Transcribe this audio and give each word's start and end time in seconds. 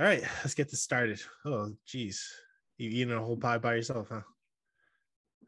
All 0.00 0.06
right, 0.06 0.22
let's 0.42 0.54
get 0.54 0.70
this 0.70 0.82
started. 0.82 1.20
Oh, 1.44 1.70
geez. 1.86 2.26
You 2.78 2.88
eating 2.88 3.12
a 3.12 3.20
whole 3.22 3.36
pie 3.36 3.58
by 3.58 3.74
yourself, 3.74 4.08
huh? 4.10 4.22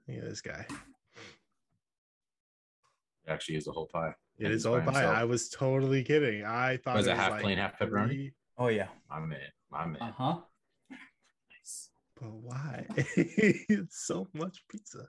Look 0.07 0.19
at 0.19 0.29
this 0.29 0.43
guy. 0.43 0.67
It 3.25 3.31
actually 3.31 3.57
is 3.57 3.67
a 3.67 3.73
whole 3.73 3.87
pie. 3.87 4.13
It 4.39 4.45
And 4.45 4.53
is 4.53 4.61
he's 4.63 4.67
all 4.67 4.79
pie. 4.81 4.85
himself. 4.85 5.17
I 5.17 5.25
was 5.25 5.49
totally 5.49 6.03
kidding. 6.05 6.45
I 6.45 6.77
thought 6.77 6.97
Was 6.97 7.07
it 7.07 7.11
was 7.13 7.19
a 7.19 7.23
half 7.23 7.31
like 7.31 7.41
plain, 7.43 7.57
half 7.57 7.79
pepperoni? 7.79 8.07
three- 8.09 8.33
Oh 8.59 8.69
yeah. 8.69 8.89
My 9.09 9.21
man, 9.21 9.39
my 9.71 9.87
man. 9.87 10.03
Uh 10.03 10.13
huh. 10.13 10.37
Nice. 10.91 11.89
But 12.21 12.33
why? 12.35 12.85
it's 13.17 14.05
so 14.07 14.29
much 14.35 14.63
pizza. 14.69 15.07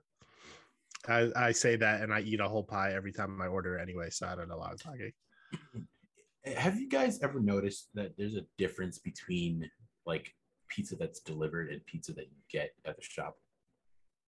I, 1.05 1.29
I 1.35 1.51
say 1.51 1.75
that 1.75 1.99
and 2.01 2.13
I 2.13 2.21
eat 2.21 2.39
a 2.39 2.47
whole 2.47 2.63
pie 2.63 2.93
every 2.93 3.11
time 3.11 3.41
I 3.41 3.47
order 3.47 3.77
anyway, 3.77 4.09
so 4.09 4.25
I 4.25 4.35
don't 4.35 4.47
know 4.47 4.59
why 4.59 4.69
I'm 4.69 4.77
talking. 4.77 5.11
Have 6.45 6.79
you 6.79 6.89
guys 6.89 7.19
ever 7.21 7.39
noticed 7.39 7.89
that 7.93 8.17
there's 8.17 8.35
a 8.35 8.45
difference 8.57 8.97
between 8.99 9.69
like 10.05 10.33
pizza 10.67 10.95
that's 10.95 11.19
delivered 11.21 11.69
and 11.71 11.85
pizza 11.85 12.13
that 12.13 12.25
you 12.25 12.37
get 12.49 12.71
at 12.85 12.95
the 12.97 13.01
shop? 13.03 13.37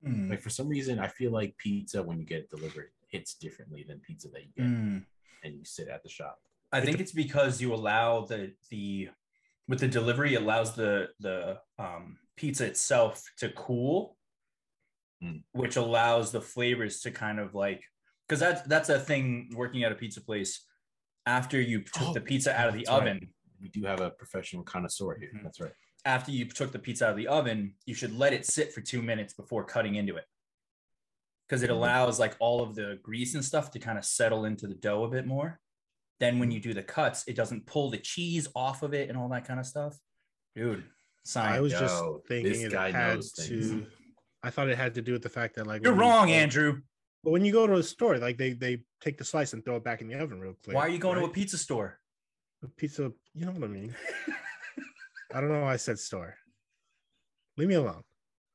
Mm. 0.05 0.29
Like 0.29 0.41
for 0.41 0.49
some 0.49 0.67
reason, 0.67 0.99
I 0.99 1.07
feel 1.07 1.31
like 1.31 1.57
pizza 1.57 2.01
when 2.01 2.19
you 2.19 2.25
get 2.25 2.39
it 2.39 2.49
delivered 2.49 2.91
hits 3.09 3.35
differently 3.35 3.85
than 3.87 3.99
pizza 3.99 4.29
that 4.29 4.41
you 4.43 4.51
get 4.55 4.65
Mm. 4.65 5.05
and 5.43 5.55
you 5.55 5.65
sit 5.65 5.87
at 5.89 6.03
the 6.03 6.09
shop. 6.09 6.39
I 6.71 6.81
think 6.81 6.99
it's 6.99 7.11
because 7.11 7.61
you 7.61 7.73
allow 7.73 8.21
the 8.25 8.53
the 8.69 9.09
with 9.67 9.79
the 9.79 9.87
delivery 9.87 10.35
allows 10.35 10.75
the 10.75 11.09
the 11.19 11.59
um, 11.79 12.17
pizza 12.37 12.65
itself 12.65 13.23
to 13.37 13.49
cool, 13.49 14.17
Mm. 15.23 15.43
which 15.53 15.75
allows 15.75 16.31
the 16.31 16.41
flavors 16.41 16.99
to 17.01 17.11
kind 17.11 17.39
of 17.39 17.55
like 17.55 17.83
because 18.27 18.39
that's 18.39 18.61
that's 18.63 18.89
a 18.89 18.99
thing 18.99 19.49
working 19.55 19.83
at 19.83 19.91
a 19.91 19.95
pizza 19.95 20.21
place. 20.21 20.65
After 21.25 21.59
you 21.59 21.81
took 21.81 22.09
Oh, 22.09 22.13
the 22.13 22.21
pizza 22.21 22.55
out 22.59 22.67
of 22.67 22.73
the 22.73 22.79
that's 22.81 22.89
right. 22.89 23.01
oven, 23.01 23.29
We 23.61 23.69
do 23.69 23.83
have 23.85 23.99
a 24.01 24.11
professional 24.11 24.63
connoisseur 24.63 25.17
here. 25.17 25.31
Mhm. 25.33 25.43
That's 25.43 25.59
right. 25.59 25.73
after 26.03 26.29
you 26.29 26.45
took 26.45 26.71
the 26.71 26.77
pizza 26.77 27.05
out 27.05 27.11
of 27.11 27.17
the 27.17 27.27
oven, 27.27 27.73
you 27.87 27.95
should 27.95 28.13
let 28.13 28.31
it 28.31 28.45
sit 28.45 28.71
for 28.71 28.79
two 28.81 29.01
minutes 29.01 29.33
before 29.33 29.63
cutting 29.65 29.95
into 29.95 30.17
it. 30.17 30.25
Because 31.47 31.63
it 31.63 31.69
Mhm. 31.71 31.77
allows 31.77 32.19
like 32.19 32.35
all 32.39 32.61
of 32.61 32.75
the 32.75 32.99
grease 33.01 33.33
and 33.33 33.43
stuff 33.43 33.71
to 33.71 33.79
kind 33.79 33.97
of 33.97 34.05
settle 34.05 34.45
into 34.45 34.67
the 34.67 34.75
dough 34.75 35.03
a 35.03 35.09
bit 35.09 35.25
more. 35.25 35.59
Then 36.19 36.37
when 36.37 36.51
you 36.51 36.59
do 36.59 36.75
the 36.75 36.83
cuts, 36.83 37.23
it 37.27 37.35
doesn't 37.35 37.65
pull 37.65 37.89
the 37.89 37.97
cheese 37.97 38.47
off 38.55 38.83
of 38.83 38.93
it 38.93 39.09
and 39.09 39.17
all 39.17 39.29
that 39.29 39.45
kind 39.45 39.59
of 39.59 39.65
stuff. 39.65 39.97
Dude, 40.53 40.83
I 40.83 40.83
science. 41.23 41.61
was 41.63 41.71
just 41.71 41.95
Yo, 42.03 42.21
thinking 42.27 42.51
this 42.53 42.63
it 42.63 42.71
guy 42.71 42.91
had 42.91 43.15
knows 43.15 43.31
to. 43.33 43.41
things. 43.41 43.87
I 44.43 44.51
thought 44.51 44.69
it 44.69 44.77
had 44.77 44.93
to 44.95 45.01
do 45.01 45.13
with 45.13 45.23
the 45.23 45.29
fact 45.29 45.55
that 45.55 45.65
like 45.65 45.81
You're 45.83 45.93
when 45.93 46.03
you 46.05 46.07
wrong, 46.11 46.29
Andrew. 46.29 46.81
But 47.25 47.31
when 47.31 47.43
you 47.43 47.51
go 47.51 47.65
to 47.65 47.73
a 47.73 47.83
store, 47.83 48.19
like 48.19 48.37
they 48.37 48.53
they 48.53 48.83
take 49.01 49.17
the 49.17 49.25
slice 49.25 49.53
and 49.53 49.65
throw 49.65 49.77
it 49.77 49.83
back 49.83 50.01
in 50.01 50.07
the 50.07 50.13
oven 50.13 50.39
real 50.39 50.55
quick. 50.63 50.75
Why 50.75 50.83
are 50.83 50.89
you 50.89 50.99
going 50.99 51.17
to 51.17 51.25
a 51.25 51.29
pizza 51.29 51.57
store? 51.57 51.99
a 52.63 52.67
pizza? 52.67 53.11
You 53.33 53.47
know 53.47 53.51
what 53.51 53.63
I 53.63 53.67
mean? 53.67 53.95
I 55.33 55.41
don't 55.41 55.49
know 55.49 55.61
why 55.61 55.73
I 55.73 55.77
said 55.77 55.97
store. 55.97 56.35
Leave 57.57 57.69
me 57.69 57.75
alone. 57.75 58.03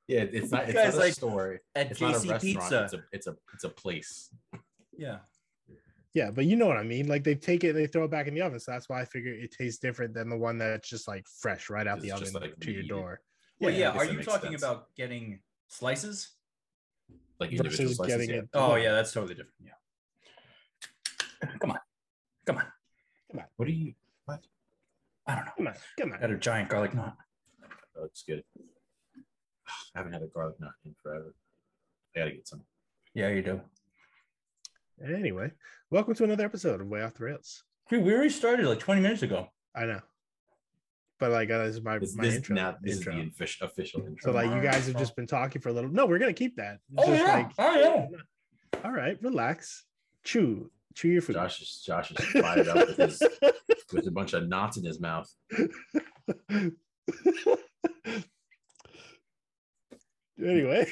Yeah, 0.06 0.20
it's 0.20 0.52
not. 0.52 0.68
It's 0.68 0.74
not 0.74 0.84
guys 0.84 0.94
a 0.94 0.98
like 1.00 1.12
store. 1.14 1.60
At 1.74 1.90
It's 1.90 2.00
not 2.00 2.10
a 2.10 2.12
restaurant. 2.12 2.42
Pizza. 2.42 2.84
It's 2.84 2.94
a 2.94 3.04
it's 3.12 3.26
a 3.26 3.36
it's 3.54 3.64
a 3.64 3.68
place. 3.68 4.30
yeah. 4.96 5.18
Yeah, 6.14 6.30
but 6.30 6.44
you 6.44 6.54
know 6.54 6.66
what 6.66 6.76
I 6.76 6.84
mean. 6.84 7.08
Like 7.08 7.24
they 7.24 7.34
take 7.34 7.64
it, 7.64 7.70
and 7.70 7.78
they 7.78 7.88
throw 7.88 8.04
it 8.04 8.10
back 8.12 8.28
in 8.28 8.34
the 8.34 8.42
oven. 8.42 8.60
So 8.60 8.70
that's 8.70 8.88
why 8.88 9.00
I 9.00 9.04
figure 9.04 9.32
it 9.32 9.50
tastes 9.50 9.80
different 9.80 10.14
than 10.14 10.28
the 10.28 10.36
one 10.36 10.58
that's 10.58 10.88
just 10.88 11.08
like 11.08 11.26
fresh 11.40 11.70
right 11.70 11.88
out 11.88 12.00
the 12.00 12.12
oven 12.12 12.32
like, 12.34 12.58
to 12.60 12.70
your 12.70 12.84
door. 12.84 13.20
Well, 13.60 13.72
Yeah, 13.72 13.92
yeah. 13.94 13.98
Are 13.98 14.04
you 14.04 14.22
talking 14.22 14.50
sense. 14.50 14.62
about 14.62 14.94
getting 14.96 15.40
slices? 15.68 16.36
Like 17.40 17.50
individual 17.50 17.84
Versus 17.88 17.96
slices. 17.96 18.16
getting 18.16 18.30
yeah. 18.30 18.42
it. 18.42 18.48
Oh, 18.54 18.74
yeah. 18.76 18.92
That's 18.92 19.12
totally 19.12 19.34
different. 19.34 19.54
Yeah. 19.64 21.48
Come 21.60 21.70
on. 21.72 21.78
Come 22.46 22.58
on. 22.58 22.64
Come 23.30 23.40
on. 23.40 23.46
What 23.56 23.68
are 23.68 23.72
you? 23.72 23.94
What? 24.26 24.40
I 25.26 25.34
don't 25.36 25.44
know. 25.46 25.52
Come 25.56 25.66
on, 25.68 25.74
come 25.98 26.10
Got 26.10 26.24
on. 26.24 26.30
a 26.32 26.38
giant 26.38 26.68
garlic 26.68 26.94
knot. 26.94 27.16
Oh, 27.98 28.04
it's 28.04 28.22
good. 28.22 28.42
I 29.94 29.98
haven't 29.98 30.12
had 30.12 30.22
a 30.22 30.26
garlic 30.26 30.58
nut 30.60 30.72
in 30.84 30.94
forever. 31.02 31.34
I 32.14 32.18
gotta 32.20 32.32
get 32.32 32.48
some. 32.48 32.62
Yeah, 33.14 33.28
you 33.28 33.42
do. 33.42 33.60
Anyway, 35.04 35.52
welcome 35.90 36.14
to 36.14 36.24
another 36.24 36.44
episode 36.44 36.80
of 36.80 36.88
Way 36.88 37.02
Off 37.02 37.14
the 37.14 37.24
Rails. 37.24 37.62
Dude, 37.88 38.04
we 38.04 38.12
already 38.12 38.30
started 38.30 38.66
like 38.66 38.80
20 38.80 39.00
minutes 39.00 39.22
ago. 39.22 39.48
I 39.74 39.84
know, 39.86 40.00
but 41.20 41.30
like 41.30 41.50
uh, 41.50 41.58
this 41.64 41.76
is 41.76 41.82
my 41.82 41.98
This, 41.98 42.16
my 42.16 42.24
this, 42.24 42.36
intro. 42.36 42.56
now, 42.56 42.76
this 42.82 42.96
intro. 42.96 43.12
is 43.16 43.18
the 43.24 43.28
official, 43.30 43.66
official 43.66 44.00
intro. 44.06 44.32
So 44.32 44.32
like 44.32 44.50
you 44.50 44.60
guys 44.62 44.86
have 44.88 44.96
just 44.96 45.14
been 45.14 45.26
talking 45.26 45.60
for 45.62 45.68
a 45.68 45.72
little. 45.72 45.90
No, 45.90 46.06
we're 46.06 46.18
gonna 46.18 46.32
keep 46.32 46.56
that. 46.56 46.78
It's 46.92 47.02
Oh, 47.06 47.06
just 47.12 47.26
yeah. 47.26 47.34
like, 47.34 47.50
Oh, 47.58 47.76
yeah. 47.78 48.06
all 48.84 48.92
right, 48.92 49.16
relax, 49.22 49.84
chew, 50.24 50.70
chew 50.94 51.08
your 51.08 51.22
food. 51.22 51.34
Josh 51.34 51.60
is 51.60 51.82
Josh 51.86 52.10
is 52.10 52.24
fired 52.26 52.66
up 52.68 52.88
with 52.88 52.96
his 52.96 53.22
with 53.92 54.06
a 54.06 54.10
bunch 54.10 54.32
of 54.32 54.48
knots 54.48 54.76
in 54.78 54.84
his 54.84 54.98
mouth. 55.00 55.30
anyway, 60.42 60.86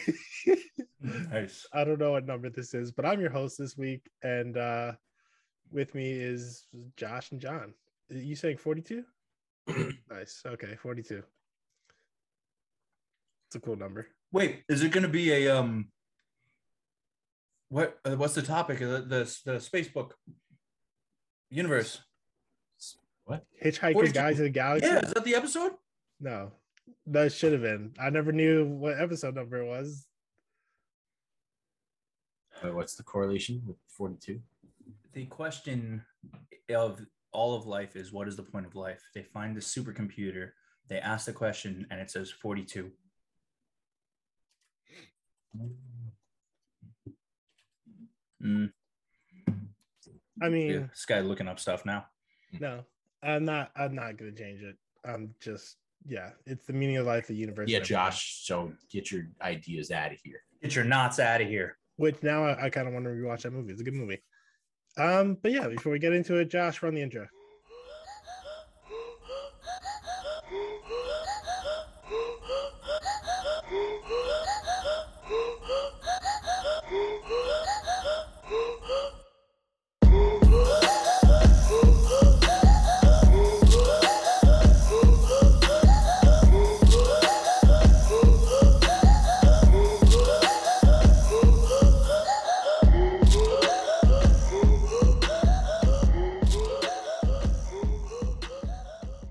Nice. 1.00 1.66
I 1.72 1.84
don't 1.84 1.98
know 1.98 2.12
what 2.12 2.26
number 2.26 2.50
this 2.50 2.74
is, 2.74 2.92
but 2.92 3.06
I'm 3.06 3.20
your 3.20 3.30
host 3.30 3.56
this 3.58 3.76
week, 3.76 4.02
and 4.22 4.56
uh 4.56 4.92
with 5.70 5.94
me 5.94 6.10
is 6.12 6.66
Josh 6.96 7.30
and 7.32 7.40
John. 7.40 7.74
You 8.10 8.34
saying 8.36 8.56
42? 8.56 9.04
nice. 10.10 10.42
Okay, 10.46 10.76
42. 10.76 11.22
It's 13.46 13.56
a 13.56 13.60
cool 13.60 13.76
number. 13.76 14.06
Wait, 14.32 14.62
is 14.68 14.82
it 14.82 14.92
going 14.92 15.02
to 15.04 15.08
be 15.08 15.32
a 15.32 15.48
um? 15.56 15.88
What 17.70 17.98
uh, 18.04 18.16
what's 18.16 18.34
the 18.34 18.42
topic 18.42 18.80
of 18.80 18.90
the 18.90 19.00
the, 19.00 19.52
the 19.52 19.60
space 19.60 19.88
book 19.88 20.16
universe? 21.50 22.00
What? 23.24 23.44
Hitchhiker 23.62 23.92
42. 23.92 24.12
Guys 24.12 24.38
in 24.38 24.44
the 24.44 24.50
Galaxy. 24.50 24.88
Yeah, 24.88 25.00
is 25.00 25.12
that 25.12 25.24
the 25.24 25.34
episode? 25.34 25.72
No, 26.20 26.52
that 27.06 27.32
should 27.32 27.52
have 27.52 27.62
been. 27.62 27.92
I 27.98 28.10
never 28.10 28.32
knew 28.32 28.66
what 28.66 28.98
episode 28.98 29.34
number 29.34 29.58
it 29.62 29.66
was. 29.66 30.06
Uh, 32.62 32.72
what's 32.72 32.94
the 32.94 33.02
correlation 33.02 33.62
with 33.66 33.76
forty-two? 33.88 34.40
The 35.12 35.26
question 35.26 36.04
of 36.70 37.00
all 37.32 37.54
of 37.54 37.66
life 37.66 37.96
is 37.96 38.12
what 38.12 38.28
is 38.28 38.36
the 38.36 38.42
point 38.42 38.66
of 38.66 38.74
life? 38.74 39.02
They 39.14 39.22
find 39.22 39.56
the 39.56 39.60
supercomputer, 39.60 40.50
they 40.88 40.98
ask 40.98 41.26
the 41.26 41.32
question, 41.32 41.86
and 41.90 42.00
it 42.00 42.10
says 42.10 42.30
42. 42.30 42.90
Mm, 48.42 48.70
I 50.40 50.48
mean, 50.48 50.70
yeah, 50.70 50.86
this 50.90 51.04
guy 51.04 51.20
looking 51.20 51.48
up 51.48 51.58
stuff 51.58 51.84
now. 51.84 52.06
no, 52.60 52.84
I'm 53.22 53.44
not. 53.44 53.70
I'm 53.76 53.94
not 53.94 54.16
gonna 54.16 54.32
change 54.32 54.62
it. 54.62 54.76
I'm 55.04 55.34
just, 55.40 55.76
yeah, 56.06 56.30
it's 56.46 56.66
the 56.66 56.72
meaning 56.72 56.98
of 56.98 57.06
life, 57.06 57.26
the 57.26 57.34
universe. 57.34 57.68
Yeah. 57.68 57.80
Josh. 57.80 58.42
So 58.44 58.72
get 58.90 59.10
your 59.10 59.24
ideas 59.42 59.90
out 59.90 60.12
of 60.12 60.18
here. 60.22 60.42
Get 60.62 60.74
your 60.74 60.84
knots 60.84 61.18
out 61.18 61.40
of 61.40 61.48
here. 61.48 61.76
Which 61.96 62.22
now 62.22 62.44
I, 62.44 62.66
I 62.66 62.70
kind 62.70 62.86
of 62.86 62.94
want 62.94 63.06
to 63.06 63.10
rewatch 63.10 63.42
that 63.42 63.52
movie. 63.52 63.72
It's 63.72 63.80
a 63.80 63.84
good 63.84 63.94
movie. 63.94 64.22
Um, 64.98 65.38
but 65.40 65.52
yeah, 65.52 65.68
before 65.68 65.92
we 65.92 65.98
get 65.98 66.12
into 66.12 66.36
it, 66.36 66.50
Josh, 66.50 66.82
run 66.82 66.94
the 66.94 67.02
intro. 67.02 67.28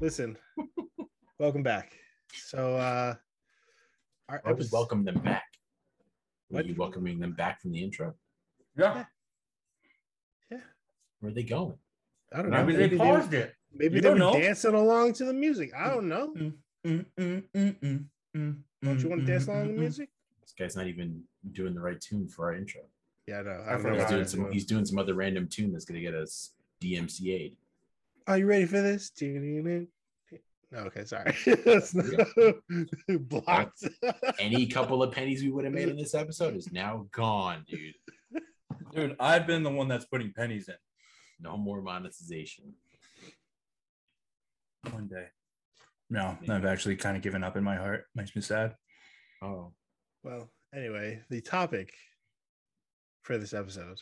Listen, 0.07 0.37
welcome 1.37 1.63
back. 1.63 1.91
So, 2.33 2.77
uh, 2.77 3.15
our 4.29 4.39
Why 4.41 4.53
would 4.53 4.71
welcome 4.71 5.03
them 5.03 5.19
back? 5.19 5.43
Were 6.49 6.59
What? 6.59 6.65
you 6.65 6.75
welcoming 6.75 7.19
them 7.19 7.33
back 7.33 7.59
from 7.61 7.73
the 7.73 7.83
intro? 7.83 8.13
Yeah. 8.77 9.03
yeah, 10.49 10.59
Where 11.19 11.29
are 11.29 11.35
they 11.35 11.43
going? 11.43 11.77
I 12.33 12.41
don't 12.41 12.51
know. 12.51 12.65
Maybe 12.65 12.87
they 12.87 12.95
paused 12.97 13.33
it. 13.33 13.53
Maybe 13.73 13.95
You 13.95 14.01
they 14.01 14.09
were 14.11 14.15
know. 14.15 14.31
dancing 14.31 14.75
along 14.75 15.11
to 15.15 15.25
the 15.25 15.33
music. 15.33 15.73
I 15.75 15.89
don't 15.89 16.07
know. 16.07 16.33
Mm, 16.37 17.05
mm, 17.19 17.43
mm, 17.53 18.55
Don't 18.81 18.99
you 19.03 19.09
want 19.09 19.25
to 19.25 19.27
dance 19.27 19.47
along 19.47 19.67
to 19.67 19.73
the 19.73 19.77
music? 19.77 20.07
This 20.39 20.53
guy's 20.57 20.77
not 20.77 20.87
even 20.87 21.21
doing 21.51 21.75
the 21.75 21.81
right 21.81 21.99
tune 21.99 22.29
for 22.29 22.45
our 22.45 22.55
intro. 22.55 22.83
Yeah, 23.27 23.41
no. 23.41 23.51
I 23.51 23.71
I 23.71 23.73
don't 23.73 23.83
know 23.83 23.89
forgot. 23.89 23.99
He's 23.99 24.09
doing 24.09 24.27
some. 24.27 24.39
doing- 24.39 24.53
He's 24.53 24.65
doing 24.65 24.85
some 24.85 24.99
other 24.99 25.15
random 25.15 25.49
tune 25.49 25.73
that's 25.73 25.83
gonna 25.83 25.99
get 25.99 26.15
us 26.15 26.53
DMCA'd. 26.81 27.57
Are 28.25 28.37
you 28.37 28.45
ready 28.45 28.65
for 28.65 28.81
this? 28.81 29.09
No, 30.71 30.79
okay, 30.79 31.05
sorry. 31.05 31.33
Blocked. 33.19 33.83
Any 34.39 34.67
couple 34.67 35.01
of 35.01 35.11
pennies 35.13 35.41
we 35.41 35.49
would 35.49 35.63
have 35.65 35.73
made 35.73 35.87
in 35.89 35.95
this 35.95 36.13
episode 36.13 36.55
is 36.55 36.71
now 36.71 37.07
gone, 37.11 37.63
dude. 37.67 37.95
Dude, 38.93 39.15
I've 39.19 39.47
been 39.47 39.63
the 39.63 39.69
one 39.71 39.87
that's 39.87 40.05
putting 40.05 40.33
pennies 40.33 40.67
in 40.67 40.75
No 41.39 41.55
more 41.57 41.81
monetization. 41.81 42.73
one 44.91 45.07
day. 45.07 45.27
No, 46.09 46.37
I've 46.49 46.65
actually 46.65 46.95
kind 46.95 47.17
of 47.17 47.23
given 47.23 47.43
up 47.43 47.57
in 47.57 47.63
my 47.63 47.75
heart. 47.75 48.05
Makes 48.15 48.35
me 48.35 48.41
sad. 48.41 48.75
Oh, 49.41 49.73
Well, 50.23 50.49
anyway, 50.73 51.21
the 51.29 51.41
topic 51.41 51.93
for 53.23 53.37
this 53.37 53.53
episode 53.53 53.99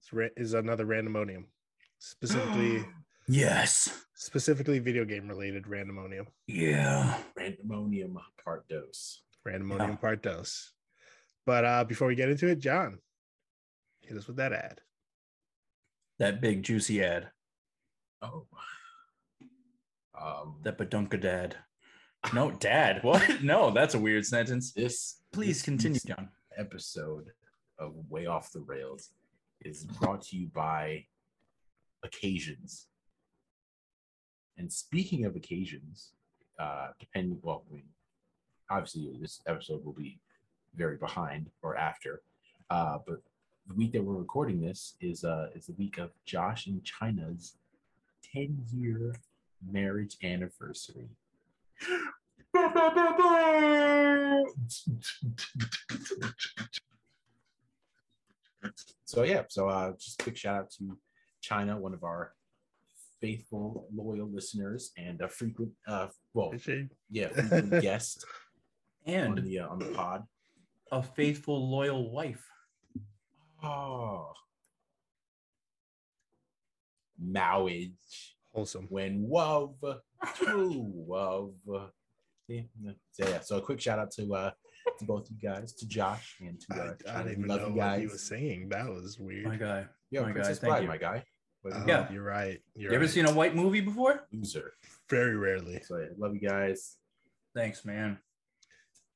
is, 0.00 0.12
ra- 0.12 0.28
is 0.36 0.54
another 0.54 0.86
randomonium, 0.86 1.44
specifically 1.98 2.84
Yes. 3.28 4.04
specifically 4.14 4.78
video 4.78 5.04
game 5.04 5.26
related 5.28 5.64
randomonium. 5.64 6.26
Yeah. 6.46 7.18
randomonium 7.38 8.14
part 8.44 8.68
dose. 8.68 9.22
Randomonium 9.46 9.88
Yeah. 9.90 9.96
part 9.96 10.22
dos. 10.22 10.72
But 11.46 11.64
uh 11.64 11.84
before 11.84 12.06
we 12.08 12.14
get 12.14 12.28
into 12.28 12.46
it, 12.48 12.58
John, 12.60 12.98
hit 14.00 14.16
us 14.16 14.26
with 14.28 14.36
that 14.36 14.52
ad. 14.52 14.80
That 16.18 16.40
big 16.40 16.62
juicy 16.62 17.02
ad. 17.02 17.30
Oh. 18.20 18.46
Um, 20.20 20.60
That 20.62 20.78
badunka 20.78 21.20
dad. 21.20 21.56
No, 22.32 22.52
dad. 22.52 23.02
What? 23.02 23.28
No, 23.42 23.70
that's 23.72 23.94
a 23.94 23.98
weird 23.98 24.24
sentence. 24.24 24.72
this 24.72 25.20
Please 25.32 25.56
this 25.58 25.62
continue, 25.64 25.98
John. 26.06 26.28
episode 26.56 27.26
of 27.78 27.94
Way 28.08 28.26
Off 28.26 28.52
the 28.52 28.60
Rails 28.60 29.10
is 29.62 29.84
brought 29.84 30.22
to 30.22 30.36
you 30.36 30.46
by 30.48 31.06
Occasions. 32.04 32.86
And 34.58 34.72
speaking 34.72 35.24
of 35.24 35.36
occasions, 35.36 36.12
uh, 36.58 36.88
depending, 37.00 37.38
well, 37.42 37.64
I 37.70 37.74
mean, 37.74 37.84
obviously 38.70 39.10
this 39.20 39.40
episode 39.46 39.84
will 39.84 39.92
be 39.92 40.18
very 40.74 40.96
behind 40.96 41.50
or 41.62 41.76
after, 41.76 42.22
uh, 42.70 42.98
but 43.06 43.22
the 43.66 43.74
week 43.74 43.92
that 43.92 44.02
we're 44.02 44.14
recording 44.14 44.60
this 44.60 44.94
is 45.00 45.24
uh 45.24 45.48
is 45.54 45.66
the 45.66 45.74
week 45.74 45.98
of 45.98 46.10
Josh 46.24 46.66
and 46.66 46.82
China's 46.84 47.56
10 48.34 48.58
year 48.72 49.14
marriage 49.70 50.16
anniversary. 50.22 51.08
So 59.04 59.24
yeah, 59.24 59.42
so 59.48 59.68
uh 59.68 59.92
just 59.98 60.22
a 60.22 60.24
big 60.24 60.36
shout 60.38 60.56
out 60.56 60.70
to 60.78 60.96
China, 61.42 61.78
one 61.78 61.92
of 61.92 62.04
our 62.04 62.32
faithful, 63.22 63.86
loyal 63.94 64.28
listeners 64.38 64.90
and 64.98 65.20
a 65.22 65.28
frequent 65.28 65.70
uh 65.86 66.08
well 66.34 66.52
yeah, 67.08 67.28
frequent 67.32 67.80
guest 67.80 68.26
on 69.06 69.14
And 69.14 69.38
the 69.46 69.60
uh, 69.60 69.68
on 69.72 69.78
the 69.78 69.90
pod. 69.96 70.24
a 70.90 71.02
faithful, 71.02 71.58
loyal 71.70 72.10
wife. 72.12 72.44
Oh 73.62 74.32
marriage 77.18 78.36
Wholesome. 78.52 78.86
when 78.90 79.26
love 79.30 79.76
true 80.34 80.92
love. 81.08 81.52
Yeah, 82.48 82.62
yeah. 82.82 82.92
So 83.12 83.28
yeah, 83.28 83.40
so 83.40 83.56
a 83.58 83.60
quick 83.62 83.80
shout 83.80 83.98
out 83.98 84.10
to 84.12 84.34
uh 84.34 84.50
to 84.98 85.04
both 85.04 85.30
you 85.30 85.36
guys, 85.40 85.72
to 85.74 85.86
Josh 85.86 86.36
and 86.40 86.60
to 86.60 86.66
I, 86.74 86.78
uh, 86.78 86.82
I 86.82 87.12
China. 87.12 87.24
didn't 87.28 87.38
even 87.38 87.46
love 87.48 87.60
know 87.62 87.68
you 87.68 87.74
what 87.74 88.00
he 88.00 88.06
was 88.08 88.22
saying. 88.26 88.68
That 88.70 88.88
was 88.88 89.16
weird. 89.18 89.44
My 89.46 89.56
guy. 89.56 89.86
Yeah, 90.10 90.20
my 90.22 90.26
guy, 90.28 90.32
Princess 90.34 90.58
thank 90.58 90.70
Bride, 90.72 90.82
you. 90.82 90.88
my 90.88 90.96
guy. 90.98 91.24
What 91.62 91.74
Oh, 91.74 91.84
Yeah. 91.86 92.10
You're 92.12 92.22
right. 92.24 92.60
You're 92.74 92.90
You 92.92 92.96
ever 92.96 93.04
right. 93.06 93.10
seen 93.14 93.26
a 93.26 93.32
white 93.32 93.54
movie 93.54 93.80
before? 93.80 94.26
loser. 94.32 94.74
Very 95.08 95.36
rarely. 95.36 95.80
So 95.84 95.96
yeah, 95.98 96.06
love 96.18 96.34
you 96.34 96.40
guys. 96.40 96.96
Thanks, 97.54 97.84
man. 97.84 98.18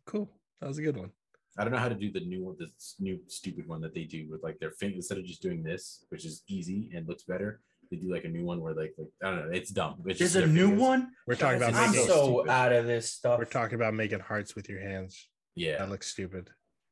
Cool. 0.06 0.30
That 0.60 0.68
was 0.68 0.78
a 0.78 0.82
good 0.82 0.96
one. 0.96 1.10
I 1.58 1.64
don't 1.64 1.72
know 1.72 1.78
how 1.78 1.88
to 1.88 1.94
do 1.94 2.12
the 2.12 2.20
new 2.20 2.44
one, 2.44 2.56
this 2.58 2.96
new 3.00 3.18
stupid 3.28 3.66
one 3.66 3.80
that 3.80 3.94
they 3.94 4.04
do 4.04 4.28
with 4.30 4.42
like 4.42 4.58
their 4.58 4.70
finger 4.72 4.96
instead 4.96 5.16
of 5.18 5.24
just 5.24 5.40
doing 5.42 5.62
this, 5.62 6.04
which 6.10 6.24
is 6.26 6.42
easy 6.48 6.90
and 6.94 7.08
looks 7.08 7.22
better. 7.24 7.60
They 7.90 7.96
do 7.96 8.12
like 8.12 8.24
a 8.24 8.28
new 8.28 8.44
one 8.44 8.60
where 8.60 8.74
like, 8.74 8.94
like 8.98 9.08
I 9.22 9.30
don't 9.30 9.46
know, 9.46 9.52
it's 9.56 9.70
dumb. 9.70 10.02
It's 10.06 10.18
just 10.18 10.34
There's 10.34 10.44
a 10.44 10.52
new 10.52 10.66
fingers. 10.68 10.80
one. 10.82 11.10
We're 11.26 11.34
talking 11.36 11.56
about 11.62 11.74
I'm 11.74 11.94
so 11.94 12.06
so 12.06 12.24
stupid. 12.34 12.50
out 12.50 12.72
of 12.72 12.86
this 12.86 13.10
stuff. 13.10 13.38
We're 13.38 13.44
talking 13.46 13.76
about 13.76 13.94
making 13.94 14.20
hearts 14.20 14.54
with 14.54 14.68
your 14.68 14.80
hands. 14.80 15.28
Yeah, 15.54 15.78
That 15.78 15.88
looks 15.88 16.08
stupid. 16.08 16.50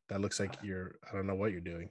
That 0.09 0.21
looks 0.23 0.41
like 0.41 0.57
you're. 0.63 0.97
I 1.11 1.15
don't 1.15 1.27
know 1.27 1.35
what 1.35 1.51
you're 1.53 1.61
doing. 1.61 1.91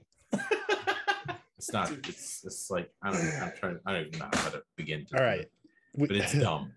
It's 1.68 1.72
not. 1.72 1.90
It's 2.08 2.44
it's 2.44 2.70
like 2.70 2.90
I 3.02 3.10
don't. 3.12 3.42
I'm 3.42 3.52
trying. 3.58 3.78
I 3.86 3.92
don't 3.92 4.06
even 4.08 4.18
know 4.18 4.28
how 4.32 4.50
to 4.50 4.62
begin. 4.76 5.06
To 5.06 5.14
All 5.14 5.20
do 5.20 5.24
right. 5.24 5.40
it, 5.40 5.52
but 5.96 6.10
it's 6.12 6.32
dumb. 6.38 6.72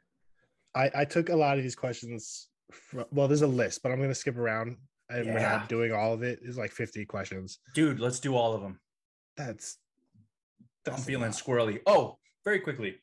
I, 0.76 0.92
I 0.96 1.06
took 1.06 1.30
a 1.30 1.36
lot 1.36 1.58
of 1.58 1.64
these 1.64 1.76
questions. 1.76 2.50
From, 2.72 3.06
well, 3.12 3.28
there's 3.28 3.42
a 3.42 3.48
list, 3.48 3.82
but 3.82 3.92
I'm 3.92 3.98
going 3.98 4.10
to 4.10 4.16
skip 4.16 4.38
around 4.38 4.78
and 5.10 5.26
we're 5.28 5.40
not 5.40 5.70
doing 5.70 5.94
all 5.94 6.14
of 6.14 6.22
it. 6.22 6.40
It's 6.44 6.58
like 6.58 6.72
50 6.72 7.06
questions. 7.06 7.60
Dude, 7.74 8.00
let's 8.00 8.20
do 8.20 8.36
all 8.36 8.54
of 8.54 8.62
them. 8.62 8.80
That's. 9.36 9.78
I'm 10.86 10.96
feeling 10.96 11.32
lot. 11.32 11.32
squirrely. 11.32 11.80
Oh, 11.86 12.18
very 12.46 12.60
quickly. 12.60 12.96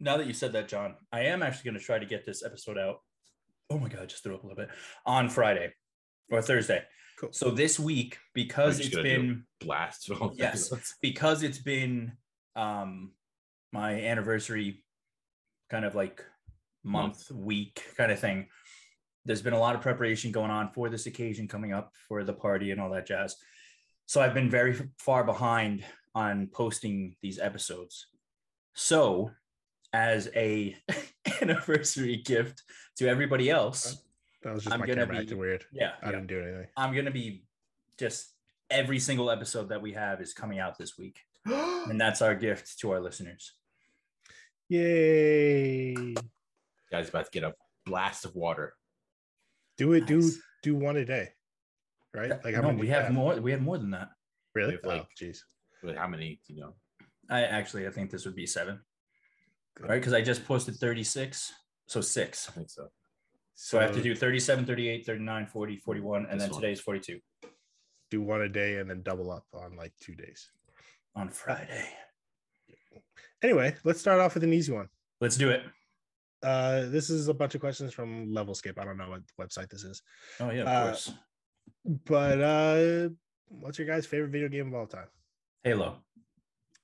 Now 0.00 0.16
that 0.16 0.26
you 0.26 0.32
said 0.32 0.52
that, 0.52 0.68
John, 0.68 0.94
I 1.12 1.22
am 1.22 1.42
actually 1.42 1.70
going 1.70 1.80
to 1.80 1.84
try 1.84 1.98
to 1.98 2.06
get 2.06 2.24
this 2.24 2.44
episode 2.44 2.78
out. 2.78 2.98
Oh 3.70 3.78
my 3.78 3.88
God, 3.88 4.02
I 4.02 4.06
just 4.06 4.22
threw 4.22 4.34
up 4.34 4.42
a 4.42 4.46
little 4.46 4.56
bit 4.56 4.70
on 5.06 5.28
Friday 5.28 5.72
or 6.30 6.42
Thursday. 6.42 6.82
Cool. 7.18 7.32
So 7.32 7.50
this 7.50 7.78
week, 7.78 8.18
because 8.34 8.80
it's 8.80 8.94
been 8.94 9.44
Blast. 9.60 10.10
Yes. 10.34 10.72
because 11.02 11.42
it's 11.42 11.58
been 11.58 12.12
um 12.56 13.12
my 13.72 13.94
anniversary 14.02 14.84
kind 15.70 15.84
of 15.84 15.94
like 15.94 16.24
month, 16.84 17.30
week 17.30 17.82
kind 17.96 18.12
of 18.12 18.18
thing. 18.18 18.46
There's 19.24 19.42
been 19.42 19.54
a 19.54 19.58
lot 19.58 19.74
of 19.74 19.80
preparation 19.80 20.32
going 20.32 20.50
on 20.50 20.70
for 20.72 20.88
this 20.88 21.06
occasion 21.06 21.48
coming 21.48 21.72
up 21.72 21.92
for 22.08 22.24
the 22.24 22.32
party 22.32 22.70
and 22.70 22.80
all 22.80 22.90
that 22.90 23.06
jazz. 23.06 23.36
So 24.06 24.20
I've 24.20 24.34
been 24.34 24.50
very 24.50 24.78
far 24.98 25.24
behind 25.24 25.84
on 26.14 26.48
posting 26.52 27.16
these 27.22 27.38
episodes. 27.38 28.06
So 28.74 29.30
as 29.92 30.28
a 30.36 30.76
anniversary 31.42 32.16
gift 32.16 32.62
to 32.98 33.08
everybody 33.08 33.50
else, 33.50 34.03
That 34.44 34.54
was 34.54 34.62
just 34.64 34.72
I'm 34.74 34.80
my 34.80 34.86
gonna 34.86 35.00
camera 35.00 35.16
be- 35.16 35.22
acting 35.22 35.38
weird. 35.38 35.64
yeah, 35.72 35.92
I 36.02 36.06
yeah. 36.06 36.12
didn't 36.12 36.26
do 36.28 36.40
anything. 36.42 36.66
I'm 36.76 36.94
gonna 36.94 37.10
be 37.10 37.44
just 37.98 38.32
every 38.70 38.98
single 38.98 39.30
episode 39.30 39.70
that 39.70 39.80
we 39.82 39.92
have 39.94 40.20
is 40.20 40.32
coming 40.34 40.58
out 40.58 40.78
this 40.78 40.96
week. 40.98 41.18
And 41.86 42.00
that's 42.00 42.22
our 42.22 42.34
gift 42.34 42.78
to 42.80 42.92
our 42.92 43.00
listeners. 43.00 43.52
Yay. 44.70 46.14
Guys, 46.90 47.08
about 47.10 47.26
to 47.26 47.30
get 47.30 47.44
a 47.44 47.54
blast 47.84 48.24
of 48.24 48.34
water. 48.34 48.74
Do 49.76 49.92
it. 49.92 50.06
Do 50.06 50.20
Nice. 50.20 50.38
do 50.62 50.74
one 50.74 50.96
a 50.96 51.04
day. 51.04 51.28
Right? 52.14 52.30
Like 52.44 52.54
how 52.54 52.62
no, 52.62 52.68
many 52.68 52.80
we 52.80 52.86
do 52.86 52.92
you 52.92 52.98
have 52.98 53.12
more. 53.12 53.34
We 53.36 53.50
have 53.50 53.60
more 53.60 53.76
than 53.78 53.90
that. 53.90 54.10
Really? 54.54 54.78
We 54.82 54.88
like- 54.88 55.02
oh, 55.02 55.06
jeez. 55.20 55.38
But 55.82 55.96
how 55.96 56.06
many? 56.08 56.40
You 56.46 56.60
know, 56.60 56.74
I 57.28 57.42
actually, 57.42 57.86
I 57.86 57.90
think 57.90 58.10
this 58.10 58.24
would 58.24 58.34
be 58.36 58.46
seven, 58.46 58.80
Good. 59.76 59.88
right? 59.90 60.00
Because 60.00 60.14
I 60.14 60.22
just 60.22 60.46
posted 60.46 60.76
36, 60.76 61.52
so 61.86 62.00
six. 62.00 62.48
I 62.48 62.52
think 62.52 62.70
so. 62.70 62.88
So 63.54 63.78
I 63.78 63.82
have 63.84 63.94
to 63.94 64.02
do 64.02 64.14
37, 64.14 64.66
38, 64.66 65.06
39, 65.06 65.46
40, 65.46 65.76
41, 65.76 66.26
and 66.30 66.40
then 66.40 66.50
one. 66.50 66.60
today's 66.60 66.80
42 66.80 67.20
do 68.10 68.20
one 68.20 68.42
a 68.42 68.48
day 68.48 68.78
and 68.78 68.88
then 68.88 69.02
double 69.02 69.30
up 69.30 69.44
on 69.54 69.74
like 69.76 69.92
two 70.00 70.14
days. 70.14 70.50
on 71.16 71.28
Friday. 71.28 71.84
Anyway, 73.42 73.74
let's 73.84 74.00
start 74.00 74.20
off 74.20 74.34
with 74.34 74.44
an 74.44 74.52
easy 74.52 74.72
one. 74.72 74.88
Let's 75.20 75.36
do 75.36 75.50
it. 75.50 75.62
Uh, 76.42 76.86
this 76.86 77.08
is 77.10 77.28
a 77.28 77.34
bunch 77.34 77.54
of 77.54 77.60
questions 77.60 77.92
from 77.94 78.28
Levelscape. 78.28 78.78
I 78.78 78.84
don't 78.84 78.98
know 78.98 79.08
what 79.08 79.22
website 79.40 79.68
this 79.70 79.82
is, 79.84 80.02
Oh, 80.40 80.50
yeah, 80.50 80.62
of 80.62 80.68
Uh, 80.68 80.84
course. 80.86 81.12
but 82.06 82.40
uh, 82.40 83.08
what's 83.48 83.78
your 83.78 83.86
guys' 83.86 84.06
favorite 84.06 84.30
video 84.30 84.48
game 84.48 84.68
of 84.68 84.74
all 84.74 84.86
time? 84.86 85.08
Halo. 85.62 85.96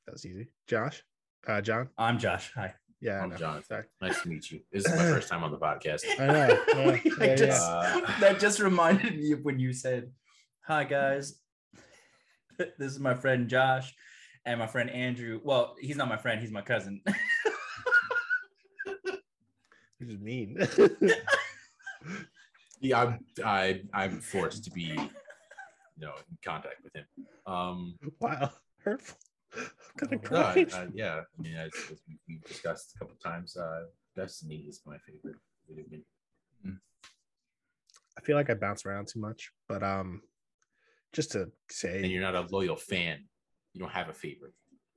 That 0.07 0.13
was 0.13 0.25
easy. 0.27 0.49
Josh, 0.67 1.03
uh, 1.47 1.61
John. 1.61 1.91
I'm 1.99 2.19
Josh. 2.19 2.51
Hi. 2.55 2.75
Yeah, 3.01 3.19
I 3.19 3.23
I'm 3.23 3.31
John. 3.31 3.39
Jonathan. 3.39 3.65
Sorry. 3.65 3.85
Nice 4.03 4.23
to 4.23 4.29
meet 4.29 4.51
you. 4.51 4.61
This 4.73 4.85
is 4.85 4.91
my 4.93 5.03
first 5.15 5.29
time 5.29 5.43
on 5.43 5.51
the 5.51 5.59
podcast. 5.59 6.03
I 6.19 6.27
know. 6.27 6.59
Yeah, 6.75 6.91
I 7.21 7.25
yeah, 7.25 7.27
yeah. 7.27 7.35
just, 7.37 7.63
Uh, 7.71 8.01
that 8.21 8.39
just 8.41 8.61
reminded 8.61 9.17
me 9.17 9.33
of 9.33 9.43
when 9.45 9.59
you 9.59 9.73
said, 9.73 10.11
Hi, 10.67 10.85
guys. 10.85 11.41
this 12.59 12.93
is 12.93 13.01
my 13.01 13.15
friend 13.15 13.49
Josh 13.49 13.95
and 14.45 14.59
my 14.59 14.67
friend 14.67 14.91
Andrew. 14.91 15.41
Well, 15.43 15.75
he's 15.81 15.97
not 15.97 16.09
my 16.09 16.17
friend, 16.19 16.41
he's 16.41 16.51
my 16.53 16.61
cousin. 16.63 17.01
Which 19.99 20.09
is 20.09 20.19
mean. 20.19 20.59
Yeah, 22.81 23.01
I'm 23.03 23.19
I 23.45 23.83
I'm 23.93 24.21
forced 24.21 24.65
to 24.65 24.71
be, 24.71 24.83
you 24.85 24.97
know, 25.99 26.13
in 26.31 26.39
contact 26.43 26.83
with 26.83 26.95
him. 26.97 27.05
Um, 27.47 27.99
wow, 28.21 28.51
hurtful. 28.79 29.19
I'm 29.57 29.71
gonna 29.97 30.17
no, 30.17 30.19
cry. 30.29 30.67
I- 30.73 30.77
I- 30.81 30.89
yeah, 30.95 31.21
I 31.39 31.43
mean, 31.43 31.55
as, 31.57 31.71
as 31.91 32.01
we, 32.09 32.19
we've 32.29 32.45
discussed 32.45 32.95
a 32.95 32.99
couple 32.99 33.17
times, 33.23 33.57
uh, 33.57 33.85
Destiny 34.17 34.65
is 34.69 34.81
my 34.87 34.99
favorite 34.99 35.37
video 35.69 35.85
game. 35.91 36.05
I 38.19 38.23
feel 38.23 38.37
like 38.37 38.51
I 38.51 38.55
bounce 38.55 38.85
around 38.85 39.09
too 39.09 39.21
much, 39.21 39.51
but 39.69 39.83
um, 39.83 40.21
just 41.13 41.33
to 41.33 41.51
say, 41.71 42.03
And 42.03 42.11
you're 42.13 42.21
not 42.21 42.35
a 42.35 42.43
loyal 42.51 42.77
fan. 42.77 43.25
You 43.73 43.81
don't 43.81 43.93
have 43.93 44.09
a 44.09 44.13
favorite. 44.13 44.53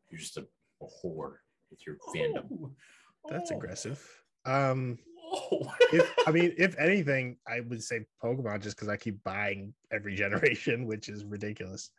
You're 0.10 0.20
just 0.20 0.36
a, 0.38 0.42
a 0.82 0.86
whore 0.86 1.36
with 1.70 1.86
your 1.86 1.96
fandom. 2.14 2.46
Oh. 2.52 2.72
that's 3.30 3.52
Oh. 3.52 3.56
aggressive. 3.58 4.06
Um, 4.46 4.98
Oh. 5.36 5.72
if 5.94 6.12
I 6.28 6.32
mean, 6.32 6.54
if 6.58 6.78
anything, 6.78 7.38
I 7.48 7.62
would 7.62 7.82
say 7.82 8.06
Pokemon 8.22 8.62
just 8.62 8.76
because 8.76 8.90
I 8.90 8.98
keep 8.98 9.24
buying 9.24 9.74
every 9.92 10.16
generation, 10.16 10.86
which 10.86 11.08
is 11.08 11.24
ridiculous. 11.24 11.92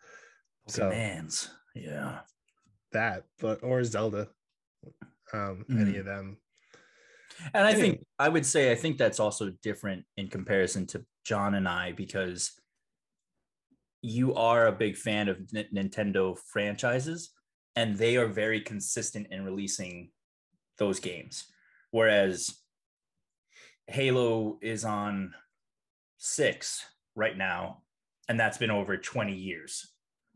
So 0.69 0.91
Pokemans. 0.91 1.49
Yeah. 1.75 2.21
That, 2.95 3.25
but 3.39 3.63
or 3.63 3.85
Zelda, 3.85 4.29
um, 5.33 5.65
any 5.71 5.93
Mhm. 5.93 6.01
of 6.01 6.05
them. 6.07 6.41
And 7.53 7.67
I 7.67 7.75
think 7.75 8.07
I 8.19 8.29
would 8.29 8.47
say 8.47 8.73
I 8.73 8.75
think 8.75 8.97
that's 8.97 9.21
also 9.21 9.51
different 9.51 10.07
in 10.17 10.29
comparison 10.29 10.87
to 10.89 11.05
John 11.25 11.55
and 11.55 11.69
I 11.69 11.93
because 11.93 12.59
you 14.03 14.35
are 14.35 14.67
a 14.67 14.73
big 14.73 14.97
fan 14.97 15.29
of 15.29 15.39
N- 15.55 15.69
Nintendo 15.75 16.39
franchises 16.39 17.33
and 17.77 17.97
they 17.97 18.17
are 18.17 18.29
very 18.29 18.61
consistent 18.61 19.27
in 19.31 19.45
releasing 19.45 20.13
those 20.79 21.01
games. 21.01 21.53
Whereas 21.91 22.63
Halo 23.89 24.59
is 24.63 24.85
on 24.85 25.35
6 26.19 26.85
right 27.15 27.37
now 27.37 27.83
and 28.29 28.39
that's 28.39 28.59
been 28.59 28.71
over 28.71 28.97
20 28.97 29.35
years. 29.35 29.93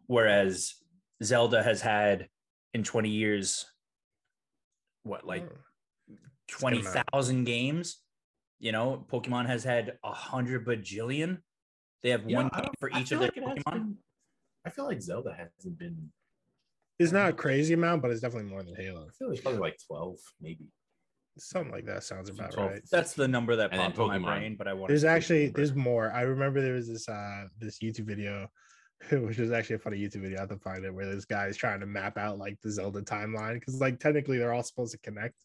Whereas 0.06 0.74
Zelda 1.22 1.62
has 1.62 1.80
had 1.80 2.28
in 2.74 2.84
20 2.84 3.08
years 3.08 3.66
what 5.02 5.24
like 5.26 5.44
Oh. 5.50 6.14
twenty 6.48 6.80
amount. 6.80 7.44
games. 7.46 8.02
You 8.58 8.72
know, 8.72 9.06
Pokemon 9.10 9.46
has 9.46 9.64
had 9.64 9.98
a 10.02 10.12
hundred 10.12 10.66
bajillion. 10.66 11.42
They 12.02 12.10
have 12.10 12.24
one 12.24 12.48
game 12.48 12.70
for 12.78 12.92
I 12.92 13.00
each 13.00 13.12
of 13.12 13.20
their 13.20 13.30
like 13.36 13.58
Pokemon. 13.58 13.72
been- 13.72 13.98
I 14.64 14.70
feel 14.70 14.84
like 14.86 15.00
Zelda 15.00 15.32
hasn't 15.34 15.78
been. 15.78 16.12
It's 16.98 17.12
not 17.12 17.30
a 17.30 17.32
crazy 17.32 17.74
amount, 17.74 18.02
but 18.02 18.10
it's 18.10 18.20
definitely 18.20 18.50
more 18.50 18.62
than 18.62 18.74
Halo. 18.74 19.06
I 19.08 19.10
feel 19.12 19.28
like 19.28 19.36
it's 19.36 19.42
probably 19.42 19.60
like 19.60 19.78
twelve, 19.86 20.18
maybe. 20.40 20.66
Something 21.38 21.70
like 21.72 21.86
that 21.86 22.02
sounds 22.02 22.28
about 22.28 22.50
12. 22.50 22.70
right. 22.70 22.82
That's 22.90 23.12
the 23.14 23.28
number 23.28 23.54
that 23.54 23.70
popped 23.70 23.96
in 23.96 24.08
my 24.08 24.18
brain, 24.18 24.56
but 24.56 24.66
I 24.66 24.72
want 24.74 24.88
There's 24.88 25.04
actually 25.04 25.48
there's 25.48 25.72
more. 25.74 26.10
I 26.12 26.22
remember 26.22 26.60
there 26.60 26.74
was 26.74 26.88
this 26.88 27.08
uh 27.08 27.44
this 27.60 27.78
YouTube 27.78 28.06
video, 28.06 28.50
which 29.10 29.38
is 29.38 29.52
actually 29.52 29.76
a 29.76 29.80
funny 29.80 29.98
YouTube 29.98 30.22
video. 30.22 30.38
I 30.38 30.40
have 30.42 30.48
to 30.50 30.58
find 30.58 30.84
it 30.84 30.92
where 30.94 31.06
this 31.06 31.24
guy 31.24 31.46
is 31.46 31.56
trying 31.56 31.80
to 31.80 31.86
map 31.86 32.18
out 32.18 32.38
like 32.38 32.58
the 32.62 32.70
Zelda 32.70 33.02
timeline 33.02 33.54
because 33.54 33.80
like 33.80 33.98
technically 34.00 34.38
they're 34.38 34.52
all 34.52 34.62
supposed 34.62 34.92
to 34.92 34.98
connect, 34.98 35.36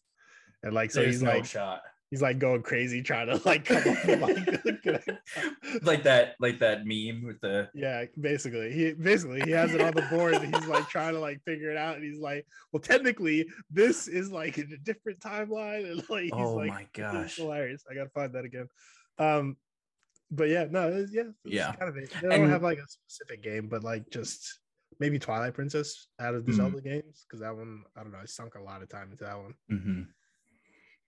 and 0.63 0.73
like 0.73 0.91
so 0.91 1.01
There's 1.01 1.15
he's 1.15 1.23
no 1.23 1.31
like 1.31 1.45
shot. 1.45 1.81
he's 2.09 2.21
like 2.21 2.39
going 2.39 2.63
crazy 2.63 3.01
trying 3.01 3.27
to 3.27 3.39
like 3.45 3.65
come 3.65 3.77
up 3.77 4.05
with 4.05 4.21
like. 4.21 5.05
Like 5.81 6.03
that, 6.03 6.35
like 6.39 6.59
that 6.59 6.85
meme 6.85 7.23
with 7.25 7.39
the 7.41 7.67
yeah 7.73 8.05
basically 8.19 8.71
he 8.71 8.93
basically 8.93 9.41
he 9.41 9.49
has 9.51 9.73
it 9.73 9.81
on 9.81 9.93
the 9.93 10.03
board 10.03 10.35
and 10.35 10.55
he's 10.55 10.67
like 10.67 10.87
trying 10.87 11.13
to 11.13 11.19
like 11.19 11.41
figure 11.45 11.71
it 11.71 11.77
out 11.77 11.95
and 11.95 12.03
he's 12.03 12.19
like 12.19 12.45
well 12.71 12.79
technically 12.79 13.47
this 13.71 14.07
is 14.07 14.31
like 14.31 14.57
in 14.59 14.71
a 14.71 14.77
different 14.77 15.19
timeline 15.19 15.89
and 15.89 16.03
like 16.09 16.25
he's 16.25 16.31
Oh 16.33 16.53
like 16.55 16.69
my 16.69 16.87
gosh. 16.93 17.37
hilarious 17.37 17.83
i 17.89 17.95
gotta 17.95 18.09
find 18.11 18.33
that 18.33 18.45
again 18.45 18.67
um 19.17 19.57
but 20.35 20.49
yeah 20.49 20.65
no 20.69 20.87
it's, 20.91 21.13
yeah 21.13 21.23
it's 21.45 21.53
Yeah. 21.53 21.73
kind 21.75 21.89
of 21.89 21.97
it. 21.97 22.11
they 22.21 22.29
don't 22.29 22.41
And- 22.43 22.49
have 22.51 22.63
like 22.63 22.77
a 22.79 22.87
specific 22.87 23.41
game 23.43 23.67
but 23.69 23.83
like 23.83 24.09
just 24.09 24.59
maybe 24.99 25.17
twilight 25.19 25.53
princess 25.53 26.07
out 26.19 26.35
of 26.35 26.45
the 26.45 26.51
Mhm. 26.51 26.55
zelda 26.55 26.81
games 26.81 27.25
because 27.27 27.39
that 27.41 27.55
one 27.55 27.83
i 27.95 28.03
don't 28.03 28.11
know 28.11 28.19
i 28.21 28.25
sunk 28.25 28.55
a 28.55 28.61
lot 28.61 28.81
of 28.81 28.89
time 28.89 29.11
into 29.11 29.23
that 29.23 29.37
one 29.37 29.53
Mhm. 29.71 30.07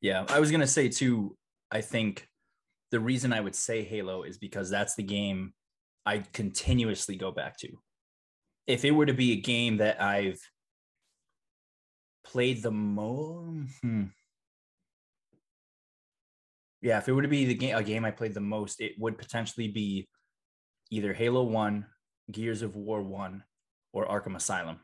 Yeah, 0.02 0.26
I 0.30 0.40
was 0.40 0.52
gonna 0.52 0.68
say 0.68 0.90
too. 0.90 1.36
I 1.72 1.82
think 1.82 2.28
the 2.92 3.00
reason 3.00 3.34
I 3.34 3.42
would 3.42 3.56
say 3.56 3.84
Halo 3.84 4.22
is 4.24 4.38
because 4.38 4.70
that's 4.70 4.94
the 4.96 5.04
game 5.04 5.54
I 6.06 6.20
continuously 6.20 7.16
go 7.16 7.32
back 7.32 7.58
to. 7.60 7.70
If 8.68 8.86
it 8.86 8.92
were 8.92 9.08
to 9.08 9.14
be 9.16 9.32
a 9.32 9.42
game 9.42 9.78
that 9.78 10.00
I've 10.00 10.40
played 12.24 12.62
the 12.62 12.72
most, 12.72 13.72
yeah, 16.82 16.98
if 16.98 17.08
it 17.08 17.14
were 17.14 17.22
to 17.22 17.28
be 17.28 17.46
the 17.46 17.56
game 17.56 17.76
a 17.76 17.84
game 17.84 18.06
I 18.06 18.12
played 18.12 18.34
the 18.34 18.42
most, 18.42 18.82
it 18.82 18.94
would 19.00 19.18
potentially 19.18 19.68
be 19.68 20.08
either 20.92 21.14
Halo 21.14 21.44
One, 21.44 21.86
Gears 22.32 22.62
of 22.62 22.76
War 22.76 23.02
One, 23.02 23.44
or 23.94 24.08
Arkham 24.08 24.36
Asylum. 24.36 24.80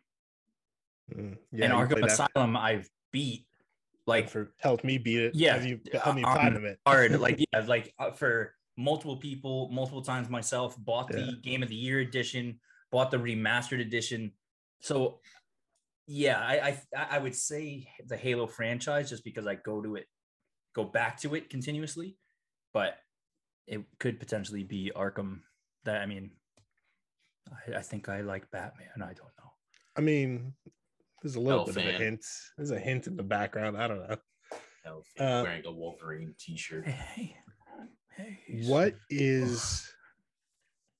Mm, 1.13 1.37
and 1.53 1.73
Arkham 1.73 2.05
Asylum 2.05 2.55
I've 2.55 2.89
beat 3.11 3.45
like 4.07 4.29
for 4.29 4.53
helped 4.59 4.83
me 4.83 4.97
beat 4.97 5.19
it? 5.19 5.35
Yeah, 5.35 5.53
have 5.53 5.65
you 5.65 5.79
helped 5.93 6.15
me 6.15 6.23
platinum 6.23 6.65
it? 6.65 6.79
hard 6.85 7.19
like 7.19 7.43
yeah 7.53 7.59
like 7.67 7.93
uh, 7.99 8.11
for 8.11 8.55
multiple 8.77 9.17
people 9.17 9.69
multiple 9.71 10.01
times 10.01 10.29
myself 10.29 10.75
bought 10.79 11.09
the 11.09 11.37
game 11.43 11.61
of 11.61 11.69
the 11.69 11.75
year 11.75 11.99
edition 11.99 12.59
bought 12.91 13.11
the 13.11 13.17
remastered 13.17 13.79
edition. 13.79 14.31
So 14.79 15.19
yeah 16.07 16.39
I, 16.39 16.77
I 16.95 17.07
i 17.11 17.19
would 17.19 17.35
say 17.35 17.87
the 18.07 18.17
halo 18.17 18.47
franchise 18.47 19.09
just 19.09 19.23
because 19.23 19.47
i 19.47 19.55
go 19.55 19.81
to 19.81 19.95
it 19.95 20.07
go 20.73 20.83
back 20.83 21.19
to 21.19 21.35
it 21.35 21.49
continuously 21.49 22.17
but 22.73 22.97
it 23.67 23.81
could 23.99 24.19
potentially 24.19 24.63
be 24.63 24.91
arkham 24.95 25.39
that 25.83 26.01
i 26.01 26.05
mean 26.05 26.31
i, 27.67 27.77
I 27.77 27.81
think 27.81 28.09
i 28.09 28.21
like 28.21 28.49
batman 28.51 28.89
i 28.97 29.13
don't 29.13 29.17
know 29.39 29.51
I 29.97 29.99
mean, 29.99 30.53
there's 31.21 31.35
a 31.35 31.39
little 31.41 31.65
Hell 31.65 31.73
bit 31.73 31.85
of 31.85 31.95
a 31.95 31.97
hint. 31.97 32.23
There's 32.57 32.71
a 32.71 32.79
hint 32.79 33.07
in 33.07 33.17
the 33.17 33.23
background. 33.23 33.75
I 33.75 33.89
don't 33.89 34.07
know. 34.07 34.15
Elf 34.85 35.05
Uh, 35.19 35.41
wearing 35.43 35.65
a 35.65 35.71
Wolverine 35.71 36.33
T-shirt. 36.39 36.87
hey 36.87 37.35
hey 38.15 38.39
What 38.67 38.95
is 39.09 39.85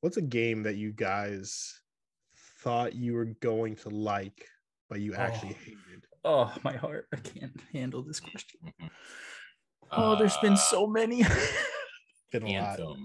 what's 0.01 0.17
a 0.17 0.21
game 0.21 0.63
that 0.63 0.75
you 0.75 0.91
guys 0.91 1.79
thought 2.59 2.93
you 2.93 3.13
were 3.13 3.27
going 3.39 3.77
to 3.77 3.89
like, 3.89 4.45
but 4.89 4.99
you 4.99 5.13
actually 5.13 5.55
Oh. 5.55 5.63
hated? 5.63 6.05
oh 6.25 6.53
my 6.65 6.73
heart 6.75 7.07
i 7.13 7.15
can't 7.15 7.59
handle 7.71 8.03
this 8.03 8.19
question 8.19 8.59
Mhm. 8.81 8.89
Oh, 9.91 10.15
there's 10.15 10.37
been 10.37 10.53
Uh, 10.53 10.57
so 10.57 10.87
many. 10.87 11.23
Been 12.31 12.43
a 12.43 12.59
lot. 12.61 12.79
Anthem, 12.79 13.03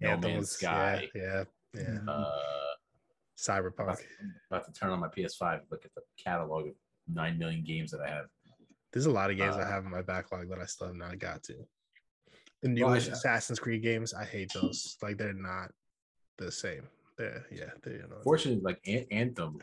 No 0.00 0.08
Anthem 0.10 0.32
Man's 0.34 0.50
Sky. 0.52 1.08
Yeah, 1.16 1.44
yeah, 1.74 1.82
yeah. 2.06 2.12
Uh, 2.12 2.30
Cyberpunk. 3.36 3.74
about, 3.80 3.98
about 4.50 4.64
to 4.66 4.72
turn 4.72 4.90
on 4.90 5.00
my 5.00 5.08
PS5, 5.08 5.62
look 5.70 5.84
at 5.84 5.92
the 5.96 6.02
catalog 6.22 6.68
of 6.68 6.74
nine 7.12 7.38
million 7.38 7.64
games 7.64 7.90
that 7.90 8.00
I 8.00 8.08
have. 8.08 8.26
There's 8.92 9.06
a 9.06 9.10
lot 9.10 9.30
of 9.32 9.36
games 9.36 9.56
I 9.56 9.62
uh, 9.62 9.68
have 9.68 9.84
in 9.84 9.90
my 9.90 10.02
backlog 10.02 10.48
that 10.50 10.60
I 10.60 10.66
still 10.66 10.86
have 10.88 10.96
not 10.96 11.18
got 11.18 11.42
to. 11.44 11.54
The 12.62 12.80
Well, 12.82 12.90
newest 12.92 13.08
Assassin's 13.08 13.58
Creed 13.58 13.82
games, 13.82 14.14
I 14.14 14.24
hate 14.24 14.52
those. 14.54 14.96
like 15.02 15.18
they're 15.18 15.32
not 15.32 15.72
the 16.38 16.52
same. 16.52 16.86
They're 17.18 17.44
yeah, 17.50 17.70
they 17.82 17.92
you 17.92 18.06
know. 18.08 18.20
Fortunately, 18.22 18.62
like 18.62 18.80
An- 18.86 19.06
Anthem, 19.10 19.58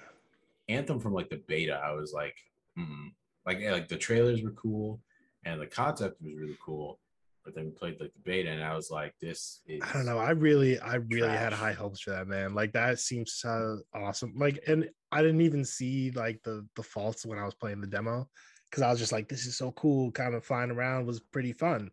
Anthem 0.68 1.00
from 1.00 1.14
like 1.14 1.30
the 1.30 1.42
beta, 1.48 1.80
I 1.82 1.92
was 1.94 2.12
like, 2.12 2.36
mm. 2.78 3.12
like 3.46 3.60
yeah, 3.60 3.72
like 3.72 3.88
the 3.88 3.96
trailers 3.96 4.42
were 4.44 4.52
cool 4.52 5.00
and 5.46 5.62
the 5.62 5.68
concept 5.68 6.22
was 6.22 6.34
really 6.36 6.58
cool, 6.64 7.00
but 7.46 7.56
then 7.56 7.66
we 7.66 7.72
played 7.72 8.00
like 8.00 8.14
the 8.14 8.20
beta 8.24 8.50
and 8.50 8.64
I 8.64 8.76
was 8.76 8.92
like, 8.92 9.14
this 9.20 9.62
is 9.68 9.82
I 9.84 9.94
don't 9.94 10.06
know. 10.06 10.18
I 10.18 10.32
really, 10.32 10.80
I 10.80 10.96
really 10.96 11.30
had 11.30 11.54
high 11.54 11.74
hopes 11.74 12.02
for 12.02 12.12
that 12.12 12.28
man. 12.28 12.54
Like 12.54 12.74
that 12.74 13.00
seems 13.00 13.34
so 13.34 13.80
awesome. 13.94 14.34
Like, 14.38 14.60
and 14.68 14.90
I 15.12 15.22
didn't 15.22 15.42
even 15.42 15.66
see 15.66 16.12
like 16.12 16.42
the 16.44 16.66
the 16.76 16.84
faults 16.84 17.26
when 17.26 17.40
I 17.40 17.46
was 17.46 17.56
playing 17.56 17.82
the 17.82 17.88
demo 17.88 18.28
because 18.70 18.84
I 18.84 18.90
was 18.90 19.00
just 19.00 19.12
like, 19.12 19.28
this 19.28 19.46
is 19.46 19.58
so 19.58 19.72
cool. 19.72 20.12
Kind 20.12 20.36
of 20.36 20.46
flying 20.46 20.72
around 20.72 21.06
was 21.06 21.20
pretty 21.20 21.54
fun, 21.54 21.90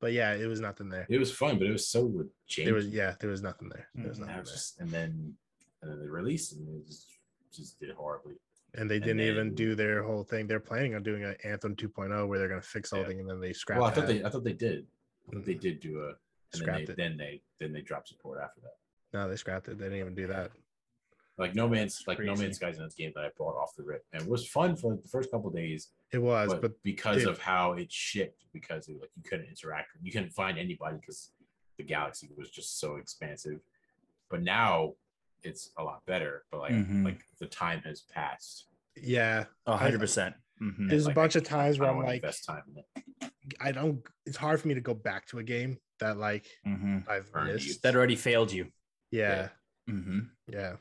but 0.00 0.12
yeah, 0.12 0.34
it 0.34 0.46
was 0.46 0.60
nothing 0.60 0.88
there. 0.88 1.06
It 1.08 1.18
was 1.18 1.32
fun, 1.32 1.58
but 1.58 1.68
it 1.68 1.72
was 1.72 1.88
so 1.88 2.24
janky. 2.48 2.64
There 2.64 2.74
was 2.74 2.88
yeah, 2.88 3.14
there 3.20 3.30
was 3.30 3.42
nothing 3.42 3.68
there. 3.68 3.88
There 3.94 4.08
was 4.08 4.18
mm, 4.18 4.22
and, 4.22 4.30
I 4.30 4.34
nothing 4.34 4.44
there. 4.46 4.54
just, 4.54 4.80
and 4.80 4.90
then 4.90 5.34
and 5.82 5.90
then 5.90 6.00
they 6.00 6.08
released 6.08 6.54
and 6.54 6.68
it 6.68 6.86
just, 6.86 7.06
just 7.52 7.78
did 7.78 7.90
horribly. 7.90 8.34
And 8.76 8.90
they 8.90 8.96
and 8.96 9.04
didn't 9.04 9.20
even 9.22 9.48
then- 9.48 9.54
do 9.54 9.74
their 9.74 10.02
whole 10.02 10.22
thing. 10.24 10.46
They're 10.46 10.60
planning 10.60 10.94
on 10.94 11.02
doing 11.02 11.24
an 11.24 11.36
Anthem 11.44 11.74
2.0 11.76 12.26
where 12.28 12.38
they're 12.38 12.48
gonna 12.48 12.60
fix 12.62 12.92
Yeah. 12.92 13.00
everything 13.00 13.20
and 13.20 13.28
then 13.30 13.40
they 13.40 13.52
scrap. 13.52 13.78
well, 13.78 13.88
I 13.88 13.92
thought 13.92 14.06
that. 14.06 14.12
they 14.18 14.24
I 14.24 14.28
thought 14.30 14.44
they 14.44 14.52
did. 14.52 14.86
Thought 15.32 15.44
they 15.44 15.54
did 15.54 15.80
do 15.80 16.02
a 16.02 16.08
and 16.08 16.16
then 16.52 16.60
scrapped 16.62 16.86
they, 16.86 16.92
it. 16.92 16.96
then 16.96 17.16
they 17.16 17.42
then 17.58 17.72
they 17.72 17.80
dropped 17.80 18.08
support 18.08 18.38
after 18.40 18.60
that. 18.60 18.76
No, 19.12 19.28
they 19.28 19.36
scrapped 19.36 19.68
it. 19.68 19.78
They 19.78 19.84
didn't 19.86 19.98
even 20.00 20.14
do 20.14 20.26
that. 20.28 20.52
Like 21.38 21.54
No 21.54 21.68
Man's 21.68 22.02
like 22.06 22.18
No 22.18 22.26
Crazy. 22.32 22.42
Man's 22.42 22.56
Sky's 22.56 22.76
another 22.78 22.94
game 22.96 23.12
that 23.14 23.24
I 23.24 23.30
bought 23.36 23.56
off 23.56 23.74
the 23.76 23.82
rip 23.82 24.04
and 24.12 24.22
it 24.22 24.28
was 24.28 24.46
fun 24.48 24.76
for 24.76 24.92
like, 24.92 25.02
the 25.02 25.08
first 25.08 25.30
couple 25.30 25.50
days, 25.50 25.90
It 26.12 26.18
was, 26.18 26.50
but, 26.50 26.62
but 26.62 26.82
because 26.82 27.22
it- 27.22 27.28
of 27.28 27.38
how 27.38 27.72
it 27.74 27.90
shipped, 27.92 28.44
because 28.52 28.88
it, 28.88 29.00
like 29.00 29.10
you 29.16 29.22
couldn't 29.22 29.46
interact, 29.46 29.88
you 30.02 30.12
couldn't 30.12 30.30
find 30.30 30.58
anybody 30.58 30.96
because 30.98 31.32
the 31.76 31.82
galaxy 31.84 32.30
was 32.36 32.50
just 32.50 32.78
so 32.80 32.96
expansive. 32.96 33.60
But 34.30 34.42
now 34.42 34.94
it's 35.42 35.70
a 35.78 35.82
lot 35.84 36.04
better. 36.06 36.44
But 36.50 36.60
like 36.60 36.72
Mhm. 36.72 37.04
like 37.04 37.20
the 37.38 37.46
time 37.46 37.80
has 37.84 38.02
passed. 38.02 38.66
yeah, 38.96 39.44
A 39.66 39.76
hundred 39.76 40.00
percent. 40.00 40.34
Mhm. 40.62 40.88
There's 40.88 41.06
a 41.06 41.12
bunch 41.12 41.36
I- 41.36 41.40
of 41.40 41.44
times 41.44 41.78
where 41.78 41.90
I'm 41.90 42.02
like, 42.02 42.22
best 42.22 42.44
time 42.46 42.62
in 42.68 42.78
it. 42.78 43.30
I 43.60 43.72
don't. 43.72 44.02
It's 44.24 44.36
hard 44.38 44.60
for 44.60 44.68
me 44.68 44.74
to 44.74 44.80
go 44.80 44.94
back 44.94 45.26
to 45.28 45.38
a 45.38 45.42
game 45.44 45.78
that 46.00 46.16
like 46.16 46.46
Mhm. 46.66 47.06
I've 47.08 47.30
Burned 47.30 47.48
you. 47.48 47.54
missed. 47.68 47.82
That 47.82 47.94
already 47.94 48.16
failed 48.16 48.50
you. 48.52 48.72
Yeah, 49.10 49.50
hmm 49.86 50.20
yeah. 50.48 50.76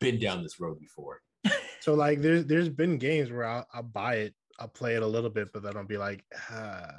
Been 0.00 0.18
down 0.18 0.42
this 0.42 0.58
road 0.60 0.78
before. 0.80 1.20
So 1.80 1.94
like, 1.94 2.20
there's 2.20 2.44
there's 2.46 2.68
been 2.68 2.98
games 2.98 3.30
where 3.30 3.44
I'll, 3.44 3.66
I'll 3.72 3.82
buy 3.84 4.16
it, 4.16 4.34
I'll 4.58 4.68
play 4.68 4.96
it 4.96 5.02
a 5.02 5.06
little 5.06 5.30
bit, 5.30 5.52
but 5.52 5.62
then 5.62 5.76
I'll 5.76 5.84
be 5.86 5.96
like, 5.96 6.24
ah, 6.50 6.90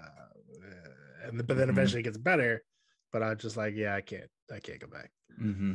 eh, 0.63 1.27
and 1.27 1.45
but 1.45 1.57
then 1.57 1.67
Mhm. 1.67 1.71
eventually 1.71 1.99
it 1.99 2.03
gets 2.03 2.17
better. 2.17 2.63
But 3.11 3.21
I'm 3.23 3.37
just 3.37 3.57
like, 3.57 3.75
yeah, 3.75 3.93
I 3.95 4.01
can't, 4.01 4.29
I 4.51 4.59
can't 4.59 4.79
go 4.79 4.87
back. 4.87 5.11
hmm 5.37 5.73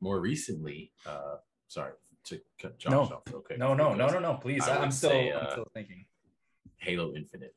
More 0.00 0.20
recently, 0.20 0.92
uh 1.06 1.36
sorry 1.68 1.92
to 2.24 2.40
cut 2.60 2.78
Josh 2.78 2.90
No. 2.92 3.00
off 3.02 3.22
real 3.30 3.40
quick. 3.40 3.58
No, 3.58 3.74
no, 3.74 3.94
no, 3.94 4.08
no, 4.08 4.18
no. 4.18 4.34
Please, 4.34 4.68
I 4.68 4.82
am 4.82 4.90
still, 4.90 5.10
say, 5.10 5.32
I'm 5.32 5.46
uh, 5.46 5.50
still 5.50 5.68
thinking. 5.74 6.04
Halo 6.76 7.14
Infinite 7.14 7.54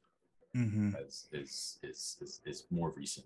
hmm 0.54 0.94
as 1.00 1.28
is 1.32 1.80
is 1.82 2.18
is, 2.22 2.42
is 2.46 2.66
more 2.70 2.92
recent 2.92 3.26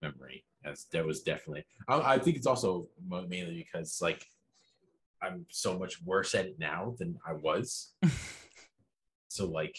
memory 0.00 0.44
as 0.64 0.84
that 0.92 1.04
was 1.04 1.22
definitely 1.22 1.64
I, 1.88 2.14
I 2.14 2.18
think 2.20 2.36
it's 2.36 2.46
also 2.46 2.86
mainly 3.28 3.56
because 3.56 3.98
like 4.00 4.24
i'm 5.20 5.44
so 5.48 5.76
much 5.76 6.00
worse 6.04 6.36
at 6.36 6.46
it 6.46 6.56
now 6.60 6.94
than 7.00 7.18
i 7.26 7.32
was 7.32 7.94
so 9.28 9.46
like 9.48 9.76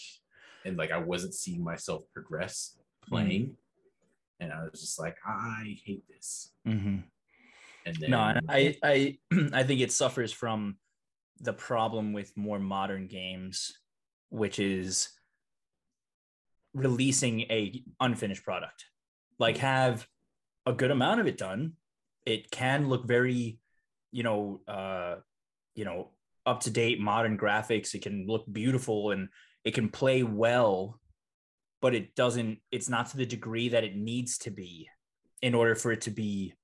and 0.64 0.76
like 0.76 0.90
I 0.90 0.98
wasn't 0.98 1.34
seeing 1.34 1.62
myself 1.64 2.02
progress 2.12 2.76
playing, 3.08 3.56
and 4.40 4.52
I 4.52 4.62
was 4.64 4.80
just 4.80 4.98
like, 5.00 5.16
I 5.26 5.76
hate 5.84 6.04
this. 6.08 6.52
Mhm. 6.66 7.02
And 7.86 7.96
then 7.96 8.10
No, 8.10 8.34
I 8.48 8.76
I 8.82 9.18
I 9.52 9.62
think 9.62 9.80
it 9.80 9.92
suffers 9.92 10.32
from 10.32 10.76
the 11.40 11.52
problem 11.52 12.12
with 12.12 12.36
more 12.36 12.58
modern 12.58 13.08
games, 13.08 13.72
which 14.30 14.58
is 14.58 15.08
releasing 16.74 17.40
a 17.42 17.82
unfinished 18.00 18.44
product. 18.44 18.86
Like 19.38 19.58
have 19.58 20.06
a 20.66 20.72
good 20.72 20.90
amount 20.90 21.20
of 21.20 21.26
it 21.26 21.36
done. 21.36 21.72
It 22.24 22.50
can 22.50 22.88
look 22.88 23.06
very, 23.06 23.58
you 24.12 24.22
know, 24.22 24.60
uh, 24.68 25.16
you 25.74 25.84
know, 25.84 26.10
up 26.46 26.60
to 26.60 26.70
date 26.70 27.00
modern 27.00 27.36
graphics. 27.36 27.94
It 27.94 28.02
can 28.02 28.26
look 28.26 28.44
beautiful 28.50 29.10
and 29.10 29.28
it 29.64 29.74
can 29.74 29.88
play 29.88 30.22
well, 30.22 31.00
but 31.80 31.94
it 31.94 32.14
doesn't. 32.14 32.58
It's 32.70 32.88
not 32.88 33.08
to 33.10 33.16
the 33.16 33.26
degree 33.26 33.70
that 33.70 33.84
it 33.84 33.96
needs 33.96 34.38
to 34.38 34.50
be 34.50 34.88
in 35.40 35.54
order 35.54 35.74
for 35.74 35.90
it 35.90 36.02
to 36.02 36.10
be 36.10 36.54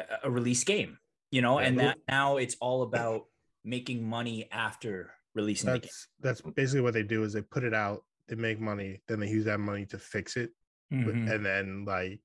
a- 0.00 0.20
a 0.24 0.30
release 0.30 0.64
game. 0.64 0.98
You 1.30 1.42
know, 1.42 1.60
Yeah, 1.60 1.66
and 1.68 1.80
that 1.80 1.98
now 2.08 2.38
it's 2.38 2.56
all 2.60 2.82
about 2.82 3.26
making 3.64 4.02
money 4.08 4.48
after 4.50 5.12
releasing 5.34 5.70
the 5.72 5.78
game. 5.78 5.90
That's 6.20 6.40
that's 6.40 6.54
basically 6.54 6.80
what 6.80 6.94
they 6.94 7.02
do 7.04 7.22
is 7.24 7.32
they 7.32 7.42
put 7.42 7.62
it 7.64 7.74
out, 7.74 8.04
they 8.28 8.34
make 8.36 8.58
money, 8.60 9.00
then 9.06 9.20
they 9.20 9.28
use 9.28 9.44
that 9.44 9.60
money 9.60 9.86
to 9.86 9.98
fix 9.98 10.36
it, 10.36 10.50
but- 10.90 11.14
Mhm. 11.14 11.30
and 11.32 11.46
then 11.46 11.84
like 11.84 12.20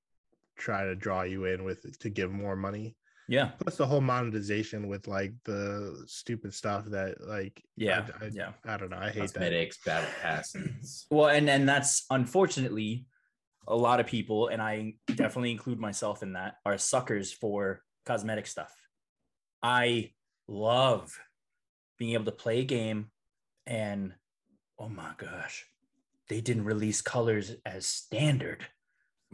try 0.58 0.86
to 0.86 0.96
draw 0.96 1.22
you 1.24 1.46
in 1.46 1.64
with 1.64 1.86
it 1.86 2.00
to 2.00 2.10
give 2.10 2.32
more 2.32 2.56
money. 2.56 2.96
Yeah, 3.28 3.52
Plus 3.60 3.76
the 3.78 3.88
whole 3.88 4.02
monetization 4.02 4.88
with 4.88 5.08
like 5.08 5.34
the 5.46 6.04
stupid 6.08 6.54
stuff 6.54 6.86
that 6.86 7.20
like 7.22 7.60
yeah, 7.76 8.08
I, 8.22 8.26
I, 8.26 8.30
yeah. 8.32 8.52
I 8.64 8.78
don't 8.78 8.92
know. 8.92 8.98
I 8.98 9.06
hate 9.10 9.22
that. 9.22 9.34
cosmetics, 9.34 9.78
battle 9.84 10.10
passes. 10.22 11.08
Well, 11.10 11.30
and 11.30 11.50
and 11.50 11.68
that's 11.68 12.06
unfortunately 12.12 13.06
a 13.68 13.76
lot 13.76 14.00
of 14.00 14.06
people, 14.06 14.48
and 14.48 14.62
I 14.62 14.96
definitely 15.08 15.52
include 15.52 15.80
myself 15.80 16.24
in 16.24 16.34
that, 16.34 16.56
are 16.66 16.78
suckers 16.78 17.32
for 17.32 17.82
cosmetic 18.06 18.48
stuff. 18.48 18.74
I 19.64 20.12
love 20.48 21.20
being 21.98 22.14
able 22.14 22.26
to 22.26 22.32
play 22.32 22.60
a 22.60 22.66
game 22.66 23.10
and 23.66 24.14
oh 24.78 24.90
my 24.90 25.12
gosh, 25.18 25.66
they 26.30 26.42
didn't 26.42 26.66
release 26.66 27.02
colors 27.02 27.56
as 27.66 27.86
standard. 27.86 28.66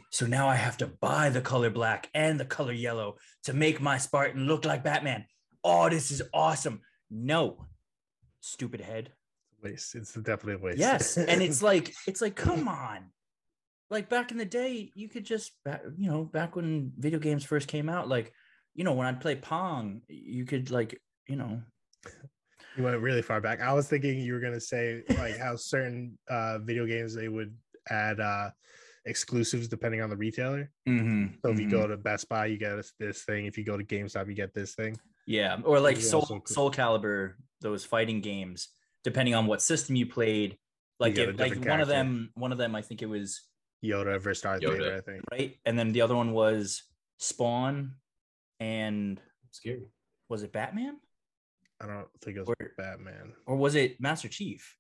So 0.10 0.26
now 0.26 0.48
I 0.48 0.56
have 0.56 0.78
to 0.78 0.88
buy 0.88 1.30
the 1.30 1.42
color 1.42 1.70
black 1.70 2.10
and 2.14 2.40
the 2.40 2.46
color 2.46 2.72
yellow 2.72 3.18
to 3.44 3.54
make 3.54 3.82
my 3.82 3.98
Spartan 3.98 4.48
look 4.48 4.66
like 4.66 4.84
Batman. 4.84 5.26
Oh, 5.64 5.90
this 5.90 6.12
is 6.12 6.22
awesome. 6.34 6.82
No, 7.10 7.66
stupid 8.40 8.82
head. 8.82 9.12
Waste. 9.62 9.96
It's 9.96 10.14
definitely 10.14 10.54
a 10.54 10.58
waste. 10.58 10.80
Yes, 10.80 11.18
and 11.18 11.42
it's 11.42 11.62
like 11.72 11.94
it's 12.08 12.22
like 12.22 12.36
come 12.36 12.68
on. 12.68 13.12
Like 13.92 14.10
back 14.10 14.32
in 14.32 14.38
the 14.38 14.46
day, 14.46 14.90
you 14.96 15.08
could 15.10 15.26
just 15.26 15.52
back, 15.64 15.82
you 15.98 16.10
know, 16.10 16.24
back 16.24 16.56
when 16.56 16.94
video 16.98 17.20
games 17.20 17.44
first 17.44 17.68
came 17.68 17.90
out, 17.90 18.08
like, 18.08 18.34
you 18.74 18.84
know, 18.86 18.94
when 18.94 19.06
I'd 19.06 19.22
play 19.22 19.36
Pong, 19.36 20.02
you 20.08 20.46
could 20.46 20.72
like, 20.72 21.00
you 21.28 21.36
know, 21.36 21.62
You 22.78 22.84
went 22.84 23.00
really 23.02 23.22
far 23.22 23.42
back. 23.42 23.60
I 23.60 23.74
was 23.74 23.90
thinking 23.90 24.18
you 24.20 24.32
were 24.34 24.40
gonna 24.40 24.62
say 24.62 25.04
like 25.18 25.38
how 25.38 25.58
certain 25.58 26.18
uh 26.30 26.60
video 26.60 26.86
games 26.86 27.14
they 27.14 27.28
would 27.28 27.54
add 27.90 28.22
uh 28.22 28.50
exclusives 29.06 29.68
depending 29.68 30.02
on 30.02 30.10
the 30.10 30.16
retailer. 30.16 30.72
mhm, 30.88 31.34
So 31.44 31.52
if 31.52 31.60
you 31.60 31.68
mhm. 31.68 31.72
go 31.72 31.88
to 31.88 31.98
Best 31.98 32.30
Buy, 32.30 32.46
you 32.46 32.58
get 32.58 32.82
this, 32.98 33.24
thing. 33.24 33.46
If 33.46 33.58
you 33.58 33.66
go 33.66 33.76
to 33.76 33.84
GameStop, 33.84 34.28
you 34.28 34.36
get 34.36 34.54
this 34.54 34.74
thing. 34.76 34.98
yeah, 35.26 35.58
or 35.66 35.82
like 35.82 35.98
Soul 35.98 36.22
so 36.22 36.28
cool. 36.28 36.42
Soul 36.46 36.72
Calibur, 36.72 37.34
those 37.60 37.84
fighting 37.84 38.22
games, 38.22 38.70
depending 39.04 39.36
on 39.36 39.48
what 39.48 39.62
system 39.62 39.98
you 39.98 40.06
played. 40.06 40.58
Like 41.00 41.18
if, 41.18 41.38
like 41.38 41.58
one 41.66 41.82
of 41.82 41.88
them, 41.90 42.30
one 42.36 42.52
of 42.52 42.58
them, 42.58 42.74
I 42.76 42.84
think 42.84 43.02
it 43.02 43.08
was 43.08 43.42
Yoda 43.84 44.20
versus 44.22 44.42
Darth 44.42 44.62
Yoda. 44.62 44.78
Vader, 44.78 44.98
I 44.98 45.02
think. 45.02 45.24
right, 45.32 45.58
and 45.66 45.78
then 45.78 45.92
the 45.92 46.02
other 46.02 46.16
one 46.16 46.32
was 46.34 46.84
Spawn, 47.18 47.96
and 48.60 49.20
Scary. 49.52 49.84
was 50.30 50.44
it 50.44 50.52
Batman 50.54 50.98
I 51.82 51.88
don't 51.88 52.08
think 52.24 52.38
it 52.38 52.42
was 52.42 52.50
Or- 52.50 52.72
Batman. 52.78 53.34
or 53.48 53.56
was 53.58 53.74
it 53.76 54.00
Master 54.00 54.28
Chief? 54.28 54.78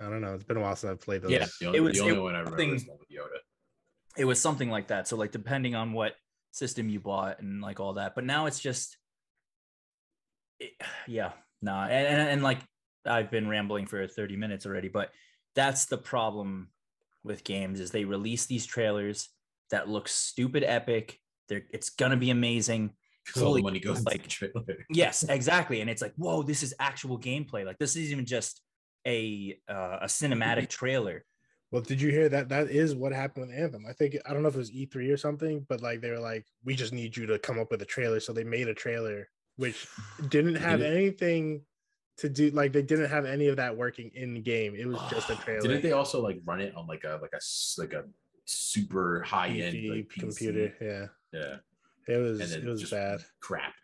I 0.00 0.08
don't 0.10 0.20
know. 0.20 0.34
It's 0.34 0.42
been 0.42 0.56
a 0.56 0.60
while 0.60 0.74
since 0.74 0.90
I've 0.90 1.00
played 1.00 1.22
those. 1.22 1.30
Yeah. 1.30 1.46
The 1.60 1.66
only, 1.68 1.78
It 1.78 1.82
was- 1.82 1.92
the 1.96 2.00
only 2.00 2.14
it 2.16 2.20
one 2.20 2.34
I 2.34 2.38
remember 2.40 2.58
something- 2.58 2.74
is 2.74 2.86
with 2.86 3.08
Yoda. 3.08 3.38
it 4.16 4.24
was 4.24 4.40
something 4.40 4.68
like 4.70 4.88
that 4.88 5.06
so 5.08 5.16
like 5.16 5.30
depending 5.32 5.74
on 5.76 5.92
what 5.92 6.14
system 6.52 6.88
you 6.88 6.98
bought 7.00 7.40
and 7.40 7.60
like 7.60 7.78
all 7.80 7.94
that 7.94 8.14
but 8.14 8.24
now 8.24 8.46
it's 8.46 8.60
just 8.60 8.96
it, 10.60 10.72
yeah 11.08 11.32
nah 11.62 11.84
and, 11.86 12.06
and 12.06 12.28
and 12.30 12.42
like 12.42 12.58
i've 13.06 13.28
been 13.30 13.48
rambling 13.48 13.86
for 13.86 14.06
30 14.06 14.36
minutes 14.36 14.66
already 14.66 14.88
but 14.88 15.10
that's 15.56 15.86
the 15.86 15.98
problem 15.98 16.68
with 17.24 17.42
games 17.44 17.80
is 17.80 17.90
they 17.90 18.04
release 18.04 18.46
these 18.46 18.66
trailers 18.66 19.28
that 19.70 19.88
look 19.88 20.06
stupid 20.08 20.62
epic 20.62 21.18
they're 21.48 21.62
it's 21.72 21.90
gonna 21.90 22.16
be 22.16 22.30
amazing 22.30 22.90
'Cause 23.26 23.42
all 23.42 23.48
Holy- 23.48 23.62
the 23.62 23.64
money 23.64 23.80
goes 23.80 23.98
into 23.98 24.10
like- 24.10 24.22
the 24.22 24.28
trailer. 24.28 24.62
yes 24.90 25.24
exactly 25.28 25.80
and 25.80 25.88
it's 25.90 26.02
like 26.02 26.12
whoa 26.16 26.42
this 26.42 26.62
is 26.62 26.74
actual 26.78 27.18
gameplay 27.18 27.64
like 27.64 27.78
this 27.78 27.96
isn't 27.96 28.12
even 28.12 28.26
just 28.26 28.60
a 29.06 29.58
uh, 29.68 29.98
a 30.02 30.06
cinematic 30.06 30.68
trailer 30.68 31.24
Well, 31.72 31.82
did 31.82 32.00
you 32.00 32.10
hear 32.10 32.28
that? 32.28 32.48
That 32.50 32.70
is 32.70 32.94
what 32.94 33.12
happened 33.12 33.48
with 33.48 33.56
Anthem. 33.58 33.84
I 33.88 33.92
think 33.92 34.14
I 34.26 34.32
don't 34.32 34.42
know 34.44 34.48
if 34.48 34.54
it 34.54 34.58
was 34.66 34.70
E3 34.70 35.10
or 35.12 35.16
something, 35.16 35.66
but 35.68 35.80
like 35.82 36.00
they 36.00 36.10
were 36.14 36.20
like, 36.32 36.44
we 36.62 36.76
just 36.76 36.92
need 36.92 37.16
you 37.16 37.26
to 37.26 37.36
come 37.46 37.58
up 37.58 37.70
with 37.72 37.82
a 37.82 37.84
trailer. 37.94 38.20
So 38.20 38.32
they 38.32 38.44
made 38.44 38.68
a 38.68 38.74
trailer 38.84 39.26
which 39.56 39.88
didn't 40.28 40.54
have 40.68 40.82
anything 40.82 41.62
to 42.18 42.28
do. 42.28 42.50
Like 42.50 42.72
they 42.72 42.82
didn't 42.82 43.10
have 43.10 43.24
any 43.24 43.48
of 43.48 43.56
that 43.56 43.76
working 43.76 44.10
in 44.14 44.34
the 44.34 44.40
game. 44.40 44.74
It 44.74 44.86
was 44.86 44.98
just 45.10 45.30
a 45.30 45.36
trailer. 45.44 45.62
Didn't 45.62 45.82
they 45.82 45.92
also 45.92 46.22
like 46.22 46.40
run 46.44 46.60
it 46.60 46.74
on 46.76 46.86
like 46.86 47.04
a 47.04 47.18
like 47.22 47.32
a 47.32 47.40
like 47.80 47.92
a 47.92 48.04
super 48.44 49.22
high 49.22 49.48
end 49.48 49.88
like, 49.88 50.08
computer? 50.10 50.72
Yeah, 50.80 51.06
Yeah, 51.32 52.14
it 52.14 52.18
was. 52.18 52.52
It 52.52 52.64
was 52.64 52.90
bad. 52.90 53.24
crap. 53.40 53.74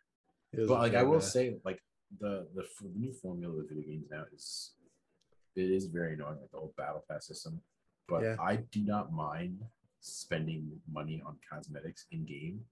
It 0.53 0.61
was 0.61 0.69
But 0.69 0.81
like 0.81 0.95
I 0.95 1.03
will 1.03 1.19
bad. 1.19 1.25
say, 1.25 1.57
like 1.65 1.83
the 2.21 2.47
the 2.55 2.63
the 2.83 2.89
new 2.99 3.13
formula 3.13 3.55
with 3.57 3.69
video 3.69 3.85
games 3.85 4.07
now 4.11 4.25
is 4.35 4.73
it 5.57 5.63
is 5.71 5.87
very 5.87 6.15
annoying, 6.15 6.39
like 6.41 6.51
the 6.51 6.59
whole 6.59 6.75
battle 6.77 7.05
pass 7.11 7.27
system. 7.27 7.61
But 8.09 8.23
Yeah. 8.23 8.37
I 8.41 8.57
do 8.57 8.81
not 8.83 9.13
mind 9.13 9.61
spending 10.01 10.71
money 10.91 11.23
on 11.27 11.37
cosmetics 11.49 12.07
in 12.11 12.25
game 12.25 12.65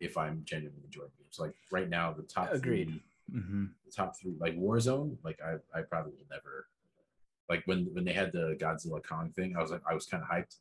if 0.00 0.16
I'm 0.18 0.42
genuinely 0.44 0.82
enjoying 0.84 1.10
games. 1.18 1.38
Like 1.38 1.54
right 1.70 1.88
now, 1.88 2.12
the 2.12 2.22
top 2.22 2.52
Agreed. 2.52 2.88
three, 2.88 3.02
Mhm. 3.32 3.70
the 3.86 3.90
top 3.92 4.16
three, 4.16 4.34
like 4.38 4.54
Warzone, 4.56 5.16
like 5.24 5.40
I 5.40 5.56
I 5.76 5.82
probably 5.82 6.12
will 6.12 6.26
never. 6.30 6.66
Like 7.48 7.62
when 7.66 7.86
when 7.94 8.04
they 8.04 8.12
had 8.12 8.32
the 8.32 8.56
Godzilla 8.60 9.02
Kong 9.02 9.30
thing, 9.30 9.56
I 9.56 9.60
was 9.62 9.70
like 9.70 9.82
I 9.88 9.94
was 9.94 10.06
kind 10.06 10.22
of 10.22 10.28
hyped, 10.28 10.58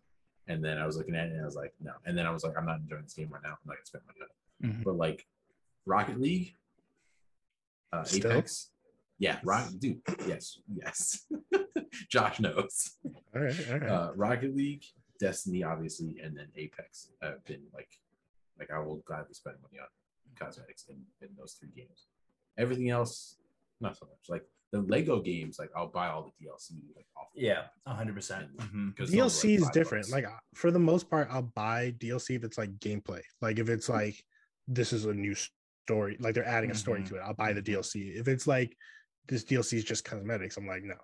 and 0.48 0.64
then 0.64 0.78
I 0.78 0.86
was 0.86 0.98
looking 0.98 1.16
at 1.16 1.28
it 1.28 1.32
and 1.34 1.42
I 1.42 1.46
was 1.46 1.56
like 1.56 1.74
no, 1.82 1.92
and 2.06 2.18
then 2.18 2.26
I 2.26 2.32
was 2.32 2.44
like 2.44 2.58
I'm 2.58 2.66
not 2.66 2.80
enjoying 2.80 3.04
this 3.04 3.14
game 3.14 3.30
right 3.30 3.42
now. 3.44 3.52
I'm 3.52 3.58
not 3.66 3.76
gonna 3.76 3.86
spend 3.86 4.04
money 4.08 4.20
on 4.22 4.28
it 4.70 4.76
Mhm. 4.80 4.84
but 4.84 4.96
like 4.96 5.28
Rocket 5.86 6.20
League, 6.20 6.56
uh, 7.92 8.04
Still? 8.04 8.32
Apex, 8.32 8.72
yeah, 9.20 9.40
Rocket, 9.44 9.80
dude, 9.80 10.02
yes, 10.28 10.60
yes, 10.74 11.28
Josh 12.10 12.40
knows. 12.40 12.98
All 13.36 13.42
right, 13.42 13.70
all 13.70 13.80
right. 13.80 13.90
Uh, 13.90 14.12
Rocket 14.16 14.56
League, 14.56 14.84
Destiny, 15.20 15.64
obviously, 15.64 16.20
and 16.22 16.36
then 16.38 16.48
Apex 16.56 17.10
I've 17.22 17.44
been 17.46 17.62
like, 17.74 18.00
like 18.60 18.72
I 18.72 18.80
will 18.80 18.98
gladly 19.06 19.34
spend 19.34 19.58
money 19.62 19.80
on 19.80 19.88
cosmetics 20.36 20.86
in, 20.90 20.96
in 21.22 21.30
those 21.38 21.54
three 21.54 21.70
games. 21.76 22.08
Everything 22.58 22.90
else, 22.90 23.38
not 23.82 23.98
so 23.98 24.06
much. 24.06 24.30
Like 24.30 24.46
the 24.72 24.82
Lego 24.82 25.22
games, 25.22 25.58
like 25.60 25.70
I'll 25.76 25.88
buy 25.88 26.08
all 26.08 26.24
the 26.40 26.46
DLC. 26.46 26.82
Like 26.96 27.06
off 27.18 27.28
Yeah, 27.36 27.68
a 27.86 27.94
hundred 27.94 28.16
percent. 28.16 28.50
'cause 28.98 29.12
they'll 29.12 29.28
DLC 29.30 29.56
is 29.56 29.70
different. 29.70 30.06
bucks. 30.06 30.12
Like 30.14 30.26
for 30.56 30.72
the 30.72 30.80
most 30.80 31.10
part, 31.10 31.28
I'll 31.32 31.42
buy 31.56 31.92
DLC 32.00 32.36
if 32.36 32.44
it's 32.44 32.58
like 32.58 32.78
gameplay. 32.80 33.22
Like 33.42 33.60
if 33.60 33.70
it's 33.70 33.90
like 33.90 34.24
this 34.68 34.94
is 34.94 35.06
a 35.06 35.14
new 35.14 35.36
story, 35.36 36.18
like 36.20 36.34
they're 36.36 36.46
adding 36.46 36.72
a 36.72 36.76
story 36.76 37.02
Mhm. 37.02 37.08
to 37.10 37.16
it, 37.18 37.20
I'll 37.20 37.34
buy 37.34 37.54
the 37.54 37.62
DLC. 37.62 38.16
If 38.16 38.28
it's 38.28 38.48
like 38.48 38.76
this 39.28 39.44
DLC 39.44 39.78
is 39.78 39.84
just 39.84 40.06
cosmetics, 40.06 40.58
I'm 40.58 40.68
like 40.68 40.84
no. 40.84 40.96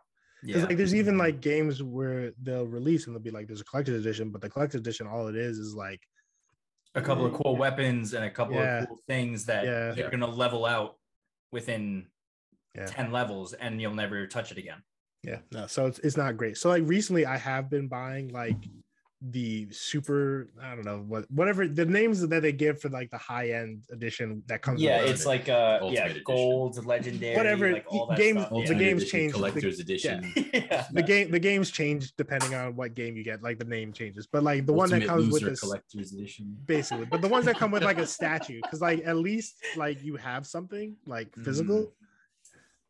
Yeah. 0.41 0.63
like 0.65 0.77
there's 0.77 0.95
even 0.95 1.15
Mhm. 1.15 1.19
like 1.19 1.41
games 1.41 1.83
where 1.83 2.31
they'll 2.41 2.65
release 2.65 3.07
and 3.07 3.15
they'll 3.15 3.21
be 3.21 3.29
like 3.31 3.47
there's 3.47 3.59
a 3.62 3.65
collector's 3.65 3.99
edition, 3.99 4.29
but 4.31 4.39
the 4.41 4.49
collector's 4.49 4.79
edition 4.81 5.05
all 5.05 5.27
it 5.27 5.35
is 5.35 5.57
is 5.59 5.75
like 5.75 6.01
a 6.95 7.01
couple 7.01 7.25
of 7.25 7.33
cool 7.33 7.55
weapons 7.57 8.13
and 8.13 8.23
a 8.23 8.31
couple 8.31 8.55
Yeah. 8.55 8.83
of 8.83 8.88
cool 8.88 9.01
things 9.05 9.45
that 9.45 9.65
Yeah. 9.65 9.93
you're 9.95 10.09
gonna 10.09 10.25
level 10.27 10.65
out 10.65 10.97
within 11.51 12.07
Yeah. 12.75 12.85
10 12.85 13.12
levels 13.12 13.53
and 13.53 13.81
you'll 13.81 13.95
never 13.95 14.27
touch 14.27 14.51
it 14.51 14.57
again. 14.57 14.83
yeah 15.23 15.39
no 15.51 15.67
so 15.67 15.85
it's, 15.88 15.99
it's 15.99 16.15
not 16.17 16.38
great. 16.38 16.55
So 16.57 16.69
like 16.69 16.83
recently 16.85 17.25
I 17.25 17.38
have 17.38 17.69
been 17.69 17.88
buying 17.88 18.29
like 18.29 18.55
the 19.21 19.67
super 19.69 20.47
I 20.63 20.75
don't 20.75 20.86
know 20.86 21.03
what 21.05 21.29
whatever 21.29 21.67
the 21.67 21.86
names 21.86 22.25
that 22.25 22.41
they 22.41 22.53
give 22.53 22.79
for 22.79 22.88
like 22.88 23.12
the 23.12 23.17
high 23.17 23.49
end 23.49 23.84
edition 23.91 24.41
that 24.47 24.62
comes 24.62 24.82
Yeah, 24.82 25.01
the- 25.01 25.10
it's 25.10 25.25
like 25.25 25.49
uh 25.49 25.79
Ultimate 25.82 25.93
yeah, 25.97 26.05
edition. 26.05 26.23
gold, 26.25 26.86
legendary, 26.86 27.36
Whatever, 27.36 27.73
like 27.73 27.86
all 27.89 28.05
that 28.08 28.17
game- 28.17 28.38
stuff. 28.39 28.49
the 28.51 28.60
yeah. 28.60 28.73
games 28.75 29.01
Edition, 29.01 29.19
changed. 29.19 29.34
The- 29.36 29.39
collector's 29.39 29.79
edition. 29.82 30.34
yeah. 30.53 30.88
the 30.93 31.03
game 31.03 31.32
the 31.32 31.39
games 31.39 31.69
change 31.69 32.13
depending 32.15 32.55
on 32.55 32.77
what 32.77 32.93
game 32.95 33.17
you 33.17 33.23
get 33.25 33.43
like 33.43 33.60
the 33.60 33.65
name 33.65 33.91
changes 33.91 34.25
but 34.25 34.41
like 34.41 34.65
the 34.65 34.71
one 34.71 34.89
that 34.89 35.03
comes 35.05 35.25
with 35.25 35.41
Loser 35.41 35.49
this 35.49 35.60
collector's 35.60 36.13
edition. 36.13 36.55
basically 36.65 37.03
but 37.05 37.21
the 37.21 37.27
ones 37.27 37.43
that 37.43 37.58
come 37.58 37.71
with 37.71 37.84
like 37.84 37.97
a 37.97 38.08
statue 38.17 38.62
because 38.63 38.79
like 38.79 39.01
at 39.05 39.17
least 39.17 39.55
like 39.75 40.01
you 40.01 40.15
have 40.15 40.47
something 40.47 40.95
like 41.05 41.36
physical 41.36 41.91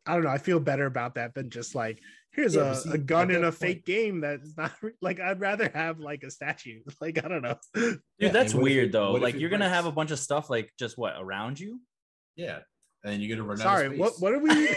I 0.06 0.14
don't 0.14 0.22
know. 0.24 0.30
I 0.30 0.38
feel 0.38 0.58
better 0.58 0.86
about 0.86 1.16
that 1.16 1.34
than 1.34 1.50
just 1.50 1.74
like 1.74 2.00
here's 2.32 2.54
Yeah, 2.54 2.72
a, 2.72 2.74
see, 2.76 2.90
a 2.90 2.98
gun 2.98 3.30
in 3.30 3.42
that 3.42 3.48
a 3.48 3.52
fake 3.52 3.84
game 3.84 4.20
that's 4.20 4.56
not 4.56 4.72
like 5.02 5.20
I'd 5.20 5.40
rather 5.40 5.70
have 5.74 5.98
like 5.98 6.22
a 6.22 6.30
statue. 6.30 6.80
Like 7.00 7.22
I 7.24 7.28
don't 7.28 7.42
know. 7.42 7.56
Dude, 7.74 8.00
Yeah, 8.18 8.28
that's 8.30 8.52
and 8.52 8.62
what 8.62 8.70
if 8.70 8.76
weird 8.76 8.92
though. 8.92 9.12
Like 9.12 9.34
you're 9.36 9.50
gonna 9.50 9.68
have 9.68 9.86
a 9.86 9.92
bunch 9.92 10.10
of 10.10 10.18
stuff 10.18 10.50
like 10.50 10.72
just 10.78 10.96
what 10.98 11.14
around 11.18 11.58
you. 11.60 11.80
Yeah, 12.36 12.60
and 13.04 13.12
then 13.12 13.20
you're 13.20 13.36
gonna 13.36 13.48
run 13.48 13.58
Sorry, 13.58 13.86
out 13.86 13.92
of 13.92 13.98
what 13.98 14.14
space. 14.14 14.20
what 14.22 14.32
are 14.34 14.38
we? 14.38 14.76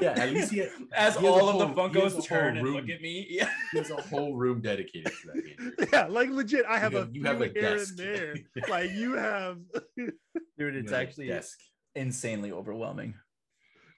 Yeah, 0.00 0.10
at 0.16 0.30
least 0.32 0.50
he, 0.52 0.58
had- 0.58 0.70
As 0.92 1.16
he 1.16 1.24
has 1.24 1.24
a 1.24 1.26
all 1.26 1.48
of 1.50 1.58
the 1.58 1.66
whole- 1.80 1.88
he 1.88 1.98
Funkos 2.00 2.24
turn 2.24 2.56
and 2.56 2.66
room. 2.66 2.74
look 2.76 2.88
at 2.88 3.00
me. 3.00 3.26
Yeah. 3.28 3.48
he 3.72 3.78
has 3.78 3.90
a 3.90 3.96
whole 3.96 4.34
room 4.34 4.60
dedicated 4.60 5.12
to 5.22 5.26
that 5.32 5.44
game. 5.44 5.88
yeah, 5.92 6.06
like 6.06 6.28
legit. 6.30 6.64
I 6.66 6.78
have 6.78 6.92
You 6.92 6.98
a 6.98 7.00
have- 7.02 7.14
you 7.14 7.22
have 7.24 7.40
a 7.40 7.48
here 7.48 7.62
desk. 7.62 7.90
and 7.90 7.98
there. 7.98 8.34
Like 8.68 8.90
you 8.92 9.12
have. 9.14 9.58
Dude, 9.96 10.14
it's 10.76 10.90
have 10.90 11.00
a 11.00 11.02
actually 11.02 11.26
desk. 11.28 11.58
insanely 11.94 12.50
overwhelming. 12.52 13.14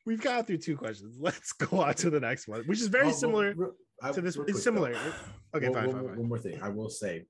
We've 0.05 0.21
got 0.21 0.47
through 0.47 0.59
two 0.59 0.77
questions. 0.77 1.17
Let's 1.21 1.53
go 1.53 1.81
on 1.81 1.95
to 1.95 2.11
the 2.11 2.21
next 2.21 2.47
one, 2.49 2.63
which 2.65 2.81
is 2.81 2.89
very 2.89 3.05
Oh, 3.05 3.09
well, 3.09 3.15
similar 3.17 3.55
I- 4.03 4.13
to 4.13 4.21
this. 4.21 4.37
It's 4.47 4.63
similar. 4.63 4.93
though. 4.93 5.13
Okay, 5.59 5.69
One- 5.69 5.75
fine, 5.75 5.87
one, 5.87 5.93
fine, 5.95 6.01
more- 6.03 6.09
fine. 6.11 6.19
one 6.19 6.29
more 6.29 6.39
thing 6.39 6.63
I 6.63 6.69
will 6.69 6.91
say, 6.91 7.25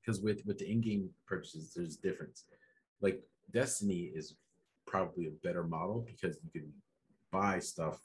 because 0.00 0.20
with 0.20 0.44
with 0.46 0.58
the 0.58 0.70
in-game 0.70 1.10
purchases, 1.26 1.72
there's 1.74 1.96
difference. 1.96 2.44
Like 3.00 3.22
Destiny 3.52 4.10
is 4.14 4.34
probably 4.86 5.26
a 5.26 5.30
better 5.46 5.62
model 5.64 6.00
because 6.06 6.38
you 6.42 6.50
can 6.60 6.72
buy 7.30 7.58
stuff 7.58 7.98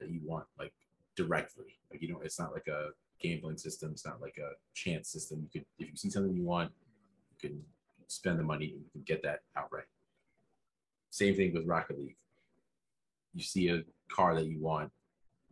that 0.00 0.10
you 0.10 0.20
want 0.24 0.46
like 0.58 0.72
directly. 1.16 1.78
Like 1.90 2.02
you 2.02 2.08
know, 2.12 2.20
it's 2.20 2.38
not 2.38 2.52
like 2.52 2.66
a 2.68 2.88
gambling 3.20 3.56
system. 3.56 3.92
It's 3.92 4.04
not 4.04 4.20
like 4.20 4.36
a 4.38 4.50
chance 4.74 5.08
system. 5.08 5.40
You 5.52 5.60
could 5.60 5.66
if 5.78 5.90
you 5.90 5.96
see 5.96 6.10
something 6.10 6.34
you 6.34 6.42
want, 6.42 6.70
you 7.40 7.48
can 7.48 7.62
spend 8.08 8.38
the 8.38 8.42
money 8.42 8.66
and 8.72 8.80
you 8.82 8.90
can 8.92 9.02
get 9.02 9.22
that 9.22 9.40
outright. 9.56 9.86
Same 11.10 11.34
thing 11.36 11.54
with 11.54 11.64
Rocket 11.66 11.98
League. 11.98 12.16
You 13.34 13.42
see 13.42 13.68
a 13.68 13.82
car 14.10 14.34
that 14.34 14.46
you 14.46 14.60
want, 14.60 14.90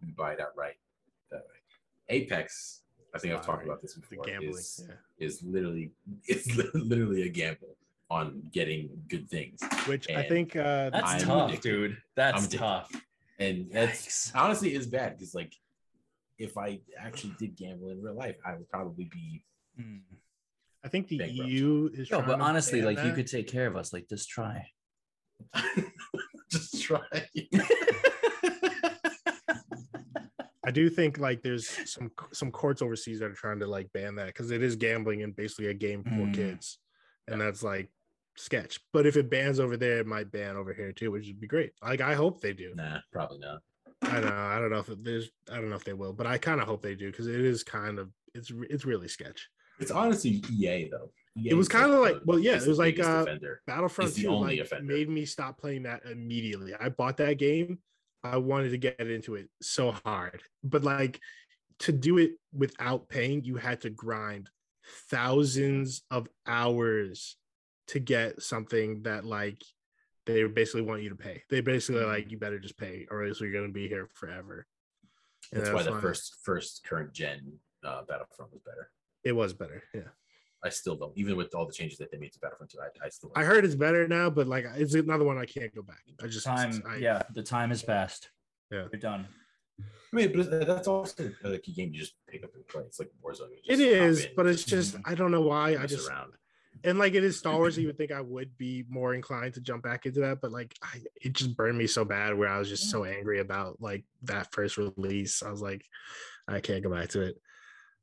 you 0.07 0.13
buy 0.15 0.33
it 0.35 0.41
outright. 0.41 0.75
That 1.31 1.41
way. 1.41 2.17
Apex, 2.17 2.81
I 3.15 3.19
think 3.19 3.35
I've 3.35 3.45
talked 3.45 3.65
about 3.65 3.83
this 3.83 3.95
before. 3.95 4.25
The 4.25 4.31
gambling. 4.31 4.51
Is, 4.55 4.85
yeah. 4.89 4.95
is 5.27 5.43
literally 5.43 5.91
it's 6.27 6.55
literally 6.75 7.23
a 7.23 7.29
gamble 7.29 7.77
on 8.11 8.43
getting 8.53 8.91
good 9.09 9.29
things, 9.31 9.61
Which 9.87 10.11
I 10.11 10.23
think 10.23 10.55
uh, 10.55 10.91
That's 10.91 11.13
I'm 11.15 11.21
tough, 11.21 11.49
addicted. 11.49 11.71
dude. 11.71 11.97
That's 12.15 12.45
I'm 12.45 12.51
tough. 12.59 12.93
and 13.39 13.71
that's 13.73 14.07
Yikes. 14.07 14.37
honestly 14.37 14.75
is 14.75 14.87
bad 14.87 15.17
because 15.17 15.35
like 15.35 15.55
if 16.39 16.59
I 16.59 16.81
actually 16.99 17.35
did 17.39 17.57
gamble 17.57 17.89
in 17.91 18.03
real 18.03 18.15
life, 18.15 18.37
I 18.45 18.55
would 18.55 18.69
probably 18.69 19.05
be 19.05 19.43
Hmm. 19.81 19.99
I 20.85 20.89
think 20.89 21.09
the 21.09 21.19
bankrupt. 21.19 21.49
EU 21.51 21.89
is. 21.95 22.11
No, 22.11 22.21
but 22.21 22.41
honestly, 22.41 22.83
ban 22.83 22.95
like 22.97 23.07
you 23.07 23.13
could 23.13 23.27
take 23.29 23.47
care 23.49 23.67
of 23.67 23.77
us. 23.77 23.93
Like 23.93 24.09
just 24.09 24.29
try. 24.29 24.67
just 26.93 27.11
try. 27.11 27.63
I 30.65 30.71
do 30.71 30.89
think 30.89 31.19
like 31.19 31.43
there's 31.43 31.69
some 31.91 32.11
some 32.33 32.51
courts 32.53 32.83
overseas 32.83 33.19
that 33.21 33.31
are 33.31 33.35
trying 33.35 33.59
to 33.61 33.67
like 33.67 33.93
ban 33.93 34.15
that 34.17 34.27
because 34.27 34.51
it 34.53 34.63
is 34.63 34.77
gambling 34.77 35.23
and 35.23 35.35
basically 35.35 35.67
a 35.67 35.75
game 35.75 36.05
for 36.05 36.11
Mm. 36.11 36.35
kids, 36.35 36.79
and 37.27 37.41
that's 37.41 37.63
like 37.65 37.91
sketch. 38.37 38.79
But 38.93 39.05
if 39.07 39.17
it 39.17 39.29
bans 39.29 39.59
over 39.59 39.77
there, 39.77 39.99
it 39.99 40.07
might 40.07 40.31
ban 40.31 40.57
over 40.57 40.73
here 40.73 40.93
too, 40.93 41.11
which 41.11 41.27
would 41.27 41.41
be 41.41 41.49
great. 41.49 41.73
Like 41.83 42.01
I 42.01 42.15
hope 42.15 42.41
they 42.41 42.53
do. 42.53 42.75
nah, 42.77 42.99
probably 43.13 43.39
not. 43.41 43.61
I 44.03 44.21
know. 44.21 44.29
I 44.33 44.59
don't 44.61 44.71
know 44.71 44.79
if 44.79 44.87
there's. 45.03 45.31
I 45.51 45.57
don't 45.57 45.69
know 45.69 45.77
if 45.77 45.85
they 45.85 45.93
will, 45.95 46.13
but 46.13 46.27
I 46.29 46.39
kind 46.39 46.61
of 46.61 46.67
hope 46.69 46.83
they 46.83 46.95
do 46.95 47.11
because 47.11 47.27
it 47.27 47.41
is 47.41 47.65
kind 47.65 47.99
of 47.99 48.11
it's 48.35 48.53
it's 48.71 48.85
really 48.85 49.09
sketch. 49.09 49.49
It's 49.81 49.91
honestly 49.91 50.43
EA 50.53 50.89
though. 50.91 51.11
EA 51.37 51.51
It 51.51 51.55
was 51.55 51.69
kinda 51.69 51.99
like- 51.99 52.17
well, 52.25 52.39
yeah, 52.39 52.61
it 52.61 52.67
was 52.67 52.79
like, 52.79 52.99
uh, 52.99 53.25
defender. 53.25 53.63
Battlefront 53.67 54.09
It's 54.09 54.17
the 54.17 54.25
2 54.25 54.29
only 54.29 54.57
like, 54.59 54.67
offender. 54.67 54.93
made 54.93 55.09
me 55.09 55.25
stop 55.25 55.59
playing 55.59 55.85
that 55.85 56.05
immediately. 56.05 56.75
I 56.75 56.89
bought 56.91 57.17
that 57.19 57.39
game. 57.39 57.81
I 58.23 58.37
wanted 58.37 58.71
to 58.71 58.79
get 58.79 59.01
into 59.01 59.35
it 59.35 59.49
so 59.61 59.93
hard, 59.93 60.43
but 60.63 60.85
like 60.85 61.21
to 61.81 61.93
do 61.93 62.19
it 62.19 62.33
without 62.53 63.09
paying, 63.09 63.43
you 63.45 63.57
had 63.57 63.81
to 63.81 63.91
grind 63.91 64.49
thousands 65.09 66.03
of 66.11 66.29
hours 66.47 67.37
to 67.89 67.99
get 67.99 68.41
something 68.43 69.03
that 69.03 69.25
like 69.25 69.63
they 70.27 70.45
basically 70.45 70.83
want 70.83 71.03
you 71.03 71.09
to 71.09 71.17
pay. 71.17 71.43
They 71.51 71.61
basically 71.61 72.05
like 72.05 72.31
you 72.31 72.39
better 72.39 72.59
just 72.61 72.79
pay, 72.79 73.07
or 73.11 73.25
else 73.25 73.41
you're 73.41 73.53
gonna 73.53 73.73
be 73.73 73.89
here 73.89 74.09
forever. 74.15 74.67
And 75.53 75.61
That's 75.63 75.73
why 75.73 75.83
the 75.83 76.01
first 76.01 76.37
first 76.45 76.85
current 76.85 77.13
gen 77.13 77.59
uh, 77.85 78.03
Battlefront 78.05 78.53
was 78.53 78.63
better. 78.63 78.91
it 79.25 79.33
was 79.33 79.53
better. 79.53 79.83
Yeah, 79.93 80.09
I 80.65 80.69
still 80.69 80.95
don't, 80.95 81.13
even 81.17 81.37
with 81.37 81.55
all 81.55 81.67
the 81.67 81.73
changes 81.73 81.99
that 81.99 82.11
they 82.13 82.19
made 82.19 82.33
to 82.35 82.39
Battlefront 82.39 82.71
2, 82.71 82.79
I, 82.81 83.07
I 83.07 83.09
still. 83.09 83.33
I 83.35 83.43
heard 83.45 83.65
it's 83.65 83.75
better 83.75 84.07
now, 84.07 84.31
but 84.31 84.47
like 84.47 84.65
it's 84.77 84.95
another 84.95 85.25
one 85.25 85.39
I 85.39 85.45
can't 85.45 85.75
go 85.75 85.83
back. 85.83 86.03
I 86.23 86.27
just 86.29 86.47
Time. 86.47 86.83
I, 86.89 86.97
yeah, 86.97 87.23
the 87.35 87.43
time 87.43 87.71
has 87.71 87.83
passed. 87.83 88.31
Yeah. 88.71 88.87
You're 88.93 89.01
done. 89.01 89.27
I 89.81 90.17
mean, 90.17 90.33
but 90.35 90.67
that's 90.67 90.87
also 90.89 91.31
like 91.43 91.67
a 91.67 91.71
game 91.71 91.93
you 91.93 92.01
just 92.01 92.15
pick 92.29 92.45
up 92.45 92.55
and 92.55 92.67
play. 92.69 92.83
It's 92.83 92.99
like 92.99 93.11
Warzone. 93.25 93.49
you 93.51 93.59
It 93.67 93.77
just 93.77 93.83
hop 93.99 94.09
is, 94.09 94.25
in, 94.25 94.31
but 94.37 94.47
it's 94.47 94.65
just 94.65 94.97
I 95.05 95.15
don't 95.15 95.31
know 95.31 95.41
why. 95.41 95.77
I 95.77 95.87
just 95.87 96.09
around. 96.09 96.33
and 96.85 96.99
like 96.99 97.15
it 97.15 97.25
is 97.25 97.39
Star 97.39 97.57
Wars. 97.57 97.79
You 97.79 97.87
would 97.89 97.97
think 97.99 98.13
I 98.13 98.21
would 98.21 98.57
be 98.59 98.85
more 98.89 99.15
inclined 99.15 99.55
to 99.55 99.61
jump 99.61 99.83
back 99.83 100.07
into 100.07 100.21
that, 100.21 100.41
but 100.41 100.53
like 100.53 100.77
I, 100.83 100.99
it 101.21 101.33
just 101.33 101.57
burned 101.57 101.79
me 101.79 101.87
so 101.87 102.05
bad 102.05 102.37
where 102.37 102.49
I 102.49 102.59
was 102.59 102.69
just 102.69 102.91
so 102.91 103.05
angry 103.05 103.41
about 103.41 103.81
like 103.81 104.05
that 104.25 104.53
first 104.53 104.77
release. 104.77 105.43
I 105.43 105.51
was 105.51 105.63
like, 105.63 105.85
I 106.47 106.61
can't 106.61 106.83
go 106.85 106.91
back 106.91 107.09
to 107.11 107.23
it. 107.23 107.37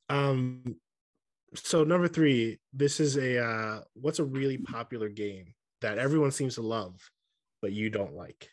Um, 0.10 0.76
so 1.56 1.84
number 1.84 2.08
three, 2.08 2.60
this 2.74 3.00
is 3.00 3.18
a 3.18 3.44
uh, 3.44 3.82
what's 3.94 4.20
a 4.20 4.24
really 4.24 4.58
popular 4.58 5.10
game 5.10 5.54
that 5.82 5.98
everyone 5.98 6.32
seems 6.32 6.56
to 6.56 6.62
love, 6.62 7.00
but 7.62 7.72
you 7.72 7.90
don't 7.90 8.14
like. 8.14 8.50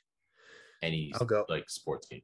Any 0.82 1.12
I'll 1.18 1.26
go. 1.26 1.44
like 1.48 1.68
sports 1.68 2.08
game. 2.08 2.22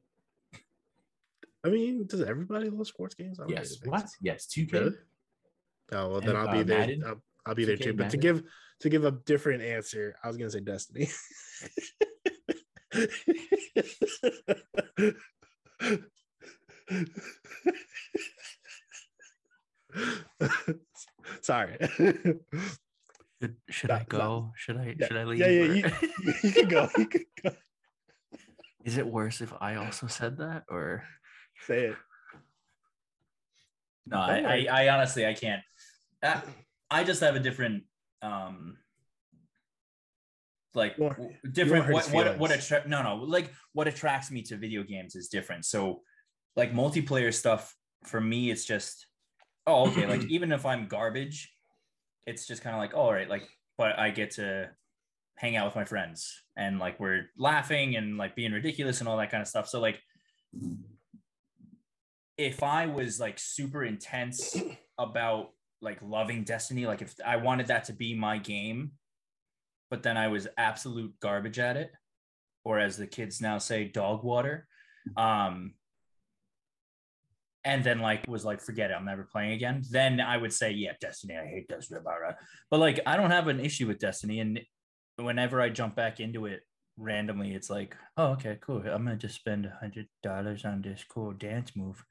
I 1.65 1.69
mean, 1.69 2.05
does 2.07 2.21
everybody 2.21 2.69
love 2.69 2.87
sports 2.87 3.15
games? 3.15 3.39
I 3.39 3.43
don't 3.43 3.51
Yes. 3.51 3.77
really 3.81 3.91
What? 3.91 4.09
so. 4.09 4.15
Yes. 4.21 4.47
2K. 4.47 4.71
Really? 4.73 4.95
Oh 5.91 6.09
well, 6.09 6.21
then 6.21 6.35
I'll 6.35 6.49
uh, 6.49 6.51
be 6.51 6.63
there. 6.63 6.95
I'll, 7.05 7.21
I'll 7.45 7.55
be 7.55 7.65
there 7.65 7.77
2K 7.77 7.83
too. 7.83 7.93
But 7.93 8.09
to 8.11 8.17
give 8.17 8.43
to 8.81 8.89
give 8.89 9.05
a 9.05 9.11
different 9.11 9.63
answer, 9.63 10.15
I 10.23 10.27
was 10.27 10.37
gonna 10.37 10.49
say 10.49 10.59
Destiny. 10.59 11.09
Sorry. 21.43 21.77
Should, 21.97 22.39
should 23.69 23.89
That- 23.89 23.95
I 23.95 23.99
that- 23.99 24.09
go? 24.09 24.51
Should 24.55 24.77
I? 24.77 24.95
yeah, 24.97 25.07
Should 25.07 25.17
I 25.17 25.23
leave? 25.25 25.39
yeah, 25.39 25.47
yeah. 25.47 25.61
or- 25.63 25.75
You, 25.75 25.83
you 26.43 26.51
can 26.51 26.67
go. 26.69 26.89
You 26.97 27.05
can 27.07 27.25
go. 27.43 27.51
Is 28.83 28.97
it 28.97 29.05
worse 29.07 29.39
if 29.41 29.53
I 29.61 29.75
also 29.75 30.07
said 30.07 30.37
that, 30.39 30.63
or 30.69 31.03
Say 31.67 31.85
it. 31.87 31.95
no? 34.07 34.17
I, 34.17 34.65
I. 34.69 34.83
I 34.83 34.89
honestly, 34.89 35.25
I 35.25 35.33
can't. 35.33 35.61
I, 36.21 36.41
I 36.91 37.03
just 37.03 37.21
have 37.21 37.35
a 37.35 37.39
different, 37.39 37.83
um, 38.21 38.77
like 40.73 40.97
You 40.97 41.09
w- 41.09 41.29
different. 41.51 41.89
want 41.91 42.07
What 42.07 42.13
what 42.13 42.39
what 42.39 42.49
feelings. 42.51 42.65
attract? 42.65 42.87
No, 42.87 43.03
no. 43.03 43.15
Like 43.23 43.53
what 43.73 43.87
attracts 43.87 44.31
me 44.31 44.41
to 44.43 44.57
video 44.57 44.83
games 44.83 45.15
is 45.15 45.27
different. 45.29 45.63
So, 45.65 46.01
like 46.57 46.73
multiplayer 46.73 47.33
stuff 47.33 47.73
for 48.05 48.19
me, 48.19 48.51
it's 48.51 48.65
just, 48.65 49.07
oh, 49.67 49.87
okay. 49.89 50.07
like 50.07 50.23
even 50.29 50.51
if 50.51 50.65
I'm 50.65 50.87
garbage, 50.87 51.53
it's 52.25 52.47
just 52.47 52.61
kind 52.63 52.75
of 52.75 52.79
like, 52.79 52.93
oh, 52.93 53.01
all 53.01 53.13
right, 53.13 53.29
like, 53.29 53.47
but 53.77 53.97
I 53.97 54.09
get 54.11 54.31
to 54.31 54.69
hang 55.35 55.55
out 55.55 55.65
with 55.65 55.75
my 55.75 55.85
friends 55.85 56.43
and 56.55 56.79
like 56.79 56.99
we're 56.99 57.25
laughing 57.37 57.95
and 57.95 58.17
like 58.17 58.35
being 58.35 58.51
ridiculous 58.51 58.99
and 58.99 59.09
all 59.09 59.17
that 59.17 59.31
kind 59.31 59.41
of 59.41 59.47
stuff. 59.47 59.67
So 59.67 59.79
like 59.79 59.99
if 62.37 62.63
I 62.63 62.85
was 62.87 63.19
like 63.19 63.39
super 63.39 63.83
intense 63.83 64.55
about 64.97 65.51
like 65.81 65.99
loving 66.01 66.43
Destiny, 66.43 66.85
like 66.85 67.01
if 67.01 67.15
I 67.25 67.37
wanted 67.37 67.67
that 67.67 67.85
to 67.85 67.93
be 67.93 68.13
my 68.13 68.37
game, 68.37 68.91
but 69.89 70.03
then 70.03 70.17
I 70.17 70.27
was 70.27 70.47
absolute 70.57 71.13
garbage 71.19 71.59
at 71.59 71.77
it, 71.77 71.91
or 72.63 72.79
as 72.79 72.97
the 72.97 73.07
kids 73.07 73.41
now 73.41 73.57
say, 73.57 73.85
dog 73.85 74.23
water. 74.23 74.67
Um 75.17 75.73
and 77.65 77.83
then 77.83 77.99
like 77.99 78.25
was 78.27 78.43
like 78.45 78.59
forget 78.61 78.91
it 78.91 78.93
i'm 78.93 79.05
never 79.05 79.23
playing 79.23 79.51
again 79.53 79.81
then 79.91 80.19
i 80.19 80.35
would 80.37 80.51
say 80.53 80.71
yeah 80.71 80.91
destiny 80.99 81.35
i 81.37 81.45
hate 81.45 81.67
destiny 81.67 81.99
blah, 82.03 82.13
blah. 82.19 82.35
but 82.69 82.79
like 82.79 82.99
i 83.05 83.15
don't 83.17 83.31
have 83.31 83.47
an 83.47 83.59
issue 83.59 83.87
with 83.87 83.99
destiny 83.99 84.39
and 84.39 84.59
whenever 85.17 85.61
I 85.61 85.69
jump 85.69 85.95
back 85.95 86.19
into 86.19 86.47
it 86.47 86.61
randomly, 86.97 87.53
it's 87.53 87.69
like, 87.69 87.95
oh, 88.17 88.29
okay, 88.31 88.57
cool. 88.61 88.77
I'm 88.79 89.03
gonna 89.05 89.15
just 89.15 89.35
spend 89.35 89.63
a 89.67 89.77
hundred 89.79 90.07
dollars 90.23 90.65
on 90.65 90.81
this 90.81 91.03
cool 91.07 91.33
dance 91.33 91.75
move. 91.75 92.03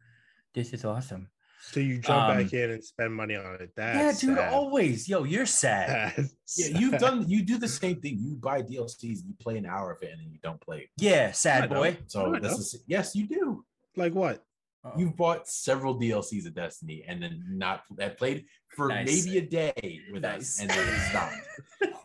This 0.55 0.73
is 0.73 0.85
awesome. 0.85 1.29
So 1.62 1.81
you 1.81 1.99
jump 1.99 2.29
Um, 2.29 2.45
back 2.45 2.53
in 2.53 2.71
and 2.71 2.85
spend 2.85 3.12
money 3.12 3.35
on 3.35 3.57
it. 3.61 3.71
That's 3.75 3.99
yeah, 4.23 4.29
dude, 4.29 4.38
sad. 4.38 4.53
always. 4.55 5.09
Yo, 5.09 5.25
you're 5.25 5.47
sad. 5.47 6.12
That's 6.17 6.35
Yeah, 6.57 6.79
you've 6.79 6.91
sad. 6.93 7.01
done. 7.01 7.29
You 7.29 7.43
do 7.45 7.59
the 7.59 7.67
same 7.69 8.01
thing. 8.01 8.19
You 8.21 8.37
buy 8.37 8.62
DLCs, 8.62 9.25
you 9.27 9.35
play 9.41 9.59
an 9.59 9.67
hour 9.67 9.91
of 9.91 10.03
it, 10.03 10.11
and 10.12 10.21
then 10.21 10.31
you 10.31 10.38
don't 10.41 10.61
play. 10.61 10.79
it. 10.83 10.88
Yeah, 10.97 11.33
sad 11.33 11.71
know. 11.71 11.77
boy. 11.81 11.97
So 12.07 12.27
I 12.37 12.38
that's 12.38 12.43
know. 12.53 12.57
the, 12.59 12.62
s- 12.62 12.77
yes, 12.87 13.17
you 13.17 13.27
do. 13.27 13.65
like 13.97 14.15
what? 14.15 14.45
Uh-oh. 14.85 14.99
You've 14.99 15.16
bought 15.16 15.47
several 15.49 15.99
DLCs 15.99 16.45
of 16.47 16.55
Destiny 16.55 17.05
and 17.07 17.23
then 17.23 17.45
not 17.49 17.83
that 17.97 18.18
played 18.18 18.47
for 18.68 18.88
Nice. 18.88 19.07
maybe 19.25 19.38
a 19.38 19.42
day 19.42 20.01
with 20.12 20.23
Nice. 20.23 20.40
us 20.40 20.61
and 20.61 20.71
then 20.71 21.01
stopped. 21.11 21.35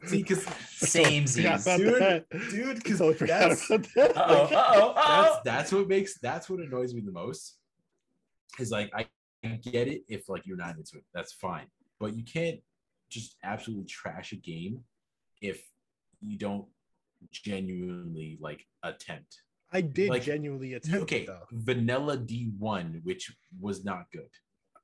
See, 0.10 0.18
because 0.18 0.46
same 0.70 1.26
Dude, 1.26 1.46
that. 1.46 2.26
dude, 2.52 2.76
because 2.76 3.00
Totally 3.00 3.28
that's 3.28 3.68
that. 3.68 3.88
Uh-oh, 3.98 4.44
uh-oh, 4.56 4.94
that's 4.96 5.44
that's 5.44 5.72
what 5.72 5.88
makes 5.88 6.20
that's 6.20 6.50
what 6.50 6.60
annoys 6.60 6.94
me 6.94 7.02
the 7.02 7.12
most. 7.12 7.58
Is 8.60 8.70
like 8.72 8.92
I 8.96 9.08
get 9.48 9.88
it 9.88 10.04
if 10.08 10.30
like 10.30 10.46
you're 10.46 10.56
not 10.58 10.78
into 10.78 10.98
it, 10.98 11.04
that's 11.14 11.34
fine, 11.34 11.66
but 12.00 12.16
you 12.16 12.24
can't 12.24 12.60
just 13.10 13.38
absolutely 13.44 13.86
trash 13.86 14.34
a 14.34 14.36
game 14.36 14.82
if 15.42 15.62
you 16.22 16.38
don't 16.38 16.66
genuinely 17.32 18.38
like 18.40 18.66
attempt. 18.84 19.42
I 19.78 19.82
did 19.82 20.10
Like, 20.10 20.24
genuinely 20.24 20.74
attempt 20.74 21.04
Okay, 21.04 21.22
it 21.24 21.30
vanilla 21.52 22.18
D1, 22.18 23.04
which 23.04 23.24
was 23.60 23.84
not 23.86 24.04
good. 24.12 24.30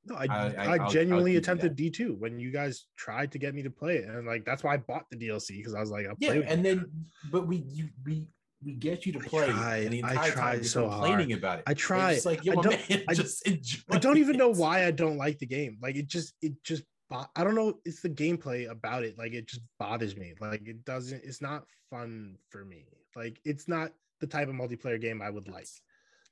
No, 0.05 0.15
I, 0.15 0.25
I- 0.25 0.25
I, 0.27 0.35
I- 0.35 0.65
I'll- 0.75 0.81
I'll 0.83 0.89
genuinely 0.91 1.35
attempted 1.37 1.75
D2 1.77 2.17
when 2.19 2.37
you 2.39 2.51
guys 2.51 2.85
tried 2.97 3.31
to 3.33 3.39
get 3.39 3.55
me 3.55 3.61
to 3.63 3.69
play 3.71 3.95
it. 3.97 4.05
And 4.09 4.27
like 4.27 4.43
that's 4.45 4.63
why 4.63 4.73
I 4.73 4.77
bought 4.77 5.05
the 5.09 5.17
DLC 5.17 5.57
because 5.57 5.73
I 5.73 5.79
was 5.79 5.89
like, 5.91 6.05
I'll 6.07 6.15
Yeah, 6.19 6.33
play 6.33 6.43
and 6.45 6.63
then 6.65 6.85
but 7.31 7.47
we 7.47 7.57
you 7.57 7.89
we 8.05 8.27
we 8.65 8.73
get 8.73 9.05
you 9.05 9.11
to 9.13 9.19
I 9.19 9.27
play, 9.33 9.47
tried, 9.47 9.83
and 9.85 9.93
the 9.93 10.03
I 10.03 10.11
entire 10.11 10.29
time 10.31 10.33
tried 10.33 10.53
you're 10.55 10.63
so 10.79 10.89
complaining 10.89 11.29
hard. 11.31 11.39
about 11.43 11.59
it. 11.59 11.63
I 11.67 11.71
And 11.71 11.77
it's 11.79 11.81
tried. 11.87 12.25
like 12.25 12.45
yo, 12.45 12.51
I 12.51 12.55
don't- 12.61 12.89
man, 12.89 13.03
I- 13.09 13.13
just 13.23 13.47
enjoy. 13.47 13.81
I 13.91 13.97
don't 13.97 14.17
even 14.17 14.37
know 14.37 14.49
why 14.49 14.85
I 14.85 14.91
don't 14.91 15.17
like 15.17 15.39
the 15.39 15.45
game. 15.57 15.77
Like 15.81 15.95
it 15.95 16.07
just 16.07 16.33
it 16.41 16.53
just 16.63 16.83
I 17.37 17.43
don't 17.43 17.55
know. 17.55 17.79
It's 17.85 18.01
the 18.01 18.09
gameplay 18.09 18.69
about 18.69 19.03
it. 19.03 19.17
Like 19.17 19.33
it 19.33 19.47
just 19.47 19.61
bothers 19.79 20.15
me. 20.17 20.33
Like 20.41 20.67
it 20.67 20.83
doesn't. 20.83 21.21
It's 21.23 21.41
not 21.41 21.63
fun 21.91 22.37
for 22.49 22.65
me. 22.65 22.87
Like 23.15 23.39
it's 23.45 23.67
not 23.67 23.91
the 24.23 24.27
type 24.27 24.47
of 24.47 24.55
multiplayer 24.55 24.99
game 24.99 25.21
I 25.21 25.29
would 25.29 25.49
like. 25.49 25.67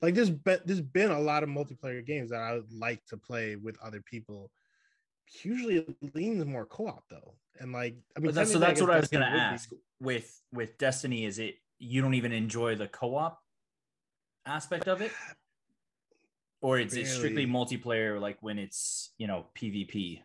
Like 0.02 0.16
there's 0.16 0.30
been 0.30 0.60
there's 0.66 0.82
been 0.82 1.12
a 1.12 1.20
lot 1.20 1.44
of 1.44 1.50
multiplayer 1.50 2.06
games 2.06 2.30
that 2.30 2.40
I 2.40 2.54
would 2.54 2.72
like 2.72 3.06
to 3.08 3.18
play 3.18 3.58
with 3.58 3.78
other 3.84 4.02
people. 4.02 4.50
Usually 5.44 5.78
it 5.78 6.16
leans 6.16 6.46
more 6.46 6.66
co-op 6.66 7.04
though, 7.10 7.36
and 7.60 7.74
like 7.74 7.98
I 8.16 8.22
mean, 8.22 8.34
that's, 8.34 8.52
so 8.52 8.60
that's 8.60 8.80
what 8.80 8.90
I 8.90 9.00
was 9.00 9.10
gonna 9.10 9.26
would 9.26 9.38
be 9.38 9.40
ask. 9.42 9.70
With 10.00 10.42
with 10.54 10.78
Destiny, 10.78 11.26
is 11.26 11.38
it 11.38 11.56
you 11.80 12.02
don't 12.02 12.14
even 12.14 12.32
enjoy 12.32 12.76
the 12.76 12.88
co-op 12.88 13.38
aspect 14.46 14.88
of 14.88 15.02
it, 15.02 15.12
or 16.62 16.80
is 16.80 16.96
it 16.96 17.08
strictly 17.08 17.46
multiplayer? 17.46 18.20
Like 18.20 18.38
when 18.40 18.58
it's 18.58 19.12
you 19.18 19.28
know 19.28 19.48
PvP. 19.54 20.22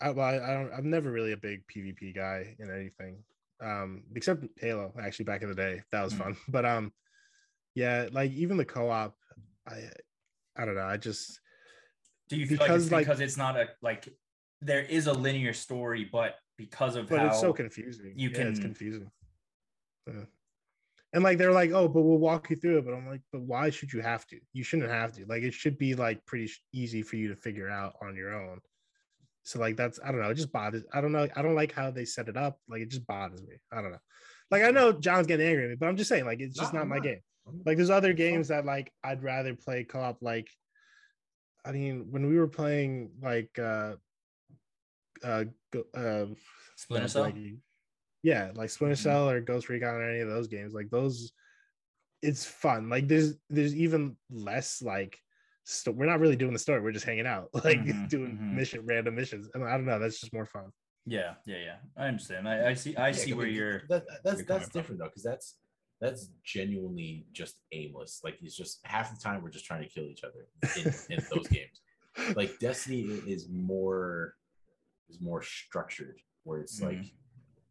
I, 0.00 0.10
well, 0.10 0.26
I, 0.26 0.36
I 0.36 0.54
don't. 0.54 0.72
I'm 0.72 0.90
never 0.90 1.10
really 1.10 1.32
a 1.32 1.36
big 1.36 1.62
PvP 1.68 2.14
guy 2.14 2.56
in 2.58 2.70
anything, 2.70 3.18
um, 3.60 4.02
except 4.14 4.44
Halo. 4.58 4.92
Actually, 5.00 5.24
back 5.26 5.42
in 5.42 5.48
the 5.48 5.54
day, 5.54 5.82
that 5.92 6.02
was 6.04 6.14
Mm. 6.14 6.18
fun. 6.18 6.36
But 6.48 6.64
um, 6.64 6.92
yeah, 7.74 8.08
like 8.12 8.32
even 8.32 8.56
the 8.56 8.64
co-op, 8.64 9.16
I, 9.68 9.90
I 10.56 10.64
don't 10.64 10.74
know. 10.76 10.84
I 10.86 10.96
just 10.96 11.40
Do 12.28 12.36
you 12.36 12.46
feel 12.46 12.58
Because, 12.58 12.90
like 12.90 12.92
like- 12.92 13.00
it's 13.02 13.06
because 13.08 13.20
it's 13.20 13.36
not 13.36 13.56
a 13.56 13.68
like 13.82 14.08
there 14.62 14.82
is 14.82 15.06
a 15.06 15.12
linear 15.12 15.52
story, 15.52 16.08
but 16.10 16.36
because 16.56 16.96
of 16.96 17.08
but 17.08 17.18
how 17.18 17.26
it's 17.28 17.40
so 17.40 17.52
confusing. 17.52 18.14
you 18.16 18.30
yeah, 18.30 18.38
it's 18.42 18.58
can- 18.58 18.68
confusing. 18.68 19.10
Yeah. 20.06 20.24
And 21.12 21.22
like 21.22 21.38
they're 21.38 21.52
like, 21.52 21.70
oh, 21.72 21.88
but 21.88 22.02
we'll 22.02 22.18
walk 22.18 22.50
you 22.50 22.56
through 22.56 22.78
it. 22.78 22.84
But 22.84 22.94
I'm 22.94 23.06
like, 23.06 23.20
but 23.32 23.42
why 23.42 23.70
should 23.70 23.92
you 23.92 24.00
have 24.00 24.26
to? 24.28 24.38
You 24.52 24.64
shouldn't 24.64 24.90
have 24.90 25.12
to. 25.12 25.24
Like, 25.26 25.42
it 25.42 25.54
should 25.54 25.78
be 25.78 25.94
like 25.94 26.24
pretty 26.26 26.50
easy 26.72 27.02
for 27.02 27.16
you 27.16 27.28
to 27.28 27.36
figure 27.36 27.68
out 27.70 27.94
on 28.02 28.16
your 28.16 28.34
own. 28.34 28.60
So 29.46 29.60
like 29.60 29.76
that's 29.76 30.00
I 30.04 30.10
don't 30.10 30.20
know. 30.20 30.28
It 30.30 30.34
just 30.34 30.50
bothers. 30.52 30.82
I 30.92 31.00
don't 31.00 31.12
know. 31.12 31.28
I 31.36 31.40
don't 31.42 31.54
like 31.54 31.72
how 31.72 31.92
they 31.92 32.04
set 32.04 32.28
it 32.28 32.36
up. 32.36 32.58
Like 32.68 32.82
it 32.82 32.90
just 32.90 33.06
bothers 33.06 33.40
me. 33.42 33.54
I 33.72 33.80
don't 33.80 33.92
know. 33.92 33.98
Like 34.50 34.64
I 34.64 34.70
know 34.72 34.90
John's 34.92 35.28
getting 35.28 35.46
angry 35.46 35.64
at 35.64 35.70
me, 35.70 35.76
but 35.76 35.88
I'm 35.88 35.96
just 35.96 36.08
saying 36.08 36.24
like 36.26 36.40
it's 36.40 36.58
just 36.58 36.72
No, 36.72 36.80
not 36.80 36.82
I'm 36.82 36.88
my 36.88 36.96
not. 36.96 37.04
game. 37.04 37.20
Like 37.64 37.76
there's 37.76 37.90
other 37.90 38.12
games 38.12 38.48
that 38.48 38.64
like 38.64 38.92
I'd 39.04 39.22
rather 39.22 39.54
play 39.54 39.84
co-op. 39.84 40.20
Like, 40.20 40.48
I 41.64 41.70
mean, 41.70 42.08
when 42.10 42.28
we 42.28 42.36
were 42.38 42.48
playing 42.48 43.12
like 43.22 43.56
uh 43.56 43.94
uh 45.24 45.44
uh 45.94 46.26
Splinter 46.76 47.08
Cell. 47.08 47.22
like- 47.22 47.36
yeah, 48.24 48.50
like 48.56 48.70
Splinter 48.70 48.96
Mhm. 48.96 49.02
Cell 49.02 49.30
or 49.30 49.40
Ghost 49.40 49.68
Recon 49.68 49.94
or 49.94 50.02
any 50.10 50.20
of 50.20 50.28
those 50.28 50.48
games, 50.48 50.74
like 50.74 50.90
those, 50.90 51.32
it's 52.20 52.44
fun. 52.44 52.88
Like 52.88 53.06
there's 53.06 53.34
there's 53.48 53.76
even 53.76 54.16
less 54.28 54.82
like 54.82 55.16
sto- 55.66 55.92
we're 55.92 56.06
not 56.06 56.20
really 56.20 56.36
doing 56.36 56.52
the 56.52 56.58
story. 56.58 56.80
We're 56.80 56.92
just 56.92 57.04
hanging 57.04 57.26
out, 57.26 57.50
like 57.64 57.78
Mhm, 57.80 58.08
doing 58.08 58.38
mhm. 58.40 58.54
mission 58.54 58.80
random 58.86 59.14
missions. 59.14 59.48
And 59.54 59.64
I 59.64 59.72
don't 59.72 59.84
know, 59.86 59.98
that's 59.98 60.20
just 60.20 60.32
more 60.32 60.46
fun. 60.46 60.70
Yeah, 61.04 61.34
yeah, 61.46 61.58
yeah. 61.58 61.76
I 61.96 62.06
understand. 62.08 62.48
I, 62.48 62.70
I 62.70 62.74
see. 62.74 62.96
I 62.96 63.08
Yeah, 63.08 63.12
see 63.14 63.32
where 63.32 63.46
you're. 63.46 63.82
that, 63.88 64.04
that's 64.24 64.38
you're 64.38 64.46
coming 64.46 64.60
that's 64.60 64.70
from. 64.70 64.80
different 64.80 64.98
though 65.00 65.06
because 65.06 65.22
that's 65.22 65.56
that's 66.00 66.30
genuinely 66.44 67.26
just 67.32 67.60
aimless 67.72 68.20
like 68.22 68.36
it's 68.42 68.54
just 68.54 68.80
half 68.84 69.14
the 69.14 69.18
time 69.18 69.42
we're 69.42 69.48
just 69.48 69.64
trying 69.64 69.82
to 69.82 69.88
kill 69.88 70.04
each 70.04 70.24
other 70.24 70.46
in, 70.76 70.92
in 71.08 71.24
those 71.32 71.48
games 71.48 71.80
like 72.36 72.58
destiny 72.58 73.04
is 73.26 73.48
more 73.48 74.34
is 75.08 75.18
more 75.22 75.40
structured 75.42 76.20
where 76.44 76.60
it's 76.60 76.82
like 76.82 76.98
Mhm. 76.98 77.12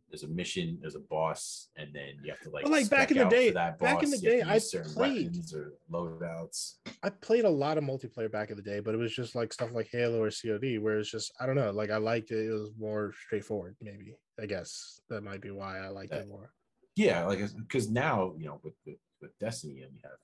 There's 0.10 0.24
a 0.24 0.28
mission 0.28 0.78
there's 0.82 0.96
a 0.96 1.00
boss 1.00 1.70
and 1.78 1.90
then 1.94 2.14
you 2.24 2.32
have 2.32 2.40
to 2.42 2.50
like 2.50 2.64
But, 2.64 2.72
like, 2.72 2.90
back 2.90 3.12
in 3.12 3.18
the 3.18 3.26
day- 3.26 3.50
that 3.52 3.80
back 3.80 4.04
in 4.04 4.10
the 4.12 4.18
day, 4.18 4.42
I 4.42 4.60
played- 4.94 5.36
or 5.54 5.74
loadouts 5.92 6.76
I 7.04 7.10
played 7.10 7.46
a 7.46 7.50
lot 7.50 7.78
of 7.78 7.84
multiplayer 7.84 8.32
back 8.32 8.50
in 8.50 8.56
the 8.58 8.64
day, 8.64 8.80
but 8.80 8.94
it 8.94 8.98
was 8.98 9.14
just 9.14 9.36
like 9.36 9.52
stuff 9.52 9.72
like 9.74 9.88
Halo 9.92 10.22
or 10.24 10.30
COD, 10.32 10.78
where 10.80 11.00
it's 11.00 11.10
just 11.12 11.32
I 11.40 11.46
don't 11.46 11.56
know, 11.56 11.72
like 11.72 11.90
I 11.92 11.98
liked 11.98 12.32
it. 12.32 12.48
It 12.48 12.52
was 12.54 12.72
more 12.78 13.14
straightforward, 13.26 13.76
maybe. 13.82 14.16
I 14.40 14.46
guess 14.46 15.00
that 15.10 15.22
might 15.22 15.42
be 15.42 15.52
why 15.52 15.80
I 15.80 15.90
liked 15.90 16.14
it 16.14 16.28
more. 16.28 16.52
yeah 16.96 17.26
like 17.26 17.40
because 17.58 17.90
now 17.90 18.34
you 18.38 18.46
know 18.46 18.60
with, 18.64 18.76
with 18.86 18.98
with 19.22 19.38
destiny 19.40 19.82
and 19.82 19.92
you 19.94 20.02
have 20.04 20.20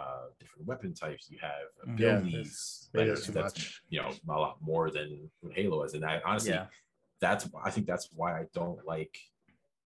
uh 0.00 0.26
different 0.40 0.66
weapon 0.66 0.92
types 0.94 1.30
you 1.30 1.38
have. 1.40 1.98
Yeah, 1.98 2.18
abilities 2.18 2.90
like, 2.94 3.06
it's 3.06 3.26
that's, 3.28 3.54
much. 3.54 3.82
you 3.88 4.00
know 4.02 4.10
a 4.28 4.32
lot 4.32 4.56
more 4.60 4.90
than 4.90 5.30
what 5.40 5.54
halo 5.54 5.82
is 5.84 5.94
and 5.94 6.04
i 6.04 6.20
honestly 6.24 6.50
Yeah. 6.52 6.66
That's 7.24 7.48
i 7.64 7.70
think 7.70 7.86
that's 7.86 8.08
why 8.14 8.30
i 8.40 8.44
don't 8.52 8.84
like 8.86 9.16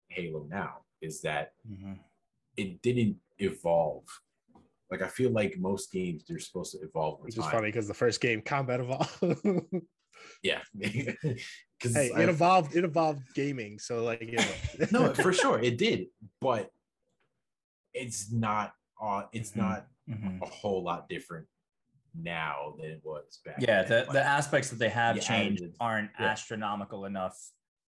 halo 0.09 0.47
now 0.49 0.73
is 1.01 1.21
that 1.23 1.53
Mhm. 1.69 1.99
it 2.57 2.81
didn't 2.83 3.17
evolve 3.39 4.05
like 4.91 5.03
i 5.03 5.09
feel 5.09 5.31
like 5.31 5.59
most 5.59 5.91
games 5.91 6.23
they're 6.27 6.39
supposed 6.39 6.71
to 6.73 6.79
evolve 6.89 7.21
Which 7.21 7.37
is 7.37 7.45
funny 7.47 7.69
because 7.69 7.89
the 7.89 7.95
first 8.05 8.21
game, 8.21 8.41
Combat 8.43 8.79
Evolved. 8.81 9.11
yeah 10.43 10.63
because 10.79 11.95
hey, 11.99 12.11
it 12.23 12.29
evolved. 12.29 12.77
It 12.77 12.85
evolved 12.85 13.23
gaming. 13.35 13.79
So 13.81 14.05
like, 14.05 14.23
you 14.23 14.39
know. 14.39 14.55
no 14.93 15.15
for 15.15 15.33
sure 15.33 15.59
it 15.59 15.77
did 15.77 16.07
but 16.41 16.71
it's 17.93 18.31
not 18.31 18.75
uh 19.03 19.23
it's 19.33 19.53
Mhm. 19.53 19.57
not 19.65 19.81
Mhm. 20.09 20.43
a 20.43 20.47
whole 20.47 20.83
lot 20.85 21.09
different 21.09 21.47
now 22.15 22.75
than 22.79 22.91
it 22.91 23.01
was 23.05 23.41
back 23.45 23.57
Yeah, 23.59 23.83
then. 23.83 24.07
the, 24.07 24.13
the 24.13 24.23
aspects 24.25 24.71
that 24.71 24.79
they 24.79 24.89
have 24.91 25.17
you 25.17 25.23
changed 25.23 25.63
added- 25.63 25.75
aren't 25.81 26.11
yeah. 26.19 26.27
astronomical 26.27 27.05
enough 27.07 27.37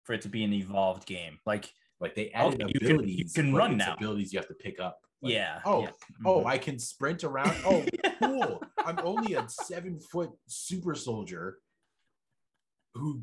for 0.04 0.14
it 0.14 0.22
to 0.22 0.30
be 0.30 0.44
an 0.44 0.54
evolved 0.54 1.06
game. 1.06 1.38
Like, 1.46 1.72
like 2.00 2.16
they 2.16 2.30
added 2.32 2.62
Okay, 2.62 2.74
you 2.74 2.80
can- 2.88 3.08
you 3.08 3.26
can 3.34 3.54
run 3.54 3.78
now. 3.78 3.94
abilities 3.94 4.34
you 4.34 4.40
have 4.40 4.48
to 4.48 4.54
pick 4.54 4.80
up 4.80 5.00
Like, 5.22 5.34
yeah. 5.34 5.60
oh 5.66 5.82
yeah. 5.84 5.90
oh 6.26 6.42
Mhm. 6.44 6.46
i 6.48 6.58
can 6.58 6.80
sprint 6.80 7.24
around 7.24 7.54
oh 7.66 7.86
cool 8.24 8.64
i'm 8.86 9.00
only 9.04 9.34
a 9.36 9.48
seven 9.50 10.00
foot 10.00 10.32
super 10.48 10.96
soldier 10.96 11.58
who 12.96 13.22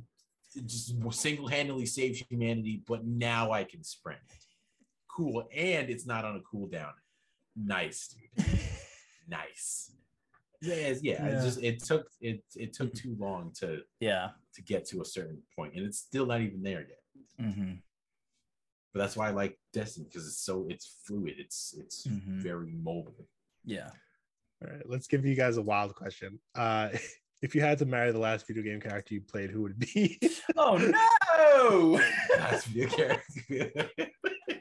just 0.67 0.95
single-handedly 1.13 1.87
saves 1.87 2.23
humanity 2.31 2.83
but 2.87 3.05
now 3.07 3.51
i 3.51 3.65
can 3.65 3.83
sprint 3.83 4.21
cool 5.09 5.49
and 5.55 5.89
it's 5.91 6.07
not 6.07 6.25
on 6.25 6.37
a 6.37 6.41
cooldown 6.57 6.93
nice 7.57 8.09
dude 8.37 8.47
nice 9.29 9.91
yeah 10.67 10.95
yeah, 11.03 11.27
it 11.27 11.43
just 11.43 11.63
it 11.63 11.83
took 11.83 12.07
it 12.21 12.43
it 12.57 12.73
took 12.73 12.93
too 12.95 13.17
long 13.19 13.53
to 13.61 13.81
yeah. 14.01 14.31
to 14.55 14.63
get 14.63 14.85
to 14.87 15.01
a 15.01 15.05
certain 15.05 15.41
point 15.57 15.75
and 15.75 15.85
it's 15.87 15.99
still 15.99 16.27
not 16.27 16.41
even 16.41 16.63
there 16.63 16.81
yet 16.81 17.01
Mhm. 17.41 17.79
but 18.93 19.01
that's 19.01 19.17
why 19.17 19.29
i 19.29 19.31
like 19.31 19.59
destiny 19.73 20.07
because 20.09 20.27
it's 20.27 20.43
so 20.43 20.67
it's 20.69 20.97
fluid 21.07 21.35
it's 21.39 21.75
it's 21.79 22.07
Mhm. 22.07 22.41
very 22.43 22.73
mobile 22.73 23.29
Yeah. 23.65 23.91
All 24.63 24.71
right, 24.73 24.89
let's 24.89 25.07
give 25.07 25.27
you 25.27 25.35
guys 25.35 25.59
a 25.59 25.63
wild 25.63 25.95
question. 25.95 26.39
Uh, 26.55 26.89
if 27.43 27.55
you 27.55 27.61
had 27.61 27.79
to 27.79 27.85
marry 27.85 28.11
the 28.13 28.19
last 28.19 28.47
video 28.47 28.63
game 28.63 28.81
character 28.81 29.13
you 29.13 29.21
played, 29.21 29.51
who 29.51 29.63
would 29.63 29.73
it 29.73 29.95
be? 29.95 30.19
Oh 30.57 30.77
no! 30.79 32.01
last 32.39 32.67
video 32.69 32.89
character 32.89 33.91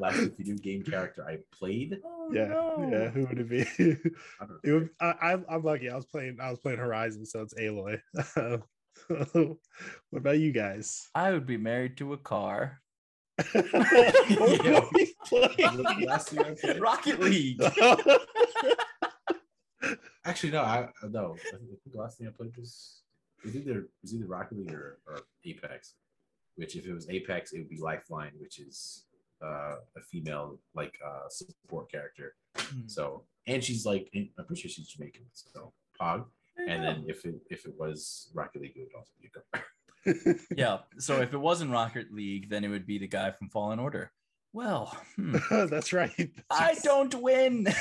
last 0.00 0.18
video 0.38 0.56
game 0.56 0.82
character 0.82 1.24
i 1.28 1.38
played 1.56 1.98
Oh, 2.04 2.32
yeah, 2.32 2.46
no. 2.46 2.88
yeah. 2.92 3.08
Who 3.10 3.26
would 3.26 3.38
it 3.40 3.48
be? 3.48 3.62
I 4.40 4.46
don't 4.46 4.60
it 4.62 4.72
would. 4.72 4.90
I, 5.00 5.14
I'm, 5.20 5.44
I'm 5.48 5.64
lucky. 5.64 5.90
I 5.90 5.96
was 5.96 6.06
playing. 6.06 6.38
I 6.40 6.48
was 6.50 6.60
playing 6.60 6.78
Horizon, 6.78 7.26
so 7.26 7.42
it's 7.42 7.54
Aloy. 7.54 8.00
what 9.08 10.18
about 10.18 10.38
you 10.38 10.52
guys? 10.52 11.08
I 11.12 11.32
would 11.32 11.44
be 11.46 11.56
married 11.56 11.96
to 11.96 12.12
a 12.12 12.18
car. 12.18 12.80
what 13.52 13.64
were 13.74 14.88
we 14.94 15.14
What 15.30 15.56
playing? 15.56 15.76
was 15.76 15.96
the 15.98 16.04
last 16.06 16.28
thing 16.28 16.38
I 16.40 16.54
played? 16.54 16.80
Rocket 16.80 17.18
League. 17.18 17.60
actually 20.24 20.52
no 20.52 20.60
i 20.62 20.86
no 21.08 21.34
i 21.34 21.56
think 21.56 21.62
the 21.90 21.98
last 21.98 22.18
thing 22.18 22.26
i 22.28 22.30
played 22.30 22.54
was 22.56 23.00
it 23.42 23.46
was 23.46 23.56
either 23.56 23.78
it 23.80 23.88
was 24.02 24.14
either 24.14 24.26
rocket 24.26 24.58
league 24.58 24.72
or, 24.74 24.98
or 25.06 25.20
apex 25.46 25.94
which 26.56 26.76
if 26.76 26.86
it 26.86 26.92
was 26.92 27.08
apex 27.08 27.52
it 27.52 27.58
would 27.58 27.68
be 27.70 27.78
lifeline 27.78 28.32
which 28.38 28.58
is 28.60 29.06
uh, 29.42 29.76
a 29.96 30.00
female 30.10 30.58
like 30.74 30.94
uh, 31.04 31.28
support 31.28 31.90
character 31.90 32.34
Hmm. 32.56 32.80
So 32.88 33.24
and 33.46 33.62
she's 33.64 33.86
like, 33.86 34.10
I'm 34.14 34.44
pretty 34.46 34.60
sure 34.62 34.70
she's 34.70 34.88
Jamaican. 34.88 35.22
So 35.32 35.72
Pog. 36.00 36.24
And 36.58 36.82
then 36.84 37.04
if 37.08 37.24
it 37.24 37.36
if 37.48 37.64
it 37.64 37.74
was 37.78 38.28
Rocket 38.34 38.60
League, 38.62 38.72
it 38.76 38.80
would 38.80 38.94
also 38.98 39.12
be 39.20 39.28
a 39.28 39.30
girl. 39.30 40.34
yeah. 40.56 40.78
So 40.98 41.20
if 41.22 41.32
it 41.32 41.38
wasn't 41.38 41.70
Rocket 41.70 42.12
League, 42.12 42.50
then 42.50 42.64
it 42.64 42.68
would 42.68 42.86
be 42.86 42.98
the 42.98 43.06
guy 43.06 43.30
from 43.30 43.48
Fallen 43.50 43.78
Order. 43.78 44.10
Well, 44.52 44.96
hmm, 45.16 45.36
That's 45.68 45.92
right. 45.92 46.30
I 46.50 46.74
don't 46.82 47.14
win. 47.22 47.66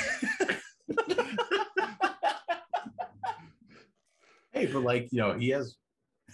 hey, 4.51 4.65
but 4.67 4.83
like 4.83 5.09
you 5.11 5.19
know, 5.19 5.33
he 5.33 5.49
has 5.49 5.75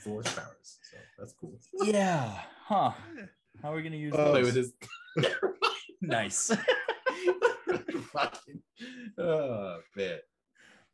force 0.04 0.32
powers, 0.34 0.78
so 0.92 0.98
that's 1.18 1.34
cool. 1.34 1.58
yeah. 1.84 2.40
Huh. 2.66 2.92
How 3.62 3.72
are 3.74 3.76
we 3.76 3.84
gonna 3.84 3.96
use 3.96 4.14
Oh, 4.16 4.32
Play 4.32 4.42
those? 4.42 4.46
with 4.48 4.56
his 4.56 4.74
Nice. 6.02 6.52
fucking 8.12 8.62
oh 9.18 9.80
man, 9.96 10.20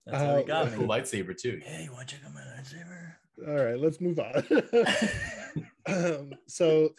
That's 0.06 0.18
how 0.24 0.36
we 0.36 0.42
Uh, 0.44 0.46
got 0.46 0.72
cool 0.74 0.88
lightsaber 0.88 1.36
too. 1.38 1.60
Hey, 1.64 1.84
you 1.84 1.92
want 1.92 2.08
to 2.08 2.16
check 2.16 2.26
out 2.26 2.34
my 2.34 2.42
lightsaber? 2.42 3.14
All 3.48 3.66
right, 3.66 3.80
let's 3.80 4.00
move 4.00 4.20
on. 4.20 4.44
um, 5.88 6.34
so 6.48 6.94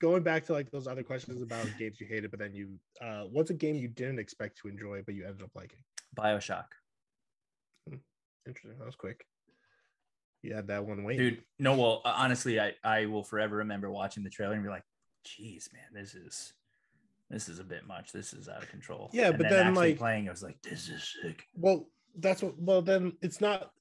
going 0.00 0.22
back 0.22 0.44
to 0.46 0.52
like 0.52 0.70
those 0.70 0.86
other 0.86 1.02
questions 1.02 1.40
about 1.42 1.66
games 1.78 2.00
you 2.00 2.06
hated, 2.06 2.30
but 2.30 2.40
then 2.40 2.54
you 2.54 2.78
uh 3.00 3.22
what's 3.30 3.50
a 3.50 3.54
game 3.54 3.76
you 3.76 3.88
didn't 3.88 4.18
expect 4.18 4.58
to 4.58 4.68
enjoy, 4.68 5.02
but 5.04 5.14
you 5.14 5.24
ended 5.24 5.42
up 5.42 5.50
liking? 5.54 5.78
Bioshock. 6.16 6.66
Interesting. 8.46 8.78
That 8.78 8.86
was 8.86 8.96
quick. 8.96 9.24
You 10.42 10.54
had 10.54 10.68
that 10.68 10.84
one 10.84 11.02
wait. 11.02 11.18
Dude, 11.18 11.42
no, 11.58 11.76
well, 11.76 12.02
uh, 12.04 12.14
honestly, 12.16 12.60
I, 12.60 12.74
I 12.84 13.06
will 13.06 13.24
forever 13.24 13.56
remember 13.56 13.90
watching 13.90 14.22
the 14.22 14.30
trailer 14.30 14.52
and 14.54 14.62
be 14.62 14.68
like, 14.68 14.84
geez, 15.26 15.68
man, 15.72 15.82
this 16.02 16.14
is 16.14 16.52
this 17.28 17.48
is 17.48 17.58
a 17.58 17.64
bit 17.64 17.86
much. 17.86 18.12
This 18.12 18.32
is 18.32 18.48
out 18.48 18.62
of 18.62 18.68
control. 18.70 19.10
Yeah, 19.12 19.28
And 19.28 19.38
but 19.38 19.48
then, 19.48 19.66
actually 19.68 19.88
like- 19.90 19.98
playing, 19.98 20.28
I 20.28 20.30
was 20.30 20.42
like, 20.42 20.60
this 20.62 20.88
is 20.88 21.16
sick. 21.22 21.44
Well, 21.54 21.88
that's 22.18 22.42
what 22.42 22.58
well 22.58 22.80
then 22.82 23.16
it's 23.20 23.40
not 23.40 23.72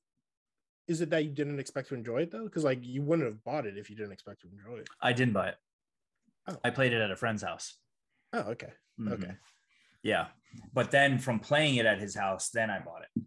is 0.88 1.02
it 1.02 1.10
that 1.10 1.24
you 1.24 1.32
didn't 1.32 1.60
expect 1.60 1.88
to 1.90 1.96
enjoy 1.96 2.22
it 2.24 2.32
though? 2.32 2.44
Because 2.44 2.64
like 2.64 2.80
you 2.84 3.02
wouldn't 3.02 3.28
have 3.28 3.44
bought 3.44 3.66
it 3.66 3.78
if 3.78 3.90
you 3.90 3.96
didn't 3.96 4.12
expect 4.12 4.42
to 4.42 4.48
enjoy 4.50 4.80
it. 4.82 4.90
I 5.02 5.14
didn't 5.14 5.34
buy 5.34 5.50
it. 5.50 5.56
Oh. 6.48 6.58
I 6.64 6.70
played 6.70 6.94
it 6.94 7.02
at 7.02 7.10
a 7.12 7.16
friend's 7.16 7.42
house. 7.42 7.78
Oh, 8.34 8.42
okay. 8.52 8.72
Mhm. 9.00 9.12
Okay. 9.14 9.32
Yeah. 10.04 10.28
But 10.74 10.92
then 10.92 11.18
from 11.18 11.40
playing 11.40 11.78
it 11.78 11.86
at 11.88 12.00
his 12.00 12.16
house, 12.16 12.50
then 12.50 12.70
I 12.70 12.80
bought 12.80 13.02
it. 13.16 13.24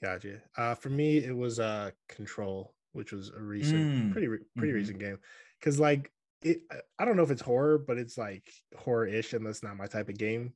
Gotcha. 0.00 0.40
Uh, 0.56 0.74
for 0.74 0.88
me, 0.90 1.18
it 1.18 1.36
was 1.36 1.58
uh 1.58 1.90
Control, 2.08 2.74
which 2.92 3.12
was 3.12 3.30
a 3.30 3.40
recent, 3.40 4.10
Mm. 4.10 4.12
pretty 4.12 4.28
re- 4.28 4.44
pretty 4.56 4.72
Mhm. 4.72 4.76
recent 4.76 4.98
game. 5.00 5.18
Because 5.58 5.80
like 5.80 6.11
it, 6.42 6.60
I- 6.98 7.04
don't 7.04 7.16
know 7.16 7.22
if 7.22 7.30
it's 7.30 7.42
horror, 7.42 7.78
but 7.78 7.98
it's 7.98 8.16
like 8.18 8.50
horror-ish, 8.76 9.32
and 9.32 9.44
that's 9.46 9.62
not 9.62 9.76
my 9.76 9.86
type 9.86 10.08
of 10.08 10.16
game. 10.18 10.54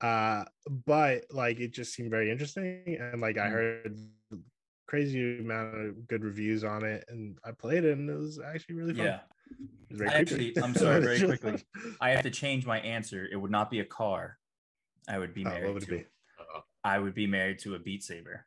Uh, 0.00 0.44
but 0.86 1.24
like 1.30 1.58
it 1.60 1.72
just 1.72 1.92
seemed 1.94 2.10
very 2.10 2.30
interesting, 2.30 2.96
and 3.00 3.20
like 3.20 3.36
I 3.38 3.48
Mm. 3.48 3.52
heard 3.52 3.98
crazy 4.86 5.38
amount 5.40 5.74
of 5.76 6.06
good 6.08 6.24
reviews 6.24 6.64
on 6.64 6.84
it, 6.84 7.04
and 7.08 7.38
I 7.44 7.50
played 7.52 7.84
it, 7.84 7.98
and 7.98 8.08
it 8.08 8.14
was 8.16 8.38
actually 8.40 8.76
really 8.76 8.94
fun. 8.94 9.04
Yeah. 9.06 9.20
I 10.08 10.12
actually, 10.14 10.56
I'm 10.58 10.74
sorry, 10.84 11.00
very 11.02 11.20
quickly. 11.20 11.64
I 12.00 12.10
have 12.10 12.22
to 12.22 12.30
change 12.30 12.64
my 12.66 12.80
answer. 12.80 13.26
It 13.30 13.36
would 13.36 13.50
not 13.50 13.70
be 13.70 13.80
a 13.80 13.84
car. 13.84 14.38
I 15.08 15.18
would 15.18 15.34
be 15.34 15.44
Oh, 15.44 15.48
married 15.48 15.64
what 15.64 15.74
would 15.74 15.86
to. 15.86 15.94
it 15.96 16.08
Uh-oh. 16.38 16.60
I 16.84 16.98
would 16.98 17.14
be 17.14 17.26
married 17.26 17.58
to 17.60 17.74
a 17.74 17.78
Beat 17.78 18.02
Saber. 18.02 18.46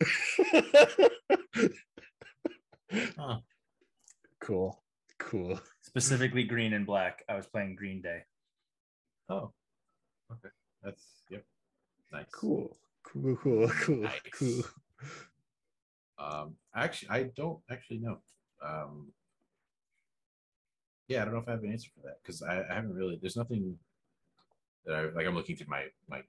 Huh. 3.18 3.38
Cool. 4.40 4.80
Cool. 5.26 5.60
Specifically 5.82 6.44
green 6.44 6.72
and 6.72 6.86
black. 6.86 7.24
I 7.28 7.34
was 7.34 7.46
playing 7.46 7.74
Green 7.74 8.00
Day. 8.00 8.20
Oh, 9.28 9.50
okay. 10.30 10.54
That's 10.82 11.02
yep. 11.28 11.44
Nice. 12.12 12.26
Cool. 12.32 12.76
Cool. 13.02 13.36
Cool. 13.36 13.68
Cool. 13.80 13.96
Nice. 13.96 14.20
Cool. 14.38 14.62
Um, 16.18 16.54
actually, 16.74 17.10
I 17.10 17.22
don't 17.36 17.58
actually 17.70 17.98
know. 17.98 18.18
Um, 18.64 19.08
yeah, 21.08 21.22
I 21.22 21.24
don't 21.24 21.34
know 21.34 21.40
if 21.40 21.48
I 21.48 21.52
have 21.52 21.62
an 21.64 21.72
answer 21.72 21.90
for 21.94 22.06
that 22.06 22.18
because 22.22 22.42
I, 22.42 22.62
I 22.70 22.74
haven't 22.74 22.94
really. 22.94 23.18
There's 23.20 23.36
nothing 23.36 23.76
that 24.86 24.94
I 24.94 25.02
like. 25.10 25.26
I'm 25.26 25.34
looking 25.34 25.56
through 25.56 25.68
my 25.68 25.86
my 26.08 26.22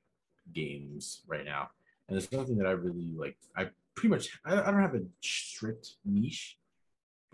games 0.53 1.21
right 1.27 1.45
now, 1.45 1.69
and 2.07 2.15
there's 2.17 2.31
nothing 2.31 2.57
that 2.57 2.67
I 2.67 2.71
really 2.71 3.13
like. 3.15 3.37
I 3.55 3.69
pretty 3.95 4.09
much 4.09 4.29
I, 4.43 4.53
I 4.53 4.71
don't 4.71 4.81
have 4.81 4.95
a 4.95 5.03
strict 5.21 5.95
niche, 6.03 6.56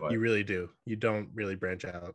but 0.04 0.12
You 0.12 0.18
really 0.20 0.44
do. 0.44 0.68
You 0.84 0.96
don't 0.96 1.28
really 1.34 1.56
branch 1.56 1.84
out. 1.84 2.14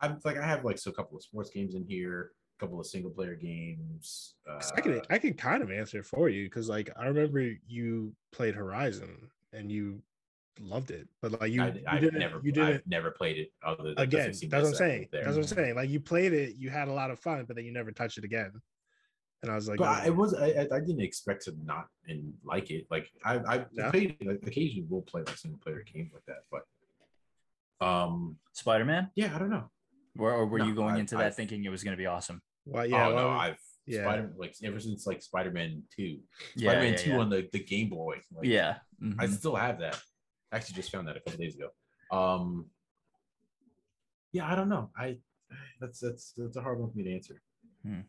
I'm 0.00 0.18
like 0.24 0.38
I 0.38 0.46
have 0.46 0.64
like 0.64 0.78
so 0.78 0.90
a 0.90 0.94
couple 0.94 1.16
of 1.16 1.22
sports 1.22 1.50
games 1.50 1.74
in 1.74 1.84
here, 1.84 2.32
a 2.58 2.64
couple 2.64 2.80
of 2.80 2.86
single 2.86 3.10
player 3.10 3.34
games. 3.34 4.34
Uh, 4.48 4.60
I 4.76 4.80
can 4.80 5.02
I 5.10 5.18
can 5.18 5.34
kind 5.34 5.62
of 5.62 5.70
answer 5.70 6.02
for 6.02 6.28
you 6.28 6.46
because 6.46 6.68
like 6.68 6.90
I 6.96 7.06
remember 7.06 7.52
you 7.66 8.14
played 8.32 8.54
Horizon 8.54 9.28
and 9.52 9.70
you 9.70 10.00
loved 10.60 10.90
it, 10.90 11.08
but 11.20 11.40
like 11.40 11.52
you, 11.52 11.62
I, 11.62 11.66
you 11.68 11.82
I've 11.86 12.00
didn't 12.00 12.20
never 12.20 12.40
you 12.42 12.50
I've 12.50 12.54
didn't 12.54 12.86
never 12.86 13.10
played 13.10 13.38
it 13.38 13.52
other 13.64 13.94
than 13.94 13.98
again. 13.98 14.32
That's 14.32 14.50
what 14.52 14.64
I'm 14.66 14.74
saying. 14.74 15.08
there. 15.12 15.24
That's 15.24 15.36
what 15.36 15.50
I'm 15.50 15.56
saying. 15.56 15.74
Like 15.74 15.90
you 15.90 16.00
played 16.00 16.32
it, 16.32 16.54
you 16.56 16.70
had 16.70 16.88
a 16.88 16.92
lot 16.92 17.10
of 17.10 17.18
fun, 17.18 17.44
but 17.46 17.56
then 17.56 17.64
you 17.64 17.72
never 17.72 17.92
touched 17.92 18.18
it 18.18 18.24
again. 18.24 18.52
And 19.42 19.52
I 19.52 19.54
was 19.54 19.68
like, 19.68 19.78
but 19.78 19.88
oh, 19.88 19.92
I, 20.02 20.06
it 20.06 20.16
was 20.16 20.34
I, 20.34 20.66
I- 20.72 20.80
didn't 20.80 21.00
expect 21.00 21.44
to 21.44 21.54
not 21.64 21.86
and 22.08 22.32
like 22.44 22.70
it. 22.70 22.86
Like 22.90 23.08
I 23.24 23.36
I 23.38 23.66
Yeah. 23.72 23.90
played 23.90 24.16
like, 24.24 24.40
occasionally 24.46 24.86
we'll 24.88 25.02
play 25.02 25.22
like 25.26 25.36
single 25.38 25.60
player 25.60 25.84
games 25.92 26.10
like 26.12 26.24
that, 26.26 26.42
but 26.50 26.62
um 27.80 28.36
Spider 28.52 28.84
Man? 28.84 29.10
yeah, 29.14 29.34
I 29.34 29.38
don't 29.38 29.50
know. 29.50 29.70
Or, 30.18 30.32
or 30.32 30.46
were 30.46 30.58
No, 30.58 30.66
you 30.66 30.74
going 30.74 30.96
I- 30.96 30.98
into 31.00 31.16
that 31.16 31.26
I- 31.26 31.30
thinking 31.30 31.64
it 31.64 31.68
was 31.68 31.84
going 31.84 31.96
to 31.96 31.98
be 32.00 32.06
awesome? 32.06 32.40
well, 32.66 32.84
yeah, 32.86 33.08
oh 33.08 33.14
no, 33.14 33.28
I've 33.30 33.58
yeah. 33.86 34.02
Spider 34.02 34.32
like 34.36 34.54
ever 34.64 34.78
since 34.80 35.06
like 35.06 35.22
Spider 35.22 35.50
Man 35.50 35.82
Two, 35.94 36.18
Yeah, 36.56 36.70
Spider 36.70 36.80
Man 36.80 36.92
yeah, 36.92 36.98
Two 36.98 37.10
yeah. 37.10 37.18
on 37.18 37.30
the 37.30 37.48
the 37.52 37.64
Game 37.64 37.88
Boy. 37.88 38.16
Like, 38.34 38.46
yeah. 38.46 38.78
I 39.18 39.26
mhm. 39.26 39.32
still 39.32 39.54
have 39.56 39.78
that. 39.80 39.98
I 40.52 40.56
actually 40.56 40.74
just 40.76 40.90
found 40.90 41.06
that 41.08 41.16
a 41.16 41.20
couple 41.20 41.38
days 41.38 41.56
ago. 41.56 41.68
Um 42.10 42.66
yeah, 44.32 44.50
I 44.50 44.54
don't 44.56 44.68
know. 44.68 44.90
I 44.96 45.18
that's 45.80 46.00
that's 46.00 46.32
that's 46.36 46.56
a 46.56 46.60
hard 46.62 46.78
one 46.80 46.90
for 46.90 46.98
me 46.98 47.04
to 47.04 47.14
answer. 47.14 47.40
Hmm. 47.86 48.00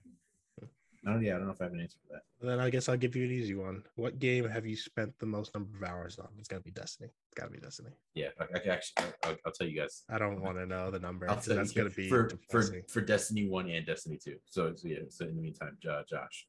I 1.05 1.11
don't 1.13 1.23
yeah, 1.23 1.35
I 1.35 1.37
don't 1.37 1.47
know 1.47 1.53
if 1.53 1.61
I 1.61 1.65
have 1.65 1.73
an 1.73 1.79
answer 1.79 1.97
for 2.05 2.13
that. 2.13 2.23
then 2.45 2.59
I 2.59 2.69
guess 2.69 2.89
I'll 2.89 2.97
give 2.97 3.15
you 3.15 3.23
an 3.23 3.31
easy 3.31 3.55
one. 3.55 3.83
What 3.95 4.19
game 4.19 4.47
have 4.49 4.65
you 4.65 4.75
spent 4.75 5.17
the 5.19 5.25
most 5.25 5.53
number 5.53 5.77
of 5.77 5.83
hours 5.89 6.19
on? 6.19 6.27
It's 6.37 6.47
gotta 6.49 6.61
be 6.61 6.71
Destiny. 6.71 7.09
It's 7.27 7.35
gotta 7.35 7.51
be 7.51 7.59
Destiny. 7.59 7.91
Yeah, 8.15 8.29
I, 8.39 8.43
I 8.55 8.59
can 8.59 8.71
actually 8.71 9.05
I'll, 9.23 9.37
I'll 9.45 9.51
tell 9.53 9.67
you 9.67 9.79
guys. 9.79 10.03
I 10.09 10.17
don't 10.17 10.41
want 10.41 10.57
to 10.57 10.65
know 10.65 10.91
the 10.91 10.99
number. 10.99 11.29
I'll 11.29 11.35
'cause 11.35 11.47
tell 11.47 11.55
That's 11.55 11.73
you 11.75 11.83
gonna 11.83 11.95
be 11.95 12.09
for 12.09 12.23
for 12.23 12.35
depressing. 12.35 12.83
for 12.89 13.01
Destiny 13.01 13.47
One 13.47 13.69
and 13.69 13.85
Destiny 13.85 14.17
Two. 14.23 14.35
So, 14.45 14.73
so 14.75 14.87
yeah. 14.89 14.99
So 15.09 15.25
in 15.25 15.35
the 15.37 15.41
meantime, 15.41 15.77
Jo- 15.81 16.03
Josh. 16.09 16.47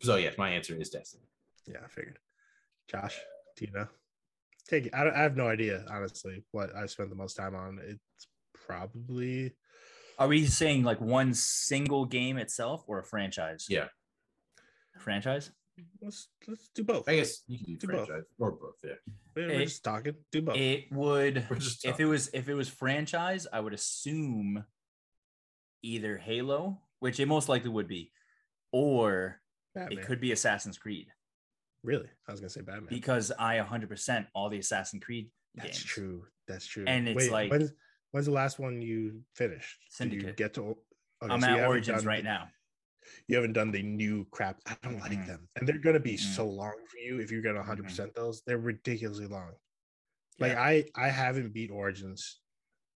So 0.00 0.16
yeah, 0.16 0.30
my 0.36 0.50
answer 0.50 0.74
is 0.74 0.90
Destiny. 0.90 1.22
Yeah, 1.68 1.78
I 1.84 1.88
figured. 1.88 2.18
Josh, 2.88 3.18
do 3.56 3.64
you 3.66 3.72
know? 3.72 3.86
Take 4.68 4.86
it. 4.86 4.94
I, 4.94 5.08
I 5.10 5.22
have 5.22 5.36
no 5.36 5.46
idea, 5.46 5.84
honestly, 5.88 6.42
what 6.50 6.74
I 6.74 6.86
spent 6.86 7.10
the 7.10 7.16
most 7.16 7.34
time 7.34 7.54
on. 7.54 7.78
It's 7.84 8.26
probably 8.66 9.52
Are 10.18 10.28
we 10.28 10.46
saying 10.46 10.84
like 10.84 11.00
one 11.00 11.34
single 11.34 12.04
game 12.04 12.36
itself 12.38 12.84
or 12.86 12.98
a 13.00 13.04
franchise? 13.04 13.66
Yeah, 13.68 13.86
Franchise? 14.98 15.50
let's 16.02 16.28
let's 16.46 16.68
do 16.74 16.84
both. 16.84 17.08
I 17.08 17.16
guess 17.16 17.42
you 17.48 17.56
can 17.58 17.66
do 17.66 17.76
Do 17.76 17.86
both. 17.88 18.06
franchise 18.06 18.26
or 18.38 18.52
both. 18.52 18.74
Yeah, 18.84 18.92
We're, 19.34 19.48
we're 19.48 19.60
it- 19.60 19.64
just 19.64 19.82
talking. 19.84 20.14
Do 20.30 20.42
both. 20.42 20.56
It 20.56 20.92
would 20.92 21.38
if 21.84 21.98
it 22.00 22.04
was 22.04 22.30
if 22.32 22.48
it 22.48 22.54
was 22.54 22.68
franchise, 22.68 23.46
I 23.52 23.60
would 23.60 23.72
assume 23.72 24.64
either 25.82 26.16
Halo, 26.18 26.78
which 27.00 27.18
it 27.20 27.26
most 27.26 27.48
likely 27.48 27.70
would 27.70 27.88
be, 27.88 28.12
or 28.70 29.40
Batman. 29.74 29.98
it 29.98 30.04
could 30.04 30.20
be 30.20 30.32
Assassin's 30.32 30.78
Creed 30.78 31.08
really. 31.84 32.08
I 32.28 32.30
was 32.30 32.38
gonna 32.40 32.48
say 32.50 32.60
Batman. 32.60 32.86
because 32.88 33.32
I 33.36 33.56
100% 33.58 34.26
all 34.34 34.48
the 34.48 34.58
Assassin's 34.58 35.02
Creed 35.02 35.30
That's 35.56 35.78
games. 35.78 35.82
true. 35.84 36.24
That's 36.46 36.64
true. 36.64 36.84
And 36.86 37.08
it's 37.08 37.28
like- 37.28 37.50
when's 38.12 38.26
the 38.26 38.32
last 38.32 38.58
one 38.58 38.80
you 38.80 39.22
finished? 39.34 39.78
Did 39.98 40.12
you 40.12 40.32
get 40.32 40.54
to? 40.54 40.62
okay, 40.62 40.76
I'm 41.34 41.40
so 41.40 41.48
at 41.48 41.66
Origins 41.66 41.98
done 41.98 42.06
right 42.06 42.24
now. 42.24 42.48
You 43.26 43.36
haven't 43.36 43.54
done 43.54 43.72
the 43.72 43.82
new 43.82 44.26
crap. 44.30 44.60
I 44.66 44.76
don't 44.82 45.00
like 45.00 45.12
Mhm. 45.12 45.26
them, 45.26 45.48
and 45.56 45.66
they're 45.68 45.78
gonna 45.78 46.00
be 46.00 46.14
Mhm. 46.14 46.34
so 46.36 46.48
long 46.48 46.74
for 46.88 46.98
you 46.98 47.20
if 47.20 47.30
you're 47.30 47.42
gonna 47.42 47.58
100 47.60 47.84
percent 47.84 48.14
those. 48.14 48.42
They're 48.46 48.58
ridiculously 48.58 49.26
long. 49.26 49.54
Yeah. 50.38 50.46
Like 50.46 50.56
I 50.56 50.84
I 50.94 51.08
haven't 51.08 51.52
beat 51.52 51.70
Origins. 51.70 52.40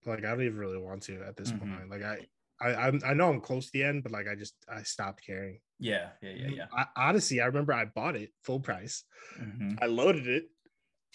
Like 0.05 0.19
I 0.19 0.31
don't 0.31 0.41
even 0.41 0.57
really 0.57 0.77
want 0.77 1.03
to 1.03 1.23
at 1.23 1.37
this 1.37 1.51
Mhm. 1.51 1.59
point. 1.59 1.89
Like 1.89 2.03
I. 2.03 2.27
I, 2.61 2.75
I'm, 2.87 3.01
I 3.03 3.13
know 3.13 3.29
I'm 3.29 3.41
close 3.41 3.65
to 3.65 3.71
the 3.73 3.83
end, 3.83 4.03
but 4.03 4.11
like 4.13 4.27
I 4.27 4.35
just 4.35 4.55
I 4.69 4.83
stopped 4.83 5.25
caring. 5.25 5.59
Yeah, 5.79 6.11
yeah, 6.21 6.29
yeah, 6.31 6.47
yeah. 6.47 6.67
I, 6.71 6.85
Odyssey, 6.95 7.41
I 7.41 7.45
remember 7.47 7.73
I 7.73 7.83
bought 7.85 8.15
it 8.15 8.31
full 8.43 8.61
price. 8.61 9.03
Mhm. 9.37 9.79
I 9.81 9.87
loaded 9.87 10.27
it, 10.27 10.45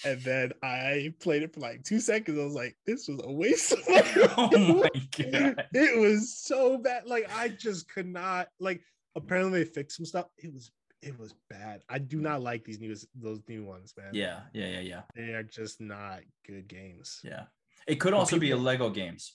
and 0.05 0.20
then 0.22 0.53
I 0.62 1.12
played 1.20 1.42
it 1.42 1.55
for 1.55 1.61
like 1.61 1.84
two 1.84 2.01
seconds. 2.01 2.38
I 2.38 2.44
was 2.44 2.55
like, 2.55 2.76
"This 2.86 3.09
was 3.09 3.20
a 3.24 3.32
waste." 3.32 3.72
of 3.72 3.78
oh 3.88 4.51
money." 4.51 4.66
oh 4.68 4.74
my 4.94 5.30
god. 5.30 5.66
it 5.72 5.99
was 5.99 6.34
so 6.38 6.78
bad. 6.78 7.07
Like 7.07 7.30
I 7.34 7.49
just 7.49 7.88
could 7.92 8.07
not. 8.07 8.49
Like 8.61 8.80
apparently 9.16 9.64
they 9.64 9.70
fixed 9.70 9.96
some 9.96 10.07
stuff. 10.07 10.26
It 10.38 10.53
was 10.53 10.70
it 11.03 11.18
was 11.18 11.34
bad. 11.49 11.82
I 11.88 11.99
do 11.99 12.20
not 12.20 12.42
like 12.42 12.64
these 12.64 12.80
new 12.80 12.94
those 13.14 13.40
new 13.49 13.64
ones, 13.64 13.94
man. 13.96 14.11
Yeah, 14.12 14.40
yeah, 14.53 14.66
yeah, 14.68 14.80
yeah, 14.80 15.01
they 15.14 15.32
are 15.34 15.42
just 15.44 15.80
not 15.80 16.20
good 16.46 16.68
games. 16.68 17.20
yeah. 17.22 17.44
It 17.86 17.96
could 18.01 18.12
also 18.12 18.38
be 18.38 18.51
a 18.51 18.57
Lego 18.57 18.90
games 18.90 19.34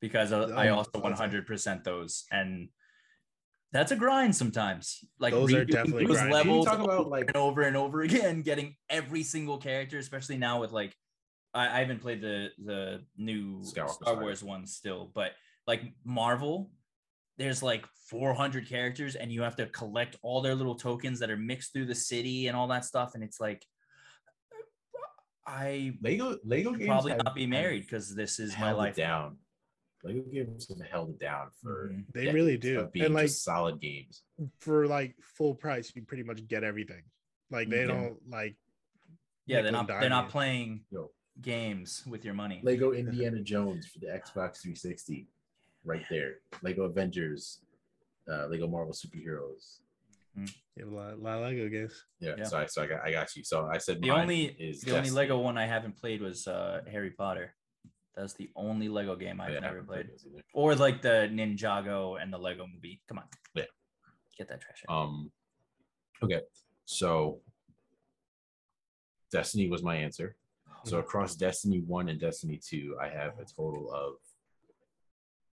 because 0.00 0.32
I 0.32 0.68
Oh, 0.68 0.76
also 0.76 0.90
100% 0.92 1.84
those 1.84 2.24
and 2.30 2.68
That's 3.72 3.92
a 3.92 3.96
grind 3.96 4.34
sometimes. 4.34 4.98
Like 5.20 5.32
Those 5.32 5.54
are 5.54 5.64
definitely 5.64 6.06
those 6.06 6.16
grindy. 6.18 6.32
levels 6.32 6.64
you 6.66 6.70
talk 6.70 6.80
about, 6.80 7.00
over 7.00 7.10
like- 7.10 7.28
and 7.28 7.36
over 7.36 7.62
and 7.62 7.76
over 7.76 8.02
again, 8.02 8.42
getting 8.42 8.76
every 8.88 9.22
single 9.22 9.58
character, 9.58 9.98
especially 9.98 10.38
now 10.38 10.60
with 10.60 10.72
like 10.72 10.96
I, 11.54 11.66
I 11.66 11.80
haven't 11.80 12.00
played 12.00 12.20
the 12.20 12.48
the 12.64 13.04
new 13.16 13.60
Skywalker 13.60 13.90
Star 13.90 13.96
Saga. 14.06 14.20
Wars 14.20 14.42
one 14.42 14.66
still, 14.66 15.10
but 15.14 15.32
like 15.66 15.82
Marvel, 16.04 16.70
there's 17.38 17.62
like 17.62 17.86
400 18.08 18.68
characters, 18.68 19.14
and 19.14 19.32
you 19.32 19.42
have 19.42 19.56
to 19.56 19.66
collect 19.66 20.16
all 20.22 20.42
their 20.42 20.54
little 20.54 20.74
tokens 20.74 21.20
that 21.20 21.30
are 21.30 21.36
mixed 21.36 21.72
through 21.72 21.86
the 21.86 21.94
city 21.94 22.48
and 22.48 22.56
all 22.56 22.68
that 22.68 22.84
stuff, 22.84 23.14
and 23.14 23.22
it's 23.22 23.40
like 23.40 23.64
I 25.46 25.92
Lego 26.02 26.38
Lego 26.44 26.72
games 26.72 26.86
probably 26.86 27.12
have- 27.12 27.24
not 27.24 27.34
be 27.34 27.46
married 27.46 27.82
because 27.82 28.14
this 28.14 28.38
is 28.38 28.56
my 28.58 28.72
life 28.72 28.94
down. 28.96 29.38
Lego 30.02 30.22
games 30.22 30.68
have 30.68 30.80
held 30.88 31.10
it 31.10 31.18
down 31.18 31.50
for 31.62 31.90
Mhm. 31.90 32.04
They 32.14 32.32
really 32.32 32.56
do. 32.56 32.80
of 32.80 32.90
And 32.94 33.14
like 33.14 33.28
solid 33.28 33.80
games. 33.80 34.22
for 34.58 34.86
like 34.86 35.14
full 35.22 35.54
price, 35.54 35.92
you 35.94 36.02
pretty 36.02 36.22
much 36.22 36.46
get 36.48 36.64
everything. 36.64 37.02
Like 37.50 37.68
they 37.68 37.80
Yeah. 37.80 37.86
don't 37.88 38.28
like 38.28 38.56
Yeah, 39.46 39.62
they're 39.62 39.72
not 39.72 39.90
and 39.90 40.02
they're 40.02 40.08
not 40.08 40.30
playing 40.30 40.84
Yo, 40.90 41.10
games 41.40 42.06
with 42.06 42.24
your 42.24 42.34
money. 42.34 42.60
Lego 42.62 42.92
Indiana 43.02 43.42
Jones 43.42 43.86
for 43.86 43.98
the 43.98 44.06
Xbox 44.06 44.60
360, 44.62 45.28
right 45.84 46.04
there. 46.08 46.40
Lego 46.62 46.84
Avengers, 46.84 47.60
uh, 48.28 48.46
Lego 48.46 48.68
Marvel 48.68 48.94
Superheroes. 48.94 49.80
you 50.36 50.46
have 50.84 50.88
a 50.92 50.94
lot, 50.94 51.18
lot 51.18 51.38
of 51.38 51.42
Lego 51.42 51.68
games. 51.68 52.06
Yeah, 52.20 52.36
Yeah. 52.38 52.44
so 52.44 52.58
I 52.58 52.66
so 52.66 52.82
I 52.82 52.86
got 52.86 53.00
I 53.04 53.10
got 53.10 53.34
you. 53.36 53.42
So 53.44 53.66
I 53.66 53.78
said 53.78 54.00
The 54.00 54.10
only 54.12 54.44
is 54.46 54.80
the 54.82 54.96
only 54.96 55.10
Lego 55.10 55.38
one 55.40 55.58
I 55.58 55.66
haven't 55.66 55.96
played 55.96 56.22
was 56.22 56.46
uh 56.46 56.82
Harry 56.88 57.10
Potter. 57.10 57.54
That's 58.16 58.34
the 58.34 58.50
only 58.56 58.88
Lego 58.88 59.16
game 59.16 59.40
I've 59.40 59.52
Yeah, 59.54 59.60
never 59.60 59.76
haven't 59.76 59.86
played. 59.86 60.10
Or 60.52 60.74
like 60.74 61.00
the 61.02 61.28
Ninjago 61.32 62.20
and 62.20 62.32
the 62.32 62.38
Lego 62.38 62.66
movie. 62.66 63.00
Come 63.08 63.18
on. 63.18 63.24
Yeah. 63.54 63.64
Get 64.36 64.48
that 64.48 64.60
trash 64.60 64.82
out. 64.88 64.94
Um, 65.04 65.30
okay, 66.22 66.40
so 66.84 67.40
Destiny 69.30 69.68
was 69.68 69.82
my 69.82 69.96
answer. 69.96 70.36
So 70.84 70.96
Mm-hmm. 70.96 71.00
across 71.00 71.34
Destiny 71.36 71.80
one 71.86 72.08
and 72.08 72.18
Destiny 72.18 72.58
two, 72.62 72.96
I 73.00 73.08
have 73.08 73.38
a 73.38 73.44
total 73.44 73.92
of 73.92 74.14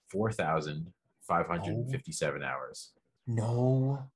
four 0.09 0.32
thousand 0.32 0.92
five 1.22 1.46
hundred 1.46 1.74
and 1.76 1.90
fifty-seven 1.90 2.42
hours. 2.42 2.92
No 3.26 4.09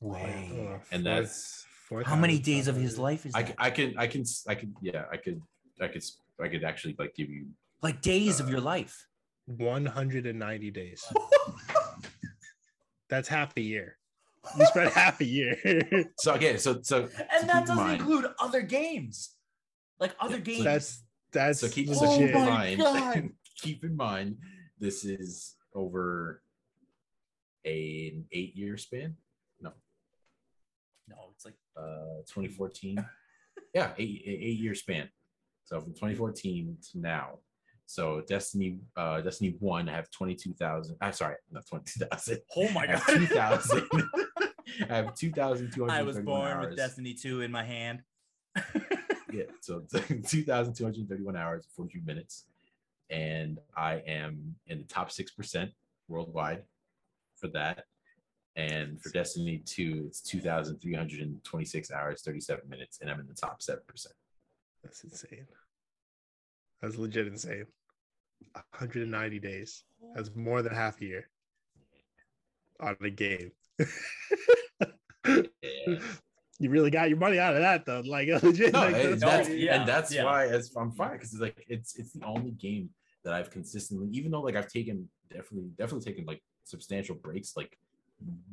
way. 0.00 0.80
And 0.90 1.04
that's- 1.04 1.66
four 1.88 2.02
How 2.04 2.16
many 2.16 2.38
thousand 2.38 2.52
days 2.54 2.68
of 2.68 2.76
his 2.76 2.98
life 2.98 3.26
is 3.26 3.34
I, 3.34 3.42
that? 3.42 3.48
c- 3.48 3.54
I 3.58 3.70
can 3.70 3.98
I 3.98 4.06
can 4.06 4.20
s- 4.22 4.44
I 4.48 4.54
could 4.54 4.72
yeah 4.80 5.04
I 5.12 5.16
could 5.18 5.42
I 5.80 5.88
could 5.88 5.98
s- 6.02 6.16
I 6.42 6.48
could 6.48 6.64
actually 6.64 6.96
like 6.98 7.14
give 7.14 7.28
you 7.30 7.46
like 7.82 8.00
days 8.02 8.40
of 8.40 8.46
uh, 8.46 8.50
your 8.50 8.60
life. 8.60 9.06
190 9.46 10.70
days. 10.70 11.04
That's 13.08 13.28
half 13.28 13.56
a 13.56 13.60
year. 13.60 13.96
You 14.58 14.66
spent 14.66 14.92
half 14.94 15.20
a 15.20 15.24
year. 15.24 15.56
so 16.18 16.34
okay 16.34 16.56
so 16.56 16.80
so 16.82 17.08
and 17.38 17.48
that 17.48 17.66
doesn't 17.66 17.76
mind- 17.76 18.00
include 18.00 18.26
other 18.38 18.62
games. 18.62 19.34
Like 19.98 20.14
other 20.20 20.36
Yeah, 20.36 20.42
games. 20.42 20.64
that's 20.64 21.04
that's 21.32 21.60
so 21.60 21.68
keep, 21.68 21.88
legit. 21.88 22.02
so 22.02 22.16
keep 22.18 22.28
in 22.30 22.36
Oh 22.36 22.44
mind 22.46 22.78
God. 22.80 23.28
keep 23.58 23.84
in 23.84 23.96
mind 23.96 24.38
this 24.78 25.04
is 25.04 25.56
over 25.74 26.42
an 27.66 28.24
eight 28.32 28.56
year 28.56 28.78
span 28.78 29.14
no 29.60 29.70
no, 31.08 31.16
it's 31.34 31.44
like 31.44 31.54
uh 31.76 32.22
2014 32.32 33.04
yeah 33.74 33.90
eight 33.98 34.22
eight 34.26 34.58
year 34.58 34.74
span 34.74 35.08
so 35.70 35.80
from 35.80 35.92
2014 35.92 36.76
to 36.92 36.98
now 36.98 37.38
so 37.86 38.22
destiny 38.28 38.78
uh 38.96 39.20
destiny 39.20 39.56
1 39.58 39.88
I 39.88 39.92
have 39.92 40.10
22,000 40.10 40.96
i'm 41.00 41.12
sorry 41.12 41.36
not 41.50 41.66
22,000 41.66 42.38
oh 42.56 42.68
my 42.70 42.86
god. 42.86 42.98
have 42.98 43.06
2,000 43.06 43.88
I 44.88 44.96
have 44.96 45.14
2,231 45.14 45.90
I 45.90 46.02
was 46.02 46.18
born 46.18 46.50
hours. 46.50 46.68
with 46.68 46.76
Destiny 46.76 47.14
2 47.14 47.42
in 47.42 47.50
my 47.50 47.64
hand. 47.64 48.02
yeah 49.32 49.44
so 49.60 49.80
2,231 50.26 51.36
hours 51.36 51.66
42 51.76 52.04
minutes 52.04 52.46
and 53.10 53.58
I 53.76 54.02
am 54.06 54.54
in 54.66 54.78
the 54.78 54.84
top 54.84 55.10
6% 55.10 55.70
worldwide 56.08 56.64
for 57.36 57.48
that 57.48 57.84
and 58.56 59.00
for 59.00 59.10
Destiny 59.10 59.62
2 59.64 60.04
it's 60.08 60.20
2,326 60.22 61.92
hours 61.92 62.22
37 62.22 62.68
minutes 62.68 62.98
and 63.00 63.10
I'm 63.10 63.20
in 63.20 63.28
the 63.28 63.34
top 63.34 63.60
7% 63.60 63.78
That's 64.82 65.04
insane. 65.04 65.46
That's 66.80 66.96
legit 66.96 67.26
insane. 67.26 67.66
190 68.52 69.38
days. 69.38 69.84
That's 70.14 70.34
more 70.34 70.62
than 70.62 70.74
half 70.74 71.00
a 71.00 71.04
year 71.04 71.28
on 72.80 72.96
a 73.02 73.10
game. 73.10 73.52
yeah. 73.78 73.86
you 76.58 76.70
really 76.70 76.90
got 76.90 77.08
your 77.08 77.18
money 77.18 77.38
out 77.38 77.54
of 77.54 77.60
that 77.60 77.84
though. 77.86 78.02
Like 78.04 78.28
legit. 78.42 78.72
no, 78.72 78.80
like, 78.80 78.94
and 78.94 79.12
that's 79.12 79.20
that's, 79.20 79.48
yeah, 79.50 79.80
and 79.80 79.88
that's 79.88 80.14
yeah. 80.14 80.24
why 80.24 80.46
as 80.46 80.72
I'm 80.76 80.92
fine 80.92 81.12
because 81.12 81.32
it's 81.32 81.40
like 81.40 81.64
it's 81.68 81.98
it's 81.98 82.12
the 82.12 82.24
only 82.24 82.52
game 82.52 82.90
that 83.24 83.34
I've 83.34 83.50
consistently, 83.50 84.08
even 84.12 84.30
though 84.30 84.42
like 84.42 84.56
I've 84.56 84.70
taken 84.70 85.08
definitely 85.30 85.70
definitely 85.78 86.10
taken 86.10 86.26
like 86.26 86.42
substantial 86.64 87.14
breaks, 87.16 87.56
like 87.56 87.76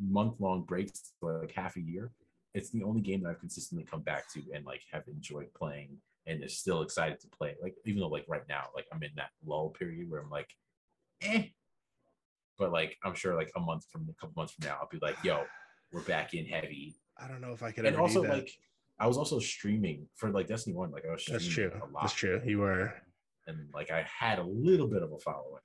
month 0.02 0.36
long 0.40 0.64
breaks, 0.64 1.14
for 1.20 1.40
like 1.40 1.52
half 1.52 1.76
a 1.76 1.82
year. 1.82 2.12
It's 2.54 2.70
the 2.70 2.84
only 2.84 3.02
game 3.02 3.22
that 3.24 3.30
I've 3.30 3.40
consistently 3.40 3.86
come 3.90 4.02
back 4.02 4.32
to 4.34 4.42
and 4.54 4.66
like 4.66 4.82
have 4.92 5.04
enjoyed 5.08 5.54
playing 5.54 5.98
and 6.28 6.44
is 6.44 6.58
still 6.60 6.82
excited 6.82 7.20
to 7.22 7.28
play. 7.30 7.56
Like 7.62 7.76
even 7.86 8.02
though 8.02 8.08
like 8.10 8.26
right 8.28 8.44
now, 8.50 8.66
like 8.76 8.86
I'm 8.94 9.02
in 9.04 9.12
that 9.16 9.30
lull 9.46 9.70
period 9.70 10.10
where 10.10 10.22
I'm 10.22 10.30
like, 10.30 10.50
eh. 11.22 11.44
But 12.58 12.72
like 12.72 12.98
I'm 13.04 13.14
sure 13.16 13.36
like 13.36 13.52
a 13.56 13.60
month 13.60 13.86
from 13.92 14.08
a 14.10 14.14
couple 14.20 14.34
months 14.36 14.54
from 14.54 14.68
now, 14.68 14.78
I'll 14.82 14.90
be 14.92 15.00
like, 15.02 15.18
yo, 15.24 15.44
we're 15.92 16.02
back 16.02 16.34
in 16.34 16.46
heavy 16.46 16.96
I 17.20 17.28
don't 17.28 17.42
know 17.42 17.52
if 17.54 17.64
I 17.64 17.72
could 17.72 17.86
and 17.86 17.96
ever 17.96 18.02
also 18.02 18.22
do 18.22 18.28
that. 18.28 18.34
like 18.38 18.52
I 19.00 19.08
was 19.08 19.18
also 19.18 19.40
streaming 19.40 20.08
for 20.16 20.30
like 20.32 20.48
Destiny 20.48 20.76
One. 20.76 20.92
Like 20.92 21.06
I 21.08 21.12
was 21.14 21.22
streaming 21.22 21.44
that's 21.44 21.54
true. 21.54 21.72
a 21.74 21.86
lot, 21.92 22.02
That's 22.04 22.14
true. 22.14 22.42
You 22.46 22.60
were. 22.60 22.94
and 23.48 23.58
like 23.74 23.90
I 23.92 24.06
had 24.20 24.40
a 24.40 24.44
little 24.44 24.88
bit 24.88 25.02
of 25.04 25.12
a 25.12 25.18
following. 25.20 25.62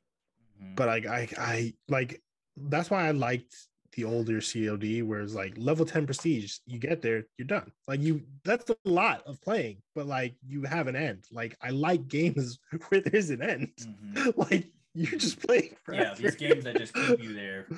Mhm. 0.62 0.76
but 0.76 0.86
like 0.88 1.06
I 1.06 1.28
I 1.38 1.74
like 1.88 2.22
that's 2.56 2.90
why 2.90 3.08
I 3.08 3.10
liked 3.12 3.54
the 3.94 4.04
older 4.04 4.40
COD, 4.40 5.02
whereas 5.02 5.34
like 5.34 5.54
level 5.56 5.84
10 5.84 6.06
prestige, 6.06 6.58
you 6.66 6.78
get 6.78 7.02
there, 7.02 7.24
you're 7.36 7.46
done. 7.46 7.70
Like 7.86 8.00
you 8.00 8.22
that's 8.44 8.70
a 8.70 8.76
lot 8.84 9.22
of 9.26 9.40
playing, 9.42 9.82
but 9.94 10.06
like 10.06 10.34
you 10.46 10.62
have 10.62 10.86
an 10.86 10.96
end. 10.96 11.26
Like 11.30 11.56
I 11.62 11.70
like 11.70 12.08
games 12.08 12.58
where 12.88 13.00
there's 13.00 13.30
an 13.30 13.42
end. 13.42 13.72
Mhm. 13.80 14.32
like 14.50 14.70
you're 14.94 15.18
just 15.18 15.40
playing 15.46 15.76
Yeah, 15.90 16.14
these 16.14 16.36
games 16.36 16.64
that 16.64 16.76
just 16.78 16.94
keep 16.94 17.22
you 17.22 17.34
there. 17.34 17.66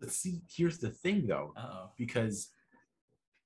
But 0.00 0.10
see, 0.12 0.40
here's 0.48 0.78
the 0.78 0.88
thing 0.88 1.26
though, 1.26 1.52
Uh-oh. 1.58 1.90
because 1.98 2.48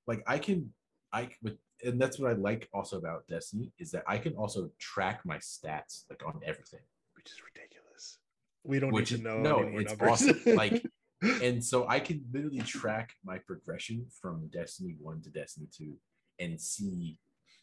like 0.06 0.22
I 0.26 0.38
can, 0.38 0.72
I 1.12 1.30
with, 1.42 1.56
and 1.84 2.00
that's 2.00 2.16
what 2.20 2.30
I 2.30 2.34
like 2.34 2.68
also 2.72 2.96
about 2.96 3.26
Destiny 3.26 3.72
is 3.80 3.90
that 3.90 4.04
I 4.06 4.18
can 4.18 4.34
also 4.36 4.70
track 4.78 5.22
my 5.24 5.38
stats 5.38 6.04
like 6.08 6.22
on 6.24 6.40
everything. 6.46 6.78
which 7.16 7.26
is 7.32 7.42
ridiculous. 7.44 8.18
We 8.62 8.78
don't 8.78 8.92
Which 8.92 9.10
need 9.10 9.16
is 9.16 9.20
to 9.22 9.26
know 9.26 9.40
no, 9.42 9.58
it's 9.78 9.90
numbers. 9.98 10.10
awesome. 10.10 10.40
Like, 10.54 10.86
and 11.22 11.64
so 11.64 11.86
I 11.88 12.00
can 12.00 12.24
literally 12.32 12.60
track 12.60 13.14
my 13.24 13.38
progression 13.38 14.06
from 14.20 14.48
Destiny 14.52 14.96
One 15.00 15.20
to 15.22 15.30
Destiny 15.30 15.66
Two, 15.76 15.94
and 16.38 16.60
see 16.60 17.16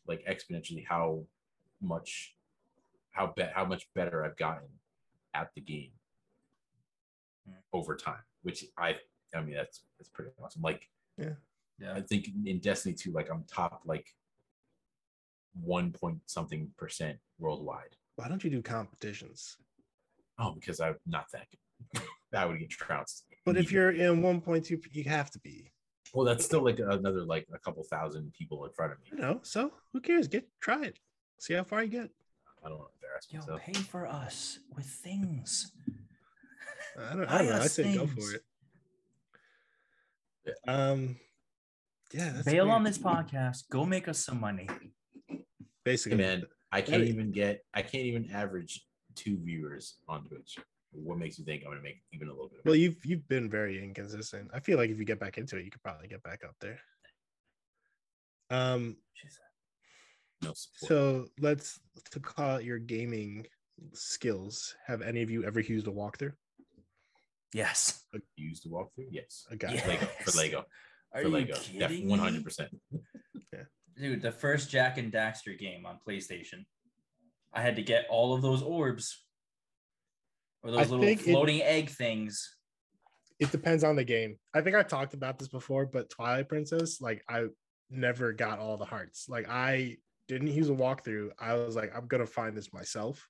like 0.08 0.24
exponentially 0.26 0.86
how 0.88 1.24
much, 1.82 2.36
how 3.12 3.34
be- 3.36 3.44
how 3.54 3.66
much 3.66 3.88
better 3.94 4.24
I've 4.26 4.38
gotten 4.38 4.68
at 5.34 5.50
the 5.56 5.62
game 5.62 5.92
Hmm. 7.48 7.54
over 7.74 7.96
time. 7.96 8.24
Which 8.44 8.66
I, 8.78 8.96
I 9.36 9.42
mean, 9.42 9.56
that's 9.56 9.82
that's 9.98 10.10
pretty 10.10 10.32
awesome. 10.44 10.62
Like, 10.62 10.90
Yeah. 11.18 11.34
I 11.96 12.02
think 12.02 12.28
in 12.46 12.60
Destiny 12.60 12.94
Two, 12.96 13.12
like 13.12 13.30
I'm 13.32 13.44
top 13.46 13.82
like 13.86 14.08
one 15.60 15.92
point 15.92 16.20
something 16.28 16.70
percent 16.78 17.18
worldwide. 17.40 17.96
why 18.16 18.28
don't 18.28 18.44
you 18.44 18.50
do 18.50 18.62
competitions? 18.62 19.58
Oh, 20.40 20.52
because 20.54 20.80
I'm 20.80 20.96
not 21.06 21.26
that 21.34 21.48
good. 21.94 22.02
I 22.34 22.46
would 22.46 22.60
get 22.60 22.70
trounced. 22.70 23.26
But 23.46 23.58
if 23.58 23.72
you're 23.72 23.92
in 23.92 24.22
1.2, 24.22 24.80
you 24.92 25.04
have 25.06 25.32
to 25.32 25.40
be. 25.40 25.72
Well, 26.14 26.26
that's 26.26 26.44
still 26.46 26.64
like 26.64 26.80
another 26.80 27.24
like 27.24 27.48
a 27.54 27.58
couple 27.58 27.84
thousand 27.84 28.34
people 28.34 28.66
in 28.66 28.72
front 28.72 28.92
of 28.92 29.00
me. 29.00 29.06
You 29.12 29.16
me. 29.16 29.22
know, 29.22 29.40
so 29.44 29.72
who 29.94 30.02
cares? 30.02 30.28
Get 30.28 30.48
try 30.60 30.84
it. 30.84 31.00
See 31.40 31.54
how 31.54 31.64
far 31.64 31.84
you 31.84 31.90
get. 31.90 32.10
I 32.64 32.70
don't 32.70 32.78
want 32.78 32.92
to 32.92 33.08
embarrass 33.08 33.28
Yo, 33.32 33.40
myself. 33.40 33.62
pay 33.62 33.74
for 33.74 34.08
us 34.08 34.60
with 34.76 34.86
things. 34.86 35.72
I 37.00 37.16
don't, 37.16 37.26
I 37.26 37.38
don't 37.40 37.48
know. 37.48 37.56
I 37.56 37.60
us 37.60 37.74
say 37.74 37.96
go 37.96 38.08
for 38.08 38.34
it. 38.34 38.44
Um, 40.68 41.16
yeah, 42.14 42.32
that's 42.34 42.46
Bail 42.46 42.70
on 42.70 42.84
this 42.84 42.98
podcast. 42.98 43.70
Go 43.70 43.86
make 43.86 44.08
us 44.08 44.20
some 44.20 44.40
money. 44.40 44.68
Hey, 45.28 45.46
Basically, 45.84 46.18
man, 46.18 46.44
I 46.72 46.82
can't 46.82 47.04
even 47.04 47.32
get. 47.32 47.64
I 47.74 47.82
can't 47.82 48.06
even 48.06 48.30
average 48.32 48.86
two 49.16 49.38
viewers 49.44 49.96
on 50.08 50.26
Twitch. 50.26 50.58
What 50.94 51.18
makes 51.18 51.40
you 51.40 51.46
think 51.46 51.64
I'm 51.66 51.72
gonna 51.72 51.82
make 51.82 52.02
even 52.12 52.28
a 52.28 52.32
little 52.32 52.50
bit? 52.50 52.60
Of 52.60 52.66
Well, 52.66 52.74
money? 52.74 52.84
you've 52.84 53.06
you've 53.06 53.28
been 53.28 53.50
very 53.50 53.82
inconsistent. 53.82 54.52
I 54.54 54.60
feel 54.60 54.78
like 54.78 54.90
if 54.90 55.00
you 55.00 55.06
get 55.06 55.20
back 55.20 55.38
into 55.38 55.58
it, 55.58 55.66
you 55.66 55.72
could 55.72 55.84
probably 55.84 56.08
get 56.08 56.22
back 56.24 56.44
up 56.44 56.56
there. 56.60 56.80
Um, 58.50 58.98
no 60.42 60.52
support. 60.54 60.90
so 60.90 61.28
let's 61.40 61.80
to 62.12 62.20
call 62.20 62.58
it 62.58 62.66
your 62.66 62.80
gaming 62.80 63.46
skills. 63.94 64.76
Have 64.86 65.02
any 65.02 65.22
of 65.22 65.30
you 65.30 65.44
ever 65.46 65.62
used 65.62 65.88
a 65.88 65.92
walkthrough? 65.92 66.34
Yes. 67.54 68.04
Used 68.36 68.64
to 68.64 68.70
walkthrough? 68.70 69.08
Yes. 69.12 69.46
A 69.50 69.56
guy. 69.56 69.74
Yeah. 69.74 69.88
Lego 69.88 70.08
for 70.26 70.38
Lego. 70.38 70.66
Are 71.14 71.22
for 71.22 71.28
you 71.28 71.34
Lego. 71.34 71.56
kidding 71.56 72.10
hundred 72.10 72.44
percent. 72.44 72.70
Yeah. 73.54 73.64
Dude, 73.98 74.22
the 74.22 74.32
first 74.32 74.70
Jak 74.70 74.98
and 74.98 75.12
Daxter 75.12 75.58
game 75.58 75.86
on 75.86 76.00
PlayStation, 76.08 76.66
I 77.54 77.62
had 77.62 77.76
to 77.78 77.82
get 77.84 78.08
all 78.10 78.34
of 78.34 78.42
those 78.42 78.62
orbs 78.62 79.24
or 80.64 80.72
those 80.72 80.80
I 80.80 80.84
little 80.84 81.06
think 81.06 81.22
it- 81.28 81.32
floating 81.32 81.62
egg 81.62 81.90
things. 81.90 82.56
it 83.40 83.52
depends 83.52 83.84
on 83.84 83.96
the 83.96 84.04
game. 84.04 84.38
I 84.54 84.62
think 84.62 84.76
I 84.76 84.84
talked 84.84 85.14
about 85.14 85.40
this 85.40 85.48
before, 85.48 85.86
but 85.86 86.10
Twilight 86.10 86.50
Princess, 86.50 87.02
like 87.02 87.24
I 87.30 87.46
never 87.90 88.32
got 88.34 88.60
all 88.60 88.78
the 88.78 88.86
hearts. 88.86 89.28
Like 89.28 89.50
I 89.50 89.98
didn't 90.28 90.48
use 90.48 90.70
a 90.70 90.74
walkthrough. 90.74 91.32
I 91.40 91.56
was 91.56 91.76
like, 91.76 91.92
I'm 91.96 92.08
gonna 92.08 92.26
find 92.26 92.56
this 92.56 92.72
myself. 92.74 93.28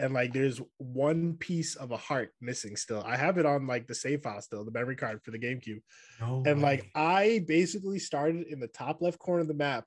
And 0.00 0.14
like 0.14 0.32
there's 0.32 0.60
one 0.76 1.34
piece 1.38 1.74
of 1.74 1.90
a 1.90 1.96
heart 1.96 2.30
missing 2.40 2.76
still. 2.76 3.02
I 3.04 3.16
have 3.16 3.36
it 3.38 3.46
on 3.46 3.66
like 3.66 3.88
the 3.88 3.94
save 3.96 4.22
file 4.22 4.40
still, 4.40 4.64
the 4.64 4.70
memory 4.70 4.94
card 4.94 5.20
for 5.24 5.32
the 5.32 5.38
GameCube. 5.40 5.80
No 6.20 6.44
And 6.46 6.62
like 6.62 6.88
I 6.94 7.44
basically 7.48 7.98
started 7.98 8.46
in 8.46 8.60
the 8.60 8.68
top 8.68 9.02
left 9.02 9.18
corner 9.18 9.40
of 9.40 9.48
the 9.48 9.54
map. 9.54 9.84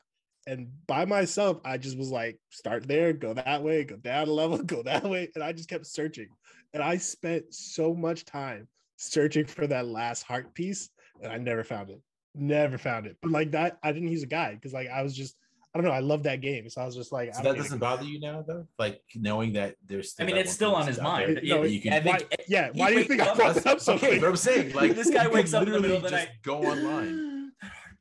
And 0.47 0.69
by 0.87 1.05
myself, 1.05 1.61
I 1.63 1.77
just 1.77 1.97
was 1.97 2.09
like, 2.09 2.39
start 2.49 2.87
there, 2.87 3.13
go 3.13 3.35
that 3.35 3.61
way, 3.63 3.83
go 3.85 3.95
down 3.95 4.27
a 4.27 4.33
level, 4.33 4.57
go 4.63 4.81
that 4.83 5.03
way. 5.03 5.29
And 5.35 5.43
I 5.43 5.53
just 5.53 5.69
kept 5.69 5.85
searching. 5.85 6.27
And 6.73 6.81
I 6.81 6.97
spent 6.97 7.53
so 7.53 7.93
much 7.93 8.25
time 8.25 8.67
searching 8.97 9.45
for 9.45 9.67
that 9.67 9.87
last 9.87 10.23
heart 10.23 10.53
piece, 10.53 10.89
and 11.21 11.31
I 11.31 11.37
never 11.37 11.63
found 11.63 11.89
it. 11.89 12.01
Never 12.33 12.77
found 12.77 13.07
it. 13.07 13.17
But 13.21 13.31
like 13.31 13.51
that, 13.51 13.77
I 13.83 13.91
didn't 13.91 14.07
use 14.09 14.23
a 14.23 14.27
guide 14.27 14.55
because 14.55 14.73
like 14.73 14.87
I 14.89 15.03
was 15.03 15.15
just, 15.15 15.35
I 15.73 15.77
don't 15.79 15.85
know, 15.85 15.91
I 15.93 15.99
love 15.99 16.23
that 16.23 16.39
game. 16.39 16.69
So 16.69 16.81
I 16.81 16.85
was 16.85 16.95
just 16.95 17.11
like, 17.11 17.33
So 17.33 17.39
I 17.39 17.43
that 17.43 17.47
don't 17.49 17.53
need 17.55 17.59
a 17.59 17.63
doesn't 17.63 17.79
bother 17.79 18.05
you 18.05 18.19
now, 18.21 18.43
though. 18.47 18.65
Like 18.79 19.01
knowing 19.15 19.53
that 19.53 19.75
there's. 19.85 20.15
I 20.19 20.23
mean, 20.23 20.37
it's 20.37 20.51
still 20.53 20.73
on 20.75 20.87
his 20.87 20.99
mind. 21.01 21.37
there. 21.37 21.43
No, 21.43 21.63
Yeah, 21.63 21.69
you 21.69 21.79
I 21.79 21.81
can- 21.99 22.03
think- 22.03 22.29
guide. 22.29 22.37
yeah, 22.47 22.69
why 22.73 22.91
do 22.93 22.99
you 22.99 23.03
think 23.05 23.21
I 23.21 23.27
up- 23.27 23.35
brought 23.37 23.57
it 23.57 23.67
up 23.67 23.79
so 23.81 23.93
Okay, 23.95 24.17
but 24.19 24.29
I'm 24.29 24.35
saying 24.37 24.73
like 24.73 24.95
This 24.95 25.09
guy 25.09 25.23
you 25.25 25.29
wakes 25.31 25.53
up 25.53 25.63
in 25.63 25.71
the 25.71 25.79
literally 25.79 25.81
middle 25.81 25.97
of 25.97 26.03
the 26.03 26.09
just 26.17 26.27
night. 26.29 26.35
Go 26.43 26.63
online. 26.63 27.30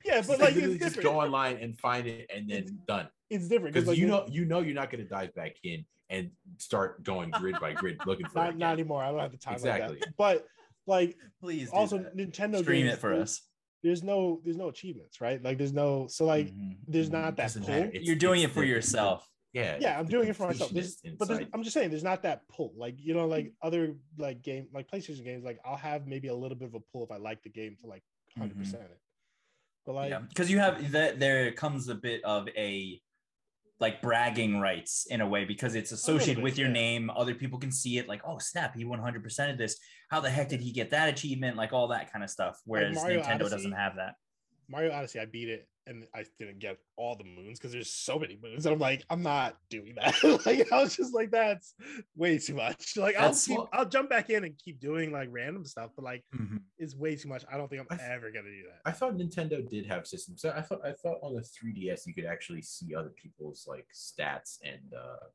Yeah, 0.04 0.18
But 0.20 0.26
but 0.28 0.40
like 0.40 0.54
literally 0.54 0.76
it's 0.76 0.84
just 0.84 1.02
go 1.02 1.20
online 1.20 1.56
and 1.58 1.78
find 1.78 2.06
it, 2.06 2.30
and 2.34 2.48
then 2.48 2.78
done. 2.86 3.08
It's 3.28 3.48
different 3.48 3.74
Because 3.74 3.88
like 3.88 3.98
you 3.98 4.06
know, 4.06 4.26
you 4.28 4.44
know, 4.44 4.60
you're 4.60 4.74
not 4.74 4.90
going 4.90 5.02
to 5.04 5.08
dive 5.08 5.34
back 5.34 5.56
in 5.62 5.84
and 6.08 6.30
start 6.58 7.02
going 7.04 7.30
grid 7.30 7.56
by 7.60 7.72
grid 7.72 8.00
looking 8.06 8.26
for 8.26 8.38
it. 8.40 8.42
not, 8.42 8.56
not 8.58 8.72
anymore. 8.72 9.02
I 9.02 9.10
don't 9.10 9.20
have 9.20 9.30
the 9.30 9.38
time 9.38 9.54
Exactly. 9.54 9.90
like 9.96 10.00
that. 10.00 10.16
But 10.16 10.46
like 10.86 11.16
Please 11.40 11.70
also 11.70 11.98
that. 11.98 12.16
Nintendo 12.16 12.60
stream 12.62 12.84
games, 12.86 12.94
it 12.94 12.98
for 13.00 13.14
us. 13.14 13.42
There's 13.84 14.02
no 14.02 14.40
there's 14.44 14.56
no 14.56 14.68
achievements, 14.68 15.20
right? 15.20 15.42
Like 15.42 15.56
there's 15.58 15.72
no 15.72 16.06
so 16.08 16.24
like 16.24 16.48
Mhm. 16.48 16.76
there's 16.88 17.10
not 17.10 17.36
that 17.36 17.54
pull. 17.54 17.74
It's- 17.74 18.02
You're 18.02 18.16
doing 18.16 18.42
it 18.42 18.50
for 18.50 18.64
yourself. 18.64 19.26
Yeah, 19.52 19.78
yeah, 19.80 19.98
I'm 19.98 20.06
doing 20.06 20.28
it 20.28 20.36
for 20.36 20.46
myself. 20.46 20.70
There's, 20.70 20.98
but 21.18 21.26
there's. 21.26 21.46
I'm 21.52 21.64
just 21.64 21.74
saying, 21.74 21.90
there's 21.90 22.04
not 22.04 22.22
that 22.22 22.46
pull. 22.48 22.72
Like 22.76 22.94
you 23.00 23.14
know, 23.14 23.26
like 23.26 23.52
other 23.62 23.96
like 24.16 24.42
game, 24.42 24.68
like 24.72 24.88
PlayStation 24.88 25.24
games, 25.24 25.44
like 25.44 25.58
I'll 25.64 25.76
have 25.76 26.06
maybe 26.06 26.28
a 26.28 26.34
little 26.34 26.56
bit 26.56 26.68
of 26.68 26.74
a 26.74 26.80
pull 26.92 27.02
if 27.04 27.10
I 27.10 27.16
like 27.16 27.42
the 27.42 27.48
game 27.48 27.76
to 27.80 27.86
like 27.88 28.02
100 28.36 28.56
percent 28.56 28.82
it. 28.84 28.98
But 29.86 29.94
like, 29.94 30.10
yeah, 30.10 30.20
because 30.28 30.50
you 30.50 30.58
have 30.58 30.92
that. 30.92 31.18
There 31.18 31.52
comes 31.52 31.88
a 31.88 31.94
bit 31.94 32.22
of 32.24 32.48
a 32.56 33.00
like 33.80 34.02
bragging 34.02 34.60
rights 34.60 35.06
in 35.08 35.22
a 35.22 35.26
way 35.26 35.46
because 35.46 35.74
it's 35.74 35.90
associated 35.90 36.36
bit, 36.36 36.44
with 36.44 36.58
your 36.58 36.68
yeah. 36.68 36.74
name. 36.74 37.10
Other 37.10 37.34
people 37.34 37.58
can 37.58 37.72
see 37.72 37.98
it. 37.98 38.08
Like, 38.08 38.20
oh 38.26 38.38
snap, 38.38 38.76
he 38.76 38.84
100 38.84 39.22
percent 39.22 39.50
of 39.50 39.58
this. 39.58 39.78
How 40.10 40.20
the 40.20 40.30
heck 40.30 40.48
did 40.48 40.60
he 40.60 40.72
get 40.72 40.90
that 40.90 41.08
achievement? 41.08 41.56
Like 41.56 41.72
all 41.72 41.88
that 41.88 42.12
kind 42.12 42.22
of 42.22 42.30
stuff. 42.30 42.60
Whereas 42.66 42.94
Mario 42.94 43.22
Nintendo 43.22 43.34
Odyssey, 43.34 43.50
doesn't 43.50 43.72
have 43.72 43.96
that. 43.96 44.14
Mario 44.68 44.92
Odyssey, 44.92 45.18
I 45.18 45.24
beat 45.24 45.48
it 45.48 45.66
and 45.86 46.04
I 46.14 46.24
didn't 46.38 46.58
get 46.60 46.78
all 46.96 47.16
the 47.16 47.24
moons 47.24 47.58
because 47.58 47.72
there's 47.72 47.90
so 47.90 48.18
many 48.18 48.38
moons. 48.42 48.66
And 48.66 48.72
I'm 48.74 48.78
like, 48.78 49.02
I'm 49.10 49.22
not 49.22 49.56
doing 49.70 49.94
that. 49.96 50.14
like 50.46 50.70
I 50.72 50.82
was 50.82 50.94
just 50.96 51.14
like, 51.14 51.30
that's 51.30 51.74
way 52.16 52.38
too 52.38 52.54
much. 52.54 52.92
Like 52.96 53.16
I'll 53.16 53.34
keep, 53.34 53.58
I'll 53.72 53.86
jump 53.88 54.10
back 54.10 54.30
in 54.30 54.44
and 54.44 54.56
keep 54.58 54.78
doing 54.80 55.10
like 55.10 55.28
random 55.32 55.64
stuff, 55.64 55.90
but 55.96 56.04
like 56.04 56.22
Mm-hmm. 56.36 56.58
it's 56.78 56.94
way 56.94 57.16
too 57.16 57.28
much. 57.28 57.44
I 57.52 57.56
don't 57.56 57.68
think 57.68 57.82
I'm 57.90 57.98
th- 57.98 58.08
ever 58.10 58.30
gonna 58.30 58.50
do 58.50 58.62
that. 58.68 58.88
I 58.88 58.92
thought 58.92 59.16
Nintendo 59.16 59.66
did 59.68 59.86
have 59.86 60.06
systems. 60.06 60.42
So 60.42 60.50
I 60.56 60.60
thought 60.62 60.80
I 60.84 60.92
thought 60.92 61.18
on 61.22 61.34
the 61.34 61.40
3DS 61.40 62.06
you 62.06 62.14
could 62.14 62.26
actually 62.26 62.62
see 62.62 62.94
other 62.94 63.10
people's 63.10 63.64
like 63.66 63.86
stats 63.94 64.58
and 64.64 64.92
uh 64.94 65.26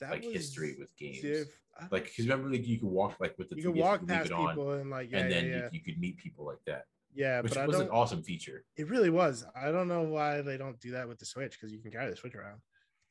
That 0.00 0.10
like 0.10 0.24
was 0.24 0.32
history 0.34 0.76
with 0.78 0.94
games. 0.96 1.22
diff- 1.22 1.60
Like 1.90 2.04
because 2.04 2.26
remember 2.26 2.50
like 2.50 2.66
you 2.66 2.78
could 2.78 2.88
walk 2.88 3.16
like 3.20 3.36
with 3.38 3.48
the 3.50 3.56
you 3.56 3.62
3DS, 3.70 3.72
can 3.72 3.80
walk 3.80 4.06
past 4.06 4.26
it 4.26 4.32
on, 4.32 4.48
people 4.48 4.72
and 4.72 4.90
like 4.90 5.10
yeah, 5.10 5.18
and 5.18 5.32
then 5.32 5.44
yeah, 5.46 5.50
yeah. 5.50 5.56
You, 5.64 5.68
you 5.72 5.80
could 5.80 5.98
meet 5.98 6.18
people 6.18 6.44
like 6.44 6.62
that, 6.66 6.84
yeah, 7.14 7.40
which 7.40 7.54
but 7.54 7.62
I 7.62 7.66
was 7.66 7.80
an 7.80 7.90
awesome 7.90 8.22
feature. 8.22 8.64
It 8.76 8.88
really 8.88 9.10
was. 9.10 9.44
I 9.60 9.70
don't 9.70 9.88
know 9.88 10.02
why 10.02 10.42
they 10.42 10.56
don't 10.56 10.78
do 10.80 10.92
that 10.92 11.08
with 11.08 11.18
the 11.18 11.26
Switch 11.26 11.52
because 11.52 11.72
you 11.72 11.80
can 11.80 11.90
carry 11.90 12.10
the 12.10 12.16
Switch 12.16 12.34
around. 12.34 12.60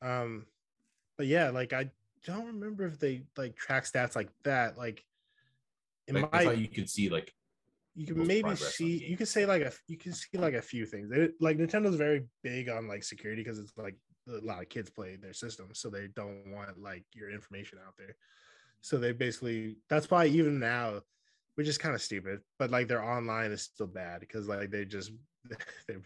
Um, 0.00 0.46
but 1.16 1.26
yeah, 1.26 1.50
like 1.50 1.72
I 1.72 1.90
don't 2.24 2.46
remember 2.46 2.86
if 2.86 2.98
they 2.98 3.24
like 3.36 3.56
track 3.56 3.84
stats 3.84 4.16
like 4.16 4.30
that. 4.44 4.78
Like, 4.78 5.04
it 6.06 6.14
Like, 6.14 6.28
I 6.32 6.44
thought 6.44 6.58
you 6.58 6.68
could 6.68 6.88
see 6.88 7.08
like 7.08 7.34
you 7.94 8.06
can 8.06 8.26
maybe 8.26 8.54
see 8.54 9.04
you 9.04 9.16
can 9.16 9.26
say 9.26 9.44
like 9.44 9.62
a 9.62 9.72
you 9.88 9.96
can 9.96 10.12
see 10.12 10.38
like 10.38 10.54
a 10.54 10.62
few 10.62 10.86
things. 10.86 11.10
They, 11.10 11.30
like 11.40 11.58
Nintendo's 11.58 11.96
very 11.96 12.24
big 12.42 12.68
on 12.68 12.86
like 12.86 13.02
security 13.02 13.42
because 13.42 13.58
it's 13.58 13.76
like 13.76 13.96
a 14.28 14.44
lot 14.44 14.62
of 14.62 14.68
kids 14.68 14.88
play 14.90 15.16
their 15.16 15.32
system, 15.32 15.70
so 15.72 15.90
they 15.90 16.08
don't 16.14 16.52
want 16.52 16.80
like 16.80 17.04
your 17.12 17.30
information 17.30 17.78
out 17.84 17.94
there. 17.98 18.14
So 18.80 18.98
they 18.98 19.12
basically 19.12 19.78
that's 19.88 20.10
why 20.10 20.26
even 20.26 20.60
now, 20.60 21.00
which 21.58 21.66
is 21.66 21.76
kind 21.76 21.92
of 21.92 22.00
stupid, 22.00 22.38
but 22.60 22.70
like 22.70 22.86
their 22.86 23.02
online 23.02 23.50
is 23.50 23.62
still 23.62 23.88
bad 23.88 24.20
because 24.20 24.46
like 24.46 24.70
they 24.70 24.84
just 24.84 25.10
they 25.88 25.96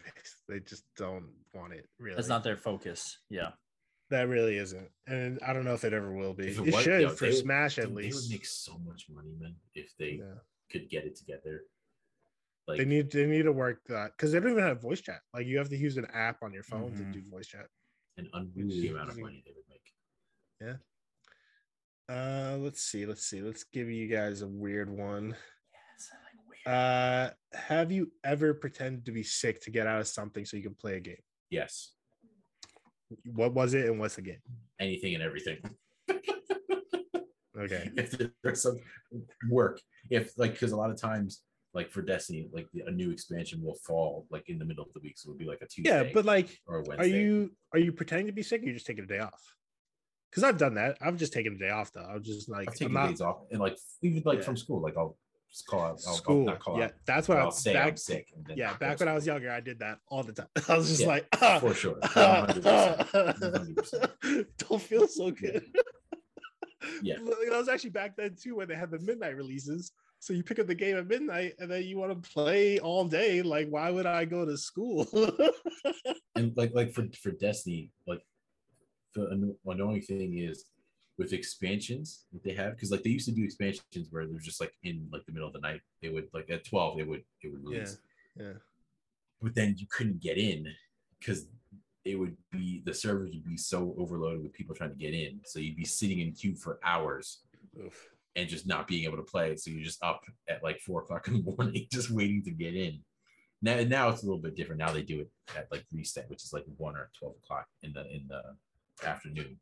they 0.49 0.59
just 0.61 0.83
don't 0.97 1.29
want 1.53 1.73
it 1.73 1.85
really. 1.99 2.15
That's 2.15 2.27
not 2.27 2.43
their 2.43 2.57
focus. 2.57 3.19
Yeah. 3.29 3.51
that 4.09 4.27
really 4.27 4.57
isn't, 4.57 4.89
and 5.05 5.39
I 5.45 5.53
don't 5.53 5.63
know 5.63 5.75
if 5.75 5.83
it 5.83 5.93
ever 5.93 6.11
will 6.11 6.33
be. 6.33 6.47
If 6.47 6.57
It, 6.59 6.67
it 6.69 6.73
was- 6.73 6.83
should 6.83 7.01
yo, 7.03 7.09
for 7.09 7.25
they 7.25 7.33
Smash 7.33 7.77
at 7.77 7.89
dude, 7.89 7.97
they 7.97 8.09
would 8.11 8.29
make 8.31 8.45
so 8.47 8.79
much 8.79 9.05
money, 9.11 9.35
man, 9.39 9.55
if 9.75 9.95
they 9.99 10.13
Yeah. 10.23 10.39
could 10.71 10.89
get 10.89 11.05
it 11.05 11.15
together. 11.15 11.61
Like 12.67 12.79
they 12.79 12.85
need 12.85 13.11
they 13.11 13.27
need 13.27 13.43
to 13.43 13.51
work 13.51 13.81
that 13.89 14.11
because 14.17 14.31
they 14.31 14.39
don't 14.39 14.49
even 14.53 14.63
have 14.63 14.81
voice 14.81 15.01
chat. 15.01 15.21
Like 15.35 15.45
you 15.45 15.59
have 15.59 15.69
to 15.69 15.77
use 15.77 15.97
an 15.97 16.07
app 16.13 16.37
on 16.41 16.51
your 16.51 16.63
phone 16.63 16.93
Mhm. 16.93 16.97
to 16.97 17.03
do 17.19 17.21
voice 17.29 17.45
chat. 17.47 17.67
an 18.17 18.27
unruly 18.33 18.87
amount 18.89 19.09
of 19.09 19.17
money 19.19 19.43
they 19.45 19.51
would 19.55 19.67
make. 19.69 20.77
Uh, 22.13 22.57
let's 22.59 22.83
see, 22.83 23.07
let's 23.07 23.25
see, 23.25 23.41
let's 23.41 23.63
give 23.63 23.89
you 23.89 24.07
guys 24.07 24.43
a 24.43 24.47
weird 24.47 24.89
one. 24.89 25.35
Yes, 25.71 26.11
like 26.11 26.47
weird. 26.47 26.77
Uh, 26.77 27.29
have 27.57 27.91
you 27.91 28.11
ever 28.23 28.53
pretended 28.53 29.05
to 29.05 29.11
be 29.11 29.23
sick 29.23 29.61
to 29.61 29.71
get 29.71 29.87
out 29.87 29.99
of 29.99 30.07
something 30.07 30.45
so 30.45 30.55
you 30.55 30.63
can 30.63 30.75
play 30.75 30.97
a 30.97 30.99
game? 30.99 31.15
Yes, 31.49 31.93
What 33.25 33.53
was 33.53 33.73
it 33.73 33.85
and 33.85 33.99
what's 33.99 34.15
the 34.15 34.21
game? 34.21 34.41
anything 34.79 35.15
and 35.15 35.23
everything. 35.23 35.57
Okay. 37.57 37.89
if 37.97 38.15
there's 38.43 38.61
some 38.61 38.77
work, 39.49 39.79
if 40.09 40.37
like 40.37 40.53
because 40.53 40.71
a 40.71 40.75
lot 40.75 40.91
of 40.91 40.99
times, 40.99 41.41
like 41.73 41.89
for 41.89 42.03
Destiny, 42.03 42.47
like 42.51 42.67
a 42.85 42.91
new 42.91 43.09
expansion 43.09 43.61
will 43.63 43.77
fall 43.87 44.27
like 44.29 44.49
in 44.49 44.59
the 44.59 44.65
middle 44.65 44.83
of 44.83 44.93
the 44.93 44.99
week, 44.99 45.17
so 45.17 45.29
it'll 45.29 45.39
be 45.39 45.45
like 45.45 45.61
a 45.61 45.67
Tuesday. 45.67 46.05
Yeah, 46.05 46.11
but 46.13 46.25
like, 46.25 46.59
or 46.67 46.81
a 46.81 46.97
are 46.97 47.05
you 47.05 47.51
are 47.71 47.79
you 47.79 47.91
pretending 47.91 48.27
to 48.27 48.33
be 48.33 48.43
sick 48.43 48.61
or 48.61 48.65
you're 48.65 48.73
just 48.73 48.85
taking 48.85 49.03
a 49.03 49.07
day 49.07 49.19
off? 49.19 49.41
Because 50.33 50.43
I've 50.43 50.57
done 50.57 50.73
that. 50.75 50.97
I've 50.99 51.15
just 51.17 51.31
taken 51.31 51.53
a 51.53 51.57
day 51.57 51.69
off 51.69 51.91
though. 51.91 52.01
I'm 52.01 52.23
just 52.23 52.49
like 52.49 52.67
I've 52.67 52.73
I'm 52.73 52.77
taken 52.77 52.93
not 52.93 53.09
days 53.09 53.21
off, 53.21 53.41
and 53.51 53.59
like 53.59 53.77
even 54.01 54.23
like 54.25 54.39
Yeah. 54.39 54.45
from 54.45 54.57
school, 54.57 54.81
like 54.81 54.97
I'll 54.97 55.15
just 55.51 55.67
call 55.67 55.81
out. 55.81 55.99
I'll, 56.05 56.11
I'll 56.11 56.15
school. 56.17 56.45
not 56.45 56.59
call 56.59 56.79
yeah, 56.79 56.85
out. 56.85 56.93
that's 57.05 57.27
what 57.29 57.37
I'll 57.37 57.51
say 57.51 57.73
back. 57.73 57.87
I'm 57.89 57.97
sick. 57.97 58.27
Yeah, 58.55 58.73
back 58.79 58.99
when 58.99 59.07
I 59.09 59.13
was 59.13 59.27
younger, 59.27 59.51
I 59.51 59.59
did 59.59 59.77
that 59.79 59.99
all 60.07 60.23
the 60.23 60.33
time. 60.33 60.47
I 60.67 60.75
was 60.77 60.87
just 60.89 61.01
Yeah, 61.01 61.07
like, 61.07 61.27
school, 61.35 61.59
for 61.59 61.67
ah. 61.67 61.73
sure. 61.73 61.95
100%. 62.01 63.09
100%. 63.11 64.45
don't 64.57 64.81
feel 64.81 65.07
so 65.07 65.29
good. 65.29 65.63
Yeah. 67.03 67.15
Like, 67.21 67.51
I 67.53 67.57
was 67.57 67.69
actually 67.69 67.91
back 67.91 68.15
then 68.17 68.35
too 68.35 68.55
when 68.55 68.67
they 68.67 68.75
had 68.75 68.89
the 68.91 68.99
midnight 68.99 69.35
releases. 69.37 69.91
So 70.19 70.33
you 70.33 70.41
pick 70.41 70.57
up 70.59 70.67
the 70.67 70.75
game 70.75 70.97
at 70.97 71.07
midnight 71.07 71.53
and 71.59 71.69
then 71.69 71.83
you 71.83 71.97
want 71.97 72.11
to 72.23 72.29
play 72.31 72.79
all 72.79 73.05
day. 73.05 73.41
Like, 73.41 73.67
why 73.69 73.91
would 73.91 74.05
I 74.05 74.25
go 74.25 74.45
to 74.45 74.57
school? 74.57 75.05
and 76.35 76.55
like 76.57 76.73
like 76.73 76.93
for 76.93 77.05
for 77.21 77.31
Destiny, 77.31 77.91
like 78.07 78.21
the 79.13 79.55
annoying 79.65 80.01
thing 80.01 80.37
is 80.37 80.65
with 81.17 81.33
expansions 81.33 82.25
that 82.33 82.43
they 82.43 82.53
have 82.53 82.75
because 82.75 82.91
like 82.91 83.03
they 83.03 83.09
used 83.09 83.27
to 83.27 83.31
do 83.31 83.43
expansions 83.43 84.07
where 84.09 84.25
they're 84.25 84.39
just 84.39 84.59
like 84.59 84.73
in 84.83 85.07
like 85.11 85.25
the 85.25 85.31
middle 85.31 85.47
of 85.47 85.53
the 85.53 85.59
night. 85.59 85.81
They 86.01 86.09
would 86.09 86.27
like 86.33 86.49
at 86.49 86.65
twelve 86.65 86.97
they 86.97 87.03
would 87.03 87.23
it 87.41 87.51
would 87.51 87.63
release, 87.63 87.97
yeah. 88.39 88.53
but 89.41 89.55
then 89.55 89.75
you 89.77 89.85
couldn't 89.91 90.21
get 90.21 90.37
in 90.37 90.67
because 91.19 91.47
it 92.05 92.19
would 92.19 92.35
be 92.51 92.81
the 92.85 92.93
servers 92.93 93.31
would 93.33 93.45
be 93.45 93.57
so 93.57 93.95
overloaded 93.97 94.43
with 94.43 94.53
people 94.53 94.75
trying 94.75 94.91
to 94.91 94.95
get 94.97 95.13
in, 95.13 95.39
so 95.45 95.59
you'd 95.59 95.77
be 95.77 95.85
sitting 95.85 96.19
in 96.19 96.33
queue 96.33 96.55
for 96.55 96.79
hours 96.83 97.39
Oof. 97.79 98.09
and 98.35 98.49
just 98.49 98.67
not 98.67 98.87
being 98.87 99.05
able 99.05 99.17
to 99.17 99.23
play. 99.23 99.55
So 99.55 99.71
you're 99.71 99.83
just 99.83 100.03
up 100.03 100.21
at 100.49 100.63
like 100.63 100.79
four 100.81 101.01
o'clock 101.01 101.27
in 101.27 101.35
the 101.35 101.51
morning, 101.57 101.87
just 101.91 102.09
waiting 102.09 102.43
to 102.43 102.51
get 102.51 102.75
in. 102.75 102.99
Now, 103.61 103.81
now 103.83 104.09
it's 104.09 104.23
a 104.23 104.25
little 104.25 104.41
bit 104.41 104.57
different. 104.57 104.79
Now 104.79 104.91
they 104.91 105.03
do 105.03 105.21
it 105.21 105.29
at 105.55 105.67
like 105.71 105.85
reset, 105.93 106.29
which 106.29 106.43
is 106.43 106.51
like 106.51 106.65
one 106.77 106.97
or 106.97 107.09
twelve 107.17 107.35
o'clock 107.41 107.67
in 107.83 107.93
the 107.93 108.01
in 108.13 108.25
the 108.27 108.41
afternoon. 109.05 109.57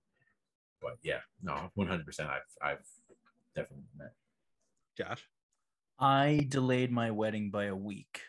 But 0.82 0.98
yeah, 1.04 1.20
no, 1.44 1.70
one 1.76 1.88
hundred 1.88 2.06
percent. 2.06 2.30
I've 2.30 2.42
I've 2.62 2.86
definitely 3.56 3.86
met. 3.98 4.14
Josh. 4.98 5.28
I 6.00 6.46
delayed 6.50 6.92
my 6.92 7.12
wedding 7.12 7.52
by 7.52 7.66
a 7.66 7.76
week 7.76 8.22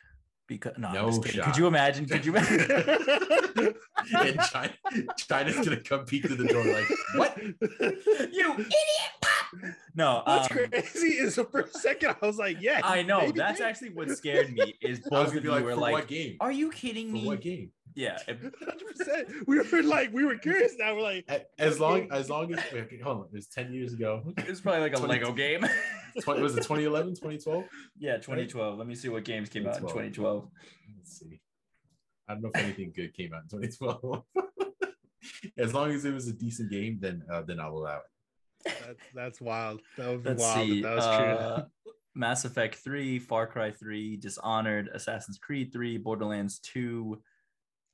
Because 0.47 0.75
no, 0.77 0.93
No 0.93 1.07
just 1.11 1.27
shot. 1.29 1.47
could 1.47 1.57
you 1.57 1.67
imagine? 1.67 2.05
Could 2.05 2.27
you 2.27 2.37
imagine? 2.37 2.61
and 4.19 4.41
China, 4.41 4.73
China's 5.17 5.57
gonna 5.65 5.81
come 5.81 6.05
peek 6.05 6.27
through 6.27 6.37
the 6.37 6.49
door 6.53 6.65
like, 6.67 6.87
what? 7.15 7.43
you 8.33 8.53
idiot! 8.53 9.75
No, 9.95 10.23
What's 10.27 10.51
um, 10.51 10.57
crazy 10.71 11.09
is 11.09 11.35
for 11.51 11.61
a 11.61 11.69
second 11.69 12.17
I 12.21 12.27
was 12.27 12.37
like, 12.39 12.59
yeah. 12.61 12.81
I 12.85 13.03
know 13.03 13.21
maybe 13.21 13.39
that's 13.39 13.59
they- 13.59 13.65
actually 13.65 13.91
what 13.91 14.11
scared 14.11 14.53
me. 14.53 14.75
Is 14.83 15.01
I 15.07 15.09
both 15.09 15.27
gonna 15.29 15.37
of 15.39 15.43
be 15.43 15.49
you 15.49 15.55
like, 15.55 15.65
were 15.65 15.75
like, 15.77 15.93
what 15.93 16.09
game? 16.09 16.37
"Are 16.41 16.53
you 16.53 16.71
kidding 16.71 17.09
For 17.09 17.13
me?" 17.15 17.27
what 17.27 17.41
game? 17.41 17.71
Yeah, 17.95 18.19
it- 18.29 18.41
100%. 18.43 19.47
We 19.47 19.59
were 19.61 19.83
like, 19.83 20.13
we 20.13 20.25
were 20.25 20.37
curious 20.37 20.75
now. 20.79 20.95
We're 20.95 21.03
like, 21.03 21.49
As 21.59 21.79
long 21.81 22.11
as 22.11 22.31
long 22.31 22.53
as 22.53 22.61
wait, 22.73 22.83
okay, 22.85 22.99
hold 22.99 23.19
on, 23.19 23.25
it 23.27 23.35
was 23.35 23.47
ten 23.49 23.73
years 23.73 23.93
ago. 23.93 24.23
it 24.39 24.49
was 24.49 24.61
probably 24.61 24.81
like 24.83 24.93
a 24.95 24.97
20 25.05 25.13
Lego 25.13 25.33
game. 25.33 25.65
20, 26.23 26.41
was 26.43 26.53
it 26.55 26.63
2011, 26.63 27.15
2012? 27.15 27.65
yeah, 27.99 28.17
2012. 28.17 28.79
Let 28.79 28.87
me 28.87 28.95
see 28.95 29.09
what 29.09 29.25
games 29.25 29.49
came 29.49 29.67
out 29.67 29.77
in 29.77 29.83
2012. 29.83 30.13
2012. 30.13 30.49
Let's 30.99 31.19
see. 31.19 31.41
I 32.29 32.35
don't 32.35 32.43
know 32.43 32.51
if 32.55 32.63
anything 32.63 32.93
good 32.95 33.13
came 33.15 33.33
out 33.35 33.43
in 33.43 33.61
2012. 33.61 34.23
as 35.59 35.75
long 35.75 35.91
as 35.93 36.05
it 36.05 36.13
was 36.15 36.29
a 36.29 36.33
decent 36.33 36.71
game, 36.71 36.99
then 37.01 37.23
uh, 37.31 37.43
then 37.43 37.61
I'll 37.61 37.77
allow 37.77 37.99
it. 37.99 38.73
that's, 38.87 39.01
that's 39.15 39.41
wild. 39.41 39.81
That 39.99 40.09
would 40.09 40.23
be 40.23 40.29
Let's 40.31 40.43
wild. 40.43 40.69
see. 40.69 40.83
that 40.83 40.95
was 40.97 41.05
uh, 41.05 41.65
Mass 42.15 42.45
Effect 42.45 42.77
3, 42.77 43.19
Far 43.19 43.47
Cry 43.47 43.71
3, 43.71 44.17
Dishonored, 44.19 44.89
Assassin's 44.95 45.39
Creed 45.39 45.73
3, 45.73 45.99
Borderlands 45.99 46.59
2, 46.61 47.21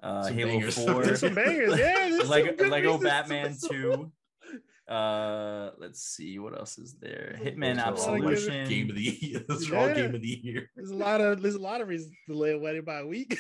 uh, 0.03 0.23
Some 0.25 0.35
Halo 0.35 0.51
bangers. 0.53 0.85
4, 0.87 1.05
There's 1.05 1.21
some 1.21 1.35
bangers. 1.35 1.79
Yeah. 1.79 1.95
there's 2.11 2.29
Lego, 2.31 2.55
good 2.57 2.69
Lego 2.71 2.99
Batman 2.99 3.49
whistle. 3.51 3.69
2. 4.89 4.93
Uh, 4.93 5.71
let's 5.79 6.03
see 6.03 6.39
what 6.39 6.57
else 6.59 6.79
is 6.79 6.95
there. 6.99 7.39
Hitman 7.43 7.77
Those 7.77 8.07
are 8.07 8.11
all, 8.11 8.15
Absolution. 8.17 8.69
game 8.69 8.89
of 8.89 8.97
the 8.97 9.03
year. 9.21 9.45
Those 9.47 9.71
are 9.71 9.77
all 9.77 9.95
game 9.95 10.15
of 10.15 10.23
the 10.23 10.41
year. 10.43 10.71
There's 10.77 10.91
a 10.91 10.97
lot 10.97 11.21
of 11.21 11.43
there's 11.43 11.57
a 11.57 11.61
lot 11.61 11.83
of 11.83 11.89
reasons 11.89 12.13
to 12.27 12.33
delay 12.33 12.53
a 12.53 12.59
wedding 12.59 12.85
by 12.85 13.01
a 13.01 13.07
week. 13.07 13.39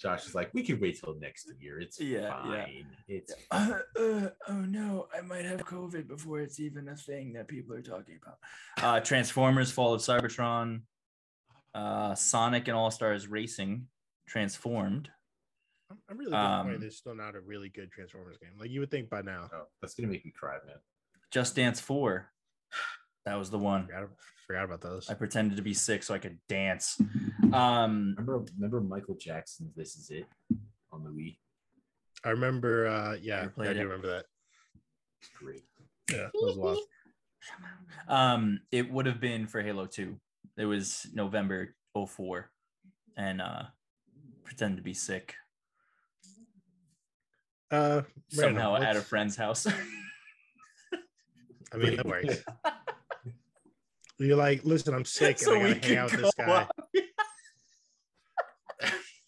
Josh 0.00 0.26
is 0.26 0.34
like, 0.34 0.54
we 0.54 0.62
can 0.62 0.80
wait 0.80 0.98
till 0.98 1.14
next 1.20 1.50
year. 1.60 1.78
It's 1.78 2.00
Yeah, 2.00 2.20
yeah. 2.48 2.64
fine. 2.64 2.86
It's 3.06 3.34
Uh, 3.50 3.78
uh, 3.98 4.28
oh 4.48 4.54
no, 4.54 5.08
I 5.14 5.20
might 5.20 5.44
have 5.44 5.60
COVID 5.66 6.08
before 6.08 6.40
it's 6.40 6.58
even 6.60 6.88
a 6.88 6.96
thing 6.96 7.32
that 7.34 7.48
people 7.48 7.74
are 7.74 7.82
talking 7.82 8.18
about. 8.22 8.38
Uh, 8.82 9.00
Transformers: 9.00 9.70
Fall 9.70 9.92
of 9.92 10.00
Cybertron, 10.00 10.82
uh, 11.74 12.14
Sonic 12.14 12.68
and 12.68 12.76
All 12.76 12.90
Stars 12.90 13.26
Racing, 13.28 13.88
Transformed. 14.30 15.10
I'm, 15.90 15.98
I'm 16.08 16.16
really 16.18 16.30
disappointed 16.30 16.74
Um, 16.76 16.80
there's 16.80 16.96
still 16.96 17.16
not 17.16 17.34
a 17.34 17.40
really 17.40 17.68
good 17.68 17.90
Transformers 17.90 18.38
game. 18.38 18.50
Like 18.58 18.70
you 18.70 18.78
would 18.80 18.90
think 18.90 19.10
by 19.10 19.22
now. 19.22 19.50
oh, 19.52 19.64
that's 19.82 19.94
gonna 19.94 20.08
make 20.08 20.24
me 20.24 20.30
cry, 20.30 20.58
man. 20.66 20.76
Just 21.32 21.56
Dance 21.56 21.80
4. 21.80 22.30
That 23.26 23.34
was 23.34 23.50
the 23.50 23.58
one. 23.58 23.86
Forgot, 23.86 24.08
forgot 24.46 24.64
about 24.64 24.80
those. 24.80 25.10
I 25.10 25.14
pretended 25.14 25.56
to 25.56 25.62
be 25.62 25.74
sick 25.74 26.02
so 26.02 26.14
I 26.14 26.18
could 26.18 26.38
dance. 26.48 27.00
Um, 27.52 28.14
Remember, 28.16 28.44
remember 28.56 28.80
Michael 28.80 29.16
Jackson's 29.16 29.74
"This 29.74 29.96
Is 29.96 30.10
It" 30.10 30.24
on 30.92 31.02
the 31.02 31.10
Wii. 31.10 31.36
I 32.24 32.28
remember. 32.30 32.86
uh 32.86 33.16
Yeah, 33.20 33.48
Never 33.56 33.70
I 33.70 33.72
do 33.72 33.80
it. 33.80 33.82
remember 33.82 34.06
that. 34.06 34.26
It's 35.20 35.30
great. 35.36 35.64
Yeah, 36.12 36.28
that 36.32 36.32
was 36.34 36.56
wild. 36.56 36.78
um, 38.08 38.60
it 38.70 38.88
would 38.88 39.06
have 39.06 39.20
been 39.20 39.48
for 39.48 39.62
Halo 39.62 39.86
2. 39.86 40.16
It 40.58 40.64
was 40.66 41.08
November 41.12 41.74
04 41.96 42.48
and 43.16 43.40
uh 43.42 43.62
pretend 44.50 44.76
to 44.76 44.82
be 44.82 44.92
sick 44.92 45.36
Uh, 47.70 48.02
somehow 48.30 48.74
at 48.74 48.96
a 48.96 49.00
friend's 49.00 49.36
house. 49.36 49.64
I 51.72 51.76
mean, 51.76 51.94
that 51.96 52.04
works. 52.04 52.42
You're 54.18 54.36
like, 54.36 54.64
listen, 54.64 54.92
I'm 54.92 55.04
sick, 55.04 55.38
So 55.38 55.54
and 55.54 55.62
I 55.62 55.66
we 55.66 55.74
gotta 55.74 55.86
hang 55.86 55.96
out 55.98 56.10
with 56.10 56.20
this 56.20 56.34
guy. 56.36 56.66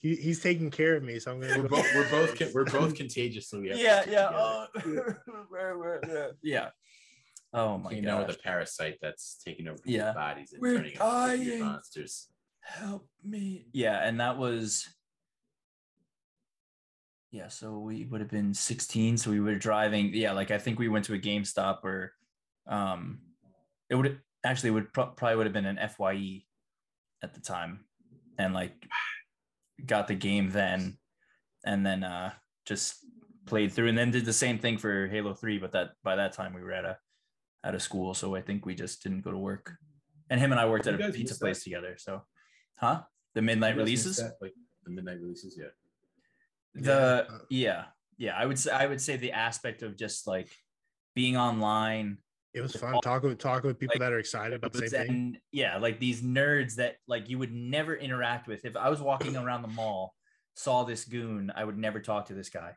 He, 0.00 0.16
he's 0.16 0.42
taking 0.42 0.72
care 0.72 0.96
of 0.96 1.04
me, 1.04 1.20
so 1.20 1.30
I'm 1.30 1.40
gonna. 1.40 1.62
We're 1.62 1.68
go- 1.68 1.76
both 1.76 1.94
we're 1.94 2.10
both 2.10 2.36
con- 2.36 2.48
we're 2.52 2.64
both 2.64 2.96
contagious, 2.96 3.48
so 3.48 3.60
we 3.60 3.68
have 3.68 3.76
to 3.78 3.82
yeah, 3.84 4.00
stick 4.02 4.12
yeah. 4.12 4.66
together. 4.82 5.22
Oh, 6.10 6.30
yeah. 6.42 6.70
Oh 7.52 7.78
my 7.78 7.90
god! 7.90 7.96
you 7.96 8.02
know, 8.02 8.18
god. 8.18 8.26
with 8.26 8.36
a 8.36 8.38
parasite 8.40 8.98
that's 9.00 9.40
taking 9.44 9.68
over 9.68 9.78
Yeah. 9.84 9.98
people's 9.98 10.14
bodies 10.16 10.52
and 10.52 10.62
We're 10.62 10.76
turning 10.78 10.98
them 10.98 11.30
into 11.38 11.64
monsters. 11.64 12.26
Help 12.62 13.06
me. 13.22 13.68
Yeah, 13.72 14.04
and 14.04 14.18
that 14.18 14.36
was 14.38 14.88
yeah, 17.32 17.48
so 17.48 17.78
we 17.78 18.04
would 18.04 18.20
have 18.20 18.30
been 18.30 18.52
16. 18.52 19.16
So 19.16 19.30
we 19.30 19.40
were 19.40 19.54
driving. 19.54 20.10
Yeah, 20.12 20.32
like 20.32 20.50
I 20.50 20.58
think 20.58 20.78
we 20.78 20.88
went 20.88 21.06
to 21.06 21.14
a 21.14 21.18
GameStop 21.18 21.82
or 21.82 22.12
um 22.68 23.20
it 23.88 23.94
would 23.94 24.20
actually 24.44 24.68
it 24.68 24.72
would 24.72 24.92
pro- 24.92 25.06
probably 25.08 25.36
would 25.36 25.46
have 25.46 25.52
been 25.52 25.64
an 25.66 25.78
FYE 25.88 26.44
at 27.22 27.32
the 27.32 27.40
time. 27.40 27.86
And 28.38 28.52
like 28.52 28.74
got 29.84 30.08
the 30.08 30.14
game 30.14 30.50
then 30.50 30.98
and 31.64 31.84
then 31.84 32.04
uh 32.04 32.32
just 32.66 32.96
played 33.46 33.72
through 33.72 33.88
and 33.88 33.96
then 33.98 34.10
did 34.10 34.26
the 34.26 34.32
same 34.32 34.58
thing 34.58 34.76
for 34.76 35.08
Halo 35.08 35.32
3, 35.32 35.58
but 35.58 35.72
that 35.72 35.92
by 36.04 36.16
that 36.16 36.34
time 36.34 36.52
we 36.52 36.60
were 36.60 36.72
at 36.72 36.84
a 36.84 36.98
at 37.64 37.74
a 37.74 37.80
school. 37.80 38.12
So 38.12 38.36
I 38.36 38.42
think 38.42 38.66
we 38.66 38.74
just 38.74 39.02
didn't 39.02 39.22
go 39.22 39.30
to 39.30 39.38
work. 39.38 39.72
And 40.28 40.38
him 40.38 40.52
and 40.52 40.60
I 40.60 40.66
worked 40.68 40.86
at 40.86 41.00
a 41.00 41.10
pizza 41.10 41.38
place 41.38 41.64
together. 41.64 41.96
So 41.98 42.22
huh? 42.76 43.02
The 43.34 43.40
midnight 43.40 43.76
You 43.76 43.80
guys 43.80 43.90
missed 43.90 44.04
releases? 44.04 44.16
that? 44.18 44.36
like 44.42 44.52
the 44.84 44.90
midnight 44.90 45.20
releases, 45.20 45.56
yeah. 45.58 45.72
The 46.74 47.26
Yeah. 47.28 47.36
yeah 47.50 47.84
yeah 48.18 48.34
i 48.36 48.46
would 48.46 48.58
say 48.58 48.70
i 48.72 48.86
would 48.86 49.00
say 49.00 49.16
the 49.16 49.32
aspect 49.32 49.82
of 49.82 49.96
just 49.96 50.26
like 50.26 50.48
being 51.14 51.36
online 51.36 52.18
It 52.54 52.60
was 52.60 52.74
fun 52.76 53.00
talking 53.02 53.28
with 53.30 53.38
talking 53.38 53.68
with 53.68 53.78
people 53.78 53.94
Like, 53.94 54.00
that 54.00 54.12
are 54.12 54.18
excited 54.18 54.54
about 54.54 54.72
the 54.72 54.88
same 54.88 55.06
thing. 55.06 55.38
yeah 55.50 55.78
like 55.78 55.98
these 56.00 56.22
nerds 56.22 56.76
that 56.76 56.96
like 57.06 57.28
you 57.28 57.38
would 57.38 57.52
never 57.52 57.94
interact 57.94 58.46
with 58.48 58.64
if 58.64 58.76
i 58.76 58.88
was 58.88 59.00
walking 59.00 59.36
around 59.36 59.62
the 59.62 59.68
mall 59.68 60.14
saw 60.54 60.84
this 60.84 61.04
goon 61.04 61.52
i 61.54 61.64
would 61.64 61.78
never 61.78 62.00
talk 62.00 62.26
to 62.26 62.34
this 62.34 62.48
guy 62.50 62.72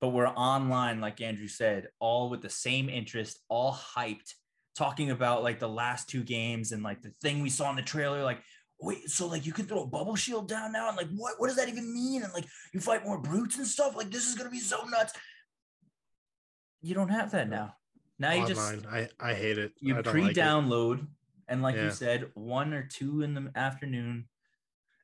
but 0.00 0.08
we're 0.08 0.26
online 0.28 1.00
like 1.00 1.20
andrew 1.20 1.48
said 1.48 1.88
all 2.00 2.28
with 2.30 2.42
the 2.42 2.50
same 2.50 2.88
interest 2.88 3.38
all 3.48 3.72
hyped 3.72 4.34
talking 4.76 5.10
about 5.10 5.42
like 5.42 5.58
the 5.60 5.68
last 5.68 6.08
two 6.08 6.22
games 6.24 6.72
and 6.72 6.82
like 6.82 7.02
the 7.02 7.12
thing 7.20 7.42
we 7.42 7.50
saw 7.50 7.68
in 7.70 7.76
the 7.76 7.82
trailer 7.82 8.22
like 8.22 8.40
wait 8.82 9.08
so 9.08 9.26
like 9.26 9.46
you 9.46 9.52
can 9.52 9.64
throw 9.66 9.82
a 9.82 9.86
bubble 9.86 10.16
shield 10.16 10.48
down 10.48 10.72
now 10.72 10.88
and 10.88 10.96
like 10.96 11.08
what 11.16 11.34
what 11.38 11.46
does 11.46 11.56
that 11.56 11.68
even 11.68 11.92
mean 11.94 12.22
and 12.22 12.32
like 12.32 12.44
you 12.74 12.80
fight 12.80 13.04
more 13.04 13.18
brutes 13.18 13.56
and 13.58 13.66
stuff 13.66 13.94
like 13.96 14.10
this 14.10 14.26
is 14.26 14.34
gonna 14.34 14.50
be 14.50 14.58
so 14.58 14.84
nuts 14.86 15.12
you 16.80 16.94
don't 16.94 17.08
have 17.08 17.30
that 17.30 17.48
now 17.48 17.74
now 18.18 18.32
you 18.32 18.46
just 18.46 18.60
I 18.86 19.08
I 19.20 19.34
hate 19.34 19.58
it. 19.58 19.72
you 19.80 19.96
I 19.96 20.02
don't 20.02 20.14
like 20.14 20.30
it. 20.30 20.34
pre-download 20.34 21.06
and 21.48 21.62
like 21.62 21.76
Yeah. 21.76 21.84
you 21.86 21.90
said 21.90 22.30
one 22.34 22.72
or 22.72 22.82
two 22.86 23.22
in 23.22 23.34
the 23.34 23.50
afternoon 23.56 24.28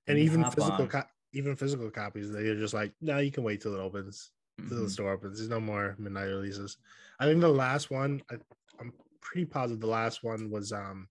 and 0.06 0.18
you 0.18 0.24
even 0.24 0.44
physical 0.50 0.86
co- 0.86 1.02
even 1.32 1.54
physical 1.56 1.90
copies. 1.90 2.32
They're 2.32 2.54
just 2.54 2.72
like, 2.72 2.94
no, 3.02 3.18
you 3.18 3.30
can 3.30 3.44
wait 3.44 3.60
till 3.60 3.74
it 3.74 3.80
opens. 3.80 4.30
Till 4.66 4.78
the 4.78 4.86
Mhm. 4.86 4.90
store 4.90 5.12
opens. 5.12 5.36
There's 5.38 5.50
no 5.50 5.60
more 5.60 5.94
midnight 5.98 6.24
releases. 6.24 6.78
I 7.20 7.26
think 7.26 7.40
the 7.42 7.48
last 7.48 7.90
one, 7.90 8.22
I, 8.30 8.36
I'm 8.80 8.92
pretty 9.20 9.44
positive 9.44 9.80
the 9.80 9.86
last 9.86 10.24
one 10.24 10.48
was 10.50 10.72
um 10.72 11.06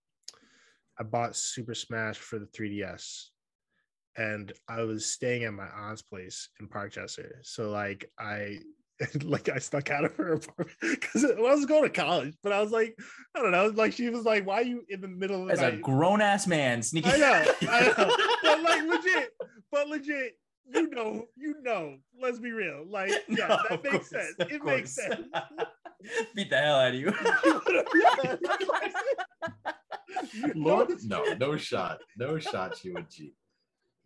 I 0.99 1.03
bought 1.03 1.35
Super 1.35 1.75
Smash 1.75 2.17
for 2.17 2.39
the 2.39 2.45
3DS 2.47 3.25
and 4.17 4.51
I 4.67 4.81
was 4.83 5.05
staying 5.11 5.43
at 5.43 5.53
my 5.53 5.67
aunt's 5.67 6.01
place 6.01 6.49
in 6.59 6.67
Parkchester. 6.67 7.33
So 7.43 7.69
like 7.69 8.09
I 8.19 8.59
like 9.23 9.47
I 9.49 9.59
stuck 9.59 9.91
out 9.91 10.05
of 10.05 10.15
her 10.15 10.33
apartment 10.33 10.71
because 10.81 11.23
I 11.25 11.39
was 11.39 11.65
going 11.65 11.83
to 11.83 11.89
college, 11.89 12.33
but 12.41 12.51
I 12.51 12.61
was 12.61 12.71
like, 12.71 12.97
I 13.35 13.41
don't 13.41 13.51
know, 13.51 13.67
like 13.67 13.93
she 13.93 14.09
was 14.09 14.25
like, 14.25 14.45
Why 14.45 14.55
are 14.55 14.63
you 14.63 14.83
in 14.89 15.01
the 15.01 15.07
middle 15.07 15.43
of 15.43 15.47
the 15.47 15.53
as 15.53 15.61
a 15.61 15.77
grown-ass 15.77 16.47
man 16.47 16.81
sneaking 16.81 17.11
I 17.13 17.17
know, 17.17 17.45
I 17.69 17.81
know. 17.97 18.15
but 18.43 18.63
like 18.63 18.83
legit, 18.87 19.29
but 19.71 19.87
legit, 19.87 20.33
you 20.73 20.89
know, 20.89 21.25
you 21.35 21.55
know. 21.61 21.97
Let's 22.19 22.39
be 22.39 22.51
real. 22.51 22.85
Like, 22.89 23.11
yeah, 23.29 23.47
No, 23.47 23.57
that 23.69 23.83
makes 23.83 24.09
course, 24.09 24.09
sense. 24.09 24.35
It 24.39 24.63
makes 24.65 24.95
sense. 24.95 25.27
beat 26.33 26.49
the 26.49 26.57
hell 26.57 26.79
out 26.79 26.95
of 26.95 26.99
you 26.99 27.13
Lord, 30.55 30.89
no, 31.03 31.23
no 31.39 31.57
shot, 31.57 31.99
no 32.17 32.37
shot. 32.39 32.77
She 32.77 32.91
would 32.91 33.09
cheat. 33.09 33.33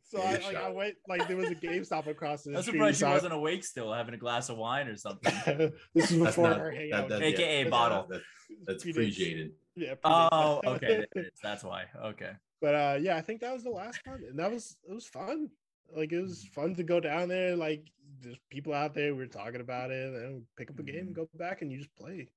So 0.04 0.22
I, 0.22 0.32
like, 0.40 0.56
I 0.58 0.70
went 0.70 0.96
like 1.08 1.28
there 1.30 1.38
was 1.38 1.50
a 1.50 1.56
GameStop 1.56 2.08
across 2.08 2.44
the 2.44 2.50
i'm 2.58 2.62
street. 2.62 2.74
surprised 2.74 2.98
she 2.98 3.00
so 3.02 3.08
I- 3.08 3.14
wasn't 3.14 3.34
awake 3.34 3.64
still 3.64 3.94
having 3.94 4.14
a 4.14 4.18
glass 4.18 4.50
of 4.50 4.58
wine 4.58 4.88
or 4.90 4.98
something 4.98 5.34
this 5.96 6.12
is 6.12 6.18
before 6.20 6.50
not- 6.50 6.60
her 6.60 6.70
hangout. 6.72 7.08
that- 7.08 7.22
with- 7.22 7.40
AKA 7.40 7.64
yeah, 7.64 7.70
bottle. 7.70 8.08
that- 8.10 8.22
that's 8.66 8.84
Predates. 8.84 8.94
pre 8.96 9.10
Jaden. 9.12 9.52
yeah. 9.78 9.94
oh 10.04 10.60
okay 10.66 10.88
there 10.88 11.02
it 11.04 11.10
is. 11.16 11.30
that's 11.42 11.64
why 11.64 11.86
okay 12.04 12.32
but 12.60 12.76
uh 12.76 12.98
yeah 13.00 13.16
i 13.16 13.22
think 13.22 13.40
that 13.40 13.54
was 13.54 13.64
the 13.64 13.70
last 13.70 14.02
one 14.06 14.22
and 14.30 14.38
that 14.38 14.52
was 14.52 14.76
it 14.90 14.94
was 14.94 15.08
fun 15.08 15.50
like 15.96 16.12
it 16.12 16.20
was 16.20 16.46
fun 16.54 16.76
to 16.76 16.84
go 16.84 17.00
down 17.00 17.30
there 17.30 17.56
like 17.56 17.86
there's 18.20 18.36
people 18.50 18.74
out 18.74 18.94
there 18.94 19.16
we 19.16 19.24
are 19.24 19.28
talking 19.28 19.62
about 19.62 19.92
it 19.92 20.14
and 20.14 20.44
pick 20.58 20.70
up 20.70 20.78
a 20.78 20.84
game 20.84 21.08
and 21.08 21.16
go 21.16 21.30
back 21.36 21.62
and 21.62 21.72
you 21.72 21.78
just 21.78 21.96
play 21.96 22.28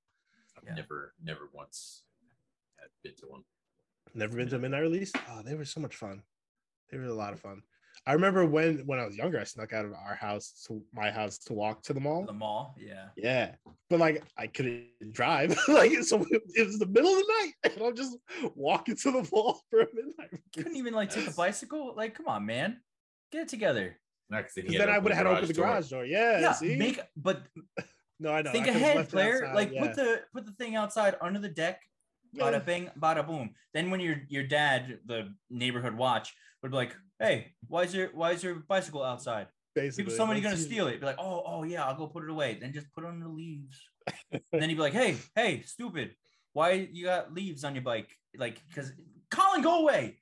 I've 0.57 0.63
Yeah. 0.65 0.75
never, 0.77 1.13
never 1.21 1.49
once 1.53 2.05
had 2.79 2.89
been 3.03 3.17
to 3.17 3.27
one. 3.27 3.43
Never 4.15 4.37
been 4.37 4.49
to 4.49 4.57
a 4.57 4.59
midnight 4.59 4.83
release 4.83 5.13
oh 5.31 5.43
they 5.43 5.55
were 5.55 5.65
so 5.65 5.81
much 5.81 5.97
fun 5.97 6.23
they 6.91 6.99
were 6.99 7.05
a 7.05 7.13
lot 7.15 7.33
of 7.33 7.41
fun 7.41 7.63
I 8.07 8.13
remember 8.13 8.45
when 8.45 8.79
when 8.87 8.99
I 8.99 9.07
was 9.07 9.17
younger, 9.17 9.41
I 9.41 9.45
snuck 9.45 9.73
out 9.73 9.85
of 9.85 9.93
our 9.93 10.15
house 10.15 10.65
to 10.67 10.83
my 10.93 11.11
house 11.11 11.39
to 11.39 11.55
walk 11.55 11.83
to 11.85 11.95
the 11.95 12.01
mall. 12.01 12.25
The 12.27 12.33
mall, 12.33 12.75
yeah. 12.79 13.07
Yeah, 13.17 13.55
but 13.89 13.99
like 13.99 14.23
I 14.37 14.47
couldn't 14.47 14.89
drive, 15.13 15.57
like 15.69 15.93
so 16.03 16.25
it 16.31 16.67
was 16.67 16.79
the 16.79 16.87
middle 16.87 17.13
of 17.13 17.19
the 17.19 17.33
night, 17.41 17.73
and 17.73 17.83
I'm 17.83 17.97
just 17.97 18.17
walking 18.55 18.97
to 18.97 19.11
the 19.11 19.29
mall 19.33 19.63
for 19.71 19.81
a 19.81 19.87
midnight. 19.95 20.41
Couldn't 20.55 20.77
even 20.77 20.93
like 20.93 21.11
take 21.11 21.29
a 21.29 21.33
bicycle. 21.33 21.95
Like, 21.97 22.15
come 22.15 22.29
on, 22.29 22.45
man, 22.45 22.81
get 23.33 23.43
it 23.43 23.49
together. 23.49 23.97
Next, 24.29 24.55
Because 24.55 24.77
then 24.77 24.91
I 24.91 24.99
would 24.99 25.13
have 25.13 25.27
had 25.27 25.31
to 25.31 25.37
open 25.37 25.49
the 25.49 25.55
garage 25.55 25.89
door. 25.89 26.05
Yeah, 26.05 26.41
Yeah, 26.41 26.53
see? 26.53 26.77
make 26.77 27.01
but 27.17 27.43
no, 28.21 28.33
I 28.33 28.43
know. 28.43 28.53
think 28.53 28.67
I 28.67 28.71
ahead, 28.71 28.97
left 28.97 29.13
player. 29.13 29.45
outside, 29.47 29.55
Like 29.55 29.73
yeah. 29.73 29.81
put 29.81 29.95
the 29.97 30.21
put 30.35 30.47
the 30.47 30.53
thing 30.53 30.77
outside 30.77 31.15
under 31.23 31.39
the 31.39 31.49
deck. 31.49 31.81
Bada 32.35 32.65
bing, 32.65 32.91
bada 32.99 33.27
boom. 33.27 33.51
Then 33.73 33.91
when 33.91 34.01
your 34.01 34.17
your 34.29 34.45
dad, 34.45 34.99
the 35.07 35.35
neighborhood 35.51 35.95
watch, 35.95 36.35
would 36.63 36.71
be 36.71 36.77
like, 36.77 36.97
"Hey, 37.19 37.55
why 37.69 37.83
is 37.83 37.95
your 37.95 38.09
why 38.15 38.33
is 38.33 38.43
your 38.43 38.57
bicycle 38.57 39.03
outside? 39.03 39.49
basically. 39.75 40.05
People, 40.05 40.17
somebody 40.17 40.41
gonna 40.41 40.57
steal 40.57 40.89
it." 40.89 41.01
Be 41.01 41.07
like, 41.07 41.19
"Oh, 41.19 41.43
oh 41.47 41.63
yeah, 41.65 41.85
I'll 41.85 41.97
go 41.97 42.07
put 42.07 42.25
it 42.25 42.31
away." 42.31 42.59
Then 42.61 42.73
just 42.73 42.93
put 42.93 43.05
it 43.05 43.09
under 43.09 43.27
the 43.27 43.33
leaves. 43.33 43.81
and 44.33 44.43
then 44.53 44.69
he'd 44.69 44.77
be 44.77 44.81
like, 44.81 44.93
"Hey, 44.93 45.17
hey, 45.35 45.63
stupid, 45.63 46.15
why 46.53 46.89
you 46.93 47.05
got 47.05 47.33
leaves 47.35 47.65
on 47.65 47.75
your 47.75 47.85
bike? 47.85 48.17
Like, 48.37 48.61
because 48.69 48.93
Colin, 49.31 49.63
go 49.63 49.83
away." 49.83 50.19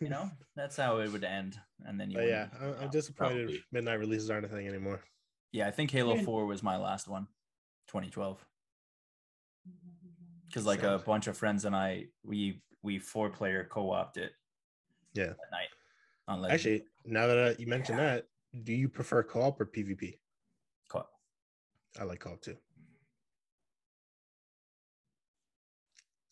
You 0.00 0.08
know, 0.08 0.30
that's 0.56 0.76
how 0.76 0.98
it 0.98 1.10
would 1.12 1.24
end. 1.24 1.58
And 1.84 2.00
then 2.00 2.10
you. 2.10 2.20
Yeah, 2.20 2.48
I'm, 2.60 2.74
I'm 2.82 2.90
disappointed 2.90 3.46
probably. 3.46 3.64
midnight 3.72 3.98
releases 3.98 4.30
aren't 4.30 4.46
a 4.46 4.48
thing 4.48 4.68
anymore. 4.68 5.00
Yeah, 5.52 5.68
I 5.68 5.70
think 5.70 5.90
Halo 5.90 6.16
4 6.16 6.46
was 6.46 6.62
my 6.62 6.78
last 6.78 7.08
one, 7.08 7.26
2012. 7.88 8.42
Because 10.52 10.66
like 10.66 10.82
a 10.82 10.98
bunch 10.98 11.28
of 11.28 11.36
friends 11.38 11.64
and 11.64 11.74
I, 11.74 12.08
we 12.24 12.60
we 12.82 12.98
four 12.98 13.30
player 13.30 13.66
co-opted 13.70 14.24
it. 14.24 14.32
Yeah. 15.14 15.30
At 15.30 15.50
night. 15.50 15.68
On 16.28 16.44
Actually, 16.50 16.84
now 17.06 17.26
that 17.26 17.38
uh, 17.38 17.54
you 17.58 17.66
mention 17.66 17.96
that, 17.96 18.26
do 18.62 18.74
you 18.74 18.86
prefer 18.90 19.22
co-op 19.22 19.58
or 19.58 19.64
PvP? 19.66 20.18
Co- 20.90 20.98
op. 20.98 21.10
I 21.98 22.04
like 22.04 22.20
co-op 22.20 22.42
too. 22.42 22.56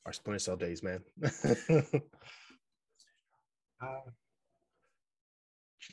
Our 0.04 0.12
Splinter 0.12 0.38
Cell 0.38 0.56
days, 0.56 0.82
man. 0.82 1.02
Uh, 3.82 4.10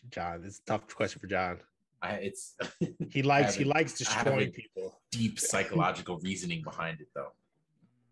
John, 0.10 0.44
it's 0.44 0.60
a 0.60 0.64
tough 0.66 0.94
question 0.94 1.22
for 1.22 1.28
John. 1.28 1.60
I, 2.02 2.16
it's 2.16 2.54
He 3.12 3.22
likes 3.22 3.56
he 3.56 3.64
haven't- 3.64 3.68
likes 3.78 3.94
I 3.94 3.98
destroying 4.00 4.40
haven't- 4.40 4.56
people 4.56 5.00
deep 5.10 5.40
psychological 5.40 6.20
reasoning 6.20 6.62
behind 6.64 7.00
it, 7.00 7.08
though. 7.16 7.32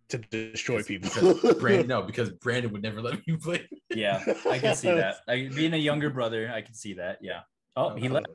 To 0.10 0.18
destroy 0.18 0.84
people. 0.84 1.10
Because 1.10 1.56
Brandon, 1.60 1.88
no, 1.88 2.02
because 2.02 2.30
Brandon 2.30 2.72
would 2.72 2.82
never 2.82 3.02
let 3.02 3.26
me 3.28 3.38
play. 3.38 3.68
Yeah, 3.90 4.24
I 4.50 4.60
can 4.60 4.76
see 4.76 4.92
that. 4.92 5.18
I, 5.28 5.50
being 5.54 5.74
a 5.74 5.78
younger 5.78 6.10
brother, 6.10 6.52
I 6.54 6.62
can 6.62 6.74
see 6.74 6.94
that. 6.94 7.20
Yeah. 7.22 7.42
Oh, 7.76 7.96
he 7.96 8.10
left. 8.10 8.28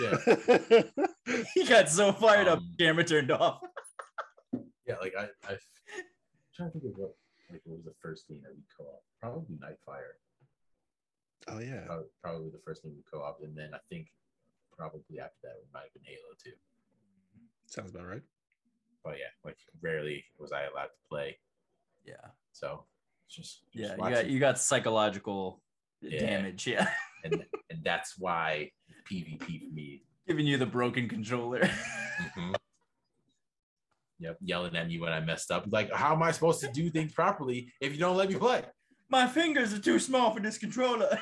Yeah, 0.00 0.16
he 1.54 1.64
got 1.66 1.88
so 1.88 2.12
fired 2.12 2.46
up, 2.46 2.58
Um, 2.58 2.74
camera 2.78 3.04
turned 3.04 3.30
off. 3.30 3.60
yeah. 4.86 4.94
Like 5.00 5.14
I, 5.18 5.24
I, 5.48 5.52
am 5.52 5.58
trying 6.54 6.70
to 6.70 6.78
think 6.78 6.84
of 6.92 6.98
what 6.98 7.14
like 7.50 7.62
what 7.64 7.76
was 7.76 7.84
the 7.84 7.94
first 8.00 8.28
thing 8.28 8.40
that 8.42 8.52
we 8.54 8.62
co-op? 8.76 9.02
Probably 9.20 9.56
Nightfire. 9.56 10.18
oh 11.48 11.58
yeah. 11.58 11.84
Probably, 11.86 12.06
probably 12.22 12.50
the 12.50 12.60
first 12.64 12.82
thing 12.82 12.92
we 12.94 13.02
co-op, 13.10 13.40
and 13.42 13.56
then 13.56 13.70
I 13.74 13.78
think 13.88 14.08
probably 14.76 15.18
after 15.18 15.38
that 15.42 15.56
it 15.58 15.66
might 15.74 15.82
have 15.82 15.94
been 15.94 16.04
Halo 16.04 16.34
too. 16.42 16.52
Sounds 17.66 17.90
about 17.90 18.06
right. 18.06 18.22
But 19.08 19.16
yeah, 19.16 19.32
like 19.42 19.56
rarely 19.80 20.22
was 20.38 20.52
I 20.52 20.64
allowed 20.64 20.88
to 20.88 21.00
play, 21.08 21.38
Yeah. 22.04 22.16
so 22.52 22.84
it's 23.26 23.36
just, 23.36 23.62
just 23.72 23.96
Yeah. 23.98 24.08
You 24.08 24.14
got 24.14 24.26
you 24.26 24.38
got 24.38 24.58
psychological 24.58 25.62
Yeah. 26.02 26.20
damage. 26.20 26.66
Yeah. 26.66 26.90
and 27.24 27.42
and 27.70 27.82
that's 27.82 28.18
why 28.18 28.70
PvP 29.10 29.60
for 29.66 29.72
me. 29.74 30.02
Giving 30.26 30.46
you 30.46 30.58
the 30.58 30.66
broken 30.66 31.08
controller. 31.08 31.60
Mhm. 32.36 32.54
Yep, 34.20 34.38
yelling 34.42 34.74
at 34.76 34.88
me 34.88 34.98
when 34.98 35.12
I 35.12 35.20
messed 35.20 35.52
up. 35.52 35.64
Like, 35.70 35.92
how 35.92 36.12
am 36.12 36.24
I 36.24 36.32
supposed 36.32 36.60
to 36.62 36.72
do 36.72 36.90
things 36.90 37.12
properly 37.12 37.72
if 37.80 37.92
you 37.92 38.00
don't 38.00 38.16
let 38.16 38.28
me 38.28 38.34
play? 38.34 38.64
My 39.08 39.28
fingers 39.28 39.72
are 39.72 39.78
too 39.78 40.00
small 40.00 40.34
for 40.34 40.40
this 40.40 40.58
controller. 40.58 41.20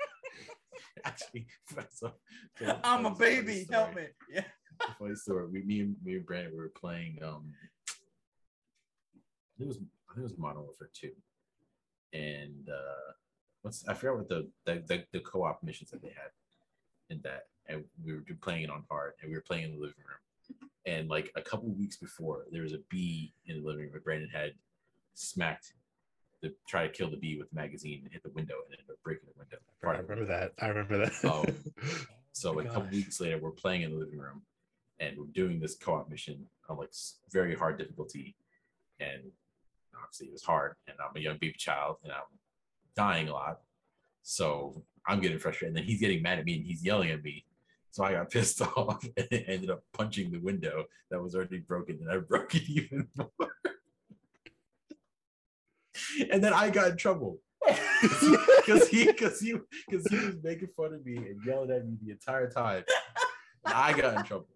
Actually, 1.04 1.46
so, 1.68 1.84
so- 2.58 2.80
I'm 2.82 3.04
a 3.04 3.14
baby. 3.14 3.66
Help 3.70 3.94
me. 3.94 4.06
Yeah. 4.32 4.44
Funny 4.98 5.14
story. 5.14 5.46
We, 5.46 5.62
me 5.62 5.80
and 5.80 5.96
me 6.04 6.16
and 6.16 6.26
Brandon, 6.26 6.52
we 6.52 6.58
were 6.58 6.68
playing. 6.68 7.18
Um, 7.22 7.52
I 7.88 9.58
think 9.58 9.66
it 9.66 9.66
was 9.68 9.76
I 9.76 10.14
think 10.14 10.18
it 10.18 10.22
was 10.22 10.38
Modern 10.38 10.62
Warfare 10.62 10.90
Two, 10.92 11.12
and 12.12 12.68
uh, 12.68 13.12
what's 13.62 13.86
I 13.88 13.94
forgot 13.94 14.18
what 14.18 14.28
the 14.28 14.48
the, 14.64 14.82
the, 14.86 15.04
the 15.12 15.20
co-op 15.20 15.62
missions 15.62 15.90
that 15.90 16.02
they 16.02 16.08
had 16.08 16.30
in 17.10 17.20
that, 17.22 17.46
and 17.66 17.84
we 18.04 18.14
were 18.14 18.22
playing 18.40 18.64
it 18.64 18.70
on 18.70 18.84
hard, 18.90 19.14
and 19.20 19.30
we 19.30 19.36
were 19.36 19.44
playing 19.46 19.64
in 19.64 19.72
the 19.72 19.80
living 19.80 19.96
room, 19.98 20.70
and 20.86 21.08
like 21.08 21.30
a 21.36 21.42
couple 21.42 21.68
weeks 21.70 21.96
before, 21.96 22.44
there 22.50 22.62
was 22.62 22.72
a 22.72 22.80
bee 22.88 23.32
in 23.46 23.60
the 23.60 23.66
living 23.66 23.90
room. 23.90 24.00
Brandon 24.04 24.30
had 24.32 24.52
smacked 25.14 25.72
the 26.42 26.54
try 26.66 26.86
to 26.86 26.92
kill 26.92 27.10
the 27.10 27.16
bee 27.16 27.36
with 27.38 27.50
the 27.50 27.56
magazine 27.56 28.00
and 28.02 28.12
hit 28.12 28.22
the 28.22 28.30
window 28.30 28.54
and 28.64 28.72
ended 28.72 28.90
up 28.90 28.96
breaking 29.04 29.28
the 29.28 29.38
window. 29.38 29.58
I 29.84 30.00
remember 30.00 30.24
that. 30.26 30.52
I 30.60 30.68
remember 30.68 30.98
that. 30.98 31.12
Oh. 31.24 31.44
So 32.32 32.54
my 32.54 32.62
a 32.62 32.66
couple 32.66 32.88
weeks 32.90 33.20
later, 33.20 33.38
we're 33.38 33.50
playing 33.50 33.82
in 33.82 33.90
the 33.90 33.98
living 33.98 34.18
room, 34.18 34.42
and 35.00 35.16
we're 35.18 35.24
doing 35.32 35.58
this 35.58 35.74
co-op 35.76 36.08
mission 36.08 36.46
on 36.68 36.76
like 36.76 36.92
very 37.32 37.56
hard 37.56 37.78
difficulty, 37.78 38.36
and 39.00 39.22
obviously 40.00 40.28
it 40.28 40.32
was 40.32 40.42
hard. 40.42 40.76
And 40.86 40.96
I'm 41.00 41.16
a 41.16 41.20
young 41.20 41.38
baby 41.40 41.54
child, 41.56 41.96
and 42.04 42.12
I'm 42.12 42.20
dying 42.94 43.28
a 43.28 43.32
lot, 43.32 43.60
so 44.22 44.82
I'm 45.06 45.20
getting 45.20 45.38
frustrated. 45.38 45.68
And 45.68 45.76
then 45.78 45.84
he's 45.84 46.00
getting 46.00 46.22
mad 46.22 46.38
at 46.38 46.44
me, 46.44 46.56
and 46.56 46.64
he's 46.64 46.84
yelling 46.84 47.10
at 47.10 47.24
me. 47.24 47.44
So 47.90 48.04
I 48.04 48.12
got 48.12 48.30
pissed 48.30 48.60
off 48.60 49.04
and 49.16 49.26
ended 49.30 49.70
up 49.70 49.82
punching 49.92 50.30
the 50.30 50.38
window 50.38 50.84
that 51.10 51.20
was 51.20 51.34
already 51.34 51.58
broken, 51.58 51.98
and 52.02 52.10
I 52.10 52.18
broke 52.28 52.54
it 52.54 52.68
even 52.68 53.08
more. 53.16 53.28
and 56.30 56.44
then 56.44 56.52
I 56.52 56.70
got 56.70 56.90
in 56.90 56.96
trouble 56.96 57.40
because 58.62 58.88
he 58.88 59.06
because 59.06 59.40
he 59.40 59.54
because 59.88 60.06
he 60.08 60.16
was 60.16 60.36
making 60.42 60.68
fun 60.76 60.94
of 60.94 61.04
me 61.04 61.16
and 61.16 61.38
yelling 61.44 61.70
at 61.70 61.86
me 61.86 61.96
the 62.02 62.12
entire 62.12 62.50
time. 62.50 62.84
And 63.64 63.74
I 63.74 63.92
got 63.92 64.16
in 64.16 64.24
trouble. 64.24 64.48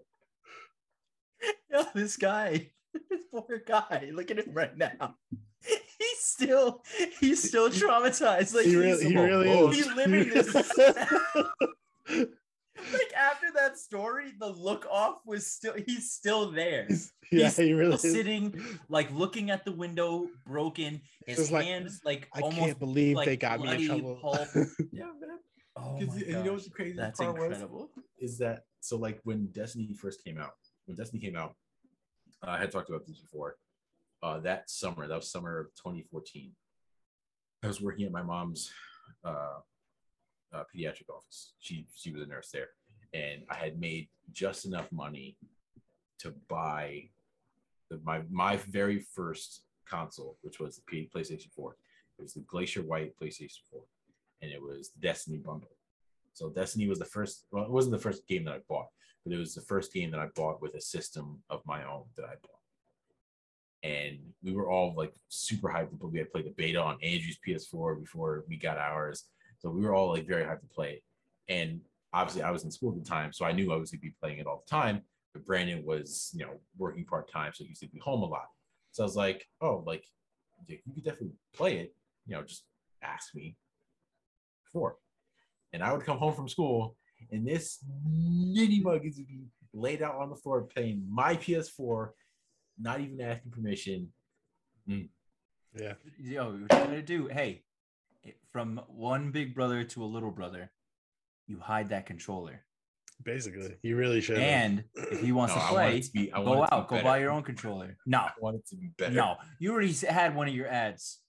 Yo, 1.74 1.84
this 1.94 2.16
guy, 2.16 2.70
this 3.10 3.20
poor 3.30 3.62
guy. 3.66 4.10
Look 4.12 4.30
at 4.30 4.38
him 4.38 4.52
right 4.54 4.76
now. 4.76 5.16
He's 5.98 6.20
still, 6.20 6.82
he's 7.20 7.42
still 7.48 7.70
traumatized. 7.70 8.54
Like 8.54 8.64
he 8.66 8.72
he's, 8.72 8.76
really, 8.76 9.08
he 9.08 9.14
a 9.14 9.22
really 9.22 9.44
bull. 9.46 9.70
is. 9.70 9.76
He's 9.76 9.94
living 9.94 10.28
this. 10.28 10.54
like 12.92 13.12
after 13.16 13.46
that 13.54 13.78
story, 13.78 14.32
the 14.38 14.48
look 14.48 14.86
off 14.90 15.18
was 15.24 15.46
still. 15.46 15.74
He's 15.86 16.10
still 16.12 16.50
there. 16.50 16.86
yeah, 17.32 17.44
He's 17.44 17.56
he 17.56 17.72
really 17.72 17.96
still 17.96 18.10
is. 18.10 18.14
sitting, 18.16 18.60
like 18.88 19.10
looking 19.12 19.50
at 19.50 19.64
the 19.64 19.72
window, 19.72 20.28
broken. 20.46 21.00
His 21.26 21.38
Just 21.38 21.52
like, 21.52 21.64
hands, 21.66 22.00
like 22.04 22.28
I 22.34 22.40
almost. 22.40 22.60
can't 22.60 22.78
believe 22.78 23.16
like, 23.16 23.26
they 23.26 23.36
got 23.36 23.60
me 23.60 23.72
in 23.74 23.86
trouble. 23.86 24.16
pulp. 24.20 24.46
Yeah, 24.92 25.04
man. 25.04 25.38
Oh 25.76 25.96
Because 25.98 26.14
my 26.14 26.20
you 26.20 26.42
know 26.44 26.52
what's 26.52 26.64
the 26.64 26.70
crazy 26.70 26.96
That's 26.96 27.18
part 27.18 27.34
was 27.38 27.44
incredible. 27.44 27.90
is 28.18 28.38
that 28.38 28.64
so 28.80 28.96
like 28.96 29.20
when 29.24 29.46
Destiny 29.46 29.94
first 29.94 30.22
came 30.24 30.38
out, 30.38 30.52
when 30.86 30.96
Destiny 30.96 31.20
came 31.22 31.36
out, 31.36 31.54
I 32.48 32.58
had 32.58 32.70
talked 32.70 32.88
about 32.88 33.06
this 33.06 33.20
before. 33.20 33.56
Uh, 34.22 34.38
that 34.40 34.70
summer, 34.70 35.06
that 35.06 35.16
was 35.16 35.30
summer 35.30 35.60
of 35.60 35.66
2014. 35.76 36.52
I 37.62 37.66
was 37.66 37.80
working 37.80 38.06
at 38.06 38.12
my 38.12 38.22
mom's 38.22 38.70
uh, 39.24 39.60
uh, 40.52 40.64
pediatric 40.74 41.08
office. 41.14 41.52
She 41.58 41.86
she 41.94 42.12
was 42.12 42.22
a 42.22 42.26
nurse 42.26 42.50
there, 42.52 42.68
and 43.12 43.42
I 43.50 43.54
had 43.54 43.80
made 43.80 44.08
just 44.32 44.64
enough 44.66 44.90
money 44.92 45.36
to 46.20 46.34
buy 46.48 47.10
the, 47.90 48.00
my 48.04 48.22
my 48.30 48.56
very 48.56 49.00
first 49.14 49.64
console, 49.88 50.38
which 50.42 50.60
was 50.60 50.76
the 50.76 51.08
PlayStation 51.14 51.50
4. 51.54 51.76
It 52.18 52.22
was 52.22 52.34
the 52.34 52.40
Glacier 52.40 52.82
White 52.82 53.12
PlayStation 53.20 53.60
4, 53.70 53.82
and 54.42 54.52
it 54.52 54.62
was 54.62 54.90
Destiny 55.00 55.38
bundle. 55.38 55.70
So 56.32 56.50
Destiny 56.50 56.88
was 56.88 56.98
the 56.98 57.04
first. 57.04 57.46
Well, 57.50 57.64
it 57.64 57.70
wasn't 57.70 57.92
the 57.92 58.02
first 58.02 58.26
game 58.26 58.44
that 58.44 58.54
I 58.54 58.58
bought, 58.68 58.88
but 59.24 59.32
it 59.32 59.38
was 59.38 59.54
the 59.54 59.62
first 59.62 59.92
game 59.92 60.10
that 60.10 60.20
I 60.20 60.28
bought 60.34 60.60
with 60.60 60.74
a 60.74 60.80
system 60.80 61.42
of 61.50 61.62
my 61.66 61.84
own 61.84 62.04
that 62.16 62.24
I 62.24 62.34
bought. 62.42 62.60
And 63.82 64.18
we 64.42 64.52
were 64.52 64.70
all 64.70 64.94
like 64.96 65.12
super 65.28 65.68
hyped. 65.68 65.98
But 66.00 66.12
we 66.12 66.18
had 66.18 66.30
played 66.30 66.46
the 66.46 66.50
beta 66.50 66.80
on 66.80 66.98
Andrew's 67.02 67.38
PS4 67.46 68.00
before 68.00 68.44
we 68.48 68.56
got 68.56 68.78
ours, 68.78 69.24
so 69.58 69.70
we 69.70 69.82
were 69.82 69.94
all 69.94 70.10
like 70.10 70.26
very 70.26 70.44
hyped 70.44 70.60
to 70.60 70.74
play. 70.74 71.02
And 71.48 71.80
obviously, 72.12 72.42
I 72.42 72.50
was 72.50 72.64
in 72.64 72.70
school 72.70 72.92
at 72.92 73.02
the 73.02 73.08
time, 73.08 73.32
so 73.32 73.44
I 73.44 73.52
knew 73.52 73.72
I 73.72 73.76
was 73.76 73.90
gonna 73.90 74.00
be 74.00 74.14
playing 74.20 74.38
it 74.38 74.46
all 74.46 74.64
the 74.66 74.70
time. 74.70 75.02
But 75.32 75.46
Brandon 75.46 75.84
was, 75.84 76.30
you 76.34 76.44
know, 76.44 76.60
working 76.78 77.04
part 77.04 77.30
time, 77.30 77.52
so 77.54 77.64
he 77.64 77.70
used 77.70 77.82
to 77.82 77.88
be 77.88 77.98
home 77.98 78.22
a 78.22 78.26
lot. 78.26 78.46
So 78.92 79.02
I 79.02 79.06
was 79.06 79.16
like, 79.16 79.46
oh, 79.60 79.82
like 79.86 80.04
you 80.66 80.78
could 80.94 81.04
definitely 81.04 81.36
play 81.54 81.78
it. 81.78 81.94
You 82.26 82.36
know, 82.36 82.42
just 82.42 82.64
ask 83.02 83.34
me 83.34 83.56
before 84.64 84.96
and 85.74 85.82
I 85.82 85.92
would 85.92 86.06
come 86.06 86.18
home 86.18 86.32
from 86.32 86.48
school, 86.48 86.96
and 87.30 87.46
this 87.46 87.78
nitty 88.08 88.82
mug 88.82 89.04
is 89.04 89.16
be 89.16 89.44
laid 89.72 90.02
out 90.02 90.16
on 90.16 90.30
the 90.30 90.36
floor 90.36 90.62
playing 90.62 91.04
my 91.08 91.36
PS4, 91.36 92.10
not 92.78 93.00
even 93.00 93.20
asking 93.20 93.50
permission. 93.52 94.08
Mm. 94.88 95.08
yeah. 95.74 95.94
Yo, 96.18 96.52
what 96.52 96.60
you 96.60 96.66
gonna 96.68 97.02
do? 97.02 97.26
Hey, 97.28 97.62
from 98.52 98.80
one 98.88 99.30
big 99.30 99.54
brother 99.54 99.84
to 99.84 100.04
a 100.04 100.06
little 100.06 100.30
brother, 100.30 100.70
you 101.46 101.58
hide 101.58 101.88
that 101.90 102.06
controller. 102.06 102.64
Basically, 103.22 103.74
he 103.82 103.94
really 103.94 104.20
should. 104.20 104.38
And 104.38 104.84
if 104.94 105.20
he 105.20 105.32
wants 105.32 105.54
No, 105.54 105.60
to 105.62 105.66
play, 105.68 106.00
to 106.00 106.12
be- 106.12 106.26
go 106.26 106.40
it 106.40 106.44
to 106.56 106.66
be 106.66 106.72
out, 106.72 106.88
go 106.88 107.02
buy 107.02 107.18
your 107.18 107.30
own 107.30 107.42
controller. 107.42 107.96
No, 108.06 108.18
I 108.18 108.30
want 108.38 108.56
it 108.56 108.66
to 108.68 108.76
be 108.76 108.90
better. 108.98 109.14
no, 109.14 109.36
you 109.58 109.72
already 109.72 109.92
had 109.92 110.34
one 110.36 110.46
of 110.48 110.54
your 110.54 110.66
ads. 110.68 111.20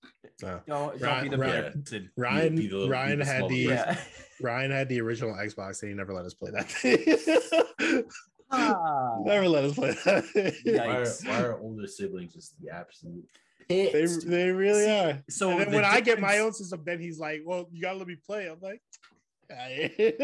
No. 0.41 0.61
Don't, 0.67 0.99
don't 0.99 1.23
be 1.23 1.29
the 1.29 1.37
Ryan- 1.37 1.83
bad. 1.89 2.09
Ryan, 2.17 2.55
be 2.55 2.67
the 2.67 2.73
little- 2.75 2.89
Ryan 2.89 3.19
the 3.19 3.25
had 3.25 3.47
the 3.47 3.55
Yeah. 3.57 3.97
Ryan 4.41 4.71
had 4.71 4.89
the 4.89 4.99
original 4.99 5.33
Xbox, 5.35 5.81
and 5.83 5.89
he 5.91 5.95
never 5.95 6.11
let 6.13 6.25
us 6.25 6.33
play 6.33 6.51
that 6.51 6.69
thing. 6.69 8.03
Ah. 8.51 9.17
never 9.23 9.47
let 9.47 9.63
us 9.63 9.73
play 9.75 9.91
that. 10.05 10.25
thing. 10.25 10.53
Yeah. 10.65 10.85
Why 10.87 10.97
are, 10.97 11.05
why 11.25 11.41
are 11.43 11.59
older 11.59 11.87
siblings 11.87 12.33
just 12.33 12.59
the 12.61 12.69
absolute 12.71 13.23
They, 13.69 14.05
they 14.25 14.49
really 14.51 14.89
are. 14.89 15.23
So 15.29 15.51
and 15.51 15.61
then 15.61 15.69
the 15.71 15.75
when 15.77 15.85
I 15.85 16.01
get 16.01 16.19
my 16.19 16.39
own 16.39 16.51
system, 16.53 16.81
then 16.85 16.99
he's 16.99 17.19
like, 17.19 17.41
"Well, 17.45 17.67
you 17.71 17.81
gotta 17.81 17.97
let 17.97 18.07
me 18.07 18.17
play." 18.25 18.47
I'm 18.47 18.59
like, 18.61 18.81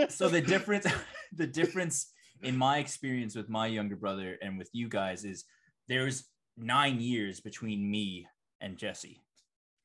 so 0.09 0.29
the 0.29 0.41
difference 0.45 0.87
the 1.33 1.47
difference 1.47 2.11
in 2.41 2.57
my 2.57 2.79
experience 2.79 3.35
with 3.35 3.49
my 3.49 3.67
younger 3.67 3.95
brother 3.95 4.37
and 4.41 4.57
with 4.57 4.69
you 4.73 4.89
guys 4.89 5.23
is 5.23 5.45
there's 5.87 6.25
nine 6.57 6.99
years 6.99 7.39
between 7.39 7.89
me 7.89 8.27
and 8.61 8.77
Jesse. 8.77 9.21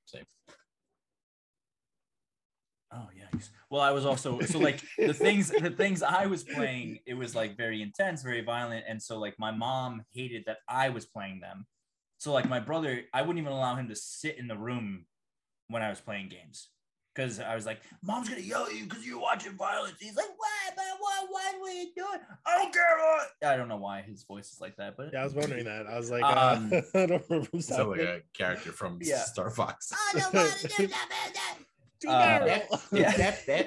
Same. 0.07 0.25
Oh 2.93 3.09
yeah. 3.17 3.39
Well, 3.69 3.83
I 3.83 3.91
was 3.91 4.07
also 4.07 4.41
so 4.41 4.59
like 4.59 4.81
the 4.97 5.13
things 5.13 5.51
the 5.51 5.71
things 5.71 6.03
I 6.03 6.27
was 6.27 6.45
playing, 6.45 7.01
it 7.05 7.15
was 7.15 7.35
like 7.35 7.57
very 7.57 7.83
intense, 7.83 8.23
very 8.23 8.43
violent, 8.43 8.85
and 8.89 9.03
so 9.03 9.19
like 9.19 9.35
my 9.39 9.51
mom 9.51 10.03
hated 10.15 10.45
that 10.47 10.59
I 10.69 10.91
was 10.91 11.05
playing 11.05 11.41
them. 11.41 11.67
So 12.19 12.33
like 12.33 12.49
my 12.49 12.61
brother, 12.61 13.03
I 13.13 13.23
wouldn't 13.23 13.39
even 13.39 13.53
allow 13.53 13.75
him 13.75 13.89
to 13.89 13.97
sit 13.97 14.39
in 14.39 14.49
the 14.49 14.57
room 14.57 15.05
when 15.69 15.83
I 15.83 15.91
was 15.91 16.01
playing 16.01 16.29
games 16.29 16.69
because 17.17 17.41
I 17.41 17.55
was 17.55 17.65
like, 17.65 17.81
"Mom's 18.03 18.29
gonna 18.29 18.41
yell 18.43 18.67
at 18.67 18.75
you 18.75 18.85
because 18.85 19.07
you're 19.07 19.21
watching 19.21 19.53
violence." 19.53 19.97
He's 19.99 20.17
like, 20.17 20.29
"What? 20.29 20.77
man? 20.77 20.87
What? 20.99 21.31
What? 21.31 21.61
What 21.61 21.71
are 21.71 21.75
you 21.75 21.93
doing? 21.97 22.21
I 22.45 22.59
don't 22.59 22.73
care 22.73 22.97
what." 22.99 23.49
I 23.51 23.57
don't 23.57 23.69
know 23.69 23.79
why 23.79 24.03
his 24.03 24.23
voice 24.25 24.53
is 24.53 24.61
like 24.61 24.77
that, 24.77 24.97
but 24.97 25.11
yeah, 25.13 25.21
I 25.23 25.25
was 25.25 25.35
wondering 25.35 25.65
that. 25.65 25.87
I 25.87 25.97
was 25.97 26.11
like, 26.11 26.23
Um, 26.37 26.71
uh, 26.73 26.81
I 26.95 27.07
don't 27.07 27.23
remember. 27.29 27.49
who 27.53 27.61
Sound 27.61 27.91
like 27.91 28.01
a 28.01 28.23
character 28.35 28.73
from 28.73 28.99
Yeah. 29.03 29.25
Star 29.25 29.51
Fox. 29.51 29.93
I 29.93 30.19
don't 30.19 30.35
want 30.35 30.53
to 30.53 30.69
do 30.69 30.87
that. 30.89 31.57
Too 32.01 32.09
uh, 32.11 32.19
narrow. 32.19 32.63
yeah. 32.93 33.63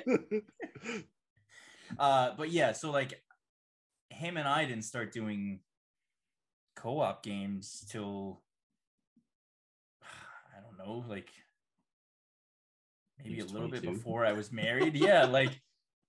Uh, 1.98 2.32
but 2.38 2.52
yeah, 2.52 2.72
so 2.74 2.92
like 2.92 3.20
him 4.12 4.38
and 4.38 4.48
I 4.48 4.66
didn't 4.66 4.84
start 4.84 5.12
doing 5.12 5.62
co-op 6.76 7.24
games 7.24 7.84
till 7.90 8.42
I 10.04 10.62
don't 10.62 10.78
know, 10.78 11.04
like 11.10 11.30
maybe 13.24 13.40
a 13.40 13.46
little 13.46 13.68
bit 13.68 13.82
before 13.82 14.26
I 14.26 14.34
was 14.34 14.52
married. 14.52 14.96
yeah, 14.96 15.26
like 15.40 15.60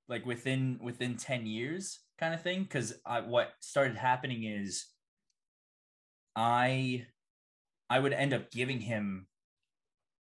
like 0.08 0.26
within 0.26 0.78
within 0.82 1.16
10 1.16 1.46
years 1.46 2.00
kind 2.18 2.34
of 2.34 2.42
thing. 2.42 2.66
Cuz 2.66 2.94
I 3.06 3.20
what 3.20 3.52
started 3.60 3.96
happening 3.96 4.44
is 4.44 4.86
I 6.36 7.06
I 7.88 7.98
would 7.98 8.12
end 8.12 8.32
up 8.32 8.50
giving 8.50 8.80
him 8.80 9.26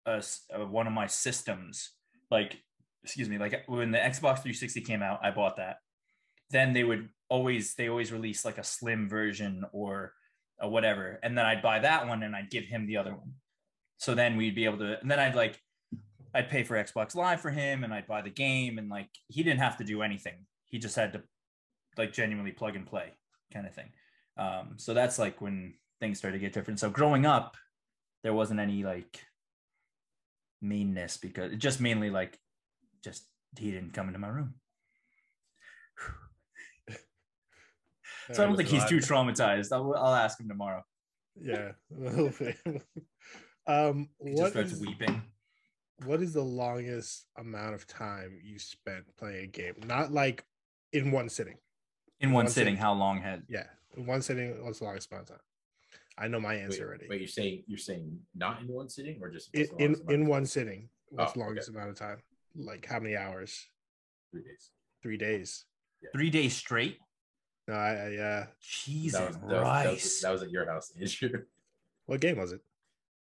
a, 0.05 0.23
uh, 0.53 0.65
one 0.65 0.87
of 0.87 0.93
my 0.93 1.07
systems. 1.07 1.91
Like 2.31 2.61
excuse 3.03 3.29
me 3.29 3.37
like 3.37 3.63
when 3.67 3.91
the 3.91 3.99
Xbox 3.99 4.41
360 4.41 4.81
came 4.81 5.01
out 5.01 5.19
I 5.23 5.31
bought 5.31 5.57
that. 5.57 5.77
Then 6.51 6.73
they 6.73 6.83
would 6.83 7.09
always 7.29 7.75
they 7.75 7.89
always 7.89 8.11
release 8.11 8.45
like 8.45 8.57
a 8.57 8.63
slim 8.63 9.09
version 9.09 9.65
or 9.71 10.13
a 10.59 10.69
whatever. 10.69 11.19
And 11.21 11.37
then 11.37 11.45
I'd 11.45 11.61
buy 11.61 11.79
that 11.79 12.07
one 12.07 12.23
and 12.23 12.35
I'd 12.35 12.49
give 12.49 12.65
him 12.65 12.87
the 12.87 12.97
other 12.97 13.11
one. 13.11 13.33
So 13.97 14.15
then 14.15 14.37
we'd 14.37 14.55
be 14.55 14.65
able 14.65 14.77
to 14.79 14.99
and 14.99 15.09
then 15.09 15.19
I'd 15.19 15.35
like 15.35 15.59
I'd 16.35 16.49
pay 16.49 16.63
for 16.63 16.75
Xbox 16.75 17.15
Live 17.15 17.39
for 17.39 17.49
him 17.49 17.83
and 17.83 17.93
I'd 17.93 18.07
buy 18.07 18.21
the 18.21 18.29
game 18.29 18.77
and 18.77 18.89
like 18.89 19.09
he 19.27 19.41
didn't 19.41 19.61
have 19.61 19.77
to 19.77 19.83
do 19.83 20.01
anything 20.01 20.45
he 20.65 20.77
just 20.77 20.95
had 20.95 21.13
to 21.13 21.23
like 21.97 22.11
genuinely 22.11 22.51
plug 22.51 22.75
and 22.75 22.85
play 22.85 23.13
kind 23.53 23.65
of 23.65 23.73
thing 23.73 23.89
um 24.37 24.73
so 24.75 24.93
that's 24.93 25.17
like 25.17 25.39
when 25.39 25.73
things 26.01 26.17
started 26.17 26.37
to 26.37 26.41
get 26.41 26.51
different 26.51 26.79
so 26.79 26.89
growing 26.89 27.25
up 27.25 27.55
there 28.23 28.33
wasn't 28.33 28.59
any 28.59 28.83
like 28.83 29.21
meanness 30.61 31.15
because 31.15 31.53
it 31.53 31.57
just 31.57 31.79
mainly 31.79 32.09
like 32.09 32.37
just 33.01 33.23
he 33.57 33.71
didn't 33.71 33.93
come 33.93 34.07
into 34.07 34.19
my 34.19 34.27
room 34.27 34.55
so 38.33 38.43
I 38.43 38.47
don't 38.47 38.57
think 38.57 38.69
he's 38.69 38.85
too 38.85 38.97
traumatized. 38.97 39.71
I'll, 39.71 39.93
I'll 39.95 40.15
ask 40.15 40.39
him 40.39 40.49
tomorrow. 40.49 40.83
Yeah. 41.39 41.71
um, 43.67 44.09
He 44.23 44.31
just 44.31 44.41
what 44.41 44.51
starts 44.51 44.71
is, 44.73 44.81
weeping. 44.81 45.21
What 46.03 46.21
is 46.21 46.33
the 46.33 46.41
longest 46.43 47.25
amount 47.37 47.73
of 47.75 47.87
time 47.87 48.39
you 48.43 48.59
spent 48.59 49.05
playing 49.17 49.45
a 49.45 49.47
game? 49.47 49.75
Not 49.85 50.11
like 50.11 50.43
in 50.91 51.11
one 51.11 51.29
sitting. 51.29 51.55
In 52.19 52.31
one 52.31 52.45
One 52.45 52.51
sitting, 52.51 52.73
sitting. 52.73 52.77
how 52.77 52.93
long 52.93 53.21
had? 53.21 53.43
Yeah, 53.47 53.65
in 53.97 54.05
one 54.05 54.21
sitting. 54.21 54.63
What's 54.63 54.79
the 54.79 54.85
longest 54.85 55.11
amount 55.11 55.29
of 55.29 55.35
time? 55.37 55.43
I 56.17 56.27
know 56.29 56.39
my 56.39 56.55
Wait, 56.55 56.61
answer 56.63 56.87
already. 56.87 57.07
wait, 57.09 57.19
you're 57.19 57.27
saying 57.27 57.63
you're 57.67 57.77
saying 57.77 58.17
not 58.33 58.61
in 58.61 58.67
one 58.69 58.87
sitting 58.89 59.19
or 59.21 59.29
just 59.29 59.53
in 59.53 59.67
in, 59.79 59.95
in 60.09 60.27
one 60.27 60.45
sitting. 60.45 60.89
Oh, 61.11 61.15
what's 61.17 61.33
the 61.33 61.39
Oh, 61.39 61.41
okay. 61.43 61.47
longest 61.47 61.69
amount 61.69 61.89
of 61.89 61.95
time? 61.97 62.17
Like 62.55 62.85
how 62.85 62.99
many 62.99 63.15
hours? 63.17 63.65
three 64.31 64.43
days. 64.43 64.71
Three 65.03 65.17
days. 65.17 65.65
Three 66.13 66.29
days 66.29 66.55
straight? 66.55 66.99
No, 67.67 67.73
I, 67.73 67.89
I 67.89 68.09
yeah. 68.09 68.45
Jesus 68.61 69.19
That 69.19 69.27
was, 69.27 69.35
that, 69.37 69.43
was, 69.43 69.51
that, 69.51 69.61
Christ. 69.83 70.03
was, 70.03 70.21
that 70.21 70.31
was 70.31 70.43
at 70.43 70.51
your 70.51 70.65
house, 70.65 70.91
Andrew. 70.99 71.41
What 72.05 72.19
game 72.21 72.37
was 72.37 72.51
it? 72.53 72.61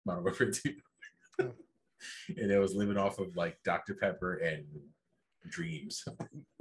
Modern 0.06 0.24
Warfare 0.24 0.52
2. 0.52 0.74
Oh. 1.42 1.52
And 2.30 2.52
it 2.52 2.60
was 2.60 2.76
living 2.76 2.98
off 2.98 3.20
of 3.20 3.36
like 3.36 3.58
Dr. 3.64 3.96
Pepper 3.96 4.36
and 4.36 4.66
dreams. 5.50 6.04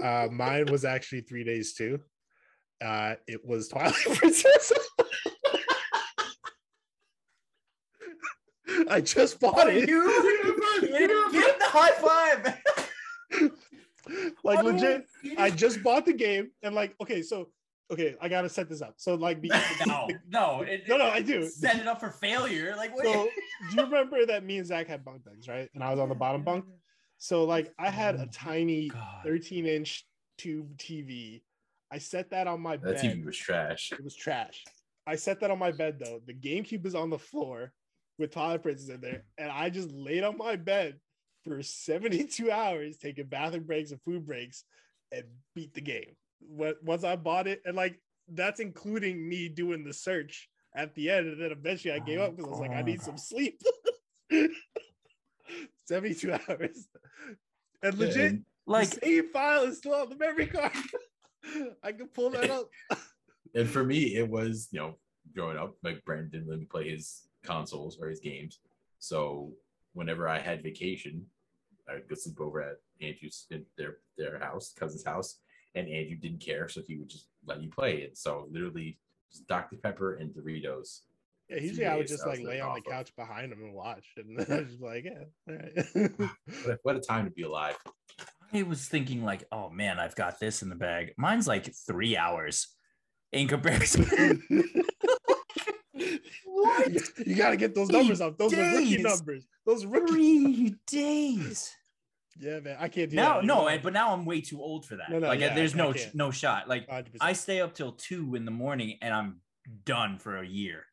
Uh, 0.02 0.28
mine 0.30 0.66
was 0.70 0.84
actually 0.84 1.20
three 1.20 1.44
days 1.44 1.74
too. 1.74 2.00
Uh, 2.84 3.14
it 3.26 3.40
was 3.46 3.68
Twilight 3.68 3.94
Princess. 4.14 4.72
I 8.90 9.00
just 9.00 9.38
bought 9.40 9.68
it. 9.68 9.88
You, 9.88 10.02
Give 10.80 11.44
him 11.44 11.58
the 11.58 11.66
high 11.68 11.92
five. 11.92 13.50
like 14.42 14.62
legit, 14.64 15.06
I 15.38 15.50
just 15.50 15.82
bought 15.82 16.04
the 16.04 16.12
game 16.12 16.50
and 16.62 16.74
like, 16.74 16.94
okay, 17.00 17.22
so 17.22 17.48
okay, 17.92 18.16
I 18.20 18.28
gotta 18.28 18.48
set 18.48 18.68
this 18.68 18.82
up. 18.82 18.94
So 18.96 19.14
like 19.14 19.40
the 19.40 19.48
no, 19.86 20.08
no, 20.28 20.62
it, 20.62 20.88
No, 20.88 20.96
no, 20.96 21.06
I 21.06 21.20
do. 21.20 21.46
Set 21.46 21.78
it 21.78 21.86
up 21.86 22.00
for 22.00 22.10
failure. 22.10 22.74
Like, 22.76 22.94
what? 22.94 23.04
so 23.04 23.28
do 23.70 23.76
you 23.76 23.82
remember 23.82 24.26
that 24.26 24.44
me 24.44 24.58
and 24.58 24.66
Zach 24.66 24.88
had 24.88 25.04
bunk 25.04 25.24
beds, 25.24 25.48
right? 25.48 25.68
And 25.74 25.84
I 25.84 25.90
was 25.90 26.00
on 26.00 26.08
the 26.08 26.14
bottom 26.14 26.42
bunk. 26.42 26.64
So 27.18 27.44
like 27.44 27.72
I 27.78 27.90
had 27.90 28.16
a 28.16 28.22
oh, 28.22 28.28
tiny 28.32 28.90
Oh 28.92 28.98
God. 28.98 29.24
13 29.24 29.66
inch 29.66 30.06
tube 30.38 30.76
TV. 30.76 31.42
I 31.90 31.98
set 31.98 32.30
that 32.30 32.46
on 32.46 32.60
my 32.60 32.76
That 32.76 32.82
bed. 32.82 32.96
That 32.96 33.04
TV 33.04 33.24
was 33.24 33.36
trash. 33.36 33.92
It 33.92 34.02
was 34.02 34.16
trash. 34.16 34.64
I 35.06 35.16
set 35.16 35.40
that 35.40 35.50
on 35.50 35.58
my 35.58 35.70
bed 35.70 35.98
though. 35.98 36.20
The 36.26 36.34
GameCube 36.34 36.86
is 36.86 36.94
on 36.94 37.10
the 37.10 37.18
floor 37.18 37.72
with 38.18 38.32
Twilight 38.32 38.62
Princess 38.62 38.88
in 38.88 39.00
there, 39.00 39.24
and 39.36 39.50
I 39.50 39.70
just 39.70 39.90
laid 39.90 40.24
on 40.24 40.36
my 40.36 40.56
bed 40.56 40.98
for 41.44 41.62
72 41.62 42.50
hours, 42.50 42.96
taking 42.98 43.26
bathroom 43.26 43.64
breaks 43.64 43.90
and 43.90 44.00
food 44.02 44.24
breaks, 44.24 44.64
and 45.10 45.24
beat 45.54 45.74
the 45.74 45.80
game. 45.80 46.14
What 46.48 46.82
once 46.82 47.04
I 47.04 47.16
bought 47.16 47.46
it, 47.46 47.62
and 47.64 47.76
like 47.76 48.00
that's 48.28 48.60
including 48.60 49.28
me 49.28 49.48
doing 49.48 49.84
the 49.84 49.92
search 49.92 50.48
at 50.74 50.94
the 50.94 51.10
end, 51.10 51.28
and 51.28 51.40
then 51.40 51.52
eventually 51.52 51.92
I 51.94 51.98
gave 51.98 52.20
oh, 52.20 52.24
up 52.24 52.36
because 52.36 52.46
I 52.46 52.50
was 52.50 52.60
like, 52.60 52.70
I 52.70 52.82
need 52.82 53.02
some 53.02 53.18
sleep. 53.18 53.60
72 55.86 56.32
hours. 56.32 56.88
And 57.82 57.98
legit, 57.98 58.32
And 58.32 58.44
like, 58.66 58.88
the 58.90 59.00
save 59.02 59.26
file 59.30 59.64
is 59.64 59.78
still 59.78 59.94
on 59.94 60.08
the 60.08 60.16
memory 60.16 60.46
card. 60.46 60.72
I 61.82 61.92
can 61.92 62.08
pull 62.08 62.30
that 62.30 62.50
up. 62.50 62.68
And 63.54 63.68
for 63.68 63.84
me, 63.84 64.16
it 64.16 64.26
was, 64.26 64.68
you 64.70 64.80
know, 64.80 64.94
growing 65.34 65.58
up, 65.58 65.74
like 65.82 66.02
Brandon 66.06 66.30
didn't 66.30 66.48
let 66.48 66.58
me 66.58 66.64
play 66.64 66.88
his 66.88 67.28
consoles 67.44 67.98
or 68.00 68.08
his 68.08 68.18
games. 68.18 68.60
So 68.98 69.52
whenever 69.92 70.26
I 70.26 70.38
had 70.38 70.62
vacation, 70.62 71.26
I 71.86 71.96
would 71.96 72.08
go 72.08 72.14
sleep 72.14 72.40
over 72.40 72.62
at 72.62 72.76
Andrew's 73.02 73.44
in 73.50 73.66
their 73.76 73.98
their 74.16 74.38
house, 74.38 74.72
cousin's 74.72 75.04
house, 75.04 75.40
and 75.74 75.88
Andrew 75.88 76.16
didn't 76.16 76.40
care, 76.40 76.68
so 76.68 76.82
he 76.86 76.96
would 76.96 77.08
just 77.08 77.28
let 77.46 77.62
you 77.62 77.70
play 77.70 77.98
it. 77.98 78.18
So 78.18 78.48
literally 78.50 78.98
just 79.30 79.46
Dr. 79.46 79.76
Pepper 79.76 80.14
and 80.16 80.30
Doritos. 80.30 81.00
Yeah, 81.48 81.56
usually 81.58 81.86
I 81.86 81.96
would 81.96 82.06
just 82.06 82.26
like 82.26 82.42
lay 82.42 82.60
on 82.60 82.74
the 82.74 82.80
off 82.80 82.86
of. 82.86 82.92
couch 82.92 83.16
behind 83.16 83.52
him 83.52 83.62
and 83.62 83.74
watch, 83.74 84.06
and 84.16 84.38
then 84.38 84.46
I 84.50 84.60
was 84.60 84.70
just 84.70 84.82
like, 84.82 85.04
yeah, 85.04 85.24
all 85.48 85.54
right. 85.54 86.30
What 86.82 86.96
a, 86.96 87.00
time 87.00 87.24
to 87.24 87.30
be 87.30 87.42
alive. 87.42 87.76
I 88.54 88.62
was 88.62 88.86
thinking, 88.86 89.24
like, 89.24 89.44
oh 89.50 89.70
man, 89.70 89.98
I've 89.98 90.14
got 90.14 90.38
this 90.38 90.62
in 90.62 90.68
the 90.68 90.76
bag. 90.76 91.12
Mine's 91.16 91.48
like 91.48 91.74
three 91.74 92.16
hours 92.16 92.68
in 93.32 93.48
comparison. 93.48 94.04
what? 96.44 96.92
You, 96.92 97.00
you 97.26 97.34
got 97.34 97.50
to 97.50 97.56
get 97.56 97.74
those 97.74 97.88
numbers 97.88 98.20
up. 98.20 98.38
Those 98.38 98.54
are 98.54 98.76
rookie 98.76 99.02
numbers. 99.02 99.46
Those 99.64 99.86
rookie. 99.86 100.12
Three 100.12 100.74
days. 100.86 101.74
Yeah, 102.40 102.60
man, 102.60 102.76
I 102.80 102.88
can't 102.88 103.10
do 103.10 103.16
Now, 103.16 103.36
that. 103.40 103.44
no, 103.44 103.68
and- 103.68 103.82
but 103.82 103.92
now 103.92 104.12
I'm 104.12 104.24
way 104.24 104.40
too 104.40 104.60
old 104.60 104.86
for 104.86 104.96
that. 104.96 105.10
No, 105.10 105.18
no, 105.18 105.28
like, 105.28 105.40
yeah, 105.40 105.54
there's 105.54 105.74
no 105.74 105.92
can't. 105.92 106.14
no 106.14 106.30
shot. 106.30 106.68
Like, 106.68 106.86
100%. 106.88 107.16
I 107.20 107.32
stay 107.34 107.60
up 107.60 107.74
till 107.74 107.92
two 107.92 108.34
in 108.34 108.44
the 108.44 108.50
morning, 108.50 108.98
and 109.02 109.12
I'm 109.14 109.40
done 109.84 110.18
for 110.18 110.38
a 110.38 110.46
year. 110.46 110.86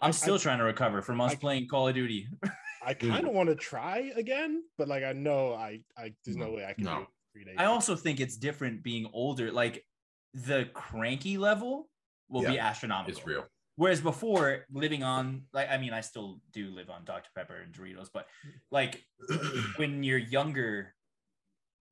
I'm 0.00 0.08
I- 0.08 0.12
still 0.12 0.34
I- 0.36 0.38
trying 0.38 0.58
to 0.58 0.64
recover 0.64 1.02
from 1.02 1.20
us 1.20 1.32
I- 1.32 1.36
playing 1.36 1.68
Call 1.68 1.88
of 1.88 1.94
Duty. 1.94 2.26
I 2.84 2.94
kind 2.94 3.26
of 3.28 3.32
want 3.32 3.48
to 3.48 3.54
try 3.54 4.10
again, 4.16 4.64
but 4.76 4.88
like 4.88 5.04
I 5.04 5.12
know 5.12 5.54
I 5.54 5.84
I 5.96 6.14
there's 6.24 6.36
no 6.36 6.50
way 6.50 6.64
I 6.66 6.72
can 6.72 6.82
No. 6.82 6.98
do 7.00 7.06
three 7.32 7.44
days. 7.44 7.54
I 7.56 7.66
also 7.66 7.94
think 7.94 8.18
it's 8.18 8.36
different 8.36 8.82
being 8.82 9.08
older. 9.12 9.52
Like 9.52 9.86
the 10.34 10.68
cranky 10.74 11.38
level 11.38 11.88
will 12.28 12.42
be 12.42 12.58
astronomical. 12.58 13.16
It's 13.16 13.24
real. 13.24 13.46
Whereas 13.76 14.00
before, 14.00 14.66
living 14.70 15.02
on 15.02 15.44
like 15.52 15.70
I 15.70 15.78
mean, 15.78 15.92
I 15.92 16.02
still 16.02 16.40
do 16.52 16.68
live 16.68 16.90
on 16.90 17.04
Dr. 17.04 17.30
Pepper 17.34 17.56
and 17.56 17.72
Doritos, 17.74 18.08
but 18.12 18.26
like 18.70 19.02
when 19.76 20.02
you're 20.02 20.18
younger, 20.18 20.94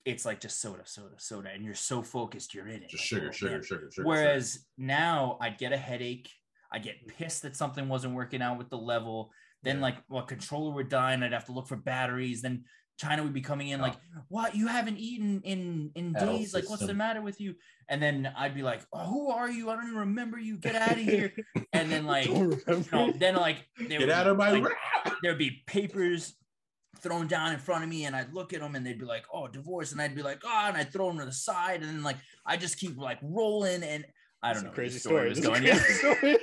it's 0.04 0.24
like 0.24 0.40
just 0.40 0.60
soda, 0.60 0.82
soda, 0.84 1.14
soda, 1.18 1.50
and 1.50 1.64
you're 1.64 1.74
so 1.74 2.02
focused, 2.02 2.54
you're 2.54 2.68
in 2.68 2.82
it. 2.82 2.88
Just 2.90 3.12
like, 3.12 3.20
sugar, 3.20 3.28
oh, 3.28 3.32
sugar, 3.32 3.62
sugar, 3.62 3.90
sugar. 3.92 4.06
Whereas 4.08 4.66
now 4.76 5.38
I'd 5.40 5.58
get 5.58 5.72
a 5.72 5.76
headache, 5.76 6.30
I'd 6.72 6.82
get 6.82 7.06
pissed 7.06 7.42
that 7.42 7.56
something 7.56 7.88
wasn't 7.88 8.14
working 8.14 8.42
out 8.42 8.58
with 8.58 8.68
the 8.70 8.78
level. 8.78 9.32
Then 9.62 9.76
Yeah. 9.76 9.82
like 9.82 9.96
well, 10.08 10.22
controller 10.24 10.72
would 10.74 10.88
die 10.88 11.12
and 11.12 11.24
I'd 11.24 11.32
have 11.32 11.46
to 11.46 11.52
look 11.52 11.68
for 11.68 11.76
batteries. 11.76 12.42
Then 12.42 12.64
China 13.00 13.22
would 13.22 13.32
be 13.32 13.40
coming 13.40 13.68
in 13.68 13.80
Oh. 13.80 13.84
like, 13.84 13.94
what 14.28 14.54
you 14.54 14.66
haven't 14.66 14.98
eaten 14.98 15.40
in 15.42 15.90
in 15.94 16.12
Hell 16.12 16.36
days? 16.36 16.52
Like, 16.52 16.68
what's 16.68 16.86
the 16.86 16.92
matter 16.92 17.22
with 17.22 17.40
you? 17.40 17.54
And 17.88 18.02
then 18.02 18.30
I'd 18.36 18.54
be 18.54 18.62
like, 18.62 18.82
oh, 18.92 19.06
who 19.06 19.30
are 19.30 19.50
you? 19.50 19.70
I 19.70 19.76
don't 19.76 19.86
even 19.86 19.96
remember 20.00 20.38
you. 20.38 20.58
Get 20.58 20.76
out 20.76 20.92
of 20.92 20.98
here. 20.98 21.32
And 21.72 21.90
then 21.90 22.04
like, 22.04 22.26
you 22.26 22.60
know, 22.92 23.12
then 23.16 23.36
like 23.36 23.64
Get 23.78 24.10
out 24.10 24.24
be, 24.24 24.30
of 24.30 24.36
my 24.36 24.50
like, 24.50 24.72
there'd 25.22 25.38
be 25.38 25.62
papers 25.66 26.34
thrown 26.98 27.26
down 27.26 27.52
in 27.52 27.58
front 27.58 27.84
of 27.84 27.88
me 27.88 28.04
and 28.04 28.14
I'd 28.14 28.34
look 28.34 28.52
at 28.52 28.60
them 28.60 28.74
and 28.74 28.84
they'd 28.84 28.98
be 28.98 29.06
like, 29.06 29.24
oh, 29.32 29.46
divorce. 29.46 29.92
And 29.92 30.02
I'd 30.02 30.14
be 30.14 30.22
like, 30.22 30.42
oh, 30.44 30.64
and 30.66 30.76
I'd 30.76 30.92
throw 30.92 31.06
them 31.08 31.20
to 31.20 31.24
the 31.24 31.32
side. 31.32 31.80
And 31.80 31.88
then 31.88 32.02
like, 32.02 32.18
I 32.44 32.56
just 32.56 32.78
keep 32.78 32.98
like 32.98 33.18
rolling. 33.22 33.82
And 33.82 34.04
I 34.42 34.52
don't 34.52 34.64
know. 34.64 34.70
crazy 34.70 34.98
story. 34.98 35.30
a 35.30 35.40
going. 35.40 35.64
story. 35.76 36.38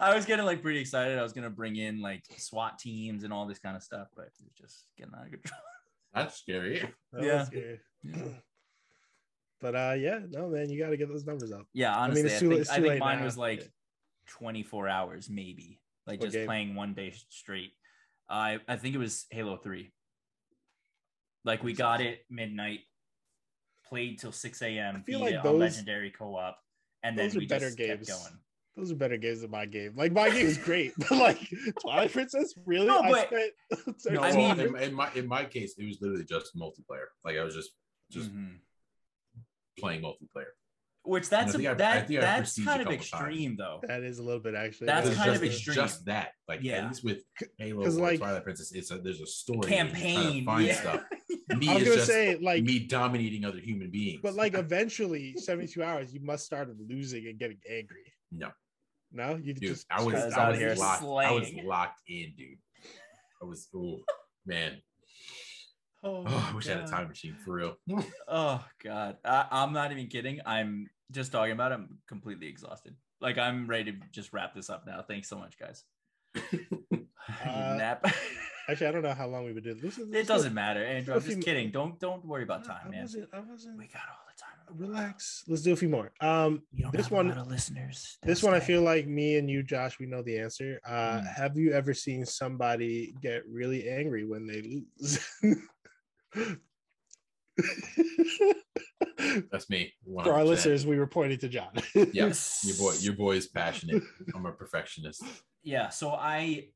I 0.00 0.14
was 0.14 0.24
getting 0.24 0.44
like 0.44 0.62
pretty 0.62 0.80
excited. 0.80 1.18
I 1.18 1.22
was 1.22 1.32
going 1.32 1.44
to 1.44 1.50
bring 1.50 1.76
in 1.76 2.00
like 2.00 2.24
SWAT 2.38 2.78
teams 2.78 3.24
and 3.24 3.32
all 3.32 3.46
this 3.46 3.58
kind 3.58 3.76
of 3.76 3.82
stuff, 3.82 4.08
but 4.16 4.26
it 4.26 4.32
was 4.42 4.52
just 4.54 4.86
getting 4.96 5.12
out 5.14 5.26
of 5.26 5.30
control. 5.32 5.60
That's 6.14 6.36
scary. 6.36 6.82
That 7.12 7.22
Yeah. 7.22 7.44
scary. 7.44 7.80
Yeah. 8.02 8.14
But 9.60 9.76
uh, 9.76 9.94
yeah, 9.96 10.18
no 10.28 10.48
man, 10.48 10.70
you 10.70 10.78
got 10.82 10.90
to 10.90 10.96
get 10.96 11.08
those 11.08 11.24
numbers 11.24 11.52
up. 11.52 11.66
Yeah, 11.72 11.94
honestly, 11.94 12.22
I, 12.24 12.26
it's 12.32 12.40
too- 12.40 12.48
think, 12.48 12.60
it's 12.62 12.70
I 12.70 12.74
think 12.74 12.86
late 12.88 12.98
mine 12.98 13.18
now. 13.20 13.24
was 13.26 13.38
like 13.38 13.60
Yeah. 13.60 13.66
24 14.30 14.88
hours, 14.88 15.30
maybe, 15.30 15.80
like 16.04 16.18
What 16.18 16.26
just 16.26 16.34
game? 16.36 16.46
playing 16.46 16.74
one 16.74 16.94
day 16.94 17.14
straight. 17.28 17.70
I 18.28 18.58
I 18.66 18.74
think 18.74 18.96
it 18.96 18.98
was 18.98 19.24
Halo 19.30 19.56
3. 19.58 19.92
Like 21.44 21.62
we 21.62 21.74
got 21.74 22.00
it 22.00 22.24
midnight, 22.28 22.80
played 23.86 24.18
till 24.18 24.32
6 24.32 24.62
a.m. 24.62 25.04
feel 25.04 25.20
beat 25.20 25.24
like 25.26 25.34
it 25.34 25.46
on 25.46 25.58
legendary 25.60 26.10
co-op, 26.10 26.58
and 27.04 27.16
then 27.16 27.30
we 27.36 27.46
better 27.46 27.66
just 27.66 27.78
games. 27.78 28.08
kept 28.08 28.18
going. 28.20 28.38
Those 28.76 28.90
are 28.90 28.94
better 28.96 29.18
games 29.18 29.42
than 29.42 29.50
my 29.50 29.66
game. 29.66 29.92
Like 29.96 30.12
my 30.12 30.30
game 30.30 30.46
is 30.46 30.56
great, 30.56 30.92
but 30.98 31.10
like 31.10 31.38
Twilight 31.80 32.12
Princess, 32.12 32.54
really? 32.64 32.86
No, 32.86 33.00
I 33.00 33.10
but- 33.10 33.26
spent 33.28 33.96
No, 34.14 34.22
I 34.22 34.28
I 34.30 34.36
mean, 34.36 34.56
mean- 34.56 34.66
in, 34.68 34.76
in 34.82 34.94
my 34.94 35.10
in 35.14 35.26
my 35.28 35.44
case, 35.44 35.74
it 35.78 35.84
was 35.84 35.98
literally 36.00 36.24
just 36.24 36.56
multiplayer. 36.56 37.06
Like 37.24 37.36
I 37.36 37.42
was 37.44 37.54
just 37.54 37.72
just 38.10 38.30
Mhm. 38.34 38.56
playing 39.78 40.02
multiplayer. 40.02 40.46
Which 41.04 41.28
that's 41.28 41.52
a, 41.54 41.58
think 41.58 41.68
I- 41.68 41.72
I 41.72 41.74
that 41.74 42.04
I 42.10 42.16
that's 42.20 42.54
kind 42.64 42.80
of 42.80 42.86
couple 42.86 42.98
times. 42.98 43.12
extreme 43.12 43.56
though. 43.58 43.80
that 43.82 44.04
is 44.04 44.20
a 44.20 44.22
little 44.22 44.40
bit 44.40 44.54
actually. 44.54 44.86
That's 44.86 45.08
kind 45.16 45.30
just, 45.32 45.42
of 45.42 45.48
extreme. 45.48 45.74
Just 45.74 46.04
that, 46.06 46.28
like 46.46 46.60
Yeah. 46.62 46.74
at 46.84 46.88
least 46.88 47.04
with 47.04 47.24
Halo 47.58 47.84
or 47.84 47.90
like- 47.90 48.20
Twilight 48.20 48.44
Princess, 48.44 48.70
it's 48.72 48.90
a, 48.92 48.98
there's 48.98 49.20
a 49.20 49.26
story. 49.26 49.58
and 49.76 49.90
to 49.90 49.94
Campaign, 49.96 50.44
find 50.44 50.66
yeah. 50.66 50.80
stuff. 50.80 51.02
Me 51.58 51.68
I 51.68 51.74
was 51.74 51.82
is 51.82 51.88
gonna 51.88 51.96
just 51.96 52.06
say 52.06 52.36
like, 52.36 52.62
me 52.62 52.78
dominating 52.78 53.44
other 53.44 53.58
human 53.58 53.90
beings. 53.90 54.20
but 54.22 54.34
like 54.34 54.54
eventually, 54.54 55.34
seventy-two 55.36 55.82
hours, 55.82 56.14
you 56.14 56.20
must 56.20 56.44
start 56.46 56.68
losing 56.88 57.26
and 57.26 57.36
getting 57.38 57.58
angry. 57.68 58.04
no, 58.30 58.50
No, 59.12 59.36
you 59.42 59.54
dude, 59.54 59.62
just 59.62 59.86
I 59.90 60.02
was 60.02 60.14
Guys 60.14 60.32
I 60.32 60.42
out 60.42 60.50
was 60.52 60.58
here 60.58 60.74
locked. 60.74 61.02
I 61.02 61.30
was 61.32 61.52
locked 61.64 62.00
in, 62.08 62.32
dude. 62.36 62.58
I 63.40 63.44
was 63.44 63.68
oh 63.74 64.00
man. 64.46 64.78
Oh, 66.04 66.24
Oh, 66.26 66.48
I 66.50 66.56
wish 66.56 66.68
I 66.68 66.72
had 66.72 66.80
a 66.82 66.88
time 66.88 67.06
machine 67.08 67.36
for 67.44 67.52
real. 67.54 67.76
Oh 68.26 68.64
god, 68.82 69.18
I, 69.24 69.46
I'm 69.52 69.72
not 69.72 69.92
even 69.92 70.08
kidding. 70.08 70.40
I'm 70.44 70.88
just 71.12 71.30
talking 71.30 71.52
about. 71.52 71.70
It. 71.70 71.76
I'm 71.76 71.98
completely 72.08 72.48
exhausted. 72.48 72.96
Like 73.20 73.38
I'm 73.38 73.68
ready 73.68 73.92
to 73.92 73.98
just 74.10 74.32
wrap 74.32 74.52
this 74.52 74.68
up 74.68 74.84
now. 74.84 75.04
Thanks 75.06 75.28
so 75.28 75.38
much, 75.38 75.56
guys. 75.58 75.84
Uh, 77.46 77.76
Nap. 77.78 78.04
Actually, 78.68 78.86
I 78.88 78.90
don't 78.90 79.02
know 79.02 79.14
how 79.14 79.28
long 79.28 79.44
we've 79.44 79.54
been 79.54 79.62
doing 79.62 79.78
this. 79.80 79.96
Is, 79.96 80.12
it 80.12 80.26
doesn't 80.26 80.54
matter, 80.54 80.84
Andrew. 80.84 81.14
I'm 81.14 81.22
just 81.22 81.40
kidding. 81.40 81.70
Don't 81.70 81.98
don't 82.00 82.24
worry 82.24 82.42
about 82.42 82.64
time, 82.64 82.80
I 82.86 82.90
man. 82.90 83.02
wasn't. 83.02 83.28
I 83.32 83.38
wasn't. 83.40 83.78
We 83.78 83.86
got 83.86 84.02
all 84.10 84.26
the 84.78 84.84
time. 84.84 84.90
in 84.90 84.90
the 84.90 84.94
world. 84.94 85.04
Relax. 85.04 85.44
Let's 85.48 85.62
do 85.62 85.72
a 85.72 85.76
few 85.76 85.88
more. 85.88 86.12
Um, 86.20 86.62
You 86.72 86.82
don't 86.84 86.92
this 86.96 87.06
have 87.06 87.12
one- 87.12 87.26
a 87.26 87.30
lot 87.30 87.38
of 87.38 87.48
listeners. 87.48 88.18
this 88.22 88.40
They'll 88.40 88.50
one, 88.52 88.60
I 88.60 88.64
feel 88.64 88.82
like 88.82 89.06
me 89.06 89.36
and 89.38 89.48
you, 89.50 89.62
Josh, 89.62 89.98
we 89.98 90.06
know 90.06 90.22
the 90.22 90.38
answer. 90.38 90.80
Uh, 90.86 91.20
Mm. 91.20 91.34
Have 91.36 91.56
you 91.56 91.72
ever 91.72 91.94
seen 91.94 92.24
somebody 92.26 93.14
get 93.20 93.46
really 93.48 93.88
angry 93.88 94.24
when 94.24 94.46
they 94.46 94.62
lose? 94.62 95.18
That's 99.50 99.68
me. 99.70 99.92
For 100.24 100.32
our 100.32 100.44
listeners, 100.44 100.86
we 100.86 100.98
were 100.98 101.06
pointing 101.06 101.38
to 101.40 101.48
John. 101.48 101.70
yes, 102.12 102.62
your 102.64 102.76
boy, 102.76 102.94
your 103.00 103.14
boy 103.14 103.36
is 103.36 103.46
passionate. 103.46 104.02
I'm 104.34 104.46
a 104.46 104.52
perfectionist. 104.52 105.22
yeah 105.64 105.88
so 105.90 106.10
i 106.10 106.66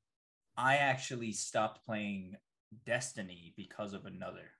i 0.56 0.76
actually 0.76 1.32
stopped 1.32 1.84
playing 1.84 2.36
destiny 2.84 3.52
because 3.56 3.92
of 3.94 4.06
another 4.06 4.52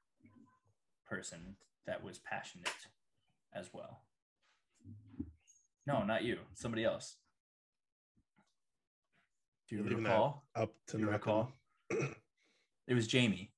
person 1.09 1.55
that 1.87 2.03
was 2.03 2.18
passionate 2.18 2.72
as 3.57 3.70
well 3.72 4.02
no 5.86 6.02
not 6.04 6.22
you 6.24 6.38
somebody 6.54 6.84
else 6.84 7.16
do 9.68 9.76
you 9.76 9.82
Leaving 9.82 10.04
that 10.04 10.11
recall 10.11 10.44
Up 10.54 10.72
to 10.88 10.96
do 10.96 11.02
you 11.04 11.11
recall 11.11 11.52
it 11.90 12.94
was 12.94 13.07
jamie 13.07 13.52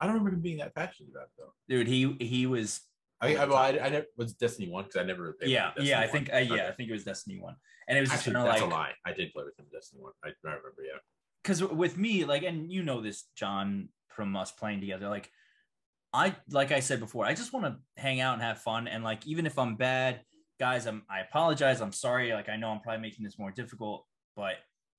I 0.00 0.06
don't 0.06 0.14
remember 0.14 0.36
him 0.36 0.40
being 0.42 0.58
that 0.58 0.76
passionate 0.76 1.10
about 1.10 1.24
it, 1.24 1.30
though. 1.36 1.52
dude 1.68 1.88
he 1.88 2.16
he 2.20 2.46
was 2.46 2.80
I, 3.20 3.34
I, 3.34 3.44
well, 3.46 3.56
I, 3.56 3.70
I 3.82 3.88
never 3.88 4.06
was 4.16 4.32
Destiny 4.34 4.70
one 4.70 4.84
because 4.84 5.00
I 5.00 5.04
never. 5.04 5.32
played 5.32 5.50
yeah 5.50 5.72
yeah 5.80 6.00
i 6.00 6.06
think 6.06 6.32
uh, 6.32 6.36
yeah 6.38 6.52
Okay. 6.54 6.66
i 6.68 6.70
think 6.72 6.88
it 6.88 6.92
was 6.92 7.02
destiny 7.04 7.40
one 7.40 7.56
and 7.88 7.98
it 7.98 8.00
was 8.00 8.10
just 8.10 8.20
Actually, 8.20 8.34
kind 8.34 8.46
of 8.48 8.52
that's 8.52 8.62
like 8.62 8.70
a 8.70 8.74
lie. 8.74 8.92
I 9.04 9.12
did 9.12 9.32
play 9.32 9.44
with 9.44 9.58
him 9.58 9.64
in 9.72 9.76
Destiny 9.76 10.02
one. 10.02 10.12
I, 10.22 10.28
I 10.28 10.32
remember. 10.50 10.74
Yeah. 10.84 10.98
because 11.42 11.64
with 11.64 11.96
me 11.96 12.24
like 12.24 12.42
and 12.44 12.70
you 12.70 12.82
know 12.84 13.00
this 13.00 13.24
john 13.34 13.88
from 14.08 14.36
us 14.36 14.52
playing 14.52 14.80
together 14.80 15.08
like 15.08 15.30
i 16.12 16.34
like 16.50 16.72
i 16.72 16.80
said 16.80 17.00
before 17.00 17.24
i 17.24 17.34
just 17.34 17.52
want 17.52 17.66
to 17.66 17.76
hang 18.00 18.20
out 18.20 18.34
and 18.34 18.42
have 18.42 18.58
fun 18.58 18.88
and 18.88 19.04
like 19.04 19.26
even 19.26 19.46
if 19.46 19.58
i'm 19.58 19.76
bad 19.76 20.20
guys 20.58 20.86
i'm 20.86 21.02
i 21.10 21.20
apologize 21.20 21.80
i'm 21.80 21.92
sorry 21.92 22.32
like 22.32 22.48
i 22.48 22.56
know 22.56 22.68
i'm 22.68 22.80
probably 22.80 23.02
making 23.02 23.24
this 23.24 23.38
more 23.38 23.50
difficult 23.50 24.06
but 24.36 24.54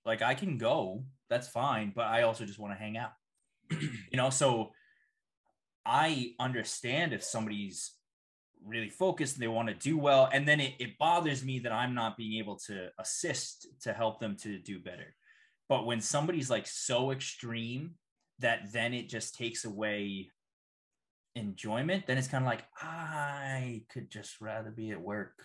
like 0.06 0.22
i 0.22 0.34
can 0.34 0.58
go 0.58 1.04
that's 1.30 1.48
fine 1.48 1.92
but 1.96 2.06
i 2.06 2.24
also 2.24 2.46
just 2.46 2.60
want 2.60 2.74
to 2.74 2.80
hang 2.80 2.98
out. 2.98 3.12
You 4.12 4.18
know 4.18 4.30
so 4.30 4.72
i 5.86 6.34
understand 6.40 7.14
if 7.14 7.24
somebody's 7.24 7.92
really 8.66 8.90
focused 8.90 9.36
and 9.36 9.44
they 9.44 9.48
want 9.48 9.70
to 9.70 9.74
do 9.74 9.98
well 9.98 10.30
and 10.34 10.48
then 10.48 10.60
it, 10.60 10.74
it 10.80 10.98
bothers 10.98 11.46
me 11.46 11.60
that 11.60 11.72
i'm 11.72 11.94
not 11.94 12.18
being 12.18 12.40
able 12.40 12.58
to 12.68 12.90
assist 13.00 13.68
to 13.82 13.94
help 13.94 14.20
them 14.20 14.36
to 14.38 14.60
do 14.60 14.80
better. 14.80 15.16
But 15.70 15.86
when 15.86 16.02
somebody's 16.02 16.50
like 16.50 16.66
so 16.66 17.12
extreme 17.12 17.92
that 18.40 18.74
then 18.74 18.94
it 18.94 19.08
just 19.08 19.36
takes 19.36 19.66
away 19.66 20.32
enjoyment, 21.40 22.06
then 22.06 22.18
it's 22.18 22.28
kind 22.28 22.44
of 22.44 22.50
like 22.50 22.66
I 22.82 23.84
could 23.90 24.12
just 24.12 24.42
rather 24.42 24.70
be 24.70 24.92
at 24.92 25.02
work. 25.02 25.42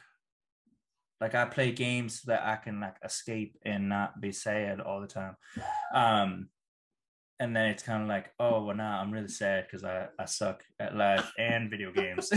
Like 1.21 1.35
I 1.35 1.47
play 1.47 1.73
games 1.73 2.23
that 2.23 2.45
I 2.45 2.57
can 2.57 2.81
like 2.81 2.97
escape 3.03 3.57
and 3.65 3.89
not 3.89 4.21
be 4.21 4.33
sad 4.33 4.81
all 4.81 5.01
the 5.01 5.07
time. 5.07 5.37
Um 5.95 6.49
and 7.41 7.55
then 7.57 7.67
it's 7.71 7.83
kind 7.83 8.03
of 8.03 8.09
like, 8.09 8.33
oh 8.39 8.65
well 8.65 8.77
now 8.77 9.01
I'm 9.01 9.11
really 9.11 9.29
sad 9.29 9.67
because 9.67 9.85
I, 9.85 10.09
I 10.19 10.27
suck 10.27 10.63
at 10.79 10.97
life 10.97 11.33
and 11.39 11.71
video 11.71 11.93
games. 11.93 12.31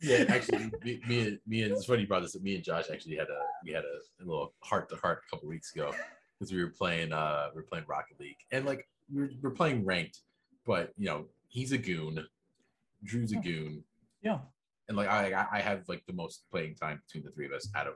Yeah, 0.00 0.24
actually, 0.28 0.70
me, 0.84 1.00
me 1.08 1.20
and 1.20 1.38
me 1.46 1.62
and 1.62 1.72
it's 1.72 1.84
funny 1.84 2.02
you 2.02 2.08
brought 2.08 2.22
this 2.22 2.36
up. 2.36 2.42
Me 2.42 2.54
and 2.54 2.64
Josh 2.64 2.86
actually 2.92 3.16
had 3.16 3.28
a 3.28 3.40
we 3.64 3.72
had 3.72 3.84
a, 3.84 4.22
a 4.22 4.24
little 4.24 4.54
heart 4.60 4.88
to 4.90 4.96
heart 4.96 5.22
a 5.26 5.30
couple 5.30 5.48
weeks 5.48 5.74
ago 5.74 5.92
because 6.38 6.52
we 6.52 6.62
were 6.62 6.70
playing 6.70 7.12
uh 7.12 7.48
we 7.54 7.60
were 7.60 7.66
playing 7.66 7.84
Rocket 7.88 8.18
League 8.20 8.38
and 8.52 8.64
like 8.64 8.88
we 9.12 9.22
were, 9.22 9.30
we're 9.42 9.50
playing 9.50 9.84
ranked, 9.84 10.20
but 10.66 10.92
you 10.96 11.06
know 11.06 11.26
he's 11.48 11.72
a 11.72 11.78
goon, 11.78 12.26
Drew's 13.04 13.32
a 13.32 13.36
Yeah. 13.36 13.40
goon, 13.42 13.84
yeah. 14.22 14.38
and 14.88 14.96
like 14.96 15.08
I 15.08 15.32
I- 15.32 15.58
I 15.58 15.60
have 15.60 15.88
like 15.88 16.04
the 16.06 16.12
most 16.12 16.44
playing 16.50 16.74
time 16.76 17.02
between 17.06 17.24
the 17.24 17.30
three 17.30 17.46
of 17.46 17.52
us 17.52 17.68
out 17.74 17.86
of 17.86 17.94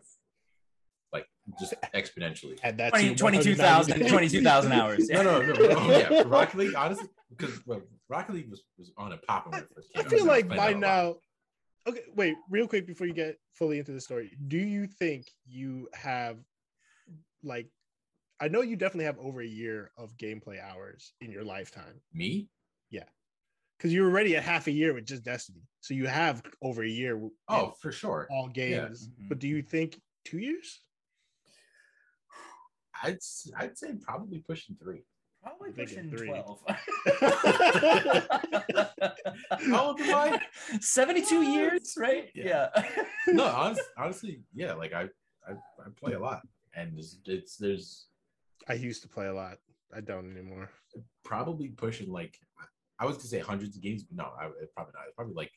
like 1.13 1.27
just 1.61 1.75
exponentially. 1.95 2.59
And 2.63 2.79
that's 2.79 2.91
20, 2.99 3.15
22,000 3.17 4.09
22,000 4.09 4.73
hours. 4.81 5.09
No, 5.09 5.23
no, 5.23 5.43
no. 5.43 5.55
Oh, 5.59 5.91
yeah, 5.99 6.23
for 6.23 6.29
Rocket 6.29 6.57
League, 6.59 6.75
honestly, 6.75 7.09
because 7.31 7.65
well, 7.67 7.83
Rocket 8.09 8.35
League 8.35 8.51
was, 8.51 8.63
was 8.79 8.93
on 8.97 9.13
a 9.13 9.17
pop 9.19 9.51
when 9.51 9.65
first 9.75 9.89
I 9.97 10.03
feel 10.05 10.25
like 10.27 10.49
by 10.49 10.57
that 10.57 10.71
a 10.71 10.73
lot. 10.73 10.81
now. 10.81 11.15
Okay, 11.85 12.03
wait, 12.15 12.37
real 12.49 12.69
quick 12.69 12.87
before 12.87 13.07
you 13.09 13.13
get 13.13 13.39
fully 13.55 13.79
into 13.79 13.91
the 13.93 14.01
story. 14.01 14.31
Do 14.49 14.57
you 14.59 14.87
think 14.87 15.27
you 15.47 15.89
have 15.95 16.39
like 17.43 17.69
I 18.41 18.49
know 18.49 18.61
you 18.63 18.77
definitely 18.77 19.05
have 19.07 19.19
over 19.19 19.41
a 19.41 19.47
year 19.47 19.91
of 19.99 20.17
gameplay 20.17 20.63
hours 20.63 21.13
in 21.21 21.31
your 21.31 21.45
lifetime 21.45 22.01
me. 22.13 22.49
Because 23.83 23.93
you're 23.93 24.07
already 24.09 24.37
at 24.37 24.45
half 24.45 24.69
a 24.69 24.71
year 24.71 24.95
with 24.95 25.05
just 25.07 25.25
Destiny. 25.25 25.59
So 25.81 25.93
you 25.93 26.07
have 26.07 26.41
over 26.63 26.85
a 26.85 26.89
year 26.89 27.21
Oh, 27.49 27.73
for 27.81 27.91
sure. 27.91 28.29
all 28.31 28.47
games. 28.47 29.09
Mhm. 29.09 29.29
But 29.29 29.41
do 29.41 29.49
you 29.49 29.61
think 29.61 30.01
two 30.25 30.39
years? 30.39 30.85
I'd 33.03 33.17
s- 33.17 33.51
I'd 33.57 33.77
say 33.77 33.95
probably 34.01 34.39
pushing 34.39 34.77
three. 34.77 35.03
Probably 35.43 35.71
I'm 35.71 35.75
thinking 35.75 36.11
pushing 36.11 36.17
three. 36.17 36.29
12. 36.29 36.63
How 39.73 39.87
old 39.87 40.01
am 40.01 40.15
I? 40.15 40.41
72 40.81 41.39
What? 41.39 41.47
years, 41.49 41.95
right? 41.99 42.31
Yeah. 42.37 42.69
Yeah. 42.77 43.05
No, 43.27 43.47
honest, 43.47 43.83
honestly, 43.97 44.45
yeah. 44.55 44.75
Like 44.75 44.93
I, 44.93 45.09
I 45.49 45.55
I 45.55 45.89
play 45.99 46.13
a 46.13 46.21
lot, 46.21 46.43
and 46.77 46.97
it's, 46.97 47.19
it's 47.27 47.57
there's 47.57 48.07
I 48.69 48.75
used 48.75 49.03
to 49.03 49.09
play 49.09 49.27
a 49.27 49.35
lot. 49.35 49.59
I 49.93 50.01
don't 50.01 50.31
anymore. 50.31 50.71
probably 51.25 51.71
pushing 51.71 52.13
like 52.13 52.39
I 53.03 53.05
was 53.05 53.17
gonna 53.17 53.27
say 53.29 53.41
hundreds 53.41 53.77
of 53.77 53.83
games, 53.83 54.05
but 54.05 54.17
no, 54.17 54.31
I 54.41 54.47
it 54.63 54.73
probably 54.77 54.93
not. 54.95 55.03
It's 55.09 55.17
probably 55.17 55.35
like 55.35 55.51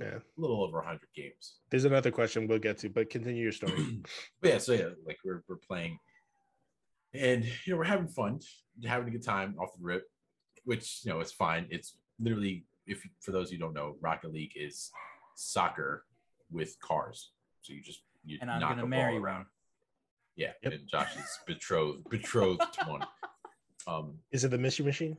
Yeah. 0.00 0.16
a 0.16 0.40
little 0.40 0.62
over 0.64 0.80
hundred 0.80 1.08
games. 1.14 1.58
There's 1.70 1.84
another 1.84 2.10
question 2.10 2.48
we'll 2.48 2.58
get 2.58 2.78
to, 2.78 2.88
but 2.88 3.10
continue 3.10 3.42
your 3.42 3.52
story. 3.52 4.00
But 4.40 4.48
yeah, 4.52 4.58
so 4.58 4.72
yeah, 4.72 4.88
like 5.06 5.18
we're 5.24 5.42
we're 5.48 5.56
playing, 5.68 5.98
and 7.12 7.44
you 7.44 7.72
know 7.72 7.76
we're 7.76 7.84
having 7.84 8.08
fun, 8.08 8.40
having 8.86 9.08
a 9.08 9.10
good 9.10 9.22
time 9.24 9.54
off 9.60 9.70
the 9.76 9.84
rip, 9.84 10.04
which 10.64 11.00
you 11.04 11.12
know 11.12 11.20
it's 11.20 11.32
fine. 11.32 11.66
It's 11.70 11.96
literally 12.18 12.64
if 12.86 13.06
for 13.20 13.32
those 13.32 13.50
who 13.50 13.58
don't 13.58 13.74
know, 13.74 13.96
Rocket 14.00 14.32
League 14.32 14.52
is 14.56 14.90
soccer 15.34 16.04
with 16.50 16.78
cars. 16.80 17.32
So 17.60 17.74
you 17.74 17.82
just 17.82 18.00
you 18.24 18.38
And 18.40 18.50
I'm 18.50 18.60
knock 18.60 18.70
gonna 18.76 18.86
marry 18.86 19.14
ball 19.18 19.24
around. 19.24 19.46
Yeah, 20.36 20.52
Yep. 20.62 20.72
and 20.72 20.88
Josh's 20.88 21.38
betrothed 21.46 22.08
betrothed 22.08 22.62
one. 22.86 23.04
Um, 23.84 24.20
Is 24.30 24.44
it 24.44 24.52
the 24.52 24.58
Mission 24.58 24.86
Machine? 24.86 25.16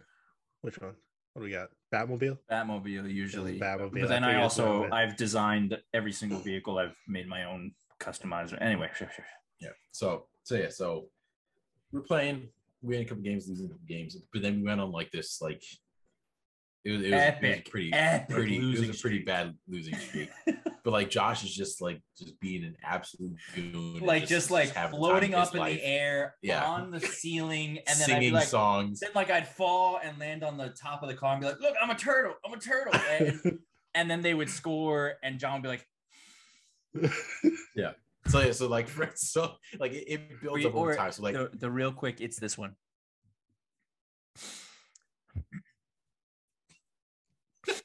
Which 0.62 0.80
one? 0.80 0.96
What 1.34 1.42
do 1.42 1.46
we 1.46 1.52
got? 1.52 1.70
Batmobile? 1.92 2.38
Batmobile 2.50 3.12
usually. 3.12 3.60
Batmobile. 3.60 4.02
But 4.02 4.10
then 4.10 4.24
I 4.24 4.28
figured 4.30 4.46
it's 4.46 4.60
also 4.60 4.90
I've 4.92 5.16
designed 5.18 5.78
every 5.94 6.12
single 6.12 6.40
vehicle. 6.40 6.78
I've 6.78 6.96
made 7.08 7.28
my 7.28 7.46
own 7.46 7.72
customizer. 8.00 8.58
Anyway, 8.62 8.90
sure, 8.96 9.10
sure. 9.16 9.26
yeah. 9.60 9.70
So 9.92 10.26
so 10.44 10.56
yeah, 10.56 10.70
so 10.70 11.06
we're 11.92 12.02
playing. 12.02 12.50
We 12.82 12.98
had 12.98 13.06
a 13.06 13.10
couple 13.10 13.24
games, 13.24 13.48
losing 13.48 13.68
a 13.68 13.70
couple 13.70 13.86
games, 13.88 14.18
but 14.32 14.42
then 14.42 14.58
we 14.58 14.64
went 14.64 14.82
on 14.82 14.92
like 14.92 15.10
this 15.12 15.40
like 15.42 15.64
it 16.86 16.92
was 16.92 17.02
it 17.02 17.12
was, 17.12 17.22
it 17.22 17.32
was 17.54 17.62
pretty 17.70 17.94
epic 17.94 18.30
pretty 18.30 18.58
it 18.58 18.80
was 18.90 18.98
a 18.98 19.02
pretty 19.02 19.20
bad 19.20 19.56
losing 19.68 19.96
streak. 19.98 20.30
but 20.84 20.92
like 20.92 21.10
Josh 21.10 21.44
is 21.44 21.56
just 21.56 21.82
like 21.82 22.02
just 22.18 22.40
being 22.40 22.64
an 22.64 22.76
absolute 22.84 23.36
goon, 23.56 24.00
like 24.02 24.28
just, 24.28 24.52
like 24.52 24.70
having 24.72 25.00
the 25.00 25.08
time 25.08 25.12
floating 25.12 25.34
up 25.34 25.54
in 25.54 25.60
life, 25.62 25.78
the 25.78 25.86
air 25.86 26.36
Yeah. 26.42 26.66
on 26.66 26.92
the 26.92 27.00
ceiling, 27.00 27.78
and 27.88 27.88
then 27.88 28.02
I'd 28.02 28.06
singing 28.06 28.34
like, 28.34 28.48
songs. 28.48 29.00
then 29.00 29.12
like 29.16 29.32
I'd 29.32 29.48
fall 29.48 30.00
and 30.04 30.18
land 30.20 30.44
on 30.44 30.58
the 30.58 30.70
top 30.70 31.04
of 31.04 31.10
the 31.10 31.16
car 31.16 31.34
and 31.34 31.42
be 31.42 31.48
like, 31.48 31.60
"Look, 31.62 31.76
I'm 31.82 31.90
a 31.90 31.96
turtle. 31.96 32.34
I'm 32.46 32.54
a 32.54 32.60
turtle." 32.60 32.94
And, 33.10 33.60
and 33.96 34.10
then 34.12 34.22
they 34.22 34.34
would 34.34 34.50
score, 34.50 35.14
and 35.24 35.40
John 35.40 35.54
would 35.54 35.64
be 35.64 35.70
like, 35.70 35.88
So 38.28 38.40
yeah, 38.40 38.52
so 38.54 38.68
like 38.68 38.88
so 39.16 39.52
like 39.80 39.92
it, 39.92 40.06
it 40.08 40.42
builds 40.42 40.64
We- 40.64 40.70
up 40.70 40.76
over 40.76 40.96
time. 40.96 41.12
So 41.12 41.24
like 41.24 41.36
the, 41.36 41.50
the 41.54 41.70
real 41.70 41.92
quick, 41.92 42.22
it's 42.22 42.40
this 42.40 42.58
one. 42.58 42.76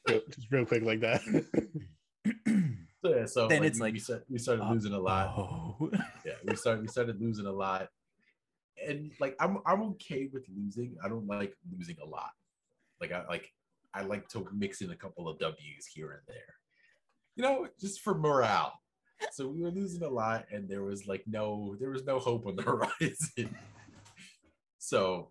Just 0.09 0.47
real 0.51 0.65
quick 0.65 0.83
like 0.83 1.01
that. 1.01 1.21
so, 3.01 3.15
yeah, 3.15 3.25
so 3.25 3.47
then 3.47 3.59
like, 3.59 3.67
it's 3.67 3.79
we, 3.79 3.83
like, 3.83 3.93
we, 3.93 3.99
start, 3.99 4.25
we 4.29 4.37
started 4.39 4.63
uh, 4.63 4.71
losing 4.71 4.93
a 4.93 4.99
lot. 4.99 5.33
Oh. 5.37 5.89
yeah 6.25 6.33
we 6.45 6.55
started 6.55 6.81
we 6.81 6.87
started 6.87 7.21
losing 7.21 7.45
a 7.45 7.51
lot 7.51 7.89
and 8.85 9.11
like 9.19 9.35
i'm 9.39 9.59
i'm 9.65 9.81
okay 9.81 10.29
with 10.31 10.45
losing 10.55 10.95
i 11.03 11.09
don't 11.09 11.27
like 11.27 11.55
losing 11.75 11.97
a 12.01 12.05
lot 12.05 12.31
like 13.01 13.11
i 13.11 13.25
like 13.27 13.51
i 13.93 14.01
like 14.01 14.27
to 14.29 14.47
mix 14.53 14.81
in 14.81 14.91
a 14.91 14.95
couple 14.95 15.27
of 15.27 15.39
w's 15.39 15.85
here 15.93 16.11
and 16.11 16.21
there 16.27 16.55
you 17.35 17.43
know 17.43 17.67
just 17.79 18.01
for 18.01 18.15
morale 18.15 18.73
so 19.31 19.47
we 19.47 19.61
were 19.61 19.71
losing 19.71 20.03
a 20.03 20.09
lot 20.09 20.45
and 20.51 20.69
there 20.69 20.83
was 20.83 21.07
like 21.07 21.23
no 21.27 21.75
there 21.79 21.89
was 21.89 22.05
no 22.05 22.19
hope 22.19 22.45
on 22.45 22.55
the 22.55 22.63
horizon 22.71 23.55
so 24.77 25.29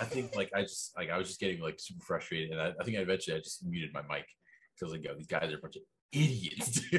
i 0.00 0.04
think 0.04 0.34
like 0.34 0.50
i 0.54 0.62
just 0.62 0.92
like 0.96 1.10
i 1.10 1.18
was 1.18 1.28
just 1.28 1.40
getting 1.40 1.60
like 1.60 1.76
super 1.78 2.04
frustrated 2.04 2.50
and 2.50 2.60
i, 2.60 2.72
I 2.80 2.84
think 2.84 2.96
I 2.96 3.00
eventually 3.00 3.36
i 3.36 3.40
just 3.40 3.64
muted 3.64 3.90
my 3.94 4.02
mic 4.02 4.26
because 4.74 4.92
like 4.92 5.04
yo 5.04 5.14
these 5.16 5.26
guys 5.28 5.52
are 5.52 5.56
a 5.58 5.60
bunch 5.60 5.76
of 5.76 5.82
idiots 6.12 6.80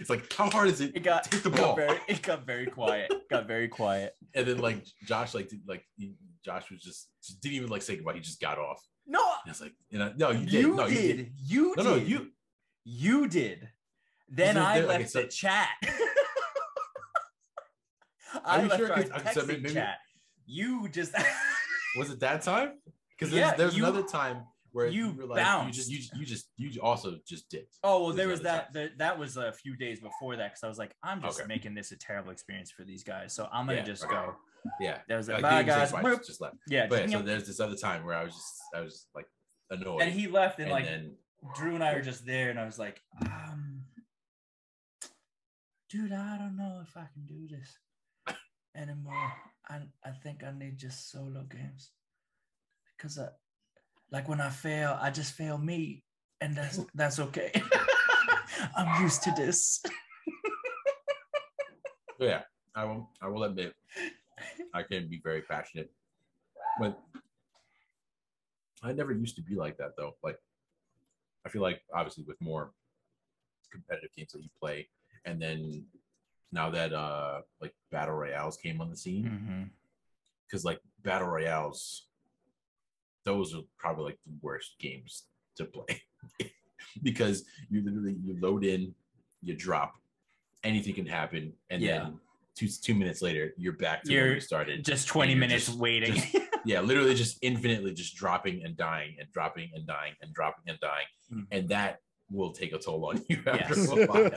it's 0.00 0.10
like 0.10 0.30
how 0.32 0.50
hard 0.50 0.68
is 0.68 0.80
it 0.80 0.94
It 0.96 1.02
got, 1.02 1.32
hit 1.32 1.42
the 1.42 1.50
it 1.50 1.56
got 1.56 1.76
very 1.76 1.98
it 2.08 2.22
got 2.22 2.44
very 2.46 2.66
quiet. 2.66 3.12
Got 3.30 3.46
very 3.46 3.68
quiet. 3.68 4.12
and 4.34 4.46
then 4.46 4.58
like 4.58 4.84
Josh, 5.06 5.34
like 5.34 5.48
did, 5.48 5.60
like 5.66 5.82
he, 5.96 6.12
Josh 6.44 6.70
was 6.70 6.82
just, 6.82 7.08
just 7.24 7.40
didn't 7.40 7.54
even 7.56 7.70
like 7.70 7.80
say 7.82 7.96
goodbye. 7.96 8.12
He 8.14 8.20
just 8.20 8.38
got 8.40 8.58
off. 8.58 8.82
No, 9.06 9.20
And 9.44 9.50
it's 9.50 9.62
like, 9.62 9.72
you 9.88 9.98
know, 9.98 10.12
no, 10.16 10.30
you 10.30 10.44
did. 10.44 10.52
you 10.62 10.74
no, 10.76 10.86
did. 10.88 10.94
you 11.02 11.14
did. 11.16 11.32
You 11.46 11.74
No, 11.78 11.82
did. 11.82 11.84
no, 11.90 11.94
you. 11.96 12.26
You 12.84 13.28
did. 13.28 13.68
Then 14.28 14.58
I 14.58 14.80
there- 14.80 14.88
left 14.88 15.12
the 15.14 15.24
chat. 15.26 15.68
I 18.44 18.62
left 18.62 18.76
sure? 18.76 18.92
our 18.92 19.02
'Cause- 19.02 19.10
okay, 19.10 19.32
so 19.32 19.40
texting 19.42 19.46
maybe- 19.62 19.74
chat. 19.74 19.98
You 20.46 20.88
just 20.88 21.14
Was 21.96 22.10
it 22.10 22.20
that 22.20 22.42
time? 22.42 22.72
Because 23.18 23.32
Yeah, 23.32 23.48
there's, 23.48 23.58
there's 23.58 23.76
you- 23.76 23.84
another 23.84 24.02
time 24.06 24.44
where 24.72 24.86
you 24.88 25.06
like, 25.26 25.66
you 25.66 25.72
just, 25.72 25.90
you, 25.90 25.98
bounced. 25.98 26.16
you 26.16 26.26
just, 26.26 26.48
you 26.56 26.80
also 26.82 27.16
just 27.26 27.48
did. 27.48 27.64
Oh 27.82 28.04
well, 28.04 28.12
there 28.12 28.28
was 28.28 28.42
that. 28.42 28.72
The, 28.72 28.90
that 28.98 29.18
was 29.18 29.36
a 29.36 29.50
few 29.52 29.76
days 29.76 29.98
before 29.98 30.36
that 30.36 30.50
because 30.52 30.62
I 30.62 30.68
was 30.68 30.78
like, 30.78 30.94
I'm 31.02 31.22
just 31.22 31.40
Okay. 31.40 31.48
making 31.48 31.74
this 31.74 31.90
a 31.90 31.96
terrible 31.96 32.30
experience 32.30 32.70
for 32.70 32.84
these 32.84 33.02
guys, 33.02 33.34
so 33.34 33.48
I'm 33.52 33.66
gonna 33.66 33.78
Yeah, 33.78 33.84
just 33.84 34.04
right. 34.04 34.10
go. 34.12 34.36
Yeah. 34.80 34.98
There 35.08 35.16
was 35.16 35.28
a 35.30 35.32
Like, 35.34 35.42
bye 35.42 35.62
guys. 35.62 35.90
Boop. 35.92 36.26
just, 36.26 36.40
left. 36.40 36.56
Yeah, 36.68 36.86
But 36.88 37.02
just- 37.02 37.12
so 37.14 37.22
there's 37.22 37.46
this 37.46 37.60
other 37.60 37.76
time 37.76 38.04
where 38.04 38.14
I 38.16 38.24
was 38.24 38.34
just, 38.34 38.54
I 38.74 38.80
was 38.82 39.06
like 39.14 39.26
annoyed. 39.70 40.02
and 40.02 40.12
he 40.12 40.28
left, 40.28 40.58
and, 40.58 40.66
and 40.66 40.72
like 40.72 40.84
then, 40.84 41.14
Drew 41.56 41.74
and 41.74 41.82
I 41.82 41.94
were 41.94 42.02
just 42.02 42.26
there, 42.26 42.50
and 42.50 42.58
I 42.60 42.66
was 42.66 42.78
like, 42.78 43.00
um, 43.22 43.82
dude, 45.90 46.12
I 46.12 46.36
don't 46.38 46.56
know 46.56 46.80
if 46.82 46.96
I 46.96 47.06
can 47.14 47.24
do 47.26 47.48
this 47.48 47.78
anymore. 48.78 49.32
I 49.68 49.80
I 50.04 50.10
think 50.22 50.44
I 50.44 50.52
need 50.52 50.78
just 50.78 51.10
solo 51.10 51.42
games 51.42 51.90
because 52.96 53.18
I, 53.18 53.28
like 54.10 54.28
when 54.28 54.40
I 54.40 54.50
fail, 54.50 54.98
I 55.00 55.10
just 55.10 55.34
fail 55.34 55.58
me, 55.58 56.04
and 56.40 56.56
that's 56.56 56.80
that's 56.94 57.18
okay. 57.18 57.52
I'm 58.76 59.02
used 59.02 59.22
to 59.24 59.32
this. 59.36 59.82
yeah, 62.18 62.42
I 62.74 62.84
will, 62.84 63.10
I 63.22 63.28
will 63.28 63.44
admit, 63.44 63.74
I 64.74 64.82
can 64.82 65.08
be 65.08 65.20
very 65.22 65.42
passionate, 65.42 65.90
but 66.80 66.98
I 68.82 68.92
never 68.92 69.12
used 69.12 69.36
to 69.36 69.42
be 69.42 69.54
like 69.54 69.76
that 69.78 69.96
though. 69.96 70.14
Like, 70.22 70.38
I 71.44 71.50
feel 71.50 71.62
like 71.62 71.82
obviously 71.94 72.24
with 72.26 72.40
more 72.40 72.72
competitive 73.70 74.10
games 74.16 74.32
that 74.32 74.42
you 74.42 74.50
play, 74.60 74.88
and 75.24 75.40
then 75.40 75.84
now 76.52 76.70
that 76.70 76.92
uh 76.92 77.40
like 77.60 77.74
battle 77.90 78.14
royales 78.14 78.56
came 78.56 78.80
on 78.80 78.90
the 78.90 78.96
scene, 78.96 79.24
Mm-hmm. 79.24 79.62
because 80.46 80.64
like 80.64 80.80
battle 81.02 81.28
royales, 81.28 82.06
those 83.24 83.54
are 83.54 83.62
probably 83.78 84.04
like 84.06 84.18
the 84.26 84.32
worst 84.42 84.76
games 84.80 85.24
to 85.56 85.64
play 85.64 86.00
because 87.02 87.44
you 87.70 87.82
literally 87.84 88.16
you 88.24 88.36
load 88.40 88.64
in, 88.64 88.94
you 89.42 89.54
drop, 89.54 89.94
anything 90.64 90.94
can 90.94 91.06
happen, 91.06 91.52
and 91.70 91.82
Yeah. 91.82 91.98
then 92.04 92.20
two 92.54 92.68
two 92.68 92.94
minutes 92.94 93.22
later 93.22 93.52
you're 93.56 93.74
back 93.74 94.02
to 94.04 94.12
where 94.12 94.26
You're 94.26 94.34
you 94.36 94.40
started. 94.40 94.84
Just 94.84 95.06
20 95.08 95.34
minutes 95.34 95.66
just- 95.66 95.78
waiting. 95.78 96.14
just- 96.14 96.36
yeah, 96.64 96.80
literally 96.80 97.14
just 97.14 97.38
infinitely 97.42 97.92
just 97.94 98.16
dropping 98.16 98.64
and 98.64 98.76
dying 98.76 99.16
and 99.20 99.30
dropping 99.32 99.70
and 99.74 99.86
dying 99.86 100.14
and 100.22 100.32
dropping 100.34 100.64
and 100.68 100.78
dying, 100.80 101.06
Mhm. 101.32 101.46
and 101.50 101.68
that 101.68 102.00
will 102.30 102.52
take 102.52 102.72
a 102.72 102.78
toll 102.78 103.06
on 103.06 103.22
you 103.28 103.38
after 103.46 103.74
Yes. 103.74 103.90
a 103.90 104.06
while. 104.06 104.30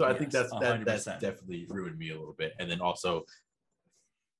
Yes. 0.00 0.08
So 0.08 0.14
I 0.14 0.18
think 0.18 0.30
that's 0.32 0.50
that 0.60 0.84
that's 0.84 1.06
100%. 1.06 1.20
definitely 1.20 1.66
ruined 1.68 1.98
me 1.98 2.10
a 2.10 2.18
little 2.18 2.34
bit. 2.36 2.52
And 2.58 2.70
then 2.70 2.80
also, 2.80 3.24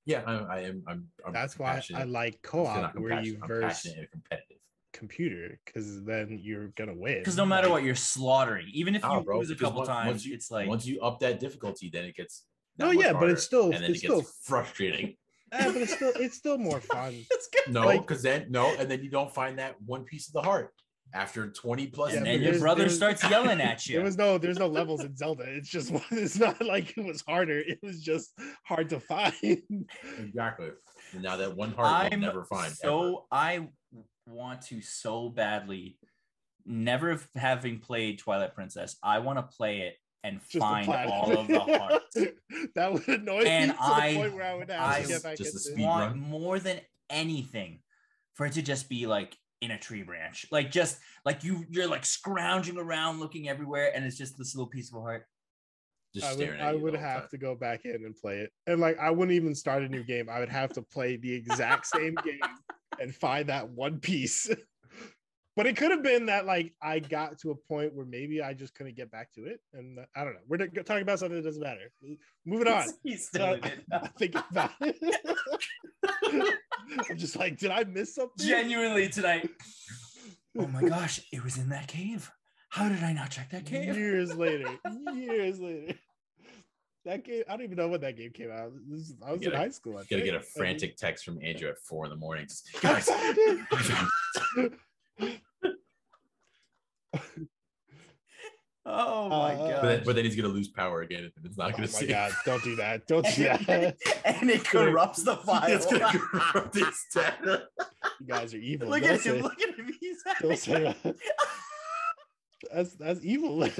yeah, 0.06 0.22
I, 0.26 0.34
I 0.34 0.58
am 0.60 0.82
I'm, 0.86 1.06
I'm 1.26 1.32
That's 1.32 1.58
why 1.58 1.82
I 1.94 2.04
like 2.04 2.40
co-op 2.42 2.94
where 2.96 3.20
you 3.22 3.34
compassionate, 3.38 3.42
I'm 3.42 3.48
verse 3.48 4.08
competitive. 4.12 4.56
computer 4.92 5.60
because 5.64 6.02
then 6.04 6.38
you're 6.42 6.68
gonna 6.68 6.94
win. 6.94 7.18
Because 7.18 7.36
no 7.36 7.44
matter 7.46 7.66
Like, 7.68 7.72
what, 7.74 7.84
you're 7.84 7.94
slaughtering. 7.94 8.66
Even 8.72 8.94
if 8.94 9.02
Nah, 9.02 9.18
you 9.18 9.24
bro, 9.24 9.38
lose 9.38 9.50
a 9.50 9.54
couple 9.56 9.78
once- 9.78 9.88
times, 9.88 10.06
once 10.08 10.26
you- 10.26 10.34
it's 10.34 10.50
like 10.50 10.68
Once 10.68 10.86
you 10.86 11.00
up 11.00 11.20
that 11.20 11.38
difficulty, 11.40 11.90
then 11.92 12.04
it 12.04 12.16
gets 12.16 12.46
that 12.76 12.86
No, 12.86 12.92
much 12.92 13.04
yeah, 13.04 13.12
but 13.12 13.28
it's 13.30 13.42
still 13.42 13.66
and 13.66 13.74
then 13.74 13.90
it's 13.90 14.02
it 14.02 14.08
gets 14.08 14.14
still 14.14 14.22
frustrating. 14.44 15.16
eh, 15.52 15.64
but 15.72 15.76
it's 15.76 15.92
still 15.94 16.12
it's 16.16 16.36
still 16.36 16.58
more 16.58 16.80
fun. 16.80 17.12
it's 17.30 17.48
good. 17.48 17.72
No, 17.74 17.84
Like- 17.86 18.00
because 18.06 18.22
then 18.22 18.46
no, 18.50 18.74
and 18.78 18.90
then 18.90 19.02
you 19.04 19.10
don't 19.10 19.32
find 19.32 19.58
that 19.58 19.80
one 19.82 20.04
piece 20.04 20.28
of 20.28 20.32
the 20.32 20.42
heart 20.42 20.72
after 21.12 21.48
20 21.50 21.86
plus 21.88 22.12
Yeah, 22.12 22.18
and 22.18 22.26
then 22.26 22.40
years. 22.40 22.52
your 22.56 22.60
brother 22.60 22.88
starts 22.88 23.28
yelling 23.28 23.60
at 23.60 23.86
you. 23.86 23.94
There 24.00 24.04
was 24.04 24.16
no 24.18 24.38
there's 24.38 24.58
no 24.58 24.66
levels 24.68 25.02
in 25.04 25.16
Zelda. 25.16 25.44
It's 25.46 25.68
just 25.68 25.92
it's 26.10 26.38
not 26.38 26.60
like 26.64 26.96
it 26.96 27.04
was 27.04 27.22
harder. 27.26 27.58
It 27.58 27.78
was 27.82 28.02
just 28.02 28.32
hard 28.64 28.88
to 28.90 29.00
find. 29.00 29.34
Exactly. 30.18 30.70
And 31.12 31.22
now 31.22 31.36
that 31.36 31.56
one 31.56 31.72
heart 31.72 31.86
I'm 32.12 32.12
you'll 32.12 32.20
never 32.28 32.44
find. 32.44 32.66
ever. 32.66 32.74
so 32.76 33.26
I 33.32 33.68
want 34.26 34.62
to 34.62 34.80
so 34.80 35.28
badly, 35.28 35.98
never 36.64 37.20
having 37.34 37.78
played 37.80 38.18
Twilight 38.18 38.54
Princess. 38.54 38.96
I 39.02 39.18
want 39.18 39.38
to 39.38 39.42
play 39.42 39.80
it 39.80 39.94
and 40.22 40.38
Just 40.50 40.62
find 40.62 40.86
all 40.88 41.36
of 41.38 41.48
the 41.48 41.58
hearts. 41.78 42.16
that 42.74 42.92
would 42.92 43.08
annoy 43.08 43.42
And 43.42 43.70
me 43.70 43.76
to 43.76 43.82
I- 43.82 44.12
the 44.12 44.18
point 44.18 44.34
where 44.34 44.44
I 44.44 44.54
would 44.54 44.70
have 44.70 44.80
I 44.80 45.02
to 45.02 45.08
get 45.08 45.22
back 45.22 45.36
just 45.38 45.54
a 45.56 45.58
speed 45.58 45.84
want 45.84 46.10
run. 46.12 46.20
more 46.20 46.58
than 46.58 46.78
anything 47.08 47.80
for 48.34 48.46
it 48.46 48.52
to 48.52 48.62
just 48.62 48.88
be 48.88 49.06
like 49.06 49.36
in 49.60 49.72
a 49.72 49.78
tree 49.78 50.02
branch, 50.02 50.46
like 50.50 50.70
just 50.70 50.98
like 51.24 51.44
you 51.44 51.64
you're 51.68 51.88
like 51.88 52.04
scrounging 52.04 52.78
around 52.78 53.20
looking 53.20 53.48
everywhere, 53.48 53.92
and 53.94 54.04
it's 54.04 54.16
just 54.16 54.38
this 54.38 54.54
little 54.54 54.68
piece 54.68 54.90
of 54.90 54.96
a 54.96 55.00
heart. 55.00 55.26
just 56.14 56.26
I 56.26 56.30
would, 56.30 56.38
staring 56.38 56.60
I 56.60 56.74
would 56.74 56.94
have 56.94 57.20
time. 57.20 57.28
to 57.30 57.38
go 57.38 57.54
back 57.54 57.84
in 57.84 58.04
and 58.04 58.16
play 58.16 58.38
it. 58.38 58.50
And 58.66 58.80
like 58.80 58.98
I 58.98 59.10
wouldn't 59.10 59.34
even 59.34 59.54
start 59.54 59.82
a 59.82 59.88
new 59.88 60.02
game. 60.02 60.28
I 60.30 60.40
would 60.40 60.48
have 60.48 60.72
to 60.74 60.82
play 60.82 61.16
the 61.16 61.32
exact 61.32 61.86
same 61.86 62.14
game 62.24 62.40
and 63.00 63.14
find 63.14 63.48
that 63.48 63.68
one 63.68 64.00
piece. 64.00 64.50
but 65.56 65.66
it 65.66 65.76
could 65.76 65.90
have 65.90 66.02
been 66.02 66.26
that 66.26 66.46
like 66.46 66.72
I 66.82 66.98
got 67.00 67.38
to 67.40 67.50
a 67.50 67.54
point 67.54 67.94
where 67.94 68.06
maybe 68.06 68.42
I 68.42 68.54
just 68.54 68.74
couldn't 68.74 68.96
get 68.96 69.10
back 69.10 69.32
to 69.34 69.44
it. 69.46 69.60
And 69.74 69.98
uh, 69.98 70.02
I 70.14 70.24
don't 70.24 70.34
know. 70.34 70.40
We're 70.48 70.58
t- 70.58 70.82
talking 70.82 71.02
about 71.02 71.18
something 71.18 71.36
that 71.36 71.44
doesn't 71.44 71.62
matter. 71.62 71.90
Moving 72.46 72.68
on. 72.68 72.84
He's 73.02 73.26
still 73.28 73.46
So, 73.46 73.52
in 73.54 73.64
it. 73.64 73.84
I 73.92 74.08
think 74.18 74.34
about 74.50 74.70
it. 74.80 74.96
I'm 77.10 77.16
just 77.16 77.36
like, 77.36 77.58
did 77.58 77.70
I 77.70 77.84
miss 77.84 78.14
something? 78.14 78.46
Genuinely 78.46 79.08
tonight. 79.08 79.48
Oh 80.58 80.66
my 80.66 80.82
gosh, 80.82 81.20
it 81.32 81.44
was 81.44 81.58
in 81.58 81.68
that 81.68 81.86
cave. 81.86 82.28
How 82.70 82.88
did 82.88 83.04
I 83.04 83.12
not 83.12 83.30
check 83.30 83.50
that 83.50 83.64
cave? 83.66 83.96
Years 83.96 84.34
later, 84.34 84.66
years 85.14 85.60
later. 85.60 85.94
That 87.04 87.22
game, 87.24 87.44
I 87.48 87.52
don't 87.52 87.62
even 87.62 87.76
know 87.76 87.86
when 87.86 88.00
that 88.00 88.16
game 88.16 88.32
came 88.32 88.50
out. 88.50 88.72
This 88.88 89.02
is- 89.10 89.14
I 89.24 89.30
was 89.30 89.40
in 89.42 89.50
gotta- 89.50 89.58
high 89.58 89.68
school. 89.68 89.96
I 89.96 90.00
You 90.00 90.06
gotta 90.10 90.24
get 90.24 90.34
a 90.34 90.40
frantic 90.40 90.96
text 90.96 91.24
from 91.24 91.38
Andrew 91.40 91.68
at 91.68 91.78
four 91.78 92.04
in 92.04 92.10
the 92.10 92.16
morning. 92.16 92.48
Guys, 92.80 93.08
found 93.08 93.36
it. 93.38 94.72
Oh 98.86 99.28
my 99.28 99.52
Uh, 99.54 99.56
god. 99.56 99.80
but, 99.82 99.88
then, 99.88 100.02
but 100.06 100.16
then 100.16 100.24
he's 100.24 100.34
gonna 100.36 100.48
lose 100.48 100.68
power 100.68 101.02
again, 101.02 101.24
and 101.36 101.44
it's 101.46 101.58
not 101.58 101.68
Oh 101.68 101.72
gonna 101.72 101.84
Oh 101.88 101.92
my 101.92 101.98
see. 102.00 102.06
god! 102.06 102.32
Don't 102.46 102.64
do 102.64 102.76
that! 102.76 103.06
Don't 103.06 103.26
do 103.34 103.44
that! 103.44 103.96
and 104.24 104.50
it 104.50 104.64
corrupts 104.64 105.22
the 105.22 105.36
file. 105.36 105.62
It's 105.70 105.84
gonna 105.86 106.10
corrupt 106.18 106.74
his 106.74 107.04
data. 107.14 107.64
You 108.20 108.26
guys 108.26 108.54
are 108.54 108.58
evil. 108.58 108.88
look 108.88 109.02
Don't 109.02 109.12
at 109.12 109.20
him. 109.20 109.42
Look 109.42 109.60
at 109.60 109.74
him. 109.78 109.92
He's 110.00 110.22
Don't 110.40 110.58
say 110.58 110.94
that. 111.02 111.16
That's 112.72 112.94
that's 112.94 113.24
evil. 113.24 113.68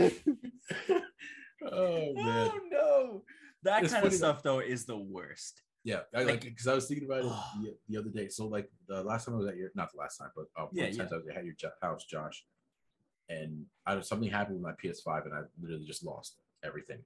Oh 1.63 2.15
man. 2.15 2.51
Oh 2.55 2.59
no. 2.71 3.23
That 3.65 3.85
It's 3.85 3.93
kind 3.93 4.03
funny 4.03 4.07
of 4.07 4.13
that- 4.13 4.17
stuff 4.17 4.43
though 4.43 4.61
is 4.61 4.87
the 4.87 4.97
worst. 4.97 5.61
Yeah, 5.83 6.01
I 6.15 6.25
like 6.25 6.43
because 6.43 6.67
I 6.67 6.75
was 6.75 6.87
thinking 6.87 7.07
about 7.07 7.21
it 7.21 7.25
Oh. 7.27 7.53
the, 7.63 7.75
the 7.89 7.97
other 7.99 8.11
day. 8.11 8.29
So 8.29 8.47
like 8.47 8.71
the 8.87 9.03
last 9.03 9.25
time 9.25 9.35
I 9.35 9.39
was 9.39 9.47
at 9.49 9.57
your 9.57 9.71
not 9.75 9.91
the 9.93 9.99
last 9.99 10.19
time, 10.19 10.31
but 10.37 10.47
um, 10.61 10.69
Yeah, 10.73 10.85
yeah, 10.87 10.99
times 10.99 11.13
I 11.13 11.17
was 11.17 11.27
at 11.35 11.45
your 11.45 11.55
house, 11.81 12.05
Josh, 12.05 12.45
and 13.29 13.65
I 13.87 13.99
something 14.01 14.31
happened 14.31 14.57
with 14.57 14.65
my 14.65 14.73
PS5, 14.73 15.25
and 15.25 15.35
I 15.35 15.41
literally 15.61 15.87
just 15.87 16.05
lost 16.05 16.37
everything. 16.63 16.99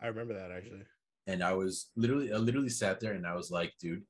I 0.00 0.06
remember 0.06 0.34
that 0.34 0.50
actually. 0.50 0.82
And 1.26 1.42
I 1.44 1.52
was 1.52 1.90
literally, 1.94 2.32
I 2.32 2.36
literally 2.36 2.70
sat 2.70 3.00
there, 3.00 3.12
and 3.12 3.26
I 3.26 3.34
was 3.36 3.50
like, 3.50 3.74
dude, 3.78 4.02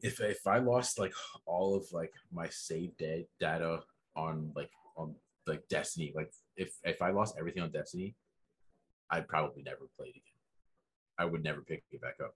if 0.00 0.20
if 0.20 0.46
I 0.46 0.58
lost 0.58 0.98
like 0.98 1.12
all 1.44 1.74
of 1.74 1.86
like 1.92 2.12
my 2.32 2.48
saved 2.48 2.98
da- 2.98 3.26
data 3.40 3.80
on 4.14 4.52
like 4.54 4.70
on 4.96 5.14
like 5.46 5.66
Destiny, 5.68 6.12
like 6.14 6.32
if 6.56 6.72
if 6.84 7.02
I 7.02 7.10
lost 7.10 7.34
everything 7.38 7.62
on 7.64 7.72
Destiny, 7.72 8.14
I'd 9.10 9.26
probably 9.28 9.62
never 9.64 9.88
play 9.96 10.06
it 10.08 10.10
again. 10.10 10.38
I 11.18 11.24
would 11.24 11.42
never 11.42 11.60
pick 11.62 11.82
it 11.90 12.00
back 12.00 12.16
up. 12.24 12.34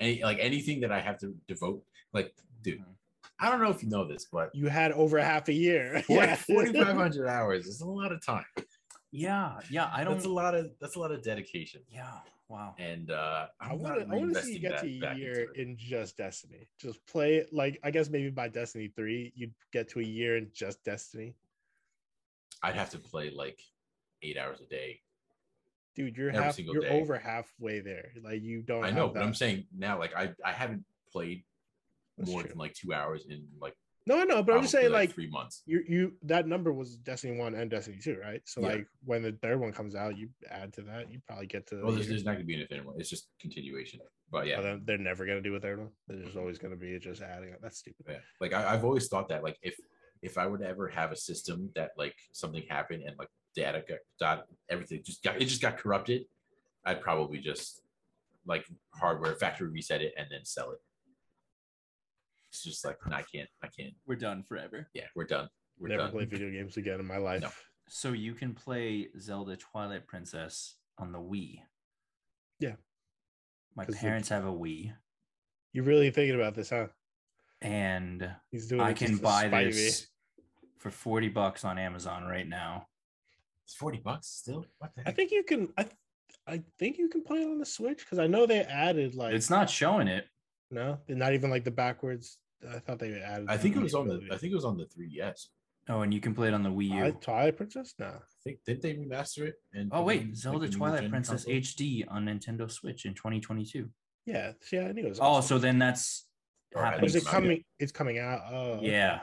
Any 0.00 0.22
like 0.22 0.38
anything 0.40 0.80
that 0.80 0.92
I 0.92 1.00
have 1.00 1.18
to 1.20 1.34
devote, 1.48 1.82
like 2.12 2.34
dude, 2.62 2.80
Mhm. 2.80 2.94
I 3.38 3.50
don't 3.50 3.60
know 3.62 3.70
if 3.70 3.82
you 3.82 3.88
know 3.88 4.06
this, 4.06 4.26
but 4.30 4.54
You 4.54 4.68
had 4.68 4.92
over 4.92 5.18
half 5.18 5.48
a 5.48 5.52
year. 5.52 6.02
forty 6.06 6.16
Yeah. 6.72 6.84
five 6.84 6.96
hundred 6.96 7.28
hours 7.28 7.66
is 7.66 7.80
a 7.80 7.86
lot 7.86 8.12
of 8.12 8.24
time. 8.24 8.44
Yeah, 9.10 9.58
yeah. 9.70 9.90
I 9.92 10.04
don't. 10.04 10.14
That's 10.14 10.26
a 10.26 10.30
lot 10.30 10.54
of 10.54 10.70
that's 10.80 10.96
a 10.96 11.00
lot 11.00 11.12
of 11.12 11.22
dedication, 11.22 11.82
yeah. 11.90 12.20
Wow. 12.48 12.76
and 12.78 13.10
uh, 13.10 13.48
I 13.60 13.70
I'm 13.70 13.78
want 13.80 13.98
to. 14.00 14.06
I 14.14 14.18
want 14.18 14.34
to 14.34 14.42
see 14.42 14.52
you 14.54 14.58
get 14.60 14.78
to 14.80 14.86
a 14.86 15.14
year 15.16 15.50
in 15.54 15.76
just 15.76 16.16
Destiny. 16.16 16.68
Just 16.78 17.04
play 17.06 17.36
it. 17.36 17.52
Like 17.52 17.78
I 17.82 17.90
guess 17.90 18.08
maybe 18.10 18.30
by 18.30 18.48
Destiny 18.48 18.88
three, 18.88 19.32
you'd 19.34 19.54
get 19.72 19.88
to 19.90 20.00
a 20.00 20.04
year 20.04 20.36
in 20.36 20.50
just 20.52 20.84
Destiny. 20.84 21.34
I'd 22.62 22.74
have 22.74 22.90
to 22.90 22.98
play 22.98 23.30
like 23.30 23.60
eight 24.22 24.36
hours 24.38 24.60
a 24.60 24.66
day. 24.66 25.00
Dude, 25.96 26.16
you're 26.16 26.30
half. 26.30 26.58
You're 26.58 26.82
day. 26.82 26.88
over 26.90 27.18
halfway 27.18 27.80
there. 27.80 28.10
Like 28.22 28.42
you 28.42 28.62
don't. 28.62 28.84
I 28.84 28.88
have 28.88 28.96
know, 28.96 29.08
but 29.08 29.22
I'm 29.22 29.34
saying 29.34 29.64
now, 29.76 29.98
like 29.98 30.14
I 30.14 30.32
I 30.44 30.52
haven't 30.52 30.84
played 31.10 31.42
That's 32.18 32.30
more 32.30 32.42
true. 32.42 32.50
than 32.50 32.58
like 32.58 32.74
two 32.74 32.92
hours 32.92 33.24
in 33.28 33.44
like. 33.60 33.74
No, 34.08 34.22
no, 34.22 34.40
but 34.40 34.54
I'm 34.54 34.60
just 34.60 34.70
saying 34.72 34.92
like 34.92 35.12
three 35.12 35.28
months. 35.28 35.62
you 35.66 35.82
you 35.88 36.12
that 36.22 36.46
number 36.46 36.72
was 36.72 36.96
Destiny 36.98 37.36
one 37.36 37.54
and 37.56 37.68
Destiny 37.68 37.98
two, 38.00 38.18
right? 38.22 38.40
So 38.44 38.60
Yeah. 38.60 38.68
like 38.68 38.86
when 39.04 39.22
the 39.22 39.32
third 39.42 39.58
one 39.58 39.72
comes 39.72 39.96
out, 39.96 40.16
you 40.16 40.28
add 40.48 40.72
to 40.74 40.82
that, 40.82 41.10
you 41.10 41.18
probably 41.26 41.46
get 41.46 41.66
to. 41.68 41.82
Well, 41.82 41.92
there's, 41.92 42.06
there's 42.08 42.24
not 42.24 42.34
gonna 42.34 42.44
be 42.44 42.54
anything 42.54 42.76
anymore. 42.78 42.94
It's 42.98 43.10
just 43.10 43.26
continuation. 43.40 43.98
But 44.30 44.46
yeah, 44.46 44.60
Oh, 44.60 44.80
they're 44.84 44.98
never 44.98 45.26
gonna 45.26 45.40
do 45.40 45.56
a 45.56 45.60
third 45.60 45.78
one. 45.80 45.88
There's 46.06 46.36
always 46.36 46.58
gonna 46.58 46.76
be 46.76 46.96
just 47.00 47.20
adding. 47.20 47.48
it. 47.48 47.58
That's 47.62 47.78
stupid. 47.78 48.06
yeah. 48.08 48.18
Like 48.40 48.52
I, 48.52 48.74
I've 48.74 48.84
always 48.84 49.08
thought 49.08 49.28
that 49.30 49.42
like 49.42 49.56
if 49.62 49.74
if 50.22 50.38
I 50.38 50.46
would 50.46 50.62
ever 50.62 50.86
have 50.88 51.10
a 51.10 51.16
system 51.16 51.70
that 51.74 51.90
like 51.96 52.14
something 52.32 52.62
happened 52.68 53.02
and 53.06 53.16
like 53.18 53.28
data 53.56 53.82
got 54.20 54.46
everything 54.70 55.02
just 55.04 55.22
got 55.24 55.36
it 55.40 55.46
just 55.46 55.62
got 55.62 55.76
corrupted, 55.78 56.26
I'd 56.84 57.00
probably 57.00 57.38
just 57.38 57.80
like 58.46 58.64
hardware 58.94 59.34
factory 59.34 59.68
reset 59.68 60.02
it 60.02 60.12
and 60.16 60.28
then 60.30 60.44
sell 60.44 60.70
it. 60.70 60.78
It's 62.50 62.62
just 62.62 62.84
like 62.84 62.96
I 63.10 63.22
can't, 63.22 63.48
I 63.62 63.68
can't. 63.76 63.94
We're 64.06 64.14
done 64.16 64.42
forever. 64.44 64.88
Yeah, 64.94 65.04
we're 65.16 65.24
done. 65.24 65.48
We're 65.78 65.88
Never 65.88 66.02
done. 66.04 66.12
play 66.12 66.24
video 66.26 66.50
games 66.50 66.76
again 66.76 67.00
in 67.00 67.06
my 67.06 67.16
life. 67.18 67.42
No. 67.42 67.50
So 67.88 68.12
you 68.12 68.34
can 68.34 68.54
play 68.54 69.08
Zelda 69.18 69.56
Twilight 69.56 70.06
Princess 70.06 70.76
on 70.98 71.12
the 71.12 71.18
Wii. 71.18 71.60
Yeah. 72.60 72.76
My 73.74 73.84
'Cause 73.84 73.94
the- 73.96 74.00
parents 74.00 74.28
have 74.30 74.44
a 74.46 74.52
Wii, 74.52 74.94
You're 75.72 75.84
really 75.84 76.10
thinking 76.10 76.34
about 76.36 76.54
this, 76.54 76.70
huh? 76.70 76.88
and 77.60 78.34
He's 78.50 78.68
doing. 78.68 78.80
I 78.80 78.92
can 78.94 79.16
buy 79.18 79.48
spite 79.48 79.72
this 79.72 80.06
for 80.78 80.90
40 80.90 81.28
bucks 81.28 81.64
on 81.64 81.78
Amazon 81.78 82.24
right 82.24 82.46
now. 82.48 82.88
It's 83.66 83.74
forty 83.74 83.98
bucks 83.98 84.28
still. 84.28 84.64
What 84.78 84.94
the 84.94 85.08
I 85.08 85.10
think 85.12 85.32
you 85.32 85.42
can. 85.42 85.68
I, 85.76 85.86
I 86.46 86.62
think 86.78 86.98
you 86.98 87.08
can 87.08 87.22
play 87.24 87.42
it 87.42 87.46
on 87.50 87.58
the 87.58 87.66
Switch 87.66 87.98
because 87.98 88.20
I 88.20 88.28
know 88.28 88.46
they 88.46 88.60
added 88.60 89.16
like 89.16 89.34
It's 89.34 89.50
not 89.50 89.68
showing 89.68 90.06
it. 90.06 90.26
no, 90.70 90.98
not 91.08 91.34
even 91.34 91.50
like 91.50 91.64
the 91.64 91.72
backwards. 91.72 92.38
I 92.72 92.78
thought 92.78 93.00
they 93.00 93.20
added. 93.20 93.46
I 93.48 93.56
think 93.56 93.74
it 93.76 93.82
was 93.82 93.94
on 93.94 94.06
the. 94.06 94.20
I 94.30 94.36
think 94.36 94.52
it 94.52 94.56
was 94.56 94.64
on 94.64 94.76
the 94.76 94.84
3DS. 94.86 95.46
Oh, 95.88 96.00
and 96.02 96.12
you 96.14 96.20
can 96.20 96.34
play 96.34 96.48
it 96.48 96.54
on 96.54 96.62
the 96.62 96.68
Wii 96.70 96.84
U. 96.84 96.90
Twilight, 96.90 97.20
Twilight 97.22 97.56
Princess. 97.56 97.94
No, 97.98 98.06
I 98.06 98.18
think 98.42 98.58
did 98.64 98.82
they 98.82 98.94
remaster 98.94 99.46
it? 99.48 99.54
And 99.74 99.90
Oh 99.92 100.02
wait, 100.02 100.22
in, 100.22 100.34
Zelda 100.34 100.66
a 100.66 100.68
Twilight 100.68 101.10
Princess 101.10 101.44
console? 101.44 101.60
HD 101.60 102.04
on 102.08 102.24
Nintendo 102.26 102.70
Switch 102.70 103.04
in 103.04 103.14
2022. 103.14 103.88
yeah, 104.26 104.52
yeah, 104.72 104.82
I 104.88 104.92
knew 104.92 105.06
it 105.06 105.08
was. 105.10 105.18
Oh, 105.20 105.40
so 105.40 105.58
then 105.58 105.78
that's 105.78 106.26
Or 106.74 106.82
happening. 106.82 107.02
Was 107.02 107.14
it 107.14 107.18
It's 107.18 107.28
coming? 107.28 107.64
It's 107.80 107.92
coming 107.92 108.18
out. 108.18 108.40
Oh, 108.50 108.72
okay. 108.74 108.90
Yeah. 108.92 109.20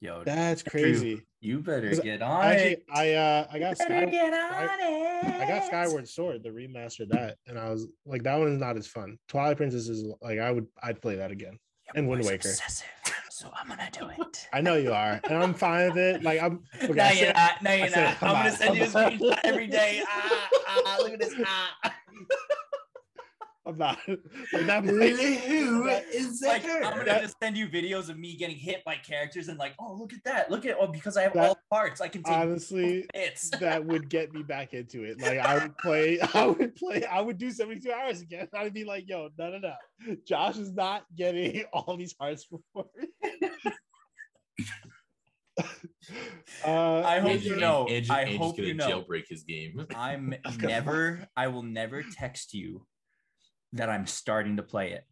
Yo, 0.00 0.22
That's 0.24 0.62
crazy. 0.62 1.22
You 1.42 1.60
better 1.60 1.94
get 1.96 2.20
on 2.20 2.44
Actually, 2.44 2.72
it. 2.72 2.84
I 2.94 3.14
uh, 3.14 3.46
I 3.50 3.58
got 3.58 3.78
Sky, 3.78 4.04
get 4.04 4.34
I-. 4.34 5.42
I 5.42 5.48
got 5.48 5.64
Skyward 5.64 6.06
Sword, 6.06 6.42
the 6.42 6.50
remaster 6.50 7.08
that, 7.08 7.38
and 7.46 7.58
I 7.58 7.70
was 7.70 7.86
like, 8.04 8.22
that 8.24 8.38
one 8.38 8.48
is 8.48 8.58
not 8.58 8.76
as 8.76 8.86
fun. 8.86 9.18
Twilight 9.28 9.56
Princess 9.56 9.88
is 9.88 10.04
like, 10.20 10.38
I 10.38 10.50
would, 10.50 10.66
I'd 10.82 11.00
play 11.00 11.16
that 11.16 11.30
again. 11.30 11.58
Your 11.86 11.92
and 11.96 12.08
Wind 12.08 12.24
Waker. 12.24 12.48
obsessive, 12.48 12.86
so 13.30 13.50
I'm 13.58 13.68
gonna 13.68 13.88
do 13.90 14.08
it. 14.22 14.48
I 14.52 14.60
know 14.60 14.76
you 14.76 14.92
are, 14.92 15.18
and 15.24 15.42
I'm 15.42 15.54
fine 15.54 15.88
with 15.88 15.96
it. 15.96 16.22
Like 16.22 16.42
I'm. 16.42 16.62
okay, 16.82 16.92
no, 16.92 17.02
I 17.04 17.06
you're 17.12 17.16
said- 17.26 17.34
not. 17.36 17.62
No, 17.62 17.72
you're 17.72 17.90
not. 17.90 18.22
I'm 18.22 18.32
gonna 18.32 18.52
send 18.52 18.76
you 18.76 18.82
a 18.82 18.86
screenshot 18.88 19.38
every 19.44 19.66
day. 19.66 20.02
Ah, 20.06 20.48
ah, 20.68 20.96
look 21.00 21.12
at 21.14 21.20
this. 21.20 21.34
Ah. 21.44 21.94
I'm 23.70 23.78
not. 23.78 23.98
Like 24.52 24.66
that 24.66 24.84
might- 24.84 24.92
Really? 24.92 25.36
Who 25.36 25.84
that- 25.84 26.06
is 26.12 26.42
Like 26.44 26.62
that? 26.64 26.84
I'm 26.84 26.98
gonna 27.04 27.20
just 27.20 27.36
send 27.42 27.56
you 27.56 27.68
videos 27.68 28.08
of 28.08 28.18
me 28.18 28.36
getting 28.36 28.56
hit 28.56 28.82
by 28.84 28.96
characters 28.96 29.48
and 29.48 29.58
like, 29.58 29.74
oh 29.78 29.94
look 29.94 30.12
at 30.12 30.24
that, 30.24 30.50
look 30.50 30.66
at 30.66 30.76
oh 30.80 30.88
because 30.88 31.16
I 31.16 31.22
have 31.22 31.34
That- 31.34 31.48
all 31.48 31.54
the 31.54 31.60
parts, 31.70 32.00
I 32.00 32.08
can 32.08 32.22
take 32.22 32.36
honestly, 32.36 33.06
hits. 33.14 33.50
that 33.60 33.84
would 33.84 34.08
get 34.08 34.32
me 34.32 34.42
back 34.42 34.74
into 34.74 35.04
it. 35.04 35.20
Like 35.20 35.38
I 35.38 35.54
would 35.62 35.78
play, 35.78 36.18
I 36.34 36.46
would 36.46 36.74
play, 36.74 37.04
I 37.04 37.20
would 37.20 37.38
do 37.38 37.50
72 37.50 37.90
hours 37.92 38.20
again. 38.22 38.48
I'd 38.54 38.74
be 38.74 38.84
like, 38.84 39.08
yo, 39.08 39.28
no, 39.38 39.50
no, 39.50 39.58
no. 39.58 40.16
Josh 40.26 40.56
is 40.58 40.72
not 40.72 41.04
getting 41.16 41.64
all 41.72 41.96
these 41.96 42.14
hearts 42.18 42.46
before. 42.46 42.86
uh, 46.64 47.02
I 47.04 47.20
hope 47.20 47.30
Andrew- 47.32 47.54
you 47.54 47.60
know. 47.60 47.86
Andrew- 47.88 48.14
I 48.14 48.20
Andrew's 48.22 48.38
hope 48.38 48.56
gonna 48.56 48.68
you 48.68 48.74
know. 48.74 48.88
jailbreak 48.88 49.24
his 49.28 49.42
game. 49.44 49.86
I'm 49.94 50.34
I'm 50.44 50.56
never, 50.58 51.26
I 51.36 51.48
will 51.48 51.62
never 51.62 52.02
text 52.02 52.54
you 52.54 52.86
that 53.74 53.88
I'm 53.88 54.06
starting 54.06 54.56
to 54.56 54.62
play 54.62 54.92
it. 54.92 55.04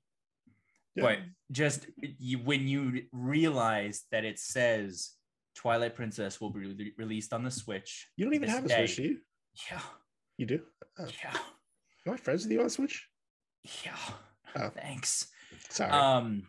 yeah. 0.94 1.02
But 1.05 1.18
just 1.52 1.86
you, 1.98 2.39
when 2.39 2.66
you 2.68 3.02
realize 3.12 4.05
that 4.10 4.24
it 4.24 4.39
says 4.39 5.10
Twilight 5.55 5.94
Princess 5.94 6.40
will 6.40 6.51
be 6.51 6.60
re- 6.60 6.93
released 6.98 7.32
on 7.32 7.43
the 7.44 7.51
Switch. 7.51 8.09
you 8.16 8.24
don't 8.24 8.35
even 8.35 8.48
have 8.48 8.64
a 8.64 8.68
day. 8.68 8.86
Switch, 8.86 8.97
do 8.97 9.02
you? 9.02 9.18
Yeah, 9.70 9.80
You 10.36 10.47
do? 10.47 10.60
Oh. 10.98 11.06
yeah, 11.22 11.36
Am 12.06 12.12
I 12.14 12.16
friends 12.16 12.44
with 12.44 12.52
you 12.52 12.62
on 12.62 12.70
Switch? 12.70 13.09
yeah. 13.85 13.97
Oh. 14.56 14.70
Thanks. 14.70 15.28
Sorry. 15.68 15.90
Um, 15.90 16.44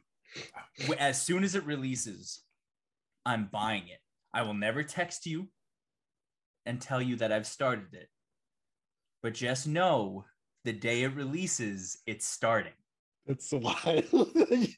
as 0.99 1.21
soon 1.21 1.43
as 1.43 1.55
it 1.55 1.65
releases, 1.65 2.41
I'm 3.25 3.49
buying 3.51 3.87
it. 3.87 3.99
I 4.33 4.43
will 4.43 4.53
never 4.53 4.83
text 4.83 5.25
you 5.25 5.49
and 6.65 6.79
tell 6.79 7.01
you 7.01 7.15
that 7.17 7.31
I've 7.31 7.47
started 7.47 7.93
it. 7.93 8.07
But 9.23 9.33
just 9.33 9.67
know 9.67 10.25
the 10.65 10.73
day 10.73 11.03
it 11.03 11.13
releases, 11.15 11.97
it's 12.05 12.25
starting. 12.27 12.73
it's 13.25 13.51
a 13.51 13.57
lie. 13.57 14.03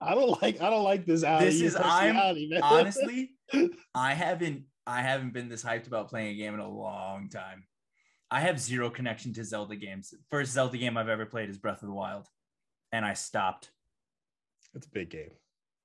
I 0.00 0.14
don't 0.14 0.42
like. 0.42 0.60
I 0.60 0.70
don't 0.70 0.84
like 0.84 1.06
this. 1.06 1.24
Out 1.24 1.40
This 1.40 1.60
is- 1.60 1.76
I'm- 1.76 2.14
man. 2.16 2.60
Honestly, 2.62 3.30
I 3.94 4.14
haven't 4.14 4.64
I 4.86 5.02
haven't 5.02 5.32
been 5.32 5.48
this 5.48 5.64
hyped 5.64 5.86
about 5.88 6.08
playing 6.08 6.28
a 6.28 6.34
game 6.36 6.54
in 6.54 6.60
a 6.60 6.68
long 6.68 7.28
time. 7.28 7.64
I 8.30 8.40
have 8.40 8.58
zero 8.60 8.90
connection 8.90 9.32
to 9.34 9.44
Zelda 9.44 9.76
games. 9.76 10.12
First 10.30 10.52
Zelda 10.52 10.76
game 10.78 10.96
I've 10.96 11.08
ever 11.08 11.26
played 11.26 11.48
is 11.48 11.58
Breath 11.58 11.82
of 11.82 11.88
the 11.88 11.94
Wild, 11.94 12.26
and 12.92 13.04
I 13.04 13.14
stopped 13.14 13.70
It's 14.74 14.86
a 14.86 14.90
big 14.90 15.10
game. 15.10 15.30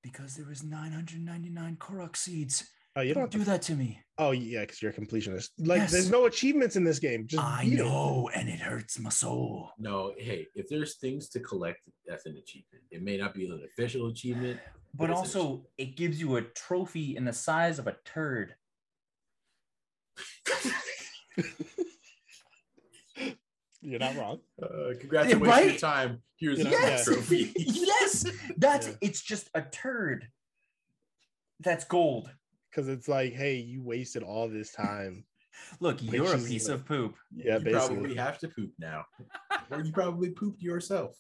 because 0.03 0.35
there 0.35 0.45
was 0.47 0.63
999 0.63 1.77
Korok 1.77 2.15
seeds. 2.15 2.67
Oh, 2.95 3.01
you 3.01 3.13
don't 3.13 3.31
Don't 3.31 3.41
do 3.41 3.43
that 3.45 3.61
to 3.63 3.75
me. 3.75 3.99
Oh, 4.17 4.31
yeah, 4.31 4.61
because 4.61 4.81
you're 4.81 4.91
a 4.91 4.93
completionist. 4.93 5.49
Like, 5.59 5.79
Yes. 5.79 5.91
there's 5.91 6.09
no 6.11 6.25
achievements 6.25 6.75
in 6.75 6.83
this 6.83 6.99
game. 6.99 7.25
Just 7.25 7.41
I 7.41 7.63
beat 7.63 7.73
it. 7.73 7.77
know, 7.77 8.29
and 8.35 8.49
it 8.49 8.59
hurts 8.59 8.99
my 8.99 9.09
soul. 9.09 9.71
No, 9.79 10.13
hey, 10.17 10.47
if 10.55 10.67
there's 10.67 10.97
things 10.97 11.29
to 11.29 11.39
collect, 11.39 11.79
that's 12.05 12.25
an 12.25 12.35
achievement. 12.37 12.83
It 12.91 13.01
may 13.01 13.15
not 13.17 13.33
be 13.33 13.45
an 13.47 13.63
official 13.65 14.07
achievement. 14.07 14.59
But 14.93 15.09
it's 15.09 15.19
an 15.33 15.39
also, 15.39 15.65
it 15.77 15.95
gives 15.95 16.19
you 16.19 16.35
a 16.35 16.41
trophy 16.41 17.15
in 17.15 17.23
the 17.23 17.31
size 17.31 17.79
of 17.79 17.87
a 17.87 17.95
turd. 18.03 18.55
You're 23.81 23.99
not 23.99 24.15
wrong. 24.17 24.39
Uh, 24.61 24.93
congrats 24.99 25.33
on 25.33 25.39
Yeah, 25.41 25.47
wasting 25.47 25.69
your 25.69 25.77
time. 25.79 26.21
Here's 26.37 26.59
You 26.59 26.65
a 26.67 26.71
know, 26.71 26.77
Yes. 26.77 27.05
trophy. 27.05 27.53
yes, 27.57 28.25
that's 28.57 28.87
Yeah. 28.89 28.93
it's 29.01 29.21
just 29.21 29.49
a 29.55 29.61
turd. 29.61 30.27
That's 31.61 31.85
gold. 31.85 32.29
Because 32.71 32.87
it's 32.87 33.07
like, 33.09 33.33
hey, 33.33 33.55
you 33.57 33.83
wasted 33.83 34.23
all 34.23 34.47
this 34.47 34.71
time. 34.71 35.25
Look, 35.81 36.01
you're 36.01 36.33
a 36.33 36.37
piece 36.37 36.69
like- 36.69 36.75
of 36.79 36.85
poop. 36.85 37.15
Yeah, 37.35 37.57
you 37.57 37.65
basically. 37.65 37.95
probably 37.97 38.15
have 38.15 38.39
to 38.39 38.47
poop 38.47 38.71
now, 38.79 39.05
or 39.69 39.81
you 39.83 39.91
probably 39.91 40.29
pooped 40.29 40.61
yourself. 40.61 41.17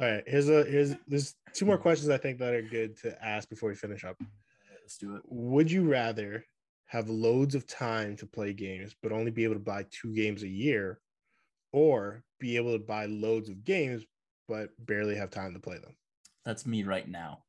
All 0.00 0.06
right, 0.10 0.24
here's 0.26 0.48
a 0.48 0.64
here's 0.64 0.94
there's 1.06 1.34
two 1.54 1.66
more 1.66 1.78
questions 1.78 2.10
I 2.10 2.16
think 2.18 2.38
that 2.38 2.54
are 2.54 2.62
good 2.62 2.96
to 3.02 3.22
ask 3.24 3.48
before 3.48 3.68
we 3.68 3.74
finish 3.76 4.04
up. 4.04 4.16
Let's 4.82 4.96
do 4.98 5.14
it. 5.16 5.22
Would 5.26 5.70
you 5.70 5.84
rather 5.88 6.44
have 6.86 7.08
loads 7.08 7.54
of 7.54 7.66
time 7.66 8.16
to 8.16 8.26
play 8.26 8.52
games 8.52 8.96
but 9.02 9.12
only 9.12 9.30
be 9.30 9.44
able 9.44 9.54
to 9.54 9.60
buy 9.60 9.84
two 9.90 10.12
games 10.14 10.42
a 10.42 10.48
year, 10.48 11.00
or 11.72 12.24
be 12.40 12.56
able 12.56 12.72
to 12.72 12.84
buy 12.84 13.06
loads 13.06 13.48
of 13.48 13.62
games 13.64 14.02
but 14.48 14.70
barely 14.80 15.14
have 15.14 15.30
time 15.30 15.52
to 15.54 15.60
play 15.60 15.78
them? 15.78 15.94
That's 16.44 16.66
me 16.66 16.82
right 16.82 17.06
now. 17.08 17.44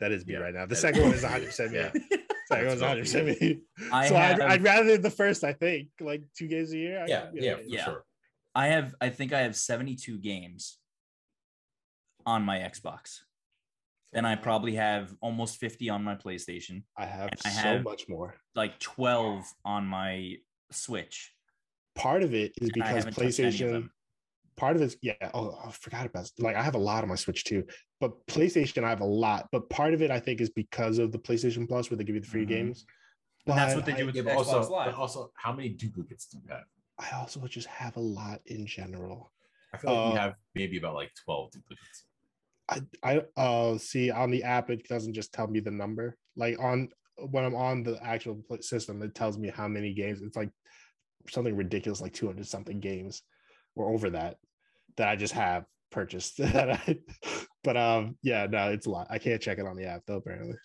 That 0.00 0.12
is 0.12 0.24
me 0.26 0.34
Yeah, 0.34 0.40
right 0.40 0.54
now. 0.54 0.62
The 0.64 0.70
that- 0.70 0.76
second 0.76 1.02
one 1.02 1.12
is 1.12 1.22
100 1.22 1.46
percent 1.46 1.72
me. 1.72 1.78
Yeah. 1.78 2.16
Second 2.48 2.68
That's 2.68 2.80
one's 2.80 3.10
about 3.10 3.18
100 3.18 3.38
percent. 3.38 3.62
I 3.92 4.08
so 4.08 4.14
have, 4.14 4.40
I'd, 4.40 4.50
I'd 4.52 4.62
rather 4.62 4.98
the 4.98 5.10
first. 5.10 5.42
I 5.44 5.52
think 5.52 5.88
like 6.00 6.22
two 6.36 6.46
games 6.46 6.72
a 6.72 6.78
year. 6.78 7.02
I 7.02 7.06
Yeah, 7.06 7.26
could 7.26 7.42
yeah, 7.42 7.54
for 7.56 7.62
Yeah. 7.66 7.84
sure. 7.84 8.04
I 8.54 8.68
have, 8.68 8.94
I 9.00 9.08
think 9.10 9.32
I 9.32 9.40
have 9.42 9.54
72 9.56 10.18
games 10.18 10.78
on 12.24 12.42
my 12.42 12.58
Xbox. 12.58 13.20
And 14.14 14.26
I 14.26 14.34
probably 14.36 14.76
have 14.76 15.14
almost 15.20 15.58
50 15.58 15.90
on 15.90 16.02
my 16.04 16.14
PlayStation, 16.14 16.84
I 16.96 17.04
have 17.04 17.28
I 17.44 17.48
so 17.50 17.60
have- 17.60 17.84
much 17.84 18.08
more. 18.08 18.36
like 18.54 18.78
12 18.78 19.44
on 19.64 19.86
my 19.86 20.36
Switch. 20.70 21.32
Part 21.96 22.22
of 22.22 22.32
it 22.34 22.52
is 22.60 22.70
because 22.72 22.88
haven't 22.88 23.14
touched 23.14 23.40
any 23.40 23.48
of 23.48 23.54
PlayStation. 23.54 23.90
Them. 24.56 24.60
part 24.60 24.76
of 24.76 24.82
it's 24.82 24.96
yeah. 25.02 25.14
Oh, 25.34 25.58
I 25.64 25.70
forgot 25.70 26.06
about 26.06 26.30
like 26.38 26.56
I 26.56 26.62
have 26.62 26.74
a 26.74 26.78
lot 26.78 27.02
on 27.02 27.08
my 27.08 27.14
Switch 27.14 27.44
too, 27.44 27.64
but 28.00 28.26
PlayStation 28.26 28.84
I 28.84 28.90
have 28.90 29.00
a 29.00 29.04
lot. 29.06 29.48
But 29.52 29.68
part 29.70 29.94
of 29.94 30.02
it 30.02 30.10
I 30.10 30.20
think 30.20 30.40
is 30.40 30.50
because 30.50 30.98
of 30.98 31.12
the 31.12 31.18
PlayStation 31.18 31.68
Plus 31.68 31.90
where 31.90 31.96
they 31.96 32.04
give 32.04 32.14
you 32.14 32.20
the 32.20 32.26
free 32.26 32.44
Mhm. 32.44 32.48
games. 32.48 32.86
And 33.46 33.56
that's 33.56 33.76
what 33.76 33.86
they 33.86 33.92
do 33.94 34.06
with 34.06 34.16
Yeah, 34.16 34.22
the 34.22 34.30
but 34.30 34.38
Xbox 34.38 34.46
also, 34.54 34.72
Live. 34.72 34.86
but 34.92 34.94
also, 34.98 35.32
how 35.36 35.52
many 35.52 35.68
duplicates 35.68 36.26
do 36.26 36.38
you 36.38 36.48
have? 36.48 36.64
I 36.98 37.10
also 37.16 37.46
just 37.46 37.68
have 37.68 37.96
a 37.96 38.00
lot 38.00 38.40
in 38.46 38.66
general. 38.66 39.32
I 39.72 39.78
feel 39.78 39.90
like 39.90 40.00
Uh, 40.06 40.08
you 40.10 40.16
have 40.18 40.34
maybe 40.54 40.78
about 40.78 40.94
like 40.94 41.12
twelve 41.24 41.52
duplicates. 41.52 42.06
I 42.68 42.80
I 43.02 43.22
uh 43.36 43.78
see 43.78 44.10
on 44.10 44.30
the 44.30 44.42
app 44.42 44.70
it 44.70 44.88
doesn't 44.88 45.12
just 45.14 45.32
tell 45.32 45.46
me 45.46 45.60
the 45.60 45.70
number. 45.70 46.16
Like 46.36 46.58
on 46.58 46.88
when 47.30 47.44
I'm 47.44 47.54
on 47.54 47.82
the 47.82 47.98
actual 48.02 48.42
system, 48.60 49.02
it 49.02 49.14
tells 49.14 49.38
me 49.38 49.48
how 49.48 49.68
many 49.68 49.94
games. 49.94 50.20
It's 50.22 50.36
like 50.36 50.50
something 51.30 51.54
ridiculous, 51.56 52.00
like 52.00 52.12
200 52.12 52.46
something 52.46 52.80
games 52.80 53.22
or 53.74 53.90
over 53.92 54.10
that 54.10 54.38
that 54.96 55.08
I 55.08 55.16
just 55.16 55.34
have 55.34 55.66
purchased. 55.90 56.36
that 56.38 56.70
I, 56.70 56.98
but 57.62 57.76
um 57.76 58.18
yeah, 58.22 58.46
no, 58.46 58.70
it's 58.70 58.86
a 58.86 58.90
lot. 58.90 59.08
I 59.10 59.18
can't 59.18 59.40
check 59.42 59.58
it 59.58 59.66
on 59.66 59.76
the 59.76 59.86
app 59.86 60.02
though, 60.06 60.16
apparently. 60.16 60.56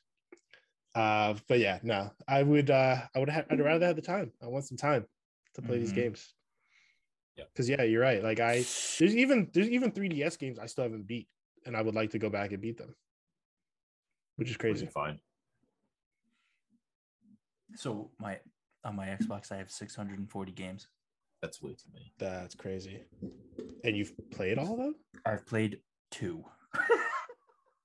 Uh, 0.93 1.35
but 1.47 1.59
yeah, 1.59 1.79
no, 1.83 2.11
I 2.27 2.43
would 2.43 2.69
uh 2.69 2.97
I 3.15 3.19
would 3.19 3.29
have 3.29 3.45
I'd 3.49 3.59
rather 3.59 3.85
have 3.85 3.95
the 3.95 4.01
time. 4.01 4.33
I 4.41 4.47
want 4.47 4.65
some 4.65 4.77
time 4.77 5.05
to 5.55 5.61
play 5.61 5.79
these 5.79 5.91
Mhm. 5.91 5.95
games. 5.95 6.35
Yeah. 7.37 7.45
Because 7.45 7.69
yeah, 7.69 7.83
you're 7.83 8.01
right. 8.01 8.21
Like 8.23 8.39
I 8.39 8.55
there's 8.99 9.15
even 9.15 9.49
there's 9.53 9.69
even 9.69 9.91
3DS 9.91 10.37
games 10.37 10.59
I 10.59 10.65
still 10.65 10.83
haven't 10.83 11.07
beat, 11.07 11.29
and 11.65 11.77
I 11.77 11.81
would 11.81 11.95
like 11.95 12.11
to 12.11 12.19
go 12.19 12.29
back 12.29 12.51
and 12.51 12.61
beat 12.61 12.77
them, 12.77 12.95
which 14.35 14.49
is 14.49 14.57
Crazy 14.57 14.85
crazy. 14.85 14.91
fine. 14.91 15.19
So 17.75 18.11
my 18.19 18.39
on 18.83 18.95
my 18.95 19.07
Xbox, 19.07 19.51
I 19.51 19.57
have 19.57 19.71
640 19.71 20.51
games. 20.51 20.89
That's 21.41 21.61
way 21.61 21.71
too 21.71 21.89
many. 21.93 22.13
That's 22.19 22.55
crazy. 22.55 23.01
And 23.83 23.97
you've 23.97 24.13
played 24.31 24.57
all 24.59 24.73
of 24.73 24.77
them? 24.79 24.95
I've 25.25 25.45
played 25.45 25.79
two. 26.11 26.43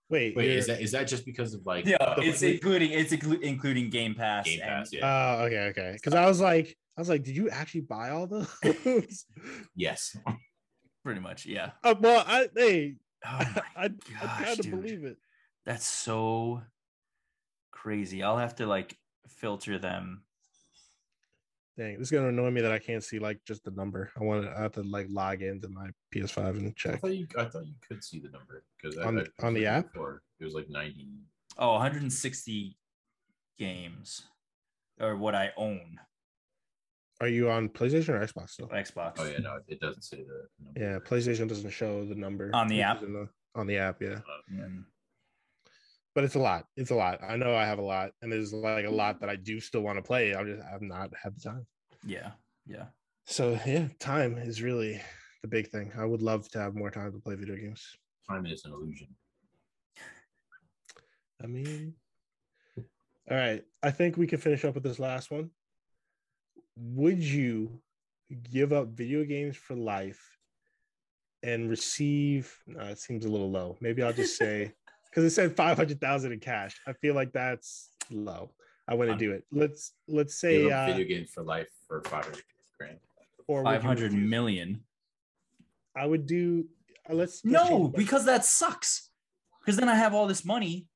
Wait, 0.08 0.36
Wait, 0.36 0.50
is 0.50 0.66
you're- 0.68 0.76
that 0.76 0.82
is 0.84 0.92
that 0.92 1.08
just 1.08 1.24
because 1.24 1.52
of 1.54 1.66
like 1.66 1.84
Yeah, 1.86 1.96
uh, 2.00 2.14
it's 2.18 2.42
including 2.42 2.92
it's 2.92 3.12
inclu- 3.12 3.40
including 3.40 3.90
Game 3.90 4.14
Pass. 4.14 4.44
Game 4.44 4.60
and- 4.62 4.68
Pass? 4.68 4.92
Yeah. 4.92 5.36
Oh, 5.40 5.44
okay, 5.46 5.66
okay. 5.70 5.90
Because 5.94 6.14
I 6.14 6.26
was 6.26 6.40
like, 6.40 6.76
I 6.96 7.00
was 7.00 7.08
like, 7.08 7.24
did 7.24 7.34
you 7.36 7.50
actually 7.50 7.80
buy 7.82 8.10
all 8.10 8.26
those? 8.26 8.54
yes. 9.74 10.16
pretty 11.04 11.20
much, 11.20 11.46
yeah. 11.46 11.70
uh, 11.84 11.94
well, 12.00 12.24
I 12.26 12.48
hey, 12.56 12.96
Oh 13.24 13.38
my 13.38 13.62
I, 13.76 13.84
I 13.84 13.88
gosh, 13.88 14.44
kind 14.44 14.60
of 14.60 14.70
believe 14.70 15.04
it. 15.04 15.16
That's 15.64 15.86
so 15.86 16.62
crazy. 17.72 18.22
I'll 18.22 18.38
have 18.38 18.56
to 18.56 18.66
like 18.66 18.96
filter 19.28 19.78
them. 19.78 20.22
Dang, 21.78 21.98
this 21.98 22.08
is 22.08 22.10
gonna 22.10 22.28
annoy 22.28 22.50
me 22.50 22.62
that 22.62 22.72
I 22.72 22.78
can't 22.78 23.04
see 23.04 23.18
like 23.18 23.38
just 23.44 23.62
the 23.64 23.70
number. 23.72 24.10
I 24.18 24.24
want 24.24 24.44
to 24.44 24.50
I 24.56 24.62
have 24.62 24.72
to 24.72 24.82
like 24.82 25.06
log 25.10 25.42
into 25.42 25.68
my 25.68 25.90
PS5 26.14 26.56
and 26.56 26.68
I 26.68 26.72
check. 26.74 27.00
thought 27.00 27.14
you 27.14 27.26
I 27.38 27.44
thought 27.44 27.66
you 27.66 27.74
could 27.86 28.02
see 28.02 28.18
the 28.18 28.30
number 28.30 28.64
because 28.80 28.96
On- 28.98 29.26
on 29.42 29.52
the 29.54 29.66
app? 29.66 29.94
Or 29.96 30.22
it 30.40 30.44
was 30.44 30.54
like 30.54 30.70
ninety. 30.70 31.06
Oh, 31.58 31.72
160 31.72 32.76
games 33.58 34.22
or 35.00 35.16
what 35.16 35.34
I 35.34 35.50
own. 35.56 35.98
Are 37.20 37.28
you 37.28 37.50
on 37.50 37.68
PlayStation 37.70 38.10
or 38.10 38.26
Xbox 38.26 38.50
still? 38.50 38.68
Xbox. 38.68 39.14
Oh 39.18 39.24
yeah, 39.24 39.38
no, 39.38 39.58
it 39.68 39.80
doesn't 39.80 40.02
say 40.02 40.18
the 40.18 40.46
number. 40.64 40.80
Yeah, 40.80 40.98
PlayStation 40.98 41.48
doesn't 41.48 41.70
show 41.70 42.06
the 42.06 42.14
number 42.14 42.50
On 42.54 42.68
the 42.68 42.82
app? 42.82 43.00
the- 43.00 43.28
on 43.54 43.66
the 43.66 43.78
app, 43.78 44.02
yeah. 44.02 44.18
And 44.48 44.84
But 46.16 46.24
it's 46.24 46.34
a 46.34 46.38
lot. 46.38 46.64
It's 46.78 46.90
a 46.90 46.94
lot. 46.94 47.22
I 47.22 47.36
know 47.36 47.54
I 47.54 47.66
have 47.66 47.78
a 47.78 47.82
lot, 47.82 48.12
and 48.22 48.32
there's 48.32 48.50
like 48.50 48.86
a 48.86 48.90
lot 48.90 49.16
mm-hmm. 49.16 49.26
that 49.26 49.30
I 49.30 49.36
do 49.36 49.60
still 49.60 49.82
want 49.82 49.98
to 49.98 50.02
play. 50.02 50.34
I'm 50.34 50.46
just 50.46 50.66
I've 50.66 50.80
not 50.80 51.10
had 51.22 51.36
the 51.36 51.40
time. 51.42 51.66
yeah, 52.06 52.30
yeah. 52.66 52.86
So 53.26 53.60
yeah, 53.66 53.88
time 53.98 54.38
is 54.38 54.62
really 54.62 54.98
the 55.42 55.48
big 55.48 55.68
thing. 55.68 55.92
I 55.94 56.06
would 56.06 56.22
love 56.22 56.48
to 56.52 56.58
have 56.58 56.74
more 56.74 56.90
time 56.90 57.12
to 57.12 57.18
play 57.18 57.34
video 57.34 57.54
games. 57.56 57.98
Time 58.26 58.46
is 58.46 58.64
an 58.64 58.72
illusion. 58.72 59.08
I 61.44 61.48
mean, 61.48 61.92
all 62.78 63.36
right. 63.36 63.62
I 63.82 63.90
think 63.90 64.16
we 64.16 64.26
can 64.26 64.38
finish 64.38 64.64
up 64.64 64.72
with 64.72 64.84
this 64.84 64.98
last 64.98 65.30
one. 65.30 65.50
Would 66.76 67.22
you 67.22 67.82
give 68.50 68.72
up 68.72 68.88
video 68.88 69.22
games 69.24 69.58
for 69.58 69.74
life 69.74 70.38
and 71.42 71.68
receive? 71.68 72.56
No, 72.66 72.80
it 72.84 73.00
seems 73.00 73.26
a 73.26 73.28
little 73.28 73.50
low. 73.50 73.76
Maybe 73.82 74.02
I'll 74.02 74.14
just 74.14 74.38
say 74.38 74.72
because 75.16 75.32
it 75.32 75.34
said 75.34 75.56
five 75.56 75.78
hundred 75.78 75.98
thousand 75.98 76.32
in 76.32 76.40
cash. 76.40 76.78
I 76.86 76.92
feel 76.92 77.14
like 77.14 77.32
that's 77.32 77.88
low. 78.10 78.50
I 78.86 78.94
want 78.94 79.08
to 79.08 79.12
Um, 79.14 79.18
do 79.18 79.32
it. 79.32 79.44
Let's 79.50 79.92
let's 80.06 80.34
say 80.38 80.70
up 80.70 80.88
uh, 80.90 80.92
video 80.92 81.06
game 81.08 81.26
for 81.26 81.42
life 81.42 81.68
for 81.88 82.02
five 82.02 82.24
hundred 82.24 82.42
grand. 82.78 82.98
or 83.48 83.62
would 83.62 83.70
you 83.70 83.76
500 83.76 84.02
refuse? 84.12 84.30
million. 84.30 84.84
I 85.96 86.04
would 86.04 86.26
do. 86.26 86.66
Uh, 87.08 87.14
let's 87.14 87.42
let's 87.44 87.70
No, 87.70 87.88
because 87.88 88.26
that 88.26 88.44
sucks. 88.44 89.08
Because 89.64 89.78
then 89.78 89.88
I 89.88 89.94
have 89.94 90.12
all 90.12 90.26
this 90.26 90.44
money. 90.44 90.86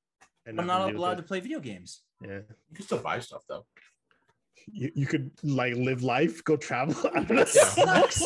and 0.45 0.61
I'm 0.61 0.67
not 0.67 0.79
to 0.81 0.85
do 0.85 0.93
with 0.93 0.97
allowed 1.01 1.17
to 1.17 1.23
play 1.23 1.41
video 1.41 1.59
games. 1.61 2.03
Yeah, 2.23 2.41
You 2.69 2.77
can 2.77 2.85
still 2.85 2.99
buy 2.99 3.19
stuff 3.21 3.43
though. 3.49 3.65
you, 4.71 4.93
you 4.95 5.07
could 5.07 5.31
like 5.43 5.75
live 5.77 6.03
life, 6.03 6.45
go 6.45 6.57
travel. 6.59 6.95
I 7.15 7.23
don't 7.25 7.31
know. 7.31 7.37
That 7.45 7.49
sucks. 7.49 8.23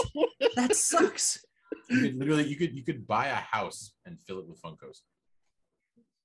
That 0.56 0.74
sucks. 0.76 1.44
You 1.88 2.00
could 2.00 2.14
literally 2.16 2.46
you 2.48 2.56
could 2.56 2.74
you 2.74 2.82
could 2.82 3.06
buy 3.06 3.26
a 3.28 3.34
house 3.36 3.92
and 4.04 4.20
fill 4.20 4.40
it 4.40 4.48
with 4.48 4.60
Funkos. 4.60 4.98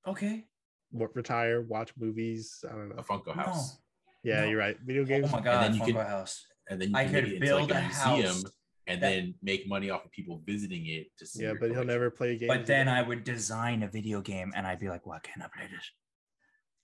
Okay. 0.08 0.46
What, 0.92 1.16
retire, 1.16 1.62
watch 1.62 1.94
movies. 1.98 2.64
I 2.68 2.74
don't 2.74 2.90
know. 2.90 2.96
A. 2.98 3.04
Funko 3.04 3.36
house. 3.36 3.78
Yeah, 4.24 4.42
No. 4.42 4.48
you're 4.50 4.60
right. 4.60 4.78
Video 4.84 5.06
games. 5.06 5.28
Oh 5.30 5.38
my 5.38 5.42
god, 5.42 5.66
and 5.66 5.74
then 5.76 5.88
you 5.88 5.94
Funko 5.94 5.98
could- 6.00 6.08
House. 6.08 6.46
And 6.70 6.80
then 6.82 6.90
you 6.92 6.96
I 6.98 7.04
can 7.06 7.14
make 7.14 7.24
could 7.24 7.34
it 7.34 7.36
into 7.42 7.56
like 7.56 7.68
build 7.68 7.72
a 7.72 7.78
a 7.78 7.82
museum 7.82 8.26
house 8.36 8.44
and 8.88 9.02
that- 9.04 9.10
then 9.10 9.36
make 9.42 9.68
money 9.68 9.90
off 9.90 10.06
of 10.06 10.12
people 10.12 10.42
visiting 10.46 10.86
it 10.88 11.08
to 11.18 11.26
see. 11.26 11.42
yeah, 11.44 11.50
your 11.50 11.60
but 11.60 11.72
he'll 11.72 11.84
never 11.86 12.10
play 12.12 12.34
a 12.34 12.38
game. 12.38 12.48
But 12.48 12.66
then. 12.66 12.88
I 12.88 13.02
would 13.02 13.24
design 13.24 13.84
a 13.84 13.88
video 13.88 14.22
game 14.22 14.52
and 14.56 14.68
I'd 14.68 14.80
be 14.80 14.90
like, 14.90 15.06
why 15.06 15.20
can't 15.20 15.42
I 15.44 15.48
play 15.56 15.68
this? 15.72 15.92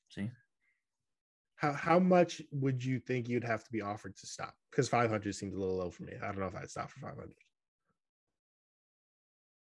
See? 0.10 0.32
How 1.58 1.72
how 1.74 2.00
much 2.00 2.42
would 2.52 2.84
you 2.84 3.00
think 3.00 3.30
you'd 3.30 3.44
have 3.44 3.64
to 3.64 3.72
be 3.72 3.82
offered 3.82 4.16
to 4.18 4.28
stop? 4.28 4.54
Because 4.72 4.90
500 4.90 5.34
seems 5.34 5.56
a 5.56 5.60
little 5.60 5.78
low 5.78 5.90
for 5.90 6.04
me. 6.04 6.14
I 6.22 6.28
don't 6.28 6.40
know 6.40 6.48
if 6.48 6.56
I'd 6.56 6.70
stop 6.70 6.90
for 6.92 7.00
500. 7.00 7.30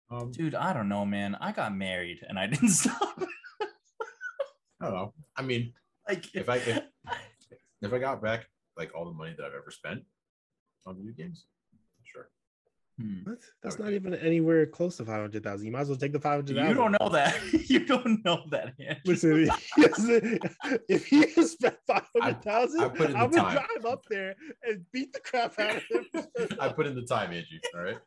Um, 0.10 0.32
Dude, 0.32 0.56
I 0.56 0.74
don't 0.74 0.88
know, 0.90 1.06
man. 1.06 1.36
I 1.42 1.52
got 1.52 1.76
married 1.76 2.20
and 2.28 2.40
I 2.40 2.48
didn't 2.48 2.70
stop. 2.82 3.20
I 4.80 4.86
don't 4.86 4.94
know. 4.94 5.14
I 5.36 5.42
mean, 5.42 5.74
like 6.08 6.26
if 6.36 6.48
I 6.50 6.58
if, 6.58 6.82
if 7.82 7.94
I 7.94 8.00
got 8.00 8.22
back 8.22 8.48
like 8.78 8.92
all 8.96 9.06
the 9.06 9.12
money 9.12 9.34
that 9.38 9.46
I've 9.46 9.54
ever 9.54 9.72
spent 9.72 10.04
on 10.86 10.96
video 10.98 11.14
games, 11.14 11.46
Hmm. 13.00 13.20
What? 13.26 13.38
That's 13.62 13.78
would 13.78 13.84
not 13.84 13.90
be- 13.92 13.96
even 13.96 14.16
anywhere 14.16 14.66
close 14.66 14.98
to 14.98 15.06
five 15.06 15.22
hundred 15.22 15.44
thousand. 15.44 15.68
You 15.68 15.72
might 15.72 15.82
as 15.82 15.90
well 15.90 16.00
take 16.00 16.14
the 16.14 16.20
five 16.20 16.38
hundred 16.40 16.56
thousand. 16.56 16.70
You 16.70 16.74
don't 16.74 16.92
know 17.00 17.10
that. 17.10 17.36
you 17.70 17.86
don't 17.86 18.26
know 18.26 18.44
that. 18.50 18.74
Andrew. 18.80 19.02
Listen, 19.06 20.40
if 20.90 21.06
he 21.06 21.28
has 21.36 21.52
spent 21.60 21.78
five 21.86 22.08
hundred 22.20 22.42
thousand, 22.42 22.82
I 22.82 22.90
put 22.90 23.02
in 23.08 23.12
the 23.12 23.20
I'm 23.20 23.30
gonna 23.30 23.54
time. 23.56 23.66
drive 23.68 23.86
up 23.86 24.04
there 24.10 24.36
and 24.64 24.84
beat 24.92 25.14
the 25.14 25.20
crap 25.20 25.60
out 25.60 25.76
of 25.76 25.84
him. 25.92 26.28
I 26.60 26.70
put 26.70 26.88
in 26.88 26.96
the 26.96 27.04
time, 27.04 27.28
Andrew. 27.34 27.60
All 27.76 27.82
right. 27.84 27.98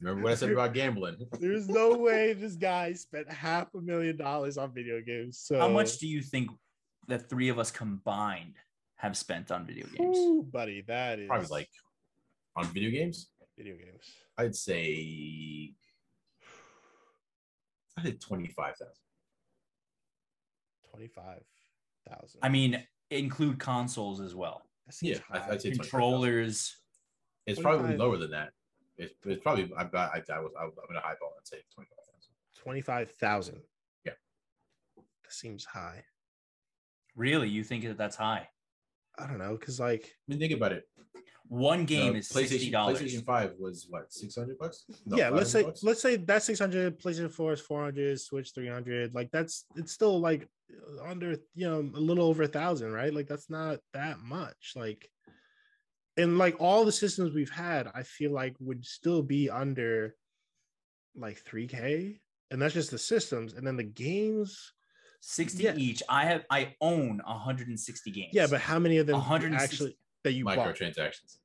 Remember 0.00 0.22
what 0.24 0.32
I 0.32 0.34
said 0.34 0.50
about 0.50 0.74
gambling? 0.74 1.16
There's 1.40 1.68
no 1.68 1.96
way 1.96 2.32
this 2.32 2.56
guy 2.56 2.92
spent 2.94 3.30
half 3.30 3.72
a 3.74 3.80
million 3.80 4.16
dollars 4.16 4.58
on 4.58 4.72
video 4.74 5.00
games. 5.00 5.38
So 5.38 5.58
How 5.58 5.68
much 5.68 5.98
do 5.98 6.08
you 6.08 6.22
think 6.22 6.50
the 7.06 7.18
three 7.18 7.48
of 7.48 7.58
us 7.58 7.70
combined 7.70 8.54
have 8.96 9.16
spent 9.16 9.50
on 9.52 9.64
video 9.66 9.86
games? 9.86 10.16
Ooh, 10.18 10.42
buddy? 10.50 10.82
That 10.88 11.20
is 11.20 11.28
Probably 11.28 11.46
like 11.48 11.68
on 12.56 12.66
video 12.66 12.90
games. 12.90 13.28
video 13.56 13.76
games. 13.76 14.02
I'd 14.38 14.56
say 14.56 15.72
I 17.98 18.02
did 18.02 18.20
twenty 18.20 18.48
five 18.48 18.74
thousand. 18.76 18.94
Twenty 20.90 21.08
five 21.08 21.42
thousand. 22.08 22.40
I 22.42 22.48
mean, 22.48 22.82
include 23.10 23.58
consoles 23.58 24.20
as 24.20 24.34
well. 24.34 24.62
Yeah, 25.00 25.18
I- 25.30 25.38
I'd 25.38 25.62
say 25.62 25.70
25,000. 25.70 25.78
Controllers. 25.78 26.76
It's 27.46 27.60
probably 27.60 27.96
lower 27.96 28.16
than 28.18 28.32
that. 28.32 28.50
It's, 28.98 29.14
it's 29.24 29.42
probably 29.42 29.70
I've 29.76 29.92
got 29.92 30.10
I, 30.14 30.22
I 30.32 30.38
was 30.40 30.52
I, 30.58 30.64
I'm 30.64 30.72
gonna 30.88 31.00
highball 31.00 31.34
and 31.36 31.46
say 31.46 31.58
twenty 31.74 31.88
five 31.90 32.04
thousand. 32.12 32.32
twenty 32.62 32.80
five 32.80 33.10
thousand. 33.12 33.60
Yeah. 34.04 34.12
that 34.96 35.32
seems 35.32 35.64
high. 35.64 36.04
Really, 37.14 37.48
you 37.48 37.64
think 37.64 37.84
that 37.84 37.98
that's 37.98 38.16
high? 38.16 38.48
I 39.18 39.26
don't 39.26 39.38
know, 39.38 39.56
cause 39.56 39.80
like 39.80 40.04
I 40.04 40.32
mean, 40.32 40.38
think 40.38 40.52
about 40.52 40.72
it. 40.72 40.84
One 41.48 41.84
game 41.84 42.14
The 42.14 42.18
is 42.18 42.28
sixty 42.28 42.70
dollars. 42.70 43.00
PlayStation 43.00 43.24
Five 43.24 43.52
was 43.58 43.86
what 43.88 44.12
six 44.12 44.34
hundred 44.34 44.58
bucks? 44.58 44.84
No, 45.04 45.16
yeah, 45.16 45.28
let's 45.28 45.50
say 45.50 45.62
bucks? 45.62 45.84
let's 45.84 46.02
say 46.02 46.16
that's 46.16 46.44
six 46.44 46.58
hundred. 46.58 46.98
PlayStation 47.00 47.30
Four 47.30 47.52
is 47.52 47.60
four 47.60 47.84
hundred. 47.84 48.20
Switch 48.20 48.52
three 48.54 48.68
hundred. 48.68 49.14
Like 49.14 49.30
that's 49.30 49.64
it's 49.76 49.92
still 49.92 50.18
like 50.18 50.48
under 51.04 51.36
you 51.54 51.68
know 51.68 51.78
a 51.78 52.00
little 52.00 52.24
over 52.24 52.42
a 52.42 52.48
thousand, 52.48 52.92
right? 52.92 53.14
Like 53.14 53.28
that's 53.28 53.48
not 53.48 53.78
that 53.92 54.18
much. 54.18 54.72
Like 54.74 55.08
and 56.16 56.38
like 56.38 56.56
all 56.60 56.84
the 56.84 56.92
systems 56.92 57.34
we've 57.34 57.50
had, 57.50 57.90
I 57.94 58.02
feel 58.02 58.32
like 58.32 58.54
would 58.60 58.84
still 58.84 59.22
be 59.22 59.50
under 59.50 60.14
like 61.14 61.38
three 61.38 61.66
k, 61.66 62.20
and 62.50 62.60
that's 62.60 62.74
just 62.74 62.90
the 62.90 62.98
systems, 62.98 63.54
and 63.54 63.66
then 63.66 63.76
the 63.76 63.84
games. 63.84 64.72
60 65.20 65.62
Yeah. 65.62 65.74
each. 65.76 66.02
I 66.08 66.24
have 66.26 66.44
I 66.50 66.74
own 66.80 67.20
160 67.24 68.10
games. 68.10 68.30
Yeah, 68.32 68.46
but 68.46 68.60
how 68.60 68.78
many 68.78 68.98
of 68.98 69.06
them 69.06 69.16
160 69.16 69.64
actually 69.64 69.98
that 70.24 70.32
you 70.32 70.44
bought? 70.44 70.58
microtransactions. 70.58 71.38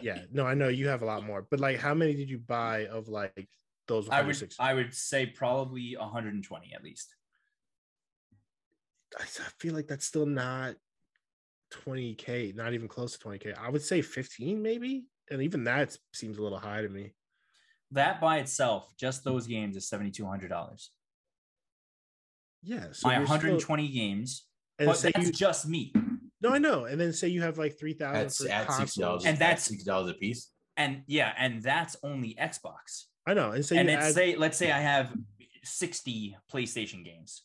Yeah, 0.00 0.20
no, 0.32 0.46
I 0.46 0.54
know 0.54 0.68
you 0.68 0.88
have 0.88 1.02
a 1.02 1.06
lot 1.06 1.24
more, 1.24 1.46
but 1.50 1.60
like, 1.60 1.78
how 1.78 1.94
many 1.94 2.14
did 2.14 2.28
you 2.28 2.38
buy 2.38 2.86
of 2.86 3.08
like 3.08 3.48
those? 3.88 4.08
I 4.08 4.22
would 4.22 4.54
I 4.58 4.74
would 4.74 4.94
say 4.94 5.26
probably 5.26 5.96
120 5.96 6.74
at 6.74 6.84
least. 6.84 7.14
I 9.18 9.24
feel 9.58 9.74
like 9.74 9.86
that's 9.86 10.04
still 10.04 10.26
not 10.26 10.74
20k, 11.84 12.54
not 12.54 12.72
even 12.74 12.88
close 12.88 13.16
to 13.16 13.18
20k. 13.28 13.56
I 13.58 13.68
would 13.70 13.82
say 13.82 14.02
15 14.02 14.62
maybe, 14.62 15.06
and 15.30 15.42
even 15.42 15.64
that 15.64 15.96
seems 16.12 16.38
a 16.38 16.42
little 16.42 16.58
high 16.58 16.82
to 16.82 16.88
me. 16.88 17.14
That 17.90 18.20
by 18.20 18.38
itself, 18.38 18.92
just 18.98 19.24
those 19.24 19.46
games 19.46 19.76
is 19.76 19.88
$7200. 19.88 20.88
Yeah, 22.62 22.86
so 22.92 23.08
My 23.08 23.16
you're 23.18 23.26
still- 23.26 23.36
120 23.38 23.88
games, 23.88 24.46
and 24.78 24.86
but 24.86 24.96
say 24.96 25.12
that's 25.14 25.26
you 25.26 25.32
just 25.32 25.68
me. 25.68 25.92
no, 26.40 26.50
I 26.50 26.58
know, 26.58 26.86
and 26.86 27.00
then 27.00 27.12
say 27.12 27.28
you 27.28 27.42
have 27.42 27.58
like 27.58 27.78
3,000 27.78 28.14
That's 28.14 28.42
for 28.42 28.48
at 28.50 28.72
sixty 28.72 29.00
dollars. 29.02 29.24
And 29.26 29.38
that's- 29.38 29.64
sixty 29.64 29.84
dollars 29.84 30.10
a 30.10 30.14
piece. 30.14 30.50
And 30.76 31.02
yeah, 31.06 31.32
and 31.38 31.62
that's 31.62 31.96
only 32.02 32.34
Xbox. 32.40 33.04
I 33.26 33.34
know, 33.34 33.52
and 33.52 33.64
say 33.64 33.76
and 33.78 33.88
add, 33.90 34.12
say 34.14 34.34
let's 34.36 34.56
say 34.58 34.72
I 34.72 34.80
have 34.80 35.14
60 35.62 36.36
PlayStation 36.52 37.04
games. 37.04 37.42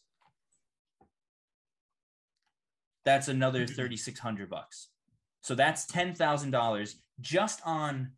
That's 3.09 3.27
another 3.27 3.65
3600 3.65 4.51
bucks. 4.51 4.89
So 5.41 5.55
that's 5.55 5.87
$10,000 5.87 6.93
just 7.19 7.59
on 7.65 8.11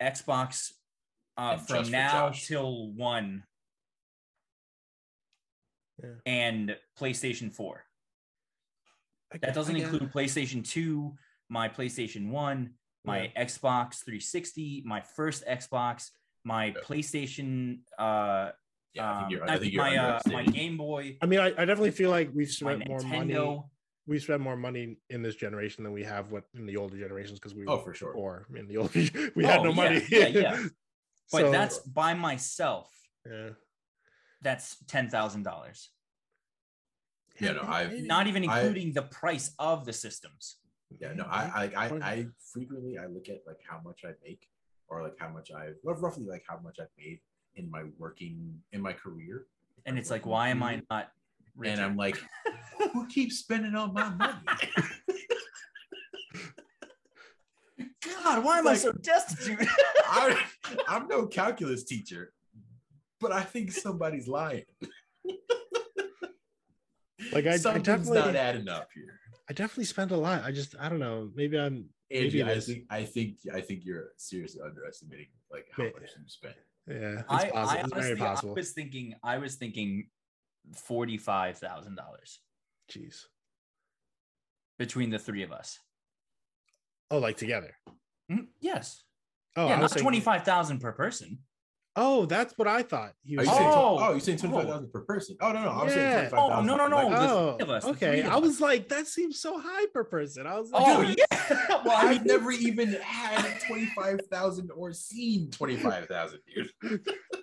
Xbox 0.00 0.70
uh, 1.36 1.56
from 1.56 1.90
now 1.90 2.28
Josh. 2.28 2.46
till 2.46 2.92
1 2.92 3.42
Yeah. 6.00 6.10
and 6.24 6.76
PlayStation 7.00 7.52
4. 7.52 7.82
I 9.34 9.38
That 9.38 9.54
doesn't 9.54 9.74
include 9.74 10.12
PlayStation 10.12 10.64
2, 10.64 11.12
my 11.48 11.68
PlayStation 11.68 12.30
1, 12.30 12.70
my 13.04 13.32
Xbox 13.36 14.04
360, 14.04 14.84
my 14.86 15.00
first 15.00 15.44
Xbox, 15.46 16.10
my 16.44 16.66
Yeah. 16.66 16.74
PlayStation 16.84 17.80
uh 17.98 18.52
Yeah, 18.94 19.10
I 19.10 19.14
think 19.14 19.24
um, 19.24 19.30
you're. 19.30 19.50
I- 19.50 19.54
I 19.54 19.58
think 19.58 19.72
you're 19.72 19.82
my 19.84 19.96
uh, 19.96 20.20
my. 20.28 20.44
Game 20.44 20.76
Boy, 20.76 21.18
I 21.20 21.26
mean, 21.26 21.40
I, 21.40 21.46
I 21.48 21.64
definitely 21.64 21.90
feel 21.90 22.10
like 22.10 22.30
we've 22.32 22.48
spent 22.50 22.86
more 22.86 23.00
money. 23.00 23.34
Nintendo. 24.06 24.10
We 24.10 24.18
spend 24.18 24.42
more 24.42 24.56
money 24.56 24.96
in 25.10 25.22
this 25.22 25.36
generation 25.36 25.84
than 25.84 25.92
we 25.92 26.04
have 26.04 26.30
what 26.30 26.44
in 26.54 26.66
the 26.66 26.76
older 26.76 26.96
generations 26.98 27.38
because 27.38 27.54
we 27.54 27.64
oh, 27.66 27.76
were 27.76 27.80
Oh, 27.80 27.84
for 27.84 27.94
sure. 27.94 28.12
poor 28.12 28.46
in 28.54 28.68
the 28.68 28.76
older. 28.78 28.92
We 29.34 29.44
had 29.44 29.60
Oh, 29.60 29.64
no 29.64 29.72
money. 29.72 30.02
yeah, 30.10 30.26
yeah. 30.28 30.66
But 31.32 31.40
So, 31.40 31.50
that's 31.50 31.78
by 31.78 32.14
myself. 32.14 32.88
yeah. 33.28 33.50
That's 34.42 34.76
ten 34.86 35.08
thousand 35.10 35.42
dollars. 35.42 35.90
Yeah, 37.40 37.52
no, 37.52 37.62
I've- 37.62 38.02
Not 38.02 38.26
even 38.28 38.48
I- 38.48 38.60
including 38.60 38.92
the 38.92 39.02
price 39.02 39.52
of 39.58 39.84
the 39.84 39.92
systems. 39.92 40.56
Yeah, 41.00 41.14
no, 41.14 41.24
I, 41.24 41.42
I, 41.74 41.84
I, 41.84 41.86
I 42.12 42.26
frequently 42.52 42.96
I 42.96 43.06
look 43.06 43.28
at 43.28 43.42
like 43.44 43.58
how 43.68 43.80
much 43.84 44.02
I 44.04 44.12
make, 44.24 44.48
or 44.86 45.02
like 45.02 45.16
how 45.18 45.28
much 45.28 45.50
I've, 45.50 45.74
well, 45.82 45.96
roughly 45.96 46.24
like 46.26 46.44
how 46.48 46.58
much 46.62 46.76
I've 46.80 46.94
made 46.96 47.18
in 47.56 47.68
my 47.68 47.82
working 47.98 48.62
in 48.72 48.80
my 48.80 48.92
career, 48.92 49.46
And 49.84 49.98
it's 49.98 50.10
like, 50.12 50.24
why 50.26 50.48
am 50.50 50.62
I 50.62 50.74
mm-hmm. 50.74 50.84
not 50.88 51.10
richer? 51.56 51.72
and 51.72 51.80
I'm 51.80 51.96
like, 51.96 52.18
who 52.92 53.06
keeps 53.08 53.38
spending 53.38 53.74
all 53.74 53.88
my 53.88 54.08
money? 54.10 54.38
God, 58.24 58.44
why 58.44 58.58
am 58.58 58.66
I 58.68 58.74
so 58.74 58.92
destitute? 58.92 59.66
I, 60.06 60.40
I'm 60.88 61.08
no 61.08 61.26
calculus 61.26 61.84
teacher, 61.84 62.32
but 63.20 63.32
I 63.32 63.42
think 63.42 63.72
somebody's 63.72 64.28
lying. 64.28 64.64
Like 67.32 67.46
I, 67.46 67.54
I 67.54 67.78
definitely, 67.78 68.18
not 68.18 68.36
adding 68.36 68.68
up 68.68 68.88
here. 68.94 69.18
I 69.48 69.52
definitely 69.52 69.84
spent 69.84 70.10
a 70.10 70.16
lot. 70.16 70.42
I 70.44 70.52
just, 70.52 70.74
I 70.78 70.88
don't 70.88 71.00
know. 71.00 71.30
Maybe 71.34 71.58
I'm, 71.58 71.88
Angie, 72.10 72.38
Maybe 72.38 72.44
I 72.44 72.60
think, 72.60 72.84
I 72.88 73.04
think, 73.04 73.36
I 73.52 73.60
think 73.60 73.84
you're 73.84 74.10
seriously 74.16 74.60
underestimating 74.64 75.26
like 75.50 75.66
how 75.72 75.84
May- 75.84 75.92
much 75.92 76.10
you 76.16 76.24
spend. 76.26 76.54
yeah. 76.88 77.20
It's 77.20 77.24
I, 77.28 77.50
possible. 77.50 77.58
I 77.58 77.62
it's 77.62 77.92
honestly, 77.92 78.00
very 78.02 78.16
possible. 78.16 78.52
I 78.52 78.54
was 78.54 78.70
thinking, 78.72 79.14
I 79.24 79.38
was 79.38 79.54
thinking 79.56 80.08
forty-five 80.74 81.58
thousand 81.58 81.96
dollars 81.96 82.40
Jeez. 82.90 83.24
between 84.78 85.10
the 85.10 85.18
three 85.18 85.42
of 85.42 85.52
us. 85.52 85.78
Oh, 87.10 87.18
like 87.18 87.36
together. 87.36 87.76
Mhm, 88.30 88.48
Yes. 88.60 89.02
Oh, 89.56 89.68
yeah, 89.68 89.76
I 89.76 89.80
not 89.80 89.90
thinking- 89.90 90.02
twenty-five 90.02 90.44
thousand 90.44 90.80
per 90.80 90.92
person. 90.92 91.38
Oh, 91.98 92.26
that's 92.26 92.52
what 92.58 92.68
I 92.68 92.82
thought. 92.82 93.14
He 93.22 93.38
was 93.38 93.46
you 93.46 93.52
saying. 93.54 93.62
saying, 93.62 93.74
Oh. 93.74 93.96
oh, 93.98 94.10
you're 94.10 94.20
saying 94.20 94.36
twenty 94.36 94.54
five 94.54 94.66
thousand 94.68 94.92
per 94.92 95.00
person? 95.00 95.36
Oh 95.40 95.50
no, 95.52 95.64
no, 95.64 95.70
I 95.70 95.84
was 95.84 95.96
Yeah. 95.96 95.98
saying 96.18 96.28
twenty 96.28 96.30
five 96.30 96.48
thousand. 96.50 96.70
Oh, 96.70 96.76
no, 96.76 96.88
no, 96.88 97.08
no. 97.08 97.08
the 97.10 97.16
Oh, 97.16 97.52
three 97.56 97.62
of 97.64 97.70
us, 97.70 97.84
the 97.84 97.90
okay. 97.90 98.10
three 98.10 98.20
of 98.20 98.26
I 98.32 98.36
us. 98.36 98.42
was 98.42 98.60
like, 98.60 98.88
that 98.90 99.06
seems 99.06 99.40
so 99.40 99.58
high 99.58 99.86
per 99.94 100.04
person. 100.04 100.46
I 100.46 100.58
was 100.60 100.70
like, 100.70 100.82
Oh 100.84 101.02
Dude, 101.06 101.16
yeah. 101.18 101.56
well, 101.86 101.96
I 101.96 102.10
I've 102.10 102.26
never 102.26 102.50
even 102.50 102.92
had 103.00 103.60
twenty 103.66 103.86
five 103.96 104.20
thousand 104.30 104.70
or 104.72 104.92
seen 104.92 105.50
twenty 105.50 105.76
five 105.76 106.06
thousand, 106.06 106.40
dude. 106.54 106.70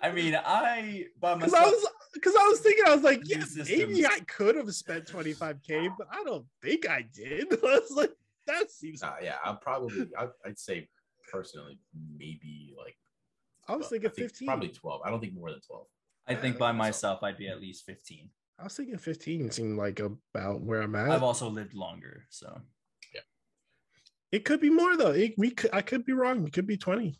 I 0.04 0.12
mean, 0.12 0.34
I 0.36 1.06
by 1.18 1.34
because 1.34 1.52
myself. 1.52 1.66
I 1.66 1.70
was 1.70 1.88
because 2.12 2.34
I 2.38 2.48
was 2.48 2.60
thinking, 2.60 2.84
I 2.86 2.94
was 2.94 3.02
like, 3.04 3.22
New 3.22 3.36
yeah, 3.36 3.44
systems. 3.44 3.68
maybe 3.70 4.06
I 4.06 4.20
could 4.26 4.54
have 4.56 4.72
spent 4.74 5.06
25k, 5.06 5.94
but 5.96 6.06
I 6.12 6.22
don't 6.24 6.44
think 6.62 6.88
I 6.88 7.06
did. 7.12 7.46
I 7.52 7.56
was 7.62 7.90
like, 7.90 8.12
that 8.46 8.70
seems. 8.70 9.02
Uh, 9.02 9.14
yeah, 9.22 9.36
I'll 9.42 9.56
probably, 9.56 10.06
I'd, 10.18 10.28
I'd 10.44 10.58
say 10.58 10.88
personally, 11.32 11.78
maybe 12.18 12.74
like. 12.76 12.96
I 13.66 13.76
was 13.76 13.88
thinking 13.88 14.10
I 14.10 14.12
think 14.12 14.28
15. 14.28 14.46
Probably 14.46 14.68
twelve. 14.68 15.00
I 15.06 15.10
don't 15.10 15.20
think 15.20 15.34
more 15.34 15.50
than 15.50 15.60
twelve. 15.66 15.86
I 16.28 16.34
think 16.34 16.58
by 16.58 16.66
I 16.66 16.72
think 16.72 16.74
so. 16.74 16.86
myself, 16.86 17.22
I'd 17.22 17.38
be 17.38 17.48
at 17.48 17.60
least 17.60 17.86
fifteen. 17.86 18.28
I 18.58 18.64
was 18.64 18.76
thinking 18.76 18.98
15 18.98 19.50
seemed 19.50 19.76
like 19.78 19.98
about 19.98 20.60
where 20.60 20.80
I'm 20.80 20.94
at. 20.94 21.10
I've 21.10 21.24
also 21.24 21.48
lived 21.48 21.74
longer, 21.74 22.24
so 22.30 22.60
Yeah. 23.12 23.22
It 24.30 24.44
could 24.44 24.60
be 24.60 24.70
more 24.70 24.96
though. 24.96 25.10
It, 25.10 25.34
we 25.36 25.50
could, 25.50 25.70
I 25.72 25.80
could 25.82 26.04
be 26.04 26.12
wrong. 26.12 26.46
It 26.46 26.52
could 26.52 26.66
be 26.66 26.76
20. 26.76 27.18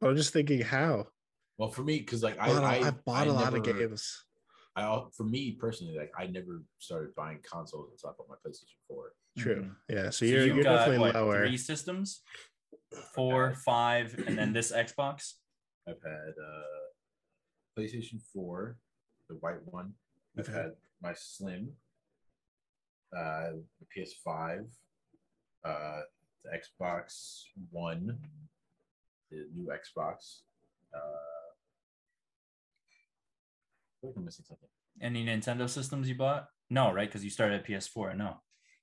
But 0.00 0.10
I'm 0.10 0.16
just 0.16 0.32
thinking 0.32 0.60
how. 0.60 1.06
Well, 1.60 1.68
for 1.68 1.82
me, 1.82 1.98
because 1.98 2.22
like 2.22 2.38
I, 2.40 2.46
I, 2.46 2.48
bought, 2.54 2.62
a- 2.62 2.66
I, 2.66 2.86
I 2.88 2.90
bought 3.04 3.26
a 3.26 3.30
a 3.30 3.32
lot 3.34 3.52
of 3.54 3.62
games. 3.62 4.24
I 4.76 4.80
al- 4.80 5.10
for 5.14 5.24
me 5.24 5.52
personally, 5.60 5.94
like 5.94 6.10
I 6.18 6.26
never 6.26 6.62
started 6.78 7.14
buying 7.14 7.38
consoles 7.42 7.90
until 7.92 8.08
I 8.08 8.12
bought 8.16 8.30
my 8.30 8.36
PlayStation 8.36 8.78
Four. 8.88 9.12
True. 9.36 9.64
Mhm. 9.64 9.76
Yeah. 9.90 10.04
So 10.04 10.10
So 10.10 10.24
you're 10.24 10.46
you've 10.46 10.54
you're 10.56 10.64
got, 10.64 10.76
definitely 10.76 10.98
what, 11.00 11.14
lower. 11.16 11.46
Three 11.46 11.58
systems, 11.58 12.22
four, 13.14 13.52
five, 13.62 14.14
and 14.26 14.38
then 14.38 14.54
this 14.54 14.72
Xbox. 14.72 15.34
I've 15.86 16.00
had 16.02 16.32
uh 16.42 17.78
PlayStation 17.78 18.22
Four, 18.32 18.78
the 19.28 19.34
white 19.34 19.60
one. 19.66 19.92
I've 20.38 20.48
Okay. 20.48 20.56
had 20.56 20.72
my 21.02 21.12
Slim, 21.14 21.72
uh, 23.14 23.50
the 23.80 23.86
PS5, 23.94 24.64
uh, 25.66 26.00
the 26.42 26.50
Xbox 26.58 27.42
One, 27.70 28.18
the 29.30 29.46
new 29.54 29.66
Xbox. 29.68 30.40
Uh, 30.94 30.98
I 30.98 31.00
feel 31.00 31.08
like 31.10 31.39
I'm 34.02 34.24
missing 34.24 34.44
something. 34.48 34.68
Any 35.00 35.24
Nintendo 35.24 35.68
systems 35.68 36.08
you 36.08 36.14
bought? 36.14 36.46
No, 36.70 36.92
right? 36.92 37.08
Because 37.08 37.24
you 37.24 37.30
started 37.30 37.60
at 37.60 37.66
PS4. 37.66 38.16
No. 38.16 38.36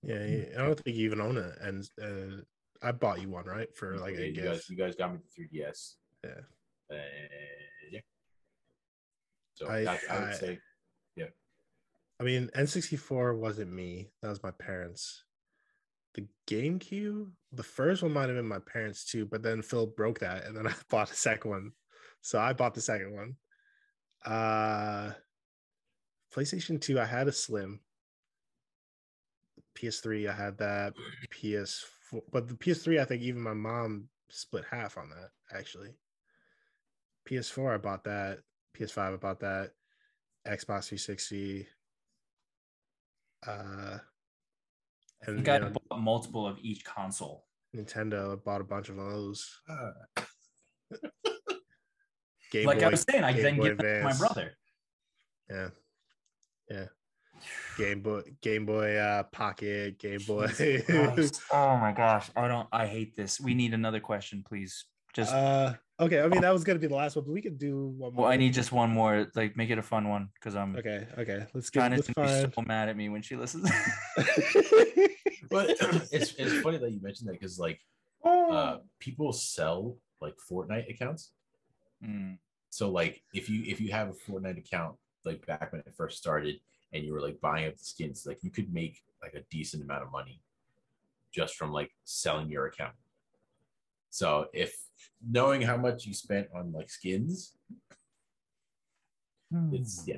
Yeah, 0.04 0.26
you- 0.26 0.52
I 0.58 0.62
don't 0.62 0.80
think 0.80 0.96
you 0.98 1.06
even 1.06 1.22
own 1.22 1.38
it. 1.38 1.56
And 1.62 1.88
uh, 2.02 2.42
I 2.82 2.92
bought 2.92 3.22
you 3.22 3.30
one, 3.30 3.46
right? 3.46 3.74
For 3.76 3.98
like 3.98 4.16
Yeah, 4.16 4.22
a 4.22 4.26
you 4.28 4.42
guys, 4.42 4.70
you 4.70 4.78
guys 4.78 4.96
got 4.96 5.14
me 5.14 5.20
the 5.20 5.58
3DS. 5.60 5.94
Yeah. 6.24 6.30
Uh, 6.92 7.02
yeah. 7.92 8.00
So 9.56 9.68
I- 9.68 9.80
I, 9.86 10.00
I 10.10 10.20
would 10.20 10.30
I- 10.30 10.34
say 10.34 10.60
yeah. 11.16 11.26
I 12.20 12.24
mean, 12.24 12.50
N64 12.56 13.38
wasn't 13.38 13.72
me. 13.72 14.12
That 14.22 14.30
was 14.30 14.44
my 14.44 14.52
parents. 14.52 15.24
The 16.16 16.28
GameCube, 16.48 17.30
the 17.52 17.64
first 17.64 18.02
one 18.02 18.14
might 18.14 18.28
have 18.28 18.36
been 18.38 18.48
my 18.48 18.60
parents 18.60 19.06
too, 19.06 19.26
but 19.26 19.44
then 19.44 19.62
Phil 19.62 19.86
broke 19.86 20.20
that 20.20 20.46
and 20.46 20.56
then 20.58 20.68
I 20.68 20.74
bought 20.90 21.12
a 21.12 21.16
second 21.16 21.52
one. 21.52 21.72
So 22.22 22.40
I 22.40 22.54
bought 22.54 22.74
the 22.74 22.82
second 22.82 23.14
one. 23.16 23.36
Uh 24.26 25.12
PlayStation 26.36 26.80
2, 26.80 27.00
I 27.00 27.06
had 27.06 27.28
a 27.28 27.32
Slim. 27.32 27.80
PS3, 29.78 30.30
I 30.30 30.34
had 30.34 30.58
that. 30.60 30.94
PS4, 31.32 32.22
but 32.32 32.48
the 32.48 32.54
PS3, 32.54 33.00
I 33.00 33.06
think 33.06 33.24
even 33.24 33.42
my 33.42 33.54
mom 33.54 34.10
split 34.30 34.66
half 34.70 34.98
on 34.98 35.10
that 35.10 35.30
actually. 35.58 35.96
PS4, 37.30 37.76
I 37.76 37.78
bought 37.78 38.04
that. 38.04 38.40
PS5, 38.78 39.14
I 39.14 39.16
bought 39.18 39.40
that. 39.40 39.72
Xbox 40.48 40.88
360. 40.90 41.68
Uh, 43.46 43.50
I 43.50 44.00
and 45.26 45.36
think 45.44 45.48
you 45.48 45.54
I 45.54 45.60
bought 45.70 46.00
multiple 46.00 46.48
of 46.48 46.58
each 46.62 46.84
console. 46.86 47.46
Nintendo 47.76 48.34
I 48.34 48.36
bought 48.36 48.62
a 48.62 48.66
bunch 48.66 48.90
of 48.90 48.96
those. 48.98 49.60
uh, 49.70 50.22
Game 52.52 52.66
like 52.66 52.80
Boy, 52.80 52.86
I 52.86 52.90
was 52.90 53.06
saying, 53.10 53.24
I 53.24 53.34
Game 53.34 53.44
then 53.44 53.58
Boy 53.58 53.64
give 53.64 53.78
that 53.80 53.98
to 54.00 54.04
my 54.04 54.18
brother. 54.18 54.52
yeah, 55.50 55.70
yeah. 56.70 56.86
Game 57.78 58.02
Boy, 58.02 58.22
Game 58.42 58.66
Boy 58.66 58.96
uh, 58.96 59.24
Pocket, 59.24 60.00
Game 60.00 60.20
Boy. 60.26 60.48
Oh 61.52 61.78
my 61.78 61.94
gosh. 61.96 62.30
I 62.36 62.48
don't 62.48 62.68
I 62.72 62.88
hate 62.88 63.16
this. 63.16 63.40
We 63.40 63.54
need 63.54 63.74
another 63.74 64.00
question, 64.00 64.44
please. 64.48 64.86
Just 65.14 65.34
uh, 65.34 65.74
okay, 66.00 66.22
I 66.22 66.28
mean 66.28 66.42
that 66.42 66.52
was 66.52 66.64
gonna 66.64 66.80
be 66.80 66.88
the 66.88 66.96
last 66.96 67.16
one, 67.16 67.26
but 67.26 67.32
we 67.32 67.42
could 67.42 67.58
do 67.58 67.88
one 67.98 68.14
more. 68.14 68.24
well, 68.24 68.32
I 68.32 68.38
need 68.38 68.54
just 68.54 68.72
one 68.72 68.90
more. 68.92 69.28
Like 69.36 69.56
make 69.58 69.70
it 69.70 69.78
a 69.78 69.84
fun 69.84 70.10
one 70.10 70.30
because 70.36 70.56
I'm 70.56 70.76
Okay, 70.76 71.08
okay. 71.18 71.46
Let's 71.54 71.70
get. 71.70 71.82
China's 71.82 72.00
Let's 72.00 72.14
gonna 72.14 72.48
be 72.48 72.54
so 72.56 72.62
mad 72.68 72.90
at 72.90 72.98
me 72.98 73.10
when 73.10 73.22
she 73.22 73.36
listens. 73.36 73.70
but 75.50 75.70
it's 76.12 76.34
it's 76.34 76.62
funny 76.62 76.78
that 76.78 76.92
you 76.92 77.00
mentioned 77.02 77.30
that 77.30 77.34
because 77.34 77.58
like 77.60 77.80
Oh. 78.24 78.52
uh 78.52 78.80
people 79.00 79.32
sell 79.32 79.98
like 80.22 80.36
Fortnite 80.50 80.90
accounts. 80.90 81.32
Mm, 82.04 82.38
So 82.70 82.90
like 82.90 83.22
if 83.34 83.50
you 83.50 83.64
if 83.66 83.80
you 83.82 83.92
have 83.92 84.10
a 84.10 84.14
Fortnite 84.14 84.58
account 84.58 84.96
like 85.26 85.46
back 85.46 85.72
when 85.72 85.82
it 85.82 85.94
first 85.96 86.18
started 86.18 86.60
and 86.94 87.04
you 87.04 87.14
were 87.14 87.22
like 87.22 87.40
buying 87.42 87.68
up 87.68 87.76
the 87.78 87.84
skins, 87.84 88.26
like 88.26 88.44
you 88.44 88.52
could 88.52 88.74
make 88.74 89.02
like 89.22 89.34
a 89.34 89.44
decent 89.50 89.84
amount 89.84 90.04
of 90.04 90.12
money 90.12 90.42
just 91.34 91.56
from 91.56 91.72
like 91.72 91.92
selling 92.04 92.50
your 92.50 92.68
account. 92.68 92.94
So 94.10 94.48
if 94.54 94.76
knowing 95.28 95.62
how 95.62 95.78
much 95.78 96.06
you 96.06 96.14
spent 96.14 96.48
on 96.56 96.72
like 96.72 96.90
skins, 96.90 97.56
it's 99.72 100.04
yeah. 100.08 100.18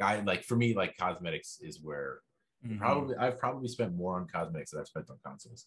I 0.00 0.20
like 0.20 0.44
for 0.44 0.56
me 0.56 0.74
like 0.74 0.96
cosmetics 0.96 1.58
is 1.60 1.80
where 1.82 2.20
mhm. 2.66 2.78
probably 2.78 3.16
I've 3.16 3.38
probably 3.38 3.68
spent 3.68 3.94
more 3.94 4.16
on 4.16 4.26
cosmetics 4.26 4.70
than 4.70 4.80
I've 4.80 4.86
spent 4.86 5.10
on 5.10 5.18
consoles. 5.24 5.66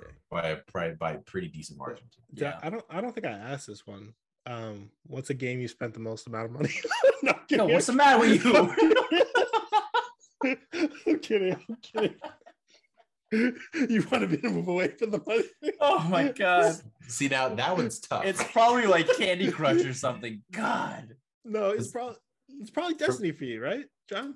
Dang. 0.00 0.12
By 0.30 0.48
a 0.48 0.58
by, 0.72 0.90
by 0.92 1.16
pretty 1.18 1.48
decent 1.48 1.78
margin. 1.78 2.04
Yeah, 2.32 2.48
Yeah. 2.48 2.58
I 2.62 2.70
don't. 2.70 2.84
I 2.90 3.00
don't 3.00 3.12
think 3.14 3.26
I 3.26 3.30
asked 3.30 3.66
this 3.66 3.86
one. 3.86 4.14
Um, 4.46 4.90
what's 5.06 5.30
a 5.30 5.34
game 5.34 5.60
you 5.60 5.68
spent 5.68 5.94
the 5.94 6.00
most 6.00 6.26
amount 6.26 6.46
of 6.46 6.52
money? 6.52 6.72
no, 7.22 7.32
I'm 7.32 7.38
Yo, 7.48 7.66
what's 7.66 7.86
the 7.86 7.92
matter 7.92 8.18
with 8.20 8.44
you? 8.44 8.56
I'm 11.06 11.18
kidding. 11.20 11.52
I'm 11.68 11.76
kidding. 11.82 12.14
you 13.32 14.06
want 14.10 14.30
me 14.30 14.36
to 14.38 14.50
move 14.50 14.68
away 14.68 14.88
from 14.88 15.10
the 15.10 15.22
money? 15.26 15.44
oh 15.80 16.00
my 16.08 16.28
god. 16.32 16.76
See 17.06 17.28
now 17.28 17.48
that 17.50 17.76
one's 17.76 18.00
tough. 18.00 18.24
It's 18.24 18.42
probably 18.42 18.86
like 18.86 19.06
Candy 19.16 19.50
Crush 19.50 19.84
or 19.84 19.94
something. 19.94 20.42
God. 20.52 21.16
No, 21.44 21.70
it's 21.70 21.88
It's- 21.88 21.92
probably 21.92 22.16
it's 22.60 22.70
probably 22.70 22.94
Destiny 22.94 23.32
for 23.32 23.44
you, 23.44 23.62
right, 23.62 23.84
John? 24.08 24.34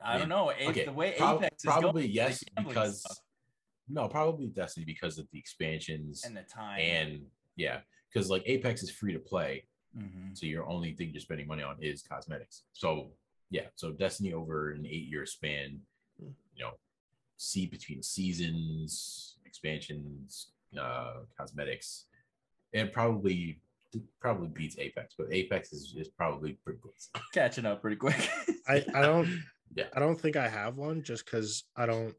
I 0.00 0.12
Yeah. 0.14 0.18
don't 0.20 0.28
know. 0.28 0.50
A- 0.50 0.68
okay. 0.68 0.84
The 0.84 0.92
way 0.92 1.14
prob- 1.16 1.38
Apex 1.42 1.56
is 1.58 1.64
probably 1.64 2.02
going, 2.02 2.14
yes 2.14 2.44
because 2.66 3.00
stuff 3.00 3.18
no 3.90 4.06
probably 4.06 4.48
Destiny 4.48 4.84
because 4.84 5.18
of 5.18 5.26
the 5.32 5.38
expansions 5.38 6.22
and 6.24 6.36
the 6.36 6.42
time. 6.42 6.78
and 6.80 7.26
yeah 7.56 7.80
because 8.12 8.28
like 8.30 8.42
Apex 8.46 8.82
is 8.82 8.90
free 8.90 9.12
to 9.14 9.18
play 9.18 9.64
Mhm. 9.96 10.36
so 10.36 10.44
your 10.46 10.68
only 10.68 10.92
thing 10.94 11.10
you're 11.10 11.20
spending 11.20 11.46
money 11.46 11.62
on 11.62 11.82
is 11.82 12.02
cosmetics. 12.02 12.64
So 12.74 13.10
yeah, 13.50 13.68
so 13.76 13.90
Destiny 13.92 14.34
over 14.34 14.72
an 14.72 14.84
eight 14.84 15.08
year 15.08 15.24
span, 15.24 15.80
Hmm. 16.20 16.30
you 16.54 16.64
know, 16.64 16.72
see 17.38 17.64
between 17.66 18.02
seasons, 18.02 19.38
expansions, 19.46 20.52
uh, 20.78 21.20
cosmetics, 21.36 22.04
it 22.72 22.92
probably 22.92 23.60
probably 24.20 24.48
beats 24.48 24.76
Apex, 24.78 25.14
but 25.16 25.32
Apex 25.32 25.72
is, 25.72 25.94
is 25.96 26.08
probably 26.08 26.52
pretty 26.62 26.78
close. 26.78 27.08
catching 27.32 27.64
up 27.64 27.80
pretty 27.80 27.96
quick. 27.96 28.20
I 28.68 28.84
I 28.94 29.00
don't 29.00 29.42
Yeah. 29.74 29.86
I 29.94 30.00
don't 30.00 30.20
think 30.20 30.36
I 30.36 30.48
have 30.48 30.76
one 30.76 31.02
just 31.02 31.24
because 31.24 31.64
I 31.76 31.86
don't 31.86 32.14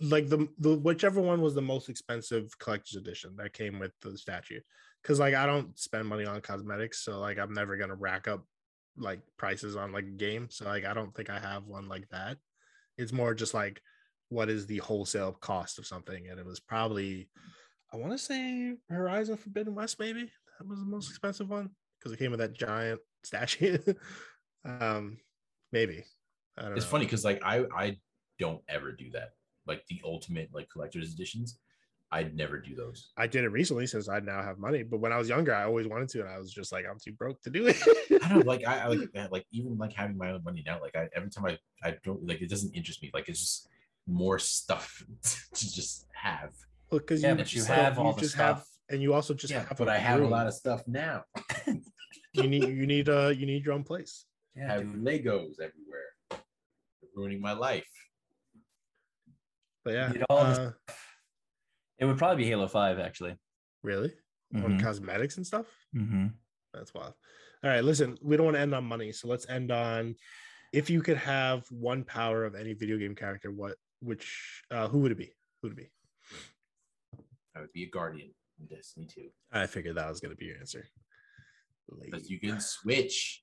like 0.00 0.28
the 0.28 0.48
the 0.58 0.76
whichever 0.76 1.20
one 1.20 1.40
was 1.40 1.54
the 1.54 1.62
most 1.62 1.88
expensive 1.88 2.56
collector's 2.58 2.96
edition 2.96 3.34
that 3.36 3.52
came 3.52 3.78
with 3.78 3.92
the 4.02 4.16
statue. 4.16 4.60
Because 5.02 5.18
like 5.18 5.34
I 5.34 5.46
don't 5.46 5.78
spend 5.78 6.06
money 6.06 6.24
on 6.24 6.40
cosmetics, 6.40 7.04
so 7.04 7.18
like 7.20 7.38
I'm 7.38 7.52
never 7.52 7.76
gonna 7.76 7.94
rack 7.94 8.28
up 8.28 8.44
like 8.96 9.20
prices 9.36 9.76
on 9.76 9.92
like 9.92 10.04
a 10.04 10.16
game. 10.16 10.48
So 10.50 10.66
like 10.66 10.84
I 10.84 10.94
don't 10.94 11.14
think 11.14 11.30
I 11.30 11.38
have 11.38 11.64
one 11.64 11.88
like 11.88 12.08
that. 12.10 12.36
It's 12.98 13.12
more 13.12 13.34
just 13.34 13.54
like 13.54 13.80
what 14.28 14.48
is 14.48 14.66
the 14.66 14.78
wholesale 14.78 15.32
cost 15.32 15.78
of 15.78 15.86
something, 15.86 16.28
and 16.28 16.38
it 16.38 16.46
was 16.46 16.60
probably 16.60 17.28
I 17.92 17.96
want 17.96 18.12
to 18.12 18.18
say 18.18 18.74
Horizon 18.88 19.36
Forbidden 19.36 19.74
West 19.74 19.98
maybe 19.98 20.30
that 20.58 20.68
was 20.68 20.78
the 20.78 20.86
most 20.86 21.08
expensive 21.08 21.48
one 21.48 21.70
because 21.98 22.12
it 22.12 22.18
came 22.18 22.30
with 22.30 22.40
that 22.40 22.52
giant 22.52 23.00
statue. 23.24 23.78
um, 24.64 25.18
maybe 25.72 26.04
It's 26.60 26.84
know. 26.84 26.90
funny 26.90 27.04
because 27.06 27.24
like 27.24 27.40
I 27.44 27.64
I 27.76 27.96
don't 28.38 28.62
ever 28.68 28.92
do 28.92 29.10
that. 29.12 29.30
Like 29.66 29.84
the 29.88 30.00
ultimate 30.04 30.48
like 30.52 30.68
collector's 30.70 31.12
editions, 31.14 31.58
I'd 32.12 32.34
never 32.34 32.58
do 32.58 32.74
those. 32.74 33.12
I 33.16 33.26
did 33.26 33.44
it 33.44 33.48
recently 33.50 33.86
since 33.86 34.08
I 34.08 34.18
now 34.20 34.42
have 34.42 34.58
money, 34.58 34.82
but 34.82 34.98
when 35.00 35.12
I 35.12 35.18
was 35.18 35.28
younger, 35.28 35.54
I 35.54 35.64
always 35.64 35.86
wanted 35.86 36.08
to, 36.10 36.20
and 36.20 36.28
I 36.28 36.38
was 36.38 36.52
just 36.52 36.72
like, 36.72 36.84
I'm 36.90 36.98
too 36.98 37.12
broke 37.12 37.40
to 37.42 37.50
do 37.50 37.66
it. 37.68 37.76
I 38.22 38.28
don't 38.28 38.46
like 38.46 38.66
I, 38.66 38.78
I 38.80 38.86
like 38.88 39.08
like 39.30 39.46
even 39.52 39.76
like 39.78 39.92
having 39.92 40.16
my 40.16 40.30
own 40.32 40.42
money 40.44 40.62
now. 40.66 40.80
Like 40.80 40.96
I 40.96 41.08
every 41.14 41.30
time 41.30 41.44
I 41.46 41.58
I 41.82 41.96
don't 42.04 42.26
like 42.26 42.40
it 42.42 42.50
doesn't 42.50 42.74
interest 42.74 43.02
me. 43.02 43.10
Like 43.14 43.28
it's 43.28 43.40
just 43.40 43.68
more 44.06 44.38
stuff 44.38 45.04
to 45.54 45.70
just 45.70 46.06
have. 46.14 46.50
because 46.90 47.22
Yeah, 47.22 47.30
you, 47.30 47.36
but 47.36 47.52
you 47.52 47.58
just 47.58 47.68
have 47.68 47.96
don't- 47.96 48.06
all 48.06 48.12
the 48.14 48.20
just 48.22 48.34
have, 48.34 48.56
stuff. 48.58 48.68
and 48.88 49.00
you 49.02 49.14
also 49.14 49.34
just 49.34 49.52
yeah, 49.52 49.64
have. 49.68 49.78
but 49.78 49.88
I 49.88 49.98
have 49.98 50.20
a 50.20 50.26
lot 50.26 50.46
of 50.46 50.54
stuff 50.54 50.82
now. 50.88 51.24
You 52.32 52.46
need 52.48 52.68
you 52.68 52.86
need 52.86 53.08
uh 53.08 53.28
you 53.28 53.44
need 53.44 53.64
your 53.64 53.74
own 53.74 53.82
place. 53.84 54.24
I 54.56 54.60
yeah, 54.60 54.72
have 54.74 54.92
dude. 54.92 55.04
Legos 55.04 55.54
everywhere. 55.60 55.89
They're 57.14 57.20
ruining 57.22 57.40
my 57.40 57.52
life. 57.52 57.88
But 59.84 59.94
yeah, 59.94 60.12
need 60.12 60.24
all 60.28 60.38
uh, 60.38 60.72
It 61.98 62.04
would 62.04 62.18
probably 62.18 62.44
be 62.44 62.48
Halo 62.48 62.66
5, 62.68 62.98
actually. 62.98 63.36
really 63.82 64.12
on 64.54 64.78
Mhm. 64.78 64.82
cosmetics 64.82 65.36
and 65.38 65.46
stuff. 65.46 65.66
Mm-hmm. 65.94 66.26
That's 66.74 66.92
wild. 66.92 67.14
All 67.62 67.70
right, 67.70 67.82
listen, 67.84 68.18
we 68.20 68.36
don't 68.36 68.44
want 68.46 68.56
to 68.56 68.60
end 68.60 68.74
on 68.74 68.84
money, 68.84 69.10
so 69.12 69.26
let's 69.28 69.48
end 69.48 69.70
on 69.70 70.16
if 70.72 70.90
you 70.90 71.00
could 71.02 71.16
have 71.16 71.66
one 71.70 72.04
power 72.04 72.44
of 72.44 72.54
any 72.54 72.74
video 72.74 72.98
game 72.98 73.14
character, 73.14 73.50
what 73.50 73.76
which 74.00 74.62
uh 74.70 74.86
who 74.88 74.98
would 75.00 75.12
it 75.12 75.18
be? 75.18 75.34
Who 75.62 75.68
would 75.68 75.78
it 75.78 75.82
be? 75.84 75.90
I 77.56 77.60
would 77.60 77.72
be 77.72 77.84
a 77.84 77.88
guardian 77.90 78.34
in 78.58 78.66
Destiny 78.66 79.06
2. 79.06 79.30
I 79.52 79.66
figured 79.66 79.96
that 79.96 80.08
was 80.08 80.20
gonna 80.20 80.34
be 80.36 80.46
your 80.46 80.58
answer. 80.58 80.86
Because 81.88 82.22
Lady. 82.22 82.34
you 82.34 82.40
can 82.40 82.60
switch. 82.60 83.42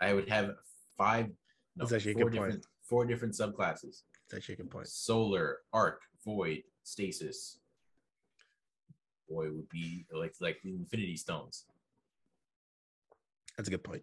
I 0.00 0.12
would 0.14 0.28
have 0.28 0.56
five 0.96 1.30
no, 1.78 1.84
That's 1.84 1.92
actually 1.92 2.12
a 2.12 2.14
four 2.16 2.24
good 2.30 2.38
point. 2.38 2.46
different 2.50 2.66
four 2.82 3.04
different 3.06 3.34
subclasses. 3.34 4.02
That's 4.28 4.34
actually 4.38 4.54
a 4.54 4.56
good 4.58 4.70
point. 4.70 4.88
Solar, 4.88 5.58
arc, 5.72 6.02
void, 6.24 6.62
stasis. 6.82 7.58
Boy 9.28 9.50
would 9.50 9.68
be 9.68 10.06
like 10.12 10.34
like 10.40 10.58
the 10.62 10.74
infinity 10.74 11.16
stones. 11.16 11.64
That's 13.56 13.68
a 13.68 13.70
good 13.70 13.84
point. 13.84 14.02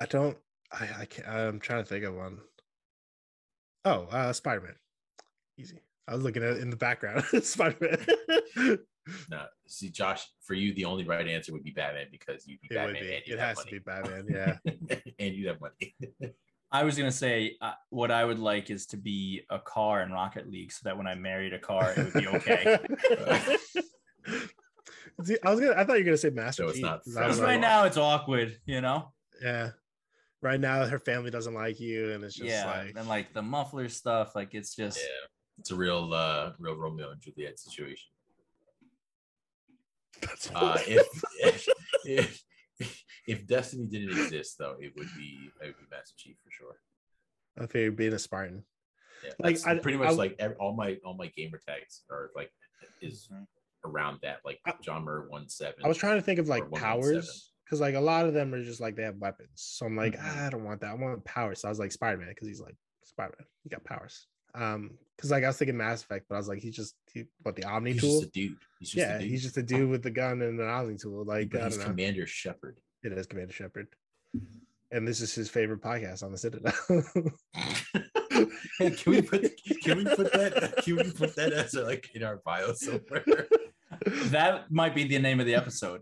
I 0.00 0.06
don't. 0.06 0.36
I 0.72 0.88
I 1.00 1.04
can't. 1.06 1.28
I'm 1.28 1.60
trying 1.60 1.82
to 1.82 1.88
think 1.88 2.04
of 2.04 2.14
one. 2.14 2.38
Oh, 3.84 4.06
uh, 4.10 4.32
Spider 4.32 4.60
Man. 4.62 4.74
Easy. 5.58 5.80
I 6.06 6.14
was 6.14 6.22
looking 6.22 6.42
at 6.42 6.50
it 6.56 6.62
in 6.62 6.70
the 6.70 6.76
background. 6.76 7.24
Spider 7.42 7.76
Man. 8.56 8.78
No, 9.30 9.44
see, 9.66 9.90
Josh, 9.90 10.26
for 10.40 10.54
you, 10.54 10.72
the 10.72 10.86
only 10.86 11.04
right 11.04 11.28
answer 11.28 11.52
would 11.52 11.62
be 11.62 11.72
Batman 11.72 12.06
because 12.10 12.46
you'd 12.46 12.58
be 12.62 12.68
it 12.70 12.78
would 12.78 12.94
Batman 12.94 13.02
be. 13.02 13.14
and 13.16 13.22
you 13.26 13.34
It 13.34 13.38
has 13.38 13.56
money. 13.58 13.70
to 13.70 13.76
be 13.76 13.78
Batman. 13.80 14.26
Yeah. 14.30 14.96
and 15.18 15.34
you 15.34 15.48
have 15.48 15.60
money. 15.60 15.94
I 16.74 16.82
was 16.82 16.98
gonna 16.98 17.12
say 17.12 17.56
uh, 17.60 17.74
what 17.90 18.10
I 18.10 18.24
would 18.24 18.40
like 18.40 18.68
is 18.68 18.86
to 18.86 18.96
be 18.96 19.42
a 19.48 19.60
car 19.60 20.02
in 20.02 20.10
Rocket 20.10 20.50
League, 20.50 20.72
so 20.72 20.80
that 20.82 20.98
when 20.98 21.06
I 21.06 21.14
married 21.14 21.52
a 21.52 21.58
car, 21.58 21.92
it 21.92 22.04
would 22.04 22.14
be 22.14 22.26
okay. 22.26 22.66
See, 25.22 25.38
I 25.44 25.50
was 25.50 25.60
gonna. 25.60 25.74
I 25.76 25.84
thought 25.84 25.92
you 25.92 26.00
were 26.00 26.06
gonna 26.06 26.16
say 26.16 26.30
Master 26.30 26.64
So 26.64 26.68
it's 26.70 26.78
Chief. 26.78 26.84
not 26.84 27.04
'cause 27.04 27.14
Because 27.14 27.40
Right. 27.40 27.46
right 27.52 27.60
now 27.60 27.84
it's 27.84 27.96
awkward, 27.96 28.58
you 28.66 28.80
know. 28.80 29.12
yeah. 29.40 29.70
Right 30.42 30.58
now, 30.58 30.84
her 30.84 30.98
family 30.98 31.30
doesn't 31.30 31.54
like 31.54 31.78
you, 31.78 32.10
and 32.10 32.24
it's 32.24 32.34
just 32.34 32.50
yeah, 32.50 32.66
like, 32.66 32.92
and 32.96 33.08
like 33.08 33.32
the 33.32 33.40
muffler 33.40 33.88
stuff, 33.88 34.34
like 34.34 34.52
it's 34.52 34.74
just 34.74 34.98
Yeah, 34.98 35.28
it's 35.60 35.70
a 35.70 35.76
real, 35.76 36.12
uh, 36.12 36.54
real 36.58 36.74
Romeo 36.74 37.12
and 37.12 37.20
Juliet 37.20 37.60
situation. 37.60 38.08
that's 40.20 40.50
Uh, 40.52 40.80
if, 40.88 41.06
if 41.38 41.68
if 42.04 42.42
if 43.26 43.46
Destiny 43.46 43.86
didn't 43.86 44.10
exist, 44.10 44.56
though, 44.58 44.76
it 44.80 44.92
would 44.96 45.08
be 45.16 45.50
it 45.62 45.66
would 45.66 45.78
be 45.78 45.84
Master 45.90 46.14
Chief 46.16 46.36
for 46.44 46.50
sure. 46.50 46.76
I 47.58 47.66
figure 47.66 47.90
being 47.92 48.12
a 48.12 48.18
Spartan. 48.18 48.64
Yeah, 49.24 49.30
Like, 49.38 49.66
I- 49.66 49.78
pretty 49.78 49.98
much 49.98 50.08
I- 50.08 50.12
like 50.12 50.36
every, 50.38 50.56
all 50.56 50.74
my 50.74 50.98
all 51.04 51.14
my 51.14 51.28
gamer 51.28 51.58
tags 51.66 52.02
are 52.10 52.30
like 52.36 52.50
is 53.00 53.28
around 53.84 54.18
that, 54.22 54.40
like 54.44 54.60
John 54.82 55.04
Murray 55.04 55.26
one 55.28 55.48
seven. 55.48 55.84
I 55.84 55.88
was 55.88 55.96
trying 55.98 56.16
to 56.16 56.22
think 56.22 56.38
of 56.38 56.48
like 56.48 56.70
powers 56.72 57.52
because 57.64 57.80
like 57.80 57.94
a 57.94 58.00
lot 58.00 58.26
of 58.26 58.34
them 58.34 58.52
are 58.54 58.62
just 58.64 58.80
like 58.80 58.96
they 58.96 59.02
have 59.04 59.16
weapons. 59.16 59.50
So 59.54 59.86
I'm 59.86 59.96
like, 59.96 60.14
Mhm. 60.14 60.20
ah, 60.22 60.46
I 60.46 60.50
don't 60.50 60.64
want 60.64 60.80
that. 60.82 60.90
I 60.90 60.94
want 60.94 61.24
powers. 61.24 61.60
So 61.60 61.68
I 61.68 61.70
was 61.70 61.78
like 61.78 61.92
Spider 61.92 62.18
Man 62.18 62.28
because 62.28 62.48
he's 62.48 62.60
like 62.60 62.76
Spider 63.04 63.34
Man. 63.38 63.46
He 63.62 63.68
got 63.70 63.84
powers. 63.84 64.26
Um, 64.54 64.96
because 65.16 65.30
like 65.30 65.44
I 65.44 65.48
was 65.48 65.56
thinking 65.58 65.76
Mass 65.76 66.02
Effect, 66.02 66.26
but 66.28 66.34
I 66.36 66.38
was 66.38 66.48
like, 66.48 66.60
he's 66.60 66.76
just 66.76 66.94
he, 67.12 67.24
what 67.42 67.56
the 67.56 67.64
Omni 67.64 67.92
He's 67.92 68.00
tool. 68.02 68.20
just 68.20 68.28
a 68.28 68.30
dude. 68.32 68.56
He's 68.78 68.90
just 68.90 68.96
yeah, 69.06 69.16
a 69.16 69.20
dude. 69.20 69.30
he's 69.30 69.42
just 69.42 69.56
a 69.56 69.62
dude 69.62 69.88
with 69.90 70.02
the 70.02 70.10
gun 70.10 70.42
and 70.42 70.58
an 70.60 70.68
Omni 70.68 70.96
tool. 70.96 71.24
Like 71.24 71.50
but 71.50 71.60
I 71.62 71.64
he's 71.66 71.76
don't 71.76 71.84
know. 71.86 71.90
Commander 71.90 72.26
Shepard. 72.26 72.78
It 73.04 73.12
is 73.12 73.26
Commander 73.26 73.52
Shepard. 73.52 73.88
And 74.90 75.06
this 75.06 75.20
is 75.20 75.34
his 75.34 75.50
favorite 75.50 75.82
podcast 75.82 76.22
on 76.22 76.32
the 76.32 76.38
Citadel. 76.38 76.72
Hey, 78.78 78.90
can 78.96 79.12
we 79.12 79.20
put 79.20 79.50
can 79.82 79.98
we 79.98 80.04
put 80.04 80.32
that 80.32 80.76
can 80.82 80.96
we 80.96 81.12
put 81.12 81.36
that 81.36 81.52
as 81.52 81.74
like 81.74 82.10
in 82.14 82.22
our 82.22 82.40
bio 82.46 82.72
somewhere? 82.72 83.46
that 84.30 84.70
might 84.70 84.94
be 84.94 85.04
the 85.04 85.18
name 85.18 85.38
of 85.38 85.44
the 85.44 85.54
episode. 85.54 86.00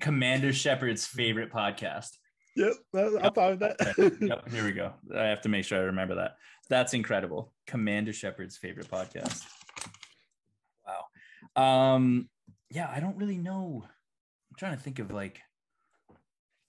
Commander 0.00 0.52
Shepard's 0.52 1.06
favorite 1.06 1.50
podcast. 1.50 2.10
yep, 2.54 2.74
I'm 2.94 3.32
fine 3.32 3.58
with 3.58 3.60
that. 3.60 4.16
Yep, 4.20 4.50
here 4.50 4.64
we 4.64 4.72
go. 4.72 4.92
I 5.16 5.24
have 5.24 5.40
to 5.42 5.48
make 5.48 5.64
sure 5.64 5.78
I 5.78 5.84
remember 5.84 6.16
that. 6.16 6.36
That's 6.68 6.92
incredible. 6.92 7.54
Commander 7.66 8.12
Shepard's 8.12 8.58
favorite 8.58 8.90
podcast. 8.90 9.42
Wow. 10.86 11.94
Um, 11.94 12.28
yeah, 12.70 12.90
I 12.94 13.00
don't 13.00 13.16
really 13.16 13.38
know. 13.38 13.84
I'm 13.84 14.56
trying 14.58 14.76
to 14.76 14.82
think 14.82 14.98
of 14.98 15.10
like 15.10 15.40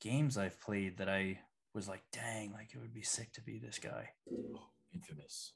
games 0.02 0.38
I've 0.38 0.60
played 0.62 0.98
that 0.98 1.10
I 1.10 1.40
was 1.74 1.88
like, 1.88 2.04
dang, 2.12 2.52
like 2.54 2.70
it 2.74 2.80
would 2.80 2.94
be 2.94 3.02
sick 3.04 3.32
to 3.34 3.42
be 3.42 3.60
this 3.60 3.80
guy. 3.80 4.10
Oh, 4.32 4.60
Infamous. 4.94 5.54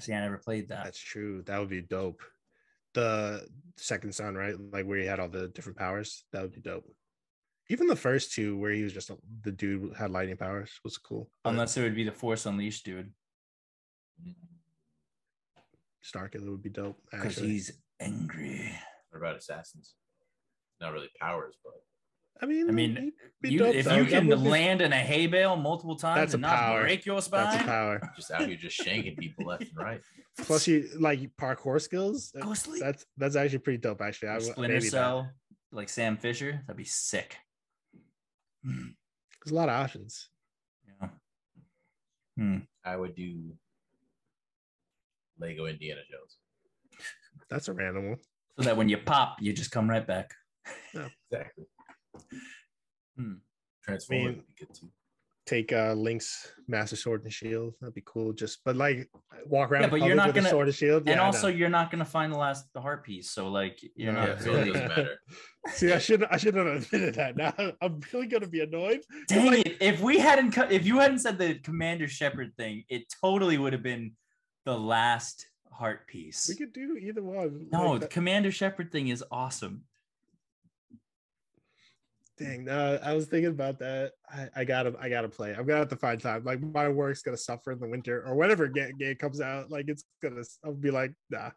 See, 0.00 0.12
I 0.12 0.20
never 0.20 0.38
played 0.38 0.68
that. 0.68 0.84
That's 0.84 0.98
true. 1.00 1.42
That 1.46 1.58
would 1.58 1.68
be 1.68 1.80
dope. 1.82 2.22
The 2.94 3.46
second 3.76 4.14
son, 4.14 4.34
right? 4.34 4.54
Like 4.72 4.86
where 4.86 4.98
he 4.98 5.06
had 5.06 5.20
all 5.20 5.28
the 5.28 5.48
different 5.48 5.78
powers. 5.78 6.24
That 6.32 6.42
would 6.42 6.52
be 6.52 6.60
dope. 6.60 6.84
Even 7.68 7.86
the 7.86 7.96
first 7.96 8.32
two, 8.32 8.56
where 8.56 8.70
he 8.72 8.82
was 8.82 8.92
just 8.94 9.10
a, 9.10 9.18
the 9.42 9.52
dude 9.52 9.94
had 9.94 10.10
lightning 10.10 10.36
powers, 10.36 10.70
was 10.84 10.96
cool. 10.98 11.28
But 11.44 11.50
Unless 11.50 11.76
it 11.76 11.82
would 11.82 11.94
be 11.94 12.04
the 12.04 12.12
Force 12.12 12.46
Unleashed 12.46 12.84
dude, 12.84 13.12
Starkiller 16.02 16.50
would 16.50 16.62
be 16.62 16.70
dope. 16.70 16.98
because 17.10 17.26
Actually, 17.26 17.48
he's 17.48 17.72
angry. 18.00 18.72
What 19.10 19.18
about 19.18 19.36
assassins? 19.36 19.94
Not 20.80 20.92
really 20.92 21.10
powers, 21.20 21.56
but 21.62 21.74
I 22.40 22.46
mean, 22.46 22.68
I 22.68 22.72
mean, 22.72 23.12
You, 23.42 23.64
if 23.66 23.84
though. 23.86 23.96
you 23.96 24.04
can 24.06 24.26
would 24.28 24.42
be- 24.42 24.48
land 24.48 24.80
in 24.80 24.92
a 24.92 24.96
hay 24.96 25.26
bale 25.26 25.56
multiple 25.56 25.96
times 25.96 26.18
That's 26.20 26.34
and 26.34 26.42
not 26.42 26.56
power. 26.56 26.82
break 26.82 27.04
your 27.04 27.20
spine, 27.20 27.44
that's 27.44 27.56
a 27.56 27.58
spine, 27.58 27.68
power. 27.68 28.12
just 28.16 28.30
out 28.30 28.46
here 28.46 28.56
just 28.56 28.78
shanking 28.80 29.16
people 29.18 29.46
left 29.46 29.62
and 29.62 29.76
right. 29.76 30.00
Plus, 30.42 30.68
you 30.68 30.88
like 30.98 31.20
parkour 31.36 31.80
skills. 31.80 32.32
go 32.40 32.54
sleep. 32.54 32.80
That's 32.82 33.04
that's 33.16 33.34
actually 33.34 33.58
pretty 33.58 33.78
dope. 33.78 34.00
Actually, 34.00 34.28
I 34.28 34.32
Or 34.32 34.34
would- 34.36 34.42
Splinter 34.44 34.74
maybe 34.74 34.84
that. 34.86 34.90
Cell, 34.90 35.30
like 35.72 35.88
Sam 35.88 36.16
Fisher, 36.16 36.62
that'd 36.66 36.76
be 36.76 36.84
sick. 36.84 37.36
There's 38.64 39.50
a 39.50 39.54
lot 39.54 39.68
of 39.68 39.74
options. 39.74 40.28
Yeah. 41.00 41.08
Hmm. 42.36 42.56
I 42.84 42.96
would 42.96 43.14
do 43.16 43.52
Lego 45.40 45.66
Indiana 45.66 46.00
Jones. 46.10 46.36
That's 47.50 47.68
a 47.68 47.72
random 47.72 48.10
one. 48.10 48.18
So 48.58 48.64
that 48.64 48.76
when 48.76 48.88
you 48.88 48.98
pop, 48.98 49.36
you 49.40 49.52
just 49.52 49.70
come 49.70 49.88
right 49.88 50.06
back. 50.06 50.34
Exactly. 50.94 51.64
Hmm. 53.16 53.34
I 53.88 53.98
mean- 54.10 54.24
would 54.26 54.44
be. 54.58 54.88
Take 55.46 55.72
uh 55.72 55.94
Link's 55.94 56.52
Master 56.66 56.94
Sword 56.94 57.24
and 57.24 57.32
Shield. 57.32 57.72
That'd 57.80 57.94
be 57.94 58.02
cool. 58.04 58.34
Just 58.34 58.58
but 58.66 58.76
like 58.76 59.08
walk 59.46 59.70
around. 59.72 59.84
Yeah, 59.84 59.88
but 59.88 60.02
you're 60.02 60.14
not 60.14 60.34
gonna- 60.34 60.50
sword 60.50 60.66
and 60.68 60.76
shield. 60.76 61.04
and 61.06 61.08
Yeah, 61.16 61.22
I 61.22 61.24
also, 61.24 61.48
you're 61.48 61.70
not 61.70 61.90
gonna 61.90 62.04
find 62.04 62.30
the 62.30 62.36
last 62.36 62.66
the 62.74 62.82
heart 62.82 63.02
piece. 63.02 63.30
So 63.30 63.48
like, 63.48 63.78
you're 63.96 64.12
No, 64.12 64.26
not 64.26 64.28
Yeah, 64.28 64.44
really. 64.44 64.72
doesn't 64.72 64.88
matter. 64.88 65.18
See, 65.68 65.90
I 65.90 65.98
shouldn't. 66.00 66.30
I 66.30 66.36
shouldn't 66.36 66.66
have 66.66 66.82
admitted 66.84 67.14
that. 67.14 67.36
Now 67.38 67.54
I'm 67.80 67.98
really 68.12 68.26
gonna 68.26 68.46
be 68.46 68.60
annoyed. 68.60 69.00
Dang 69.28 69.46
like, 69.46 69.66
it! 69.66 69.76
If 69.80 70.02
we 70.02 70.18
hadn't, 70.18 70.50
cut, 70.52 70.70
if 70.70 70.84
you 70.84 70.98
hadn't 70.98 71.20
said 71.20 71.38
the 71.38 71.54
Commander 71.60 72.08
Shepard 72.08 72.54
thing, 72.58 72.84
it 72.90 73.04
totally 73.22 73.56
would 73.56 73.72
have 73.72 73.82
been 73.82 74.12
the 74.66 74.78
last 74.78 75.46
heart 75.72 76.06
piece. 76.08 76.46
We 76.46 76.56
could 76.56 76.74
do 76.74 76.98
either 77.00 77.22
one. 77.22 77.68
no, 77.72 77.92
Like, 77.92 78.02
the 78.02 78.08
Commander 78.08 78.52
Shepard 78.52 78.92
thing 78.92 79.08
is 79.08 79.24
awesome. 79.30 79.84
Dang. 82.38 82.64
No, 82.64 82.98
I 83.02 83.14
was 83.14 83.26
thinking 83.26 83.50
about 83.50 83.78
that. 83.80 84.12
I, 84.30 84.48
I 84.56 84.64
gotta. 84.64 84.94
I 85.00 85.08
gotta 85.08 85.28
play. 85.28 85.50
I'm 85.50 85.66
gonna 85.66 85.78
have 85.78 85.88
to 85.88 85.96
find 85.96 86.20
time. 86.20 86.44
Like 86.44 86.60
my 86.60 86.88
work's 86.88 87.22
gonna 87.22 87.36
suffer 87.36 87.72
in 87.72 87.80
the 87.80 87.88
winter 87.88 88.24
or 88.26 88.34
whenever 88.34 88.68
game, 88.68 88.96
game 88.98 89.16
comes 89.16 89.40
out. 89.40 89.70
Like 89.70 89.86
it's 89.88 90.04
gonna. 90.22 90.42
I'll 90.64 90.74
be 90.74 90.90
like, 90.90 91.12
nah. 91.30 91.50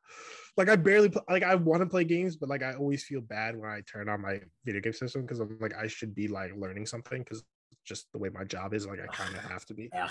Like 0.58 0.70
I 0.70 0.76
barely. 0.76 1.10
Pl- 1.10 1.24
like 1.30 1.44
I 1.44 1.56
want 1.56 1.82
to 1.82 1.86
play 1.86 2.04
games, 2.04 2.36
but 2.36 2.50
like 2.50 2.64
I 2.64 2.74
always 2.74 3.04
feel 3.04 3.22
bad 3.22 3.56
when 3.56 3.70
I 3.70 3.82
turn 3.92 4.10
on 4.10 4.22
my 4.22 4.42
video 4.66 4.82
game 4.82 4.94
system 4.94 5.22
because 5.22 5.40
I'm 5.40 5.58
like 5.62 5.76
I 5.76 5.88
should 5.88 6.16
be 6.16 6.28
like 6.28 6.52
learning 6.58 6.86
something 6.86 7.20
because 7.20 7.44
just 7.86 8.12
the 8.12 8.18
way 8.20 8.30
my 8.30 8.44
job 8.44 8.74
is. 8.74 8.86
Like 8.88 9.00
I 9.02 9.08
kind 9.08 9.36
of 9.36 9.42
have 9.44 9.66
to 9.66 9.74
be. 9.74 9.90
Ugh. 9.98 10.10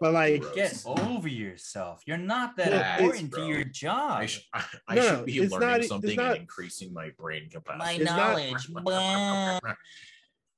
But 0.00 0.12
like. 0.12 0.42
Get 0.54 0.82
over 0.86 1.28
yourself. 1.28 2.02
You're 2.06 2.16
not 2.18 2.56
that 2.56 2.70
Well, 2.70 2.98
important 3.10 3.32
to 3.34 3.46
your 3.46 3.64
job. 3.64 4.20
I, 4.20 4.26
sh- 4.26 4.48
I, 4.52 4.64
I 4.88 4.94
No, 4.96 5.02
should 5.02 5.24
be 5.26 5.48
learning 5.48 5.68
not- 5.68 5.84
something 5.84 6.16
not- 6.16 6.30
and 6.32 6.36
increasing 6.42 6.92
my 6.92 7.10
brain 7.18 7.48
capacity. 7.50 7.78
My 7.78 7.92
It's 7.92 8.04
not- 8.04 8.16
knowledge. 8.16 8.68
blah. 8.84 9.60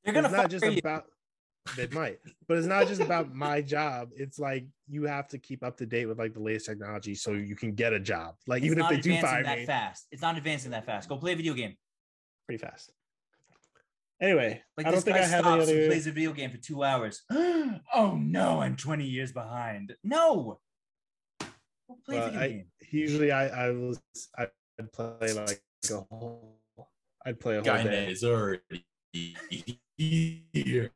They're 0.05 0.15
gonna 0.15 0.29
it's 0.29 0.37
not 0.37 0.51
just 0.51 0.65
you. 0.65 0.79
about 0.79 1.05
it 1.79 1.93
might 1.95 2.19
but 2.49 2.57
it's 2.59 2.67
not 2.67 2.89
just 2.89 3.01
about 3.01 3.33
my 3.33 3.63
job 3.63 4.09
it's 4.17 4.37
like 4.37 4.67
you 4.89 5.05
have 5.05 5.29
to 5.29 5.39
keep 5.39 5.63
up 5.63 5.77
to 5.77 5.87
date 5.87 6.07
with 6.07 6.19
like 6.19 6.35
the 6.35 6.41
latest 6.41 6.67
technology 6.67 7.15
so 7.15 7.35
you 7.35 7.55
can 7.55 7.73
get 7.73 7.93
a 7.93 8.01
job 8.01 8.35
like 8.49 8.63
It's 8.63 8.67
even 8.67 8.79
if 8.79 8.83
not 8.83 8.91
they 8.91 8.97
do 9.01 9.11
advancing 9.13 9.29
fire 9.31 9.43
that 9.45 9.59
me 9.61 9.67
fast. 9.67 10.09
It's 10.11 10.21
not 10.23 10.37
advancing 10.37 10.73
that 10.73 10.85
fast. 10.87 11.09
Go 11.09 11.17
play 11.19 11.35
a 11.35 11.37
video 11.37 11.55
game. 11.55 11.77
pretty 12.49 12.61
fast 12.61 12.91
anyway 14.23 14.63
Like 14.79 14.87
i 14.87 14.91
this 14.91 15.05
don't 15.05 15.15
think 15.15 15.17
guy 15.19 15.23
i 15.25 15.27
have 15.27 15.45
any 15.47 15.55
stops 15.57 15.69
and 15.71 15.79
other 15.79 15.87
plays 15.89 16.07
a 16.07 16.13
video 16.13 16.33
game 16.33 16.51
for 16.51 16.57
two 16.59 16.83
hours. 16.85 17.23
oh 17.31 18.19
no, 18.21 18.61
I'm 18.63 18.77
20 18.77 19.05
years 19.05 19.33
behind. 19.33 19.95
No. 20.05 20.61
Go 21.41 21.47
play 22.07 22.19
Well, 22.19 22.37
I- 22.39 22.49
game. 22.49 22.67
usually 22.91 23.33
i 23.33 23.49
i 23.67 23.71
was 23.71 24.01
i'd 24.39 24.51
play 24.93 25.33
like 25.35 25.63
a 25.91 26.01
whole 26.11 26.59
i'd 27.27 27.39
play 27.41 27.55
a 27.57 27.59
whole 27.59 27.65
Guy 27.65 27.83
day 27.83 28.11
is 28.11 28.23
already 28.25 28.85
here. 29.97 30.91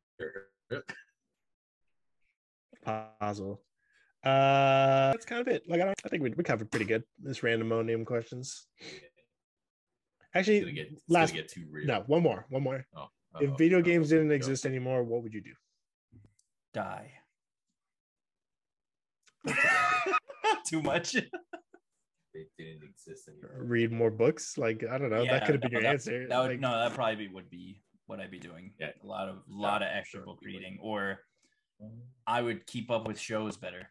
puzzle 2.84 3.60
uh 4.24 5.12
that's 5.12 5.24
kind 5.24 5.40
of 5.40 5.48
it 5.48 5.62
like 5.68 5.80
i 5.80 5.84
don't 5.84 6.00
i 6.04 6.08
think 6.08 6.22
we, 6.22 6.30
we 6.30 6.44
covered 6.44 6.70
pretty 6.70 6.84
good 6.86 7.02
this 7.22 7.42
random 7.42 7.68
name 7.86 8.04
questions 8.04 8.66
It's 8.80 10.34
actually 10.34 10.60
gonna 10.60 10.72
get, 10.72 10.88
it's 10.92 11.02
last 11.08 11.30
gonna 11.30 11.42
get 11.42 11.50
too 11.50 11.66
real. 11.70 11.86
no 11.86 12.04
one 12.06 12.22
more 12.22 12.46
one 12.48 12.62
more 12.62 12.84
Oh, 12.96 13.06
if 13.40 13.50
uh-oh, 13.50 13.56
video 13.56 13.80
games 13.82 14.08
didn't 14.10 14.28
go. 14.28 14.34
exist 14.34 14.66
anymore 14.66 15.02
what 15.02 15.22
would 15.22 15.34
you 15.34 15.40
do 15.42 15.52
Die. 16.74 17.10
Too 20.66 20.82
much. 20.82 21.12
They 21.14 22.44
didn't 22.58 22.82
exist 22.84 23.28
anymore. 23.28 23.64
read 23.64 23.92
more 23.92 24.10
books 24.10 24.58
like 24.58 24.84
i 24.90 24.98
don't 24.98 25.08
know 25.10 25.22
Yeah, 25.22 25.32
that 25.32 25.46
could 25.46 25.54
have 25.54 25.62
been 25.62 25.72
no, 25.72 25.78
your 25.78 25.82
that- 25.84 25.94
answer 25.94 26.26
That 26.28 26.38
would 26.40 26.50
like, 26.50 26.60
no, 26.60 26.70
that 26.78 26.92
probably 26.94 27.28
would 27.28 27.48
be 27.48 27.80
what 28.06 28.20
I'd 28.20 28.30
be 28.30 28.38
doing. 28.38 28.72
Yeah. 28.78 28.90
A 29.02 29.06
lot 29.06 29.28
of 29.28 29.38
lot 29.48 29.82
of 29.82 29.88
extra 29.90 30.18
sure, 30.18 30.26
book 30.26 30.38
you 30.42 30.48
would. 30.52 30.54
reading, 30.58 30.78
or 30.82 31.18
mm-hmm. 31.82 32.00
I 32.26 32.42
would 32.42 32.66
keep 32.66 32.90
up 32.90 33.06
with 33.08 33.18
shows 33.18 33.56
better. 33.56 33.88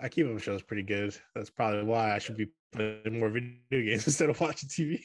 i 0.00 0.08
keep 0.08 0.26
up 0.26 0.34
with 0.34 0.42
shows 0.42 0.62
pretty 0.62 0.82
good 0.82 1.16
that's 1.34 1.50
probably 1.50 1.84
why 1.84 2.12
i 2.14 2.18
should 2.18 2.36
be 2.36 2.48
playing 2.72 3.20
more 3.20 3.28
video 3.36 3.54
games 3.70 4.06
instead 4.06 4.28
of 4.30 4.40
watching 4.40 4.68
tv 4.68 4.98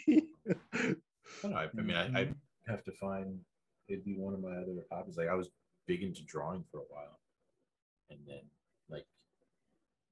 I, 1.43 1.47
don't 1.47 1.51
know, 1.51 1.57
I, 1.57 1.69
I 1.77 1.81
mean, 1.81 1.95
I, 1.95 2.21
I 2.21 2.27
have 2.67 2.83
to 2.85 2.91
find 2.93 3.39
it'd 3.87 4.05
be 4.05 4.15
one 4.17 4.33
of 4.33 4.41
my 4.41 4.51
other 4.51 4.85
hobbies. 4.91 5.17
Like 5.17 5.29
I 5.29 5.35
was 5.35 5.49
big 5.87 6.03
into 6.03 6.23
drawing 6.23 6.63
for 6.71 6.79
a 6.79 6.87
while, 6.89 7.19
and 8.09 8.19
then 8.27 8.41
like 8.89 9.05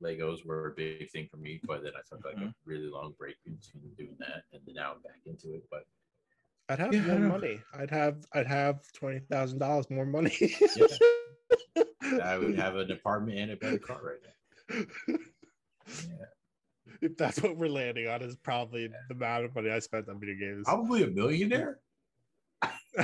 Legos 0.04 0.46
were 0.46 0.68
a 0.68 0.72
big 0.72 1.10
thing 1.12 1.28
for 1.30 1.38
me. 1.38 1.60
But 1.68 1.84
then 1.84 1.94
I 1.98 2.02
took 2.10 2.24
like 2.26 2.36
Mm-hmm. 2.36 2.46
a 2.48 2.54
really 2.66 2.88
long 2.88 3.14
break 3.18 3.36
between 3.44 3.92
doing 3.98 4.16
that, 4.20 4.44
and 4.54 4.62
then 4.66 4.76
now 4.76 4.94
I'm 4.94 5.02
back 5.02 5.20
into 5.26 5.54
it. 5.56 5.64
But 5.72 5.86
I'd 6.70 6.80
have 6.80 6.94
Yeah, 6.94 7.02
more 7.04 7.20
money. 7.20 7.62
I'd 7.74 7.92
have 7.92 8.26
I'd 8.34 8.48
have 8.48 8.82
twenty 8.94 9.20
thousand 9.20 9.60
dollars 9.60 9.90
more 9.90 10.06
money. 10.06 10.36
I 12.22 12.38
would 12.38 12.56
have 12.56 12.76
an 12.76 12.92
apartment 12.92 13.38
and 13.40 13.52
a 13.52 13.56
better 13.56 13.80
car 13.80 14.00
right 14.04 14.20
now. 14.24 14.86
Yeah. 15.88 16.26
If 17.02 17.18
that's 17.18 17.42
what 17.42 17.58
we're 17.58 17.68
landing 17.68 18.08
on, 18.08 18.22
is 18.22 18.36
probably 18.36 18.88
the 18.88 19.16
amount 19.16 19.46
of 19.46 19.56
money 19.56 19.70
I 19.70 19.80
spent 19.80 20.10
on 20.10 20.20
video 20.20 20.36
games. 20.36 20.66
Probably 20.66 21.04
a 21.04 21.08
millionaire. 21.08 21.80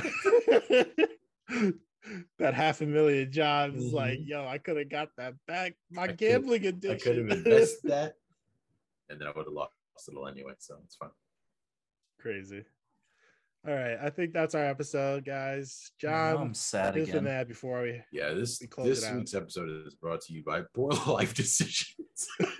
that 2.38 2.54
half 2.54 2.80
a 2.80 2.86
million 2.86 3.30
jobs 3.30 3.76
is 3.76 3.92
like, 3.92 4.18
mm-hmm. 4.18 4.28
yo, 4.28 4.46
I 4.46 4.58
could 4.58 4.76
have 4.76 4.90
got 4.90 5.08
that 5.16 5.34
back. 5.46 5.74
My 5.90 6.02
I 6.02 6.06
could- 6.08 6.18
gambling 6.18 6.66
I 6.66 6.94
could 6.96 7.18
have 7.18 7.28
invested 7.28 7.90
that, 7.90 8.16
and 9.08 9.20
then 9.20 9.28
I 9.28 9.32
would 9.36 9.46
have 9.46 9.52
lost 9.52 9.72
it 10.08 10.16
all 10.16 10.26
anyway. 10.26 10.54
So 10.58 10.78
it's 10.84 10.96
fine. 10.96 11.10
Crazy. 12.18 12.64
All 13.66 13.74
right, 13.74 13.96
I 14.02 14.10
think 14.10 14.32
that's 14.32 14.56
our 14.56 14.64
episode, 14.64 15.24
guys. 15.24 15.92
Now 16.02 16.32
John, 16.34 16.42
I'm 16.48 16.54
sad 16.54 16.94
here's 16.96 17.06
the 17.08 17.12
again. 17.18 17.24
mad 17.24 17.48
before 17.48 17.82
we. 17.82 18.00
Yeah, 18.12 18.32
this 18.32 18.58
We 18.60 18.66
close 18.66 18.86
this 18.88 19.04
it 19.04 19.10
out. 19.10 19.16
week's 19.18 19.34
episode 19.34 19.86
is 19.86 19.94
brought 19.94 20.20
to 20.22 20.32
you 20.32 20.42
by 20.42 20.62
Poor 20.74 20.90
Life 21.06 21.32
Decisions. 21.34 22.26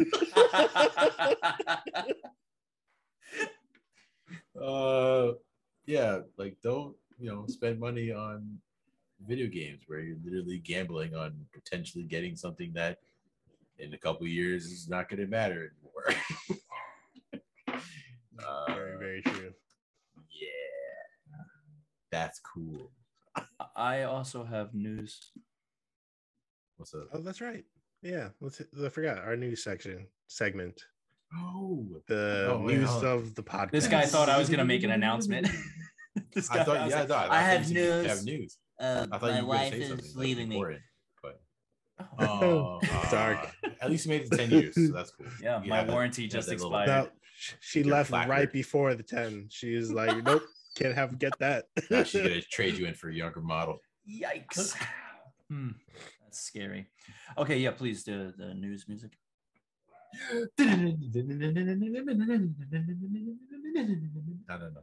uh, 4.60 5.32
yeah, 5.86 6.20
like 6.38 6.56
don't 6.62 6.94
you 7.18 7.30
know 7.30 7.46
spend 7.48 7.80
money 7.80 8.12
on 8.12 8.58
video 9.26 9.46
games 9.48 9.82
where 9.86 10.00
you're 10.00 10.16
literally 10.24 10.58
gambling 10.58 11.14
on 11.14 11.34
potentially 11.52 12.04
getting 12.04 12.36
something 12.36 12.72
that 12.74 12.98
in 13.78 13.92
a 13.94 13.98
couple 13.98 14.26
years 14.26 14.66
is 14.66 14.88
not 14.88 15.08
going 15.08 15.20
to 15.20 15.26
matter 15.26 15.72
anymore. 15.72 16.22
uh, 18.44 18.66
Very, 18.74 18.98
very 18.98 19.22
true. 19.22 19.52
yeah, 20.30 20.48
that's 22.12 22.40
cool. 22.40 22.92
I 23.74 24.02
also 24.02 24.44
have 24.44 24.74
news. 24.74 25.18
What's 26.76 26.94
up? 26.94 27.08
Oh, 27.12 27.18
that's 27.20 27.40
right. 27.40 27.64
Yeah, 28.02 28.28
let's. 28.40 28.58
hit- 28.58 28.68
I 28.84 28.88
forgot 28.88 29.18
our 29.18 29.36
news 29.36 29.64
section 29.64 30.06
segment. 30.28 30.80
Oh, 31.34 31.86
The 32.08 32.50
Oh, 32.52 32.62
news 32.66 32.88
hold 32.90 33.04
of 33.04 33.34
the 33.34 33.42
podcast. 33.42 33.70
This 33.70 33.88
guy 33.88 34.04
thought 34.04 34.28
I 34.28 34.38
was 34.38 34.48
gonna 34.50 34.64
make 34.64 34.82
an 34.84 34.90
announcement. 34.92 35.48
This 36.34 36.50
I 36.50 36.62
thought, 36.62 36.78
was 36.84 36.90
yeah, 36.90 36.96
I 36.96 37.00
like, 37.00 37.08
thought, 37.08 37.24
I 37.24 37.28
thought 37.28 37.42
have 37.44 37.60
you 37.60 37.66
said 37.68 37.76
you 37.76 38.02
news. 38.02 38.06
Have 38.06 38.24
news. 38.24 38.58
Uh, 38.78 39.06
I 39.12 39.18
thought 39.18 39.22
my 39.22 39.28
you 39.28 39.34
were 39.34 39.38
gonna 39.40 39.46
wife 39.48 39.72
say 39.72 39.88
something 39.88 40.04
is 40.06 40.16
leaving 40.16 40.48
me. 40.50 40.56
important, 40.56 40.80
but 41.22 41.40
Oh, 42.18 42.80
oh, 42.82 43.08
Dark. 43.10 43.48
uh, 43.64 43.68
At 43.80 43.90
least 43.90 44.04
you 44.04 44.10
made 44.10 44.22
it 44.22 44.30
ten 44.36 44.50
years, 44.50 44.74
so 44.74 44.92
that's 44.92 45.10
cool. 45.12 45.26
yeah, 45.42 45.62
You 45.62 45.70
my 45.70 45.76
have 45.78 45.86
that- 45.86 45.92
warranty 45.94 46.28
just 46.28 46.48
that 46.48 46.56
little- 46.60 46.74
expired. 46.78 47.04
No, 47.06 47.10
sh- 47.38 47.52
she 47.60 47.82
left 47.82 48.10
placard. 48.10 48.28
right 48.30 48.52
before 48.52 48.94
the 48.94 49.02
ten. 49.02 49.46
She 49.50 49.74
was 49.74 49.90
like, 49.90 50.22
"Nope, 50.22 50.42
can't 50.74 50.94
have 50.94 51.18
get 51.18 51.36
that." 51.38 51.66
Now 51.90 52.02
she's 52.04 52.22
gonna 52.26 52.40
trade 52.42 52.76
you 52.78 52.86
in 52.86 52.94
for 52.94 53.08
a 53.08 53.14
younger 53.14 53.40
model. 53.40 53.78
Yikes. 54.08 54.76
Hmm, 55.48 55.70
that's 56.22 56.40
scary. 56.40 56.86
Okay, 57.38 57.58
yeah, 57.58 57.70
please 57.72 58.04
do 58.04 58.32
the 58.36 58.54
news 58.54 58.86
music. 58.88 59.12
no, 60.58 60.66
no, 64.48 64.58
no. 64.58 64.80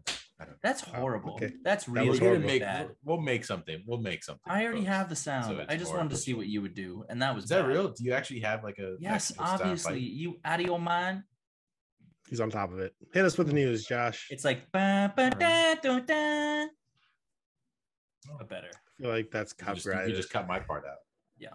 That's 0.64 0.84
Oh, 0.88 0.92
horrible. 0.96 1.34
okay. 1.34 1.52
That's 1.64 1.86
That 1.86 1.92
really 1.92 2.10
was 2.10 2.22
We're 2.22 2.28
gonna 2.28 2.40
horrible. 2.40 2.48
make. 2.48 2.62
bad. 2.62 2.90
We'll 3.04 3.20
make 3.22 3.44
something. 3.44 3.84
We'll 3.86 4.00
make 4.00 4.24
something. 4.24 4.42
I 4.52 4.64
already 4.64 4.80
folks. 4.82 4.88
have 4.90 5.10
the 5.10 5.16
sound. 5.16 5.46
So 5.46 5.66
I 5.68 5.76
just 5.76 5.92
more 5.92 5.98
wanted 5.98 6.12
to 6.12 6.18
see 6.18 6.34
what 6.34 6.48
you 6.48 6.62
would 6.62 6.74
do, 6.74 7.04
and 7.10 7.22
that 7.22 7.36
was 7.36 7.44
Is 7.46 7.50
that 7.50 7.68
real? 7.68 7.90
Do 7.90 8.04
you 8.06 8.14
actually 8.14 8.40
have 8.42 8.64
like 8.64 8.80
a? 8.80 8.96
Yes, 9.00 9.34
obviously. 9.38 10.00
You 10.00 10.40
out 10.46 10.62
of 10.62 10.66
your 10.66 10.80
mind? 10.80 11.24
He's 12.30 12.40
on 12.40 12.50
top 12.50 12.72
of 12.72 12.80
it. 12.80 12.94
Hit 13.14 13.26
us 13.26 13.38
with 13.38 13.48
the 13.48 13.54
news, 13.54 13.86
Josh. 13.86 14.28
It's 14.30 14.46
like 14.46 14.72
ba, 14.72 15.12
ba, 15.16 15.32
da, 15.32 15.76
da, 15.76 16.00
da. 16.00 16.66
But 18.38 18.50
better. 18.50 18.70
I 18.72 19.02
feel 19.02 19.10
like 19.12 19.32
that's 19.32 19.56
You 19.60 19.74
just, 19.74 19.86
you 19.86 20.14
just 20.16 20.30
cut 20.30 20.48
my 20.48 20.60
part 20.60 20.86
out. 20.86 20.98
Yeah. 21.38 21.50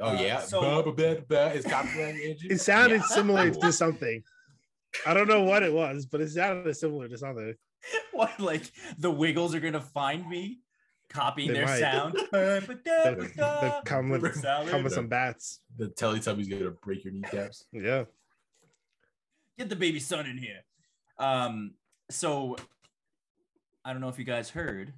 Oh 0.00 0.16
Uh, 0.16 0.20
yeah. 0.20 0.40
so- 0.40 0.60
Ba, 0.82 0.82
ba, 0.82 0.92
ba, 0.92 1.22
ba, 1.28 1.52
Is 1.52 1.64
copyright 1.66 2.14
It 2.18 2.60
sounded 2.60 3.00
Yeah. 3.02 3.06
similar 3.06 3.50
to 3.50 3.72
something. 3.82 4.22
I 5.06 5.14
don't 5.14 5.28
know 5.28 5.42
what 5.42 5.62
it 5.62 5.72
was, 5.72 6.06
but 6.06 6.20
it 6.20 6.30
sounded 6.30 6.74
similar 6.76 7.08
to 7.08 7.18
something. 7.18 7.54
What, 8.12 8.38
like 8.38 8.70
the 8.98 9.10
Wiggles 9.10 9.54
are 9.56 9.60
gonna 9.60 9.80
find 9.80 10.28
me 10.28 10.60
copying 11.10 11.48
They 11.48 11.54
their 11.54 11.66
might. 11.66 11.80
sound? 11.80 12.14
Ba, 12.30 12.62
ba, 12.66 12.74
da, 12.76 13.04
They, 13.04 13.14
ba, 13.14 13.20
they 13.20 13.28
da. 13.36 13.80
come 13.82 14.08
with 14.08 14.42
come 14.68 14.84
with 14.84 14.92
some 14.94 15.08
bats. 15.08 15.60
The 15.76 15.88
Teletubbies 15.88 16.48
gonna 16.48 16.70
break 16.70 17.04
your 17.04 17.12
kneecaps. 17.12 17.64
Yeah. 17.72 18.04
Get 19.58 19.68
the 19.68 19.76
baby 19.76 20.00
son 20.00 20.26
in 20.26 20.38
here. 20.38 20.60
Um, 21.18 21.74
so 22.10 22.56
I 23.84 23.92
don't 23.92 24.00
know 24.00 24.08
if 24.08 24.18
you 24.18 24.24
guys 24.24 24.50
heard, 24.50 24.92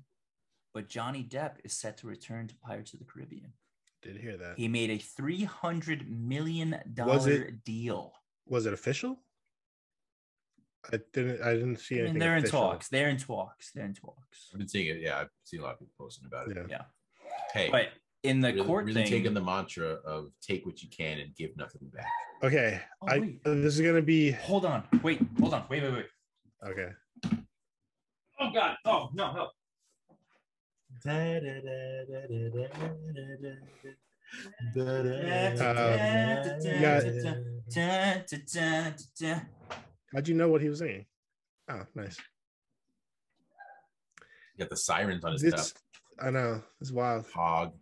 but 0.73 0.89
Johnny 0.89 1.25
Depp 1.25 1.57
is 1.65 1.73
set 1.73 1.97
to 1.99 2.07
return 2.07 2.47
to 2.49 2.55
Pirates 2.57 2.93
of 2.93 3.01
the 3.01 3.05
Caribbean. 3.05 3.53
Did 4.03 4.17
hear 4.19 4.37
that. 4.37 4.55
He 4.59 4.69
made 4.69 4.91
a 4.91 4.99
three 4.99 5.45
hundred 5.45 6.09
million 6.11 6.71
Was 6.73 6.95
dollar 7.25 7.31
it- 7.33 7.65
deal. 7.65 8.13
Was 8.47 8.67
it 8.67 8.73
official? 8.75 9.19
I 10.93 11.01
didn't. 11.15 11.41
I 11.41 11.55
didn't 11.55 11.79
see 11.79 11.95
I 11.95 11.99
anything. 12.01 12.15
mean, 12.15 12.21
they're 12.21 12.37
in 12.37 12.45
talks. 12.45 12.89
They're 12.89 13.09
in 13.09 13.17
talks. 13.17 13.71
They're 13.73 13.87
in 13.87 13.95
talks. 13.95 14.51
I've 14.53 14.59
been 14.59 14.69
seeing 14.69 14.87
it. 14.95 15.01
Yeah, 15.01 15.19
I've 15.21 15.31
seen 15.45 15.61
a 15.61 15.63
lot 15.63 15.73
of 15.73 15.79
people 15.79 15.95
posting 15.99 16.27
about 16.27 16.49
it. 16.51 16.59
Yeah. 16.59 16.67
Yeah. 16.69 16.83
Hey, 17.55 17.71
But 17.71 17.89
in 18.25 18.41
the 18.41 18.53
really, 18.53 18.67
court 18.67 18.85
really 18.87 19.03
thing, 19.03 19.11
taking 19.11 19.35
the 19.35 19.41
mantra 19.41 19.99
of 20.05 20.31
take 20.41 20.67
what 20.67 20.83
you 20.83 20.89
can 20.89 21.19
and 21.19 21.35
give 21.37 21.57
nothing 21.57 21.89
back. 21.95 22.09
Okay. 22.43 22.81
Oh, 23.03 23.07
I. 23.09 23.19
wait. 23.21 23.45
This 23.45 23.75
is 23.75 23.81
gonna 23.81 24.03
be. 24.03 24.33
hold 24.33 24.65
on, 24.65 24.83
wait, 25.03 25.21
hold 25.39 25.55
on, 25.55 25.65
wait, 25.69 25.83
wait, 25.83 25.93
wait. 25.93 26.07
Okay. 26.67 26.89
Oh 28.41 28.51
God! 28.53 28.77
Oh 28.85 29.11
no, 29.15 29.33
no. 29.33 29.49
How'd 40.13 40.29
you 40.29 40.35
know 40.35 40.49
what 40.49 40.63
he 40.63 40.69
was 40.69 40.79
saying? 40.79 41.05
Oh, 41.71 41.83
nice. 41.95 42.17
got 44.59 44.71
the 44.71 44.77
sirens 44.77 45.25
on 45.25 45.33
his 45.33 45.43
This. 45.43 45.73
top. 45.73 45.83
I 46.21 46.31
know. 46.31 46.63
It's 46.81 46.91
wild. 46.91 47.27
Hog. 47.35 47.75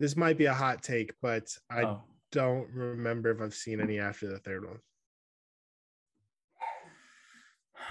This 0.00 0.16
might 0.16 0.36
be 0.38 0.46
a 0.46 0.54
hot 0.54 0.82
take, 0.82 1.12
but 1.22 1.56
I 1.70 1.82
Oh. 1.84 2.02
don't 2.32 2.68
remember 2.72 3.30
if 3.30 3.40
I've 3.40 3.54
seen 3.54 3.80
any 3.80 3.98
after 4.00 4.26
the 4.28 4.38
third 4.38 4.64
one. 4.66 4.78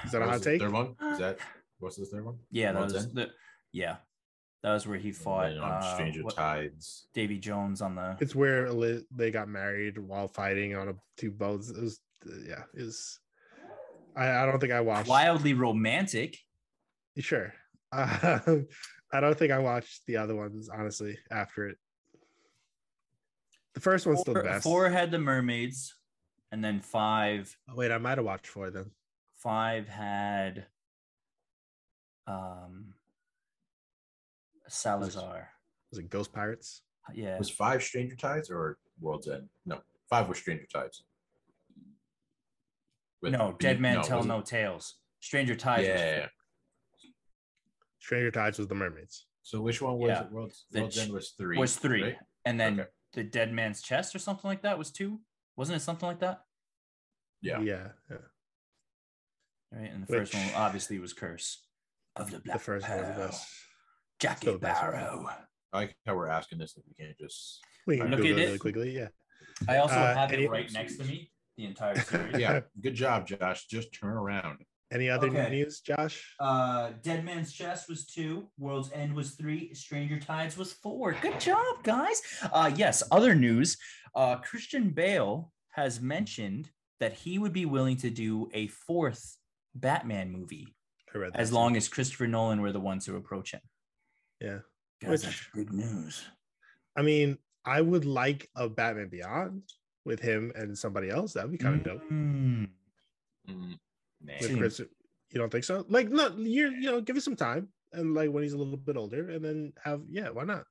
Is 0.05 0.11
that 0.11 0.21
a 0.21 0.25
hot 0.25 0.41
take? 0.43 0.61
Third 0.61 0.71
one? 0.73 0.95
Is 1.01 1.19
that 1.19 1.39
what's 1.79 1.95
the 1.95 2.05
third 2.05 2.25
one? 2.25 2.39
Yeah, 2.51 2.73
that 2.73 2.81
was 2.83 3.13
the 3.13 3.31
yeah, 3.71 3.97
that 4.63 4.73
was 4.73 4.85
where 4.85 4.97
he 4.97 5.11
fought 5.11 5.57
on 5.57 5.71
uh, 5.71 5.93
Stranger 5.95 6.23
what- 6.23 6.35
Tides. 6.35 7.07
Davy 7.13 7.37
Jones 7.39 7.81
on 7.81 7.95
the. 7.95 8.17
It's 8.19 8.35
where 8.35 8.69
they 9.15 9.31
got 9.31 9.47
married 9.47 9.97
while 9.97 10.27
fighting 10.27 10.75
on 10.75 10.89
a, 10.89 10.93
two 11.17 11.31
boats. 11.31 11.69
It 11.69 11.81
was, 11.81 11.99
yeah, 12.45 12.63
it 12.73 12.83
was. 12.83 13.19
I, 14.15 14.43
I 14.43 14.45
don't 14.45 14.59
think 14.59 14.73
I 14.73 14.81
watched. 14.81 15.07
Wildly 15.09 15.53
romantic. 15.53 16.37
Sure. 17.17 17.53
Uh, 17.91 18.39
I 19.13 19.19
don't 19.19 19.37
think 19.37 19.51
I 19.51 19.59
watched 19.59 20.05
the 20.07 20.17
other 20.17 20.35
ones 20.35 20.69
honestly 20.69 21.17
after 21.31 21.67
it. 21.69 21.77
The 23.73 23.79
first 23.79 24.05
one's 24.05 24.21
still 24.21 24.33
the 24.35 24.43
best. 24.43 24.63
four 24.63 24.89
had 24.89 25.11
the 25.11 25.19
mermaids, 25.19 25.95
and 26.51 26.63
then 26.63 26.79
five 26.79 27.55
Oh, 27.69 27.75
wait, 27.75 27.91
I 27.91 27.97
might 27.97 28.17
have 28.17 28.25
watched 28.25 28.47
four 28.47 28.69
then. 28.69 28.91
five 29.35 29.87
had 29.89 30.67
um 32.27 32.93
Salazar. 34.67 35.49
Was 35.91 35.99
it 35.99 36.09
Ghost 36.09 36.31
Pirates? 36.33 36.81
Yeah. 37.13 37.37
Was 37.37 37.49
five 37.49 37.83
Stranger 37.83 38.15
Tides 38.15 38.49
or 38.49 38.77
World's 38.99 39.27
End? 39.27 39.49
No, 39.65 39.81
five 40.09 40.29
was 40.29 40.37
Stranger 40.37 40.65
Tides. 40.71 41.03
With- 43.21 43.33
no, 43.33 43.55
Dead 43.59 43.79
Men 43.81 44.01
Tell 44.03 44.23
No 44.23 44.41
Tales. 44.41 44.95
Stranger 45.19 45.55
Tides. 45.55 45.87
was 45.87 45.99
Yeah. 45.99 46.19
four. 46.21 46.29
Stranger 47.99 48.31
Tides 48.31 48.57
was 48.57 48.67
the 48.67 48.75
mermaids. 48.75 49.27
So 49.41 49.61
which 49.61 49.81
one 49.81 49.97
was 49.97 50.09
Yeah. 50.09 50.23
it? 50.25 50.31
World's, 50.31 50.65
The 50.71 50.79
World's 50.81 50.95
ch- 50.95 50.99
End 50.99 51.13
was 51.13 51.31
three. 51.31 51.57
was 51.57 51.75
three, 51.77 52.03
right? 52.03 52.17
and 52.45 52.59
then 52.59 52.79
Okay. 52.81 52.89
The 53.13 53.23
Dead 53.23 53.51
Man's 53.53 53.81
Chest 53.81 54.15
or 54.15 54.19
something 54.19 54.47
like 54.49 54.61
that 54.63 54.77
was 54.77 54.91
two. 54.91 55.19
Wasn't 55.55 55.75
it 55.75 55.81
something 55.81 56.07
like 56.07 56.19
that? 56.19 56.41
Yeah. 57.41 57.59
Yeah. 57.61 57.87
yeah. 58.09 58.17
Right, 59.71 59.91
and 59.91 60.03
the 60.03 60.07
first 60.07 60.33
one 60.33 60.49
obviously 60.55 60.99
was 60.99 61.13
Curse 61.13 61.63
of 62.15 62.29
the 62.31 62.39
Black 62.39 62.57
The 62.57 62.63
first 62.63 62.87
one 62.87 62.97
was 62.99 63.07
the 63.07 63.13
Pearl. 63.13 63.27
best. 63.27 63.47
Jackie 64.19 64.37
Still 64.41 64.53
the 64.53 64.59
best. 64.59 64.81
Barrow. 64.81 65.27
I 65.73 65.77
like 65.77 65.95
how 66.05 66.15
we're 66.15 66.27
asking 66.27 66.59
this 66.59 66.75
if 66.77 66.83
we 66.87 66.93
can't 67.03 67.17
just. 67.17 67.59
We 67.87 67.97
can 67.97 68.11
Look 68.11 68.19
Google 68.21 68.33
at 68.33 68.37
it 68.39 68.41
it. 68.41 68.45
really 68.45 68.59
quickly. 68.59 68.95
Yeah. 68.95 69.07
I 69.67 69.77
also 69.77 69.95
Uh, 69.95 70.13
have 70.15 70.31
it 70.31 70.49
right 70.49 70.71
next 70.71 70.97
to 70.97 71.03
me. 71.03 71.31
The 71.57 71.65
entire 71.65 71.99
series. 71.99 72.37
Yeah, 72.39 72.61
good 72.81 72.93
job, 72.95 73.27
Josh. 73.27 73.65
Just 73.67 73.93
turn 73.93 74.11
around. 74.13 74.59
Any 74.93 75.09
other 75.09 75.27
Okay. 75.27 75.49
news, 75.49 75.79
Josh? 75.81 76.35
Uh, 76.39 76.91
Dead 77.01 77.25
Man's 77.25 77.51
Chest 77.51 77.89
was 77.89 78.05
two. 78.05 78.47
World's 78.59 78.91
End 78.91 79.15
was 79.15 79.31
three. 79.31 79.73
Stranger 79.73 80.19
Tides 80.19 80.55
was 80.55 80.71
four. 80.71 81.13
Good 81.19 81.39
job, 81.39 81.83
guys. 81.83 82.21
Uh, 82.43 82.71
yes. 82.75 83.01
Other 83.11 83.33
news. 83.33 83.77
Uh, 84.13 84.35
Christian 84.37 84.91
Bale 84.91 85.51
has 85.71 85.99
mentioned 85.99 86.69
that 86.99 87.13
he 87.13 87.39
would 87.39 87.53
be 87.53 87.65
willing 87.65 87.97
to 87.97 88.09
do 88.11 88.49
a 88.53 88.67
fourth 88.67 89.37
Batman 89.73 90.29
movie. 90.31 90.75
I 91.13 91.17
read 91.17 91.31
as 91.35 91.49
that 91.49 91.55
long 91.55 91.73
too. 91.73 91.77
as 91.77 91.87
Christopher 91.89 92.27
Nolan 92.27 92.61
were 92.61 92.71
the 92.71 92.79
ones 92.79 93.05
who 93.05 93.15
approach 93.15 93.51
him. 93.51 93.61
yeah. 94.39 94.59
Guys, 95.01 95.09
Which- 95.09 95.21
that's 95.23 95.47
big 95.55 95.73
news. 95.73 96.23
I 96.95 97.01
mean, 97.01 97.37
I 97.65 97.81
would 97.81 98.05
like 98.05 98.49
a 98.55 98.69
Batman 98.69 99.09
Beyond 99.09 99.63
with 100.05 100.19
him 100.21 100.51
and 100.55 100.77
somebody 100.77 101.09
else. 101.09 101.33
That'd 101.33 101.51
be 101.51 101.57
kind 101.57 101.75
of 101.75 101.83
dope. 101.83 102.09
Mm. 102.09 102.69
Nah. 104.23 104.33
With 104.41 104.57
Chris, 104.57 104.79
you 104.79 104.87
don't 105.39 105.51
think 105.51 105.63
so? 105.65 105.85
Like, 105.89 106.09
no, 106.09 106.29
you're 106.37 106.71
you 106.71 106.91
know, 106.91 107.01
give 107.01 107.17
it 107.17 107.23
some 107.23 107.35
time, 107.35 107.67
and 107.91 108.13
like 108.13 108.29
when 108.31 108.43
he's 108.43 108.53
a 108.53 108.57
little 108.57 108.77
bit 108.77 108.95
older, 108.97 109.29
and 109.29 109.43
then 109.43 109.73
have 109.83 110.01
yeah, 110.09 110.29
why 110.29 110.43
not? 110.45 110.65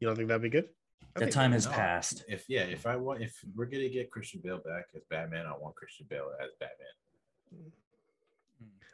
You 0.00 0.06
don't 0.08 0.16
think 0.16 0.28
that'd 0.28 0.42
be 0.42 0.48
good? 0.48 0.68
I 1.14 1.20
That 1.20 1.24
think- 1.26 1.32
time 1.32 1.52
has 1.52 1.66
No. 1.66 1.72
passed. 1.72 2.24
If 2.28 2.48
yeah, 2.48 2.62
if 2.62 2.86
I 2.86 2.96
want, 2.96 3.22
if 3.22 3.36
we're 3.54 3.66
gonna 3.66 3.88
get 3.90 4.10
Christian 4.10 4.40
Bale 4.42 4.58
back 4.58 4.86
as 4.96 5.02
Batman, 5.10 5.46
I 5.46 5.52
want 5.56 5.74
Christian 5.76 6.06
Bale 6.08 6.30
as 6.42 6.50
Batman. 6.58 7.70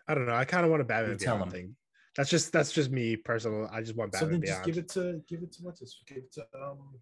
I 0.09 0.15
don't 0.15 0.27
know. 0.27 0.35
I 0.35 0.45
kind 0.45 0.65
of 0.65 0.71
want 0.71 0.83
a 0.83 0.85
Batman 0.85 1.13
You 1.13 1.19
tell 1.19 1.37
Beyond 1.37 1.53
him. 1.53 1.61
thing. 1.61 1.77
That's 2.17 2.31
just 2.31 2.51
that's 2.51 2.73
just 2.73 2.91
me 2.91 3.15
personal. 3.15 3.69
I 3.71 3.81
just 3.83 3.95
want 3.95 4.11
Batman 4.11 4.29
So 4.29 4.33
Batman 4.33 4.41
then 4.41 4.49
just 4.57 4.65
give 4.67 4.79
it 4.79 4.89
to 4.91 5.23
give 5.29 5.43
it 5.45 5.53
to 5.53 5.63
what's 5.63 5.79
this? 5.81 6.03
Give 6.07 6.19
it 6.19 6.33
to 6.33 6.47
um. 6.61 6.99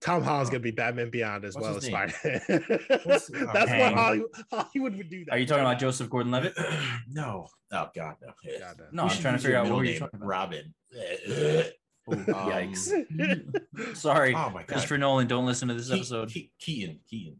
Tom 0.00 0.22
Holland's 0.22 0.48
gonna 0.50 0.60
be 0.60 0.70
Batman 0.70 1.10
Beyond 1.10 1.44
as 1.44 1.54
What's 1.54 1.66
well 1.66 1.76
as 1.76 1.82
his? 1.84 1.90
Spider. 1.90 3.00
What's- 3.04 3.30
oh, 3.34 3.50
That's 3.52 3.70
Kang. 3.70 3.80
what 3.80 3.94
Hollywood, 3.94 4.28
Hollywood 4.50 4.96
would 4.96 5.10
do. 5.10 5.24
That. 5.26 5.32
Are 5.34 5.38
you 5.38 5.46
talking 5.46 5.64
about 5.64 5.78
Joseph 5.78 6.08
Gordon-Levitt? 6.08 6.54
no. 7.10 7.48
Oh 7.72 7.88
God, 7.94 8.16
no. 8.22 8.32
God, 8.58 8.76
no. 8.78 8.86
No, 8.92 9.02
I'm 9.04 9.18
trying 9.18 9.34
to 9.34 9.40
figure 9.40 9.56
out 9.58 9.64
what 9.64 9.64
middle 9.64 9.78
were 9.78 9.84
you 9.84 9.90
name, 9.92 10.00
talking 10.00 10.16
about. 10.20 10.26
Robin. 10.28 10.74
Ooh, 12.10 12.12
Um, 12.12 12.24
yikes. 12.24 13.96
Sorry, 13.96 14.34
oh 14.34 14.50
my 14.50 14.60
God. 14.60 14.66
Christopher 14.68 14.98
Nolan. 14.98 15.26
Don't 15.28 15.46
listen 15.46 15.68
to 15.68 15.74
this 15.74 15.88
Ke- 15.88 15.92
episode. 15.92 16.30
Ke- 16.30 16.50
Keaton. 16.58 16.98
Keaton. 17.08 17.36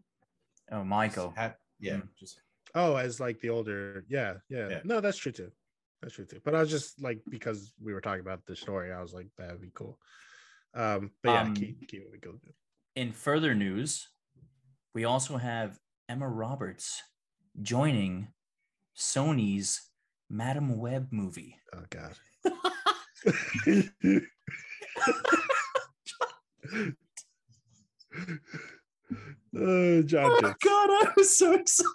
Oh, 0.71 0.85
Michael. 0.85 1.33
Ha- 1.37 1.55
yeah. 1.81 1.95
Mm. 1.95 2.09
Just 2.19 2.41
Oh, 2.75 2.95
as 2.95 3.19
like 3.19 3.41
the 3.41 3.51
older, 3.51 4.05
yeah, 4.09 4.35
yeah, 4.49 4.69
Yeah. 4.69 4.81
No, 4.85 5.01
that's 5.01 5.17
true 5.19 5.33
too. 5.33 5.51
That's 6.03 6.15
true 6.15 6.25
too. 6.25 6.41
But 6.45 6.55
I 6.55 6.61
was 6.61 6.71
just 6.71 7.03
like 7.03 7.21
because 7.29 7.73
we 7.83 7.93
were 7.93 8.01
talking 8.01 8.21
about 8.21 8.47
the 8.47 8.55
story, 8.55 8.93
I 8.93 9.03
was 9.03 9.13
like 9.13 9.27
that'd 9.37 9.61
be 9.61 9.73
cool. 9.75 9.99
Um, 10.75 11.11
but 11.23 11.31
yeah, 11.31 11.43
Um, 11.43 11.55
keep 11.55 11.89
keep 11.89 12.03
it 12.03 12.23
cool. 12.23 12.39
In 12.97 13.13
further 13.13 13.55
news, 13.55 14.09
we 14.95 15.05
also 15.05 15.37
have 15.37 15.79
Emma 16.09 16.29
Roberts 16.29 17.03
joining 17.63 18.29
Sony's 18.97 19.91
Madame 20.29 20.77
Web 20.79 21.09
movie. 21.11 21.57
Oh 21.75 21.85
god. 21.91 22.17
uh, 29.57 30.03
John 30.03 30.31
Jits. 30.31 30.55
God, 30.63 30.91
I 30.91 31.13
was 31.17 31.37
so 31.37 31.55
excited. 31.55 31.91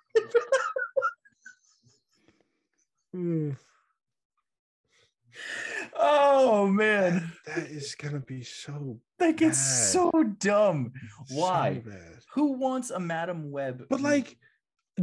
Mm, 3.16 3.56
Oh 5.98 6.68
man, 6.68 7.32
that 7.46 7.68
is 7.68 7.96
gonna 7.96 8.20
be 8.20 8.44
so 8.44 9.00
that 9.20 9.36
gets 9.38 9.58
bad. 9.58 9.92
so 9.92 10.12
dumb. 10.40 10.92
Why? 11.30 11.82
so. 11.86 11.92
Who 12.34 12.54
wants 12.54 12.90
a 12.92 13.00
Madame 13.00 13.52
Web? 13.52 13.86
But 13.90 14.02
like 14.02 14.38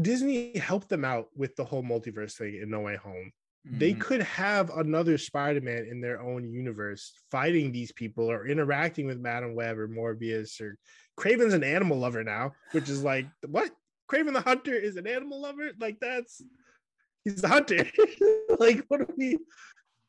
Disney 0.01 0.57
helped 0.59 0.89
them 0.89 1.05
out 1.05 1.29
with 1.35 1.57
the 1.57 1.65
whole 1.65 1.83
multiverse 1.83 2.33
thing 2.37 2.59
in 2.63 2.71
No 2.71 2.81
Way 2.81 2.97
Home. 2.97 3.33
They 3.65 3.93
Mhm. 3.95 4.01
could 4.01 4.23
have 4.23 4.71
another 4.71 5.17
Spider-Man 5.19 5.87
in 5.89 6.01
their 6.01 6.21
own 6.21 6.51
universe 6.51 7.13
fighting 7.31 7.71
these 7.71 7.93
people 7.93 8.29
or 8.29 8.47
interacting 8.49 9.07
with 9.07 9.21
Madame 9.21 9.55
Web 9.55 9.79
or 9.79 9.87
Morbius 9.87 10.61
or 10.61 10.77
Kraven's 11.17 11.55
an 11.55 11.63
animal 11.63 11.99
lover 11.99 12.25
now, 12.25 12.53
which 12.73 12.89
is 12.89 13.05
like 13.05 13.27
what? 13.47 13.71
Kraven 14.11 14.33
the 14.35 14.41
Hunter 14.41 14.75
is 14.75 14.97
an 14.97 15.07
animal 15.07 15.41
lover? 15.41 15.71
Like 15.79 15.99
that's 16.01 16.43
he's 17.25 17.45
a 17.45 17.49
hunter. 17.49 17.87
like 18.59 18.85
what 18.89 19.03
are 19.03 19.09
we 19.17 19.39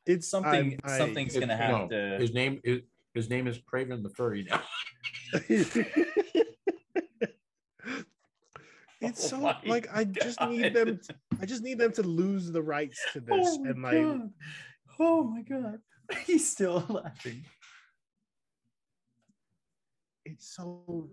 it's 0.05 0.27
something. 0.27 0.79
I- 0.83 0.93
I- 0.93 0.97
something's 0.97 1.33
gonna 1.37 1.55
His- 1.55 1.65
have 1.65 1.69
no, 1.71 1.87
to. 1.89 2.17
His 2.19 2.33
name 2.33 2.59
is 2.63 2.81
his 3.13 3.29
name 3.29 3.47
is 3.47 3.59
Kraven 3.59 4.01
the 4.03 4.09
Furry 4.09 4.43
now. 4.49 4.61
it's 9.01 9.25
Oh 9.25 9.27
so 9.27 9.37
my 9.41 9.57
like 9.65 9.87
I 9.93 10.03
just 10.05 10.39
need 10.41 10.73
God. 10.73 10.87
them 10.87 10.99
I 11.41 11.45
just 11.45 11.63
need 11.63 11.77
them 11.77 11.91
to 11.93 12.03
lose 12.03 12.51
the 12.51 12.61
rights 12.61 12.99
to 13.13 13.23
oh 13.31 13.37
this 13.37 13.57
Oh 13.59 13.63
my 13.63 13.69
and 13.69 13.81
like 13.83 13.93
God. 14.19 14.29
oh 14.99 15.23
my 15.23 15.41
god, 15.41 15.79
he's 16.25 16.49
still 16.49 16.85
laughing. 16.89 17.43
it's 20.25 20.55
so 20.55 21.09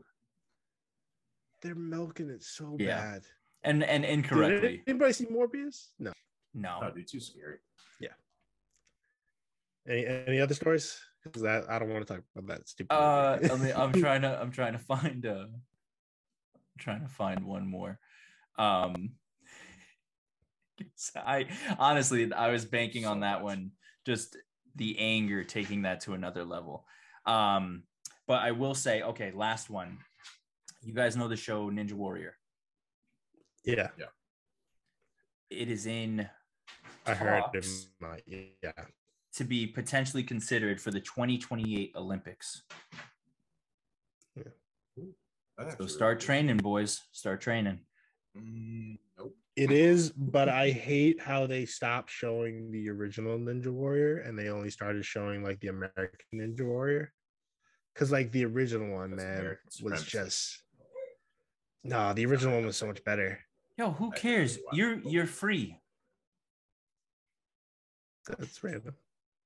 they're 1.62 1.74
milking 1.74 2.30
it 2.30 2.42
so 2.42 2.76
Yeah. 2.78 3.00
bad. 3.00 3.22
And 3.64 3.84
and 3.84 4.02
Did 4.04 4.10
incorrectly. 4.10 4.82
anybody 4.86 5.12
see 5.12 5.26
Morbius? 5.26 5.88
No. 5.98 6.12
No. 6.54 6.80
Oh, 6.82 6.90
dude, 6.90 7.06
too 7.06 7.20
scary. 7.20 7.58
Any 9.90 10.06
any 10.06 10.40
other 10.40 10.54
stories? 10.54 10.98
Because 11.24 11.42
that 11.42 11.68
I 11.68 11.78
don't 11.78 11.90
want 11.90 12.06
to 12.06 12.14
talk 12.14 12.22
about 12.36 12.46
that 12.58 12.68
stupid. 12.68 12.94
Uh. 12.94 13.38
I 13.42 13.56
mean, 13.56 13.72
I'm 13.76 13.92
trying 14.04 14.22
to, 14.22 14.40
I'm 14.40 14.52
trying 14.52 14.72
to 14.72 14.78
find, 14.78 15.26
uh, 15.26 15.46
trying 16.78 17.00
to 17.02 17.08
find 17.08 17.44
one 17.44 17.66
more. 17.66 17.98
Um, 18.56 19.12
I 21.16 21.46
honestly, 21.78 22.32
I 22.32 22.50
was 22.50 22.64
banking 22.64 23.04
on 23.04 23.20
that 23.20 23.42
one, 23.42 23.72
just 24.06 24.36
the 24.76 24.96
anger 24.98 25.42
taking 25.44 25.82
that 25.82 26.00
to 26.02 26.14
another 26.14 26.44
level. 26.44 26.86
Um, 27.26 27.82
but 28.26 28.40
I 28.42 28.52
will 28.52 28.74
say, 28.74 29.02
okay, 29.02 29.32
last 29.34 29.68
one. 29.70 29.98
You 30.82 30.94
guys 30.94 31.16
know 31.16 31.28
the 31.28 31.36
show 31.36 31.68
Ninja 31.70 31.92
Warrior. 31.92 32.34
yeah, 33.64 33.88
Yeah. 33.98 34.06
It 35.50 35.68
is 35.68 35.84
in 35.84 36.26
I 37.06 37.14
heard 37.14 37.38
it. 37.38 37.40
talks 37.40 37.88
might- 38.00 38.22
Yeah, 38.26 38.72
to 39.40 39.44
be 39.44 39.66
potentially 39.66 40.22
considered 40.22 40.78
for 40.78 40.90
the 40.90 41.00
2028 41.00 41.92
Olympics. 41.96 42.62
That's 45.56 45.78
So 45.78 45.86
start 45.86 46.16
really 46.18 46.26
training, 46.26 46.56
boys. 46.58 47.00
Start 47.12 47.40
training. 47.40 47.80
Mm, 48.36 48.98
nope. 49.18 49.34
it 49.56 49.70
is. 49.72 50.10
But 50.10 50.50
I 50.50 50.70
hate 50.70 51.22
how 51.22 51.46
they 51.46 51.64
stopped 51.64 52.10
showing 52.10 52.70
the 52.70 52.90
original 52.90 53.38
Ninja 53.38 53.68
Warrior 53.68 54.18
and 54.18 54.38
they 54.38 54.50
only 54.50 54.68
started 54.68 55.06
showing 55.06 55.42
like 55.42 55.58
the 55.60 55.68
American 55.68 56.18
Ninja 56.34 56.66
Warrior. 56.66 57.10
Because 57.94 58.12
like 58.12 58.30
the 58.32 58.44
original 58.44 58.94
one, 58.94 59.16
That's 59.16 59.80
man, 59.80 59.90
was 59.90 60.04
just 60.04 60.62
no. 61.82 62.12
The 62.12 62.26
original 62.26 62.56
one 62.56 62.66
was 62.66 62.76
so 62.76 62.86
much 62.86 63.02
better. 63.04 63.40
Yo, 63.78 63.92
who 63.92 64.10
cares? 64.10 64.56
it's 64.56 64.62
a 64.62 64.66
lot 64.66 64.76
You're 64.76 64.98
you're 65.00 65.26
free. 65.26 65.80
That's 68.28 68.62
random. 68.62 68.94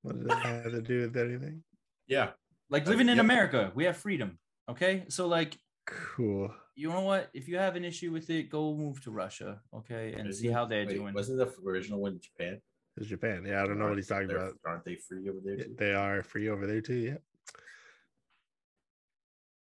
What 0.05 0.19
does 0.19 0.27
that 0.27 0.45
have 0.45 0.65
to 0.73 0.83
do 0.83 1.01
with 1.01 1.17
anything? 1.17 1.63
Yeah. 2.07 2.31
Like 2.69 2.87
living 2.87 3.09
in 3.09 3.17
yep. 3.17 3.25
America, 3.25 3.73
we 3.75 3.85
have 3.85 3.97
freedom. 3.97 4.39
Okay, 4.71 5.05
so 5.09 5.27
like 5.27 5.57
Cool. 5.87 6.55
you 6.75 6.91
know 6.91 7.01
what? 7.01 7.31
If 7.33 7.49
you 7.49 7.57
have 7.57 7.75
an 7.77 7.85
issue 7.87 8.13
with 8.13 8.29
it, 8.29 8.51
go 8.51 8.75
move 8.75 9.03
to 9.05 9.11
Russia. 9.11 9.61
Okay, 9.73 10.13
and 10.13 10.27
see 10.35 10.47
Isn't- 10.47 10.53
how 10.53 10.67
they're 10.67 10.85
wait, 10.87 10.95
doing. 10.97 11.15
Wasn't 11.15 11.39
the 11.39 11.51
original 11.67 12.01
one 12.03 12.13
in 12.13 12.21
Japan? 12.21 12.61
It's 12.99 13.07
Japan. 13.09 13.45
Yeah, 13.47 13.63
I 13.63 13.67
don't 13.67 13.79
know 13.79 13.89
what 13.89 13.97
he's 13.97 14.07
talking 14.07 14.31
about. 14.31 14.53
Aren't 14.67 14.85
they 14.85 14.97
free 14.97 15.27
over 15.29 15.39
there? 15.43 15.57
Too? 15.57 15.75
They 15.79 15.95
are 15.95 16.23
free 16.23 16.51
over 16.51 16.67
there 16.67 16.83
too. 16.83 16.95
Yeah. 16.97 17.17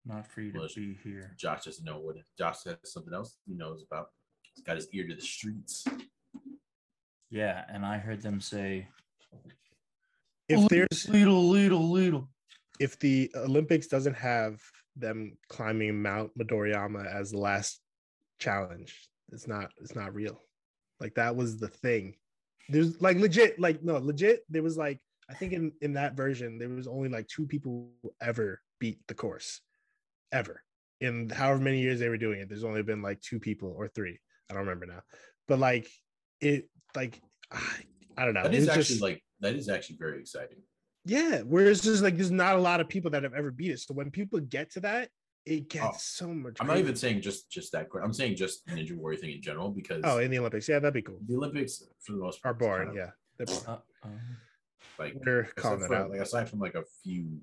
Not 0.06 0.28
free 0.28 0.52
to 0.52 0.60
Well, 0.60 0.68
be 0.76 0.98
here. 1.06 1.34
Josh 1.40 1.64
doesn't 1.64 1.86
know 1.86 2.00
what. 2.00 2.18
Josh 2.38 2.66
has 2.66 2.76
something 2.84 3.14
else 3.14 3.38
he 3.48 3.54
knows 3.54 3.82
about. 3.90 4.08
He's 4.42 4.64
got 4.64 4.76
his 4.76 4.90
ear 4.94 5.08
to 5.08 5.16
the 5.16 5.22
streets. 5.22 5.86
Yeah, 7.30 7.64
and 7.70 7.86
I 7.86 7.98
heard 7.98 8.22
them 8.22 8.42
say 8.42 8.90
If 10.50 10.68
there's 10.70 11.08
little, 11.10 11.48
little, 11.50 11.90
little. 11.90 12.30
if 12.80 13.00
the 13.00 13.32
Olympics 13.36 13.88
doesn't 13.88 14.16
have 14.16 14.60
them 14.96 15.38
climbing 15.50 16.02
Mount 16.02 16.32
Midoriyama 16.38 17.06
as 17.06 17.32
the 17.32 17.38
last 17.40 17.80
challenge, 18.40 19.08
it's 19.32 19.48
not 19.48 19.72
it's 19.82 19.96
not 19.96 20.14
real. 20.14 20.42
Like 21.00 21.16
that 21.16 21.36
was 21.36 21.58
the 21.58 21.70
thing. 21.70 22.16
There's 22.70 23.02
like 23.02 23.18
legit, 23.18 23.60
like 23.60 23.84
no, 23.84 23.98
legit. 23.98 24.42
There 24.50 24.64
was 24.64 24.78
like 24.78 25.00
I 25.30 25.34
think 25.34 25.54
in 25.54 25.72
in 25.82 25.94
that 25.94 26.16
version 26.16 26.58
there 26.58 26.70
was 26.70 26.88
only 26.88 27.10
like 27.10 27.28
two 27.28 27.48
people 27.48 27.90
who 28.02 28.12
ever 28.22 28.62
beat 28.80 29.00
the 29.08 29.14
course, 29.14 29.62
ever 30.32 30.62
in 31.02 31.30
however 31.30 31.60
many 31.62 31.80
years 31.80 32.00
they 32.00 32.10
were 32.10 32.18
doing 32.18 32.40
it. 32.40 32.50
There's 32.50 32.64
only 32.64 32.84
been 32.84 33.02
like 33.02 33.20
two 33.22 33.40
people 33.40 33.74
or 33.78 33.88
three. 33.88 34.20
I 34.50 34.54
don't 34.54 34.64
remember 34.64 34.86
now, 34.86 35.02
but 35.48 35.60
like 35.60 35.88
it, 36.42 36.70
like 36.96 37.20
I, 37.52 37.62
I 38.18 38.26
don't 38.26 38.34
know. 38.34 38.44
That 38.44 38.54
It 38.54 38.58
is 38.60 38.68
actually 38.70 38.84
just- 38.84 39.02
like 39.02 39.24
that 39.44 39.56
is 39.56 39.70
actually 39.70 39.98
very 39.98 40.20
exciting. 40.20 40.58
yeah, 41.06 41.42
whereas 41.42 41.82
just 41.82 42.02
like 42.04 42.16
there's 42.18 42.32
not 42.32 42.56
a 42.56 42.60
lot 42.62 42.80
of 42.82 42.90
people 42.90 43.12
that 43.12 43.24
have 43.24 43.34
ever 43.34 43.52
beat 43.52 43.72
it. 43.72 43.80
So 43.80 43.94
when 43.94 44.10
people 44.10 44.40
get 44.40 44.72
to 44.72 44.80
that, 44.82 45.10
it 45.46 45.70
gets 45.70 45.86
Oh, 45.86 45.94
so 45.98 46.28
much. 46.34 46.58
I'm 46.60 46.68
not 46.68 46.78
even 46.78 46.96
saying 46.96 47.22
just 47.22 47.52
just 47.52 47.72
that. 47.74 47.88
I'm 48.02 48.14
saying 48.14 48.36
just 48.38 48.66
Ninja 48.68 48.96
Warrior 48.96 49.18
thing 49.20 49.32
in 49.32 49.42
general 49.42 49.70
because 49.70 50.02
Oh, 50.06 50.20
in 50.20 50.32
the 50.32 50.40
Olympics, 50.40 50.68
yeah, 50.70 50.80
that'd 50.80 50.94
be 50.94 51.02
cool. 51.02 51.20
the 51.28 51.36
Olympics 51.36 51.84
for 52.00 52.14
the 52.14 52.20
most 52.20 52.40
Are 52.46 52.54
part 52.54 52.62
is 52.62 52.68
kind 52.68 52.86
boring, 52.86 52.90
of, 52.90 52.96
yeah. 52.96 53.12
They're 53.38 53.46
boring. 53.48 53.66
Uh, 53.68 53.80
uh, 54.06 54.10
Like 55.00 55.14
We're 55.26 55.40
except 55.42 55.58
calling 55.58 55.80
that 55.82 55.88
for- 55.88 55.96
out. 55.96 56.10
Like 56.12 56.22
aside 56.22 56.50
from 56.50 56.60
like 56.60 56.76
a 56.76 56.84
few 57.04 57.40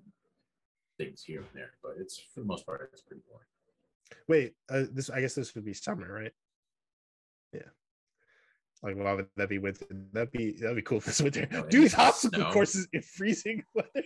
things 0.98 1.22
here 1.22 1.40
and 1.40 1.48
there, 1.55 1.72
but 1.82 1.93
it's 1.98 2.18
for 2.32 2.40
the 2.40 2.47
most 2.47 2.64
part 2.66 2.89
it's 2.93 3.02
pretty 3.02 3.22
boring. 3.28 3.47
Wait, 4.28 4.55
uh, 4.70 4.85
this 4.93 5.10
I 5.10 5.20
guess 5.20 5.35
this 5.35 5.55
would 5.55 5.64
be 5.64 5.74
summer, 5.74 6.10
right? 6.12 6.32
Yeah. 7.52 7.68
Like, 8.82 8.97
why 8.97 9.12
would 9.12 9.27
that 9.36 9.48
be 9.48 9.59
winter? 9.59 9.85
That'd 10.12 10.32
be 10.32 10.52
that'd 10.52 10.77
be 10.77 10.82
cool 10.82 10.98
if 10.98 11.09
it's 11.09 11.20
winter. 11.20 11.47
No, 11.51 11.66
Do 11.66 11.81
these 11.82 11.94
obstacle 11.94 12.40
snow. 12.40 12.51
courses 12.51 12.89
in 12.93 13.02
freezing 13.02 13.62
weather. 13.74 14.05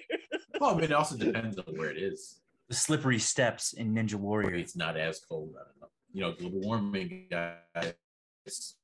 Well, 0.59 0.71
I 0.71 0.75
mean, 0.75 0.85
it 0.85 0.93
also 0.93 1.17
depends 1.17 1.59
on 1.59 1.77
where 1.77 1.91
it 1.91 1.97
is. 1.97 2.41
The 2.69 2.75
slippery 2.75 3.19
steps 3.19 3.75
in 3.75 3.95
Ninja 3.95 4.15
Warrior. 4.15 4.55
it's 4.55 4.77
not 4.77 4.97
as 4.97 5.21
cold. 5.21 5.55
I 5.57 5.65
don't 5.65 5.81
know. 5.81 5.89
You 6.13 6.21
know, 6.23 6.33
global 6.33 6.61
warming, 6.61 7.27
guys. 7.31 8.75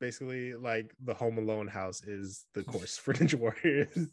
Basically, 0.00 0.54
like 0.54 0.94
the 1.04 1.14
Home 1.14 1.38
Alone 1.38 1.68
house 1.68 2.02
is 2.02 2.46
the 2.54 2.62
course 2.62 2.98
for 2.98 3.14
Ninja 3.14 3.36
Warriors. 3.36 4.10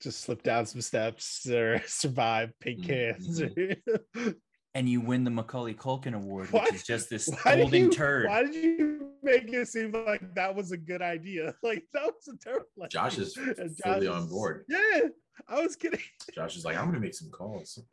Just 0.00 0.20
slip 0.20 0.42
down 0.42 0.66
some 0.66 0.80
steps 0.80 1.46
or 1.48 1.82
survive 1.86 2.52
pink 2.60 2.86
mm-hmm. 2.86 4.22
cans. 4.22 4.36
And 4.76 4.88
you 4.88 5.00
win 5.00 5.22
the 5.22 5.30
Macaulay 5.30 5.74
Culkin 5.74 6.14
Award, 6.14 6.50
Why- 6.50 6.64
which 6.64 6.74
is 6.74 6.82
just 6.82 7.08
this 7.08 7.28
why 7.44 7.56
golden 7.56 7.84
you, 7.84 7.90
turd. 7.90 8.26
Why 8.26 8.42
did 8.42 8.54
you 8.56 9.12
make 9.22 9.44
it 9.52 9.68
seem 9.68 9.92
like 9.92 10.34
that 10.34 10.52
was 10.54 10.72
a 10.72 10.76
good 10.76 11.00
idea? 11.02 11.54
Like 11.62 11.84
that 11.92 12.02
was 12.04 12.26
a 12.28 12.36
terrible. 12.36 12.66
Josh 12.90 13.12
idea. 13.14 13.24
is 13.24 13.36
And 13.58 13.76
fully 13.78 14.06
Josh 14.06 14.14
on 14.22 14.28
board. 14.28 14.64
Yeah, 14.68 15.00
I 15.48 15.60
was 15.62 15.76
kidding. 15.76 16.00
Josh 16.34 16.56
is 16.56 16.64
like, 16.64 16.76
I'm 16.76 16.86
gonna 16.86 17.00
make 17.00 17.14
some 17.14 17.30
calls. 17.30 17.78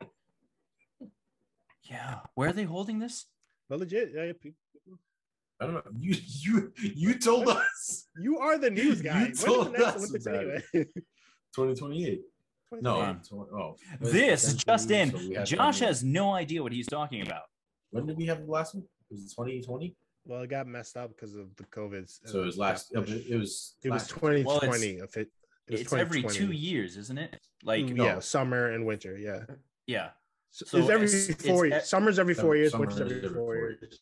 Yeah. 1.84 2.20
Where 2.34 2.48
are 2.50 2.52
they 2.52 2.62
holding 2.64 3.00
this? 3.00 3.26
But 3.68 3.80
legit, 3.80 4.12
yeah, 4.14 4.32
pe- 4.40 4.52
I 5.60 5.66
don't 5.66 5.74
know. 5.74 5.82
You 5.98 6.14
you 6.40 6.72
you 6.80 7.18
told 7.18 7.48
us 7.48 8.06
you 8.20 8.38
are 8.38 8.56
the 8.56 8.70
news 8.70 9.02
guy. 9.10 9.20
When 9.22 9.30
is 9.32 9.40
the 9.40 9.46
told 9.46 9.76
us 9.76 10.26
anyway? 10.26 10.62
2028. 10.72 12.20
No, 12.80 12.98
Yeah. 12.98 13.12
tw- 13.14 13.32
oh, 13.32 13.76
This 14.00 14.44
essentially, 14.44 14.64
just 14.64 14.90
in. 14.90 15.10
so 15.36 15.44
Josh 15.44 15.80
has 15.80 16.02
no 16.02 16.32
idea 16.32 16.62
what 16.62 16.72
he's 16.72 16.86
talking 16.86 17.22
about. 17.22 17.42
When 17.90 18.06
did 18.06 18.16
we 18.16 18.26
have 18.26 18.46
the 18.46 18.50
last 18.50 18.74
one? 18.74 18.84
Was 19.10 19.20
it 19.24 19.30
2020? 19.36 19.94
well, 20.24 20.42
it 20.42 20.46
got 20.48 20.66
messed 20.68 20.96
up 20.96 21.10
because 21.10 21.34
of 21.34 21.54
the 21.56 21.64
COVID. 21.64 22.08
So 22.28 22.42
it 22.42 22.46
was 22.46 22.56
last. 22.56 22.92
It 22.94 22.98
was. 23.00 23.10
It 23.10 23.36
was, 23.36 23.74
It 23.82 23.90
was 23.90 24.02
last- 24.02 24.10
2020. 24.10 24.86
if 24.98 25.16
it, 25.16 25.28
it 25.66 25.72
was 25.72 25.80
It's 25.82 25.92
every 25.92 26.22
two 26.22 26.52
years, 26.52 26.96
isn't 26.96 27.18
it? 27.18 27.38
Like, 27.64 27.84
Mm, 27.86 27.96
yeah, 27.98 28.18
summer 28.20 28.70
and 28.70 28.86
winter. 28.86 29.18
Yeah, 29.18 29.44
yeah. 29.86 30.10
so, 30.50 30.64
So 30.64 30.78
it's 30.78 30.88
every 30.88 31.06
it's- 31.06 31.28
it's 31.28 31.46
four. 31.46 31.66
e- 31.66 31.70
years. 31.70 31.88
Summer's 31.88 32.18
every 32.18 32.34
four 32.34 32.56
years. 32.56 32.72
Summer 32.72 32.86
Winter's 32.86 33.00
every 33.00 33.16
every 33.16 33.28
four 33.28 33.34
four 33.56 33.56
years. 33.70 34.00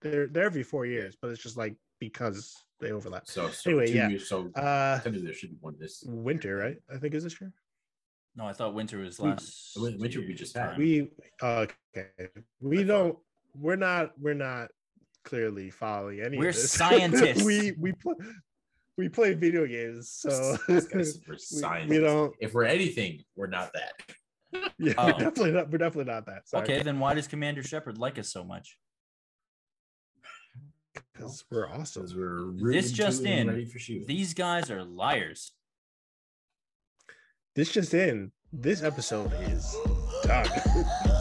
They're 0.00 0.26
they're 0.28 0.44
every 0.44 0.62
four 0.62 0.86
years, 0.86 1.16
but 1.20 1.30
it's 1.32 1.42
just 1.42 1.56
like 1.56 1.74
because 1.98 2.54
they 2.80 2.92
overlap. 2.92 3.26
So, 3.26 3.48
so 3.50 3.70
Anyway, 3.70 3.86
two 3.88 3.92
yeah. 3.94 4.08
years, 4.08 4.28
so 4.28 4.50
Uh, 4.54 4.96
technically 5.00 5.22
there 5.26 5.34
should 5.34 5.50
be 5.50 5.56
one 5.60 5.76
this. 5.78 6.04
winter, 6.06 6.56
right? 6.56 6.76
I 6.92 6.98
think 6.98 7.14
is 7.14 7.24
this 7.24 7.40
year. 7.40 7.52
No, 8.36 8.46
I 8.46 8.52
thought 8.52 8.74
winter 8.74 8.98
was 8.98 9.18
last. 9.18 9.76
Win- 9.76 9.98
winter 9.98 10.20
we 10.20 10.34
just 10.34 10.56
had. 10.56 10.78
We 10.78 11.10
uh, 11.42 11.66
okay. 11.96 12.28
We 12.60 12.84
don't. 12.84 13.18
We're 13.54 13.76
not. 13.76 14.12
We're 14.20 14.34
not 14.34 14.68
clearly 15.24 15.70
following 15.70 16.20
any. 16.20 16.38
We're 16.38 16.50
of 16.50 16.54
this. 16.54 16.70
scientists. 16.82 17.42
we 17.42 17.72
we 17.78 17.92
play. 17.92 18.14
We 18.96 19.08
play 19.08 19.34
video 19.34 19.64
games, 19.66 20.10
so 20.10 20.56
These 20.68 20.86
guys 20.86 21.16
are 21.28 21.32
we, 21.32 21.38
scientists. 21.38 21.90
we 21.90 21.98
don't. 22.00 22.34
If 22.40 22.52
we're 22.54 22.64
anything, 22.64 23.22
we're 23.36 23.46
not 23.48 23.72
that. 23.74 23.92
Yeah, 24.78 24.94
Oh. 24.96 25.06
we're 25.06 25.12
definitely 25.12 25.52
not. 25.52 25.70
We're 25.70 25.78
definitely 25.78 26.12
not 26.12 26.26
that. 26.26 26.48
Sorry. 26.48 26.62
Okay, 26.64 26.82
then 26.82 26.98
why 27.00 27.14
does 27.14 27.26
Commander 27.28 27.62
Shepard 27.62 27.98
like 27.98 28.18
us 28.18 28.28
so 28.32 28.42
much? 28.44 28.76
Because 31.18 31.44
we're 31.50 31.68
awesome. 31.68 32.06
We're 32.16 32.72
This 32.72 32.92
just 32.92 33.24
in, 33.24 33.48
ready 33.48 33.64
for 33.64 33.78
shoot. 33.78 34.06
These 34.06 34.34
guys 34.34 34.70
are 34.70 34.84
liars. 34.84 35.52
This 37.54 37.72
just 37.72 37.94
in. 37.94 38.32
This 38.52 38.82
episode 38.82 39.32
is 39.42 39.76
done. 40.22 40.46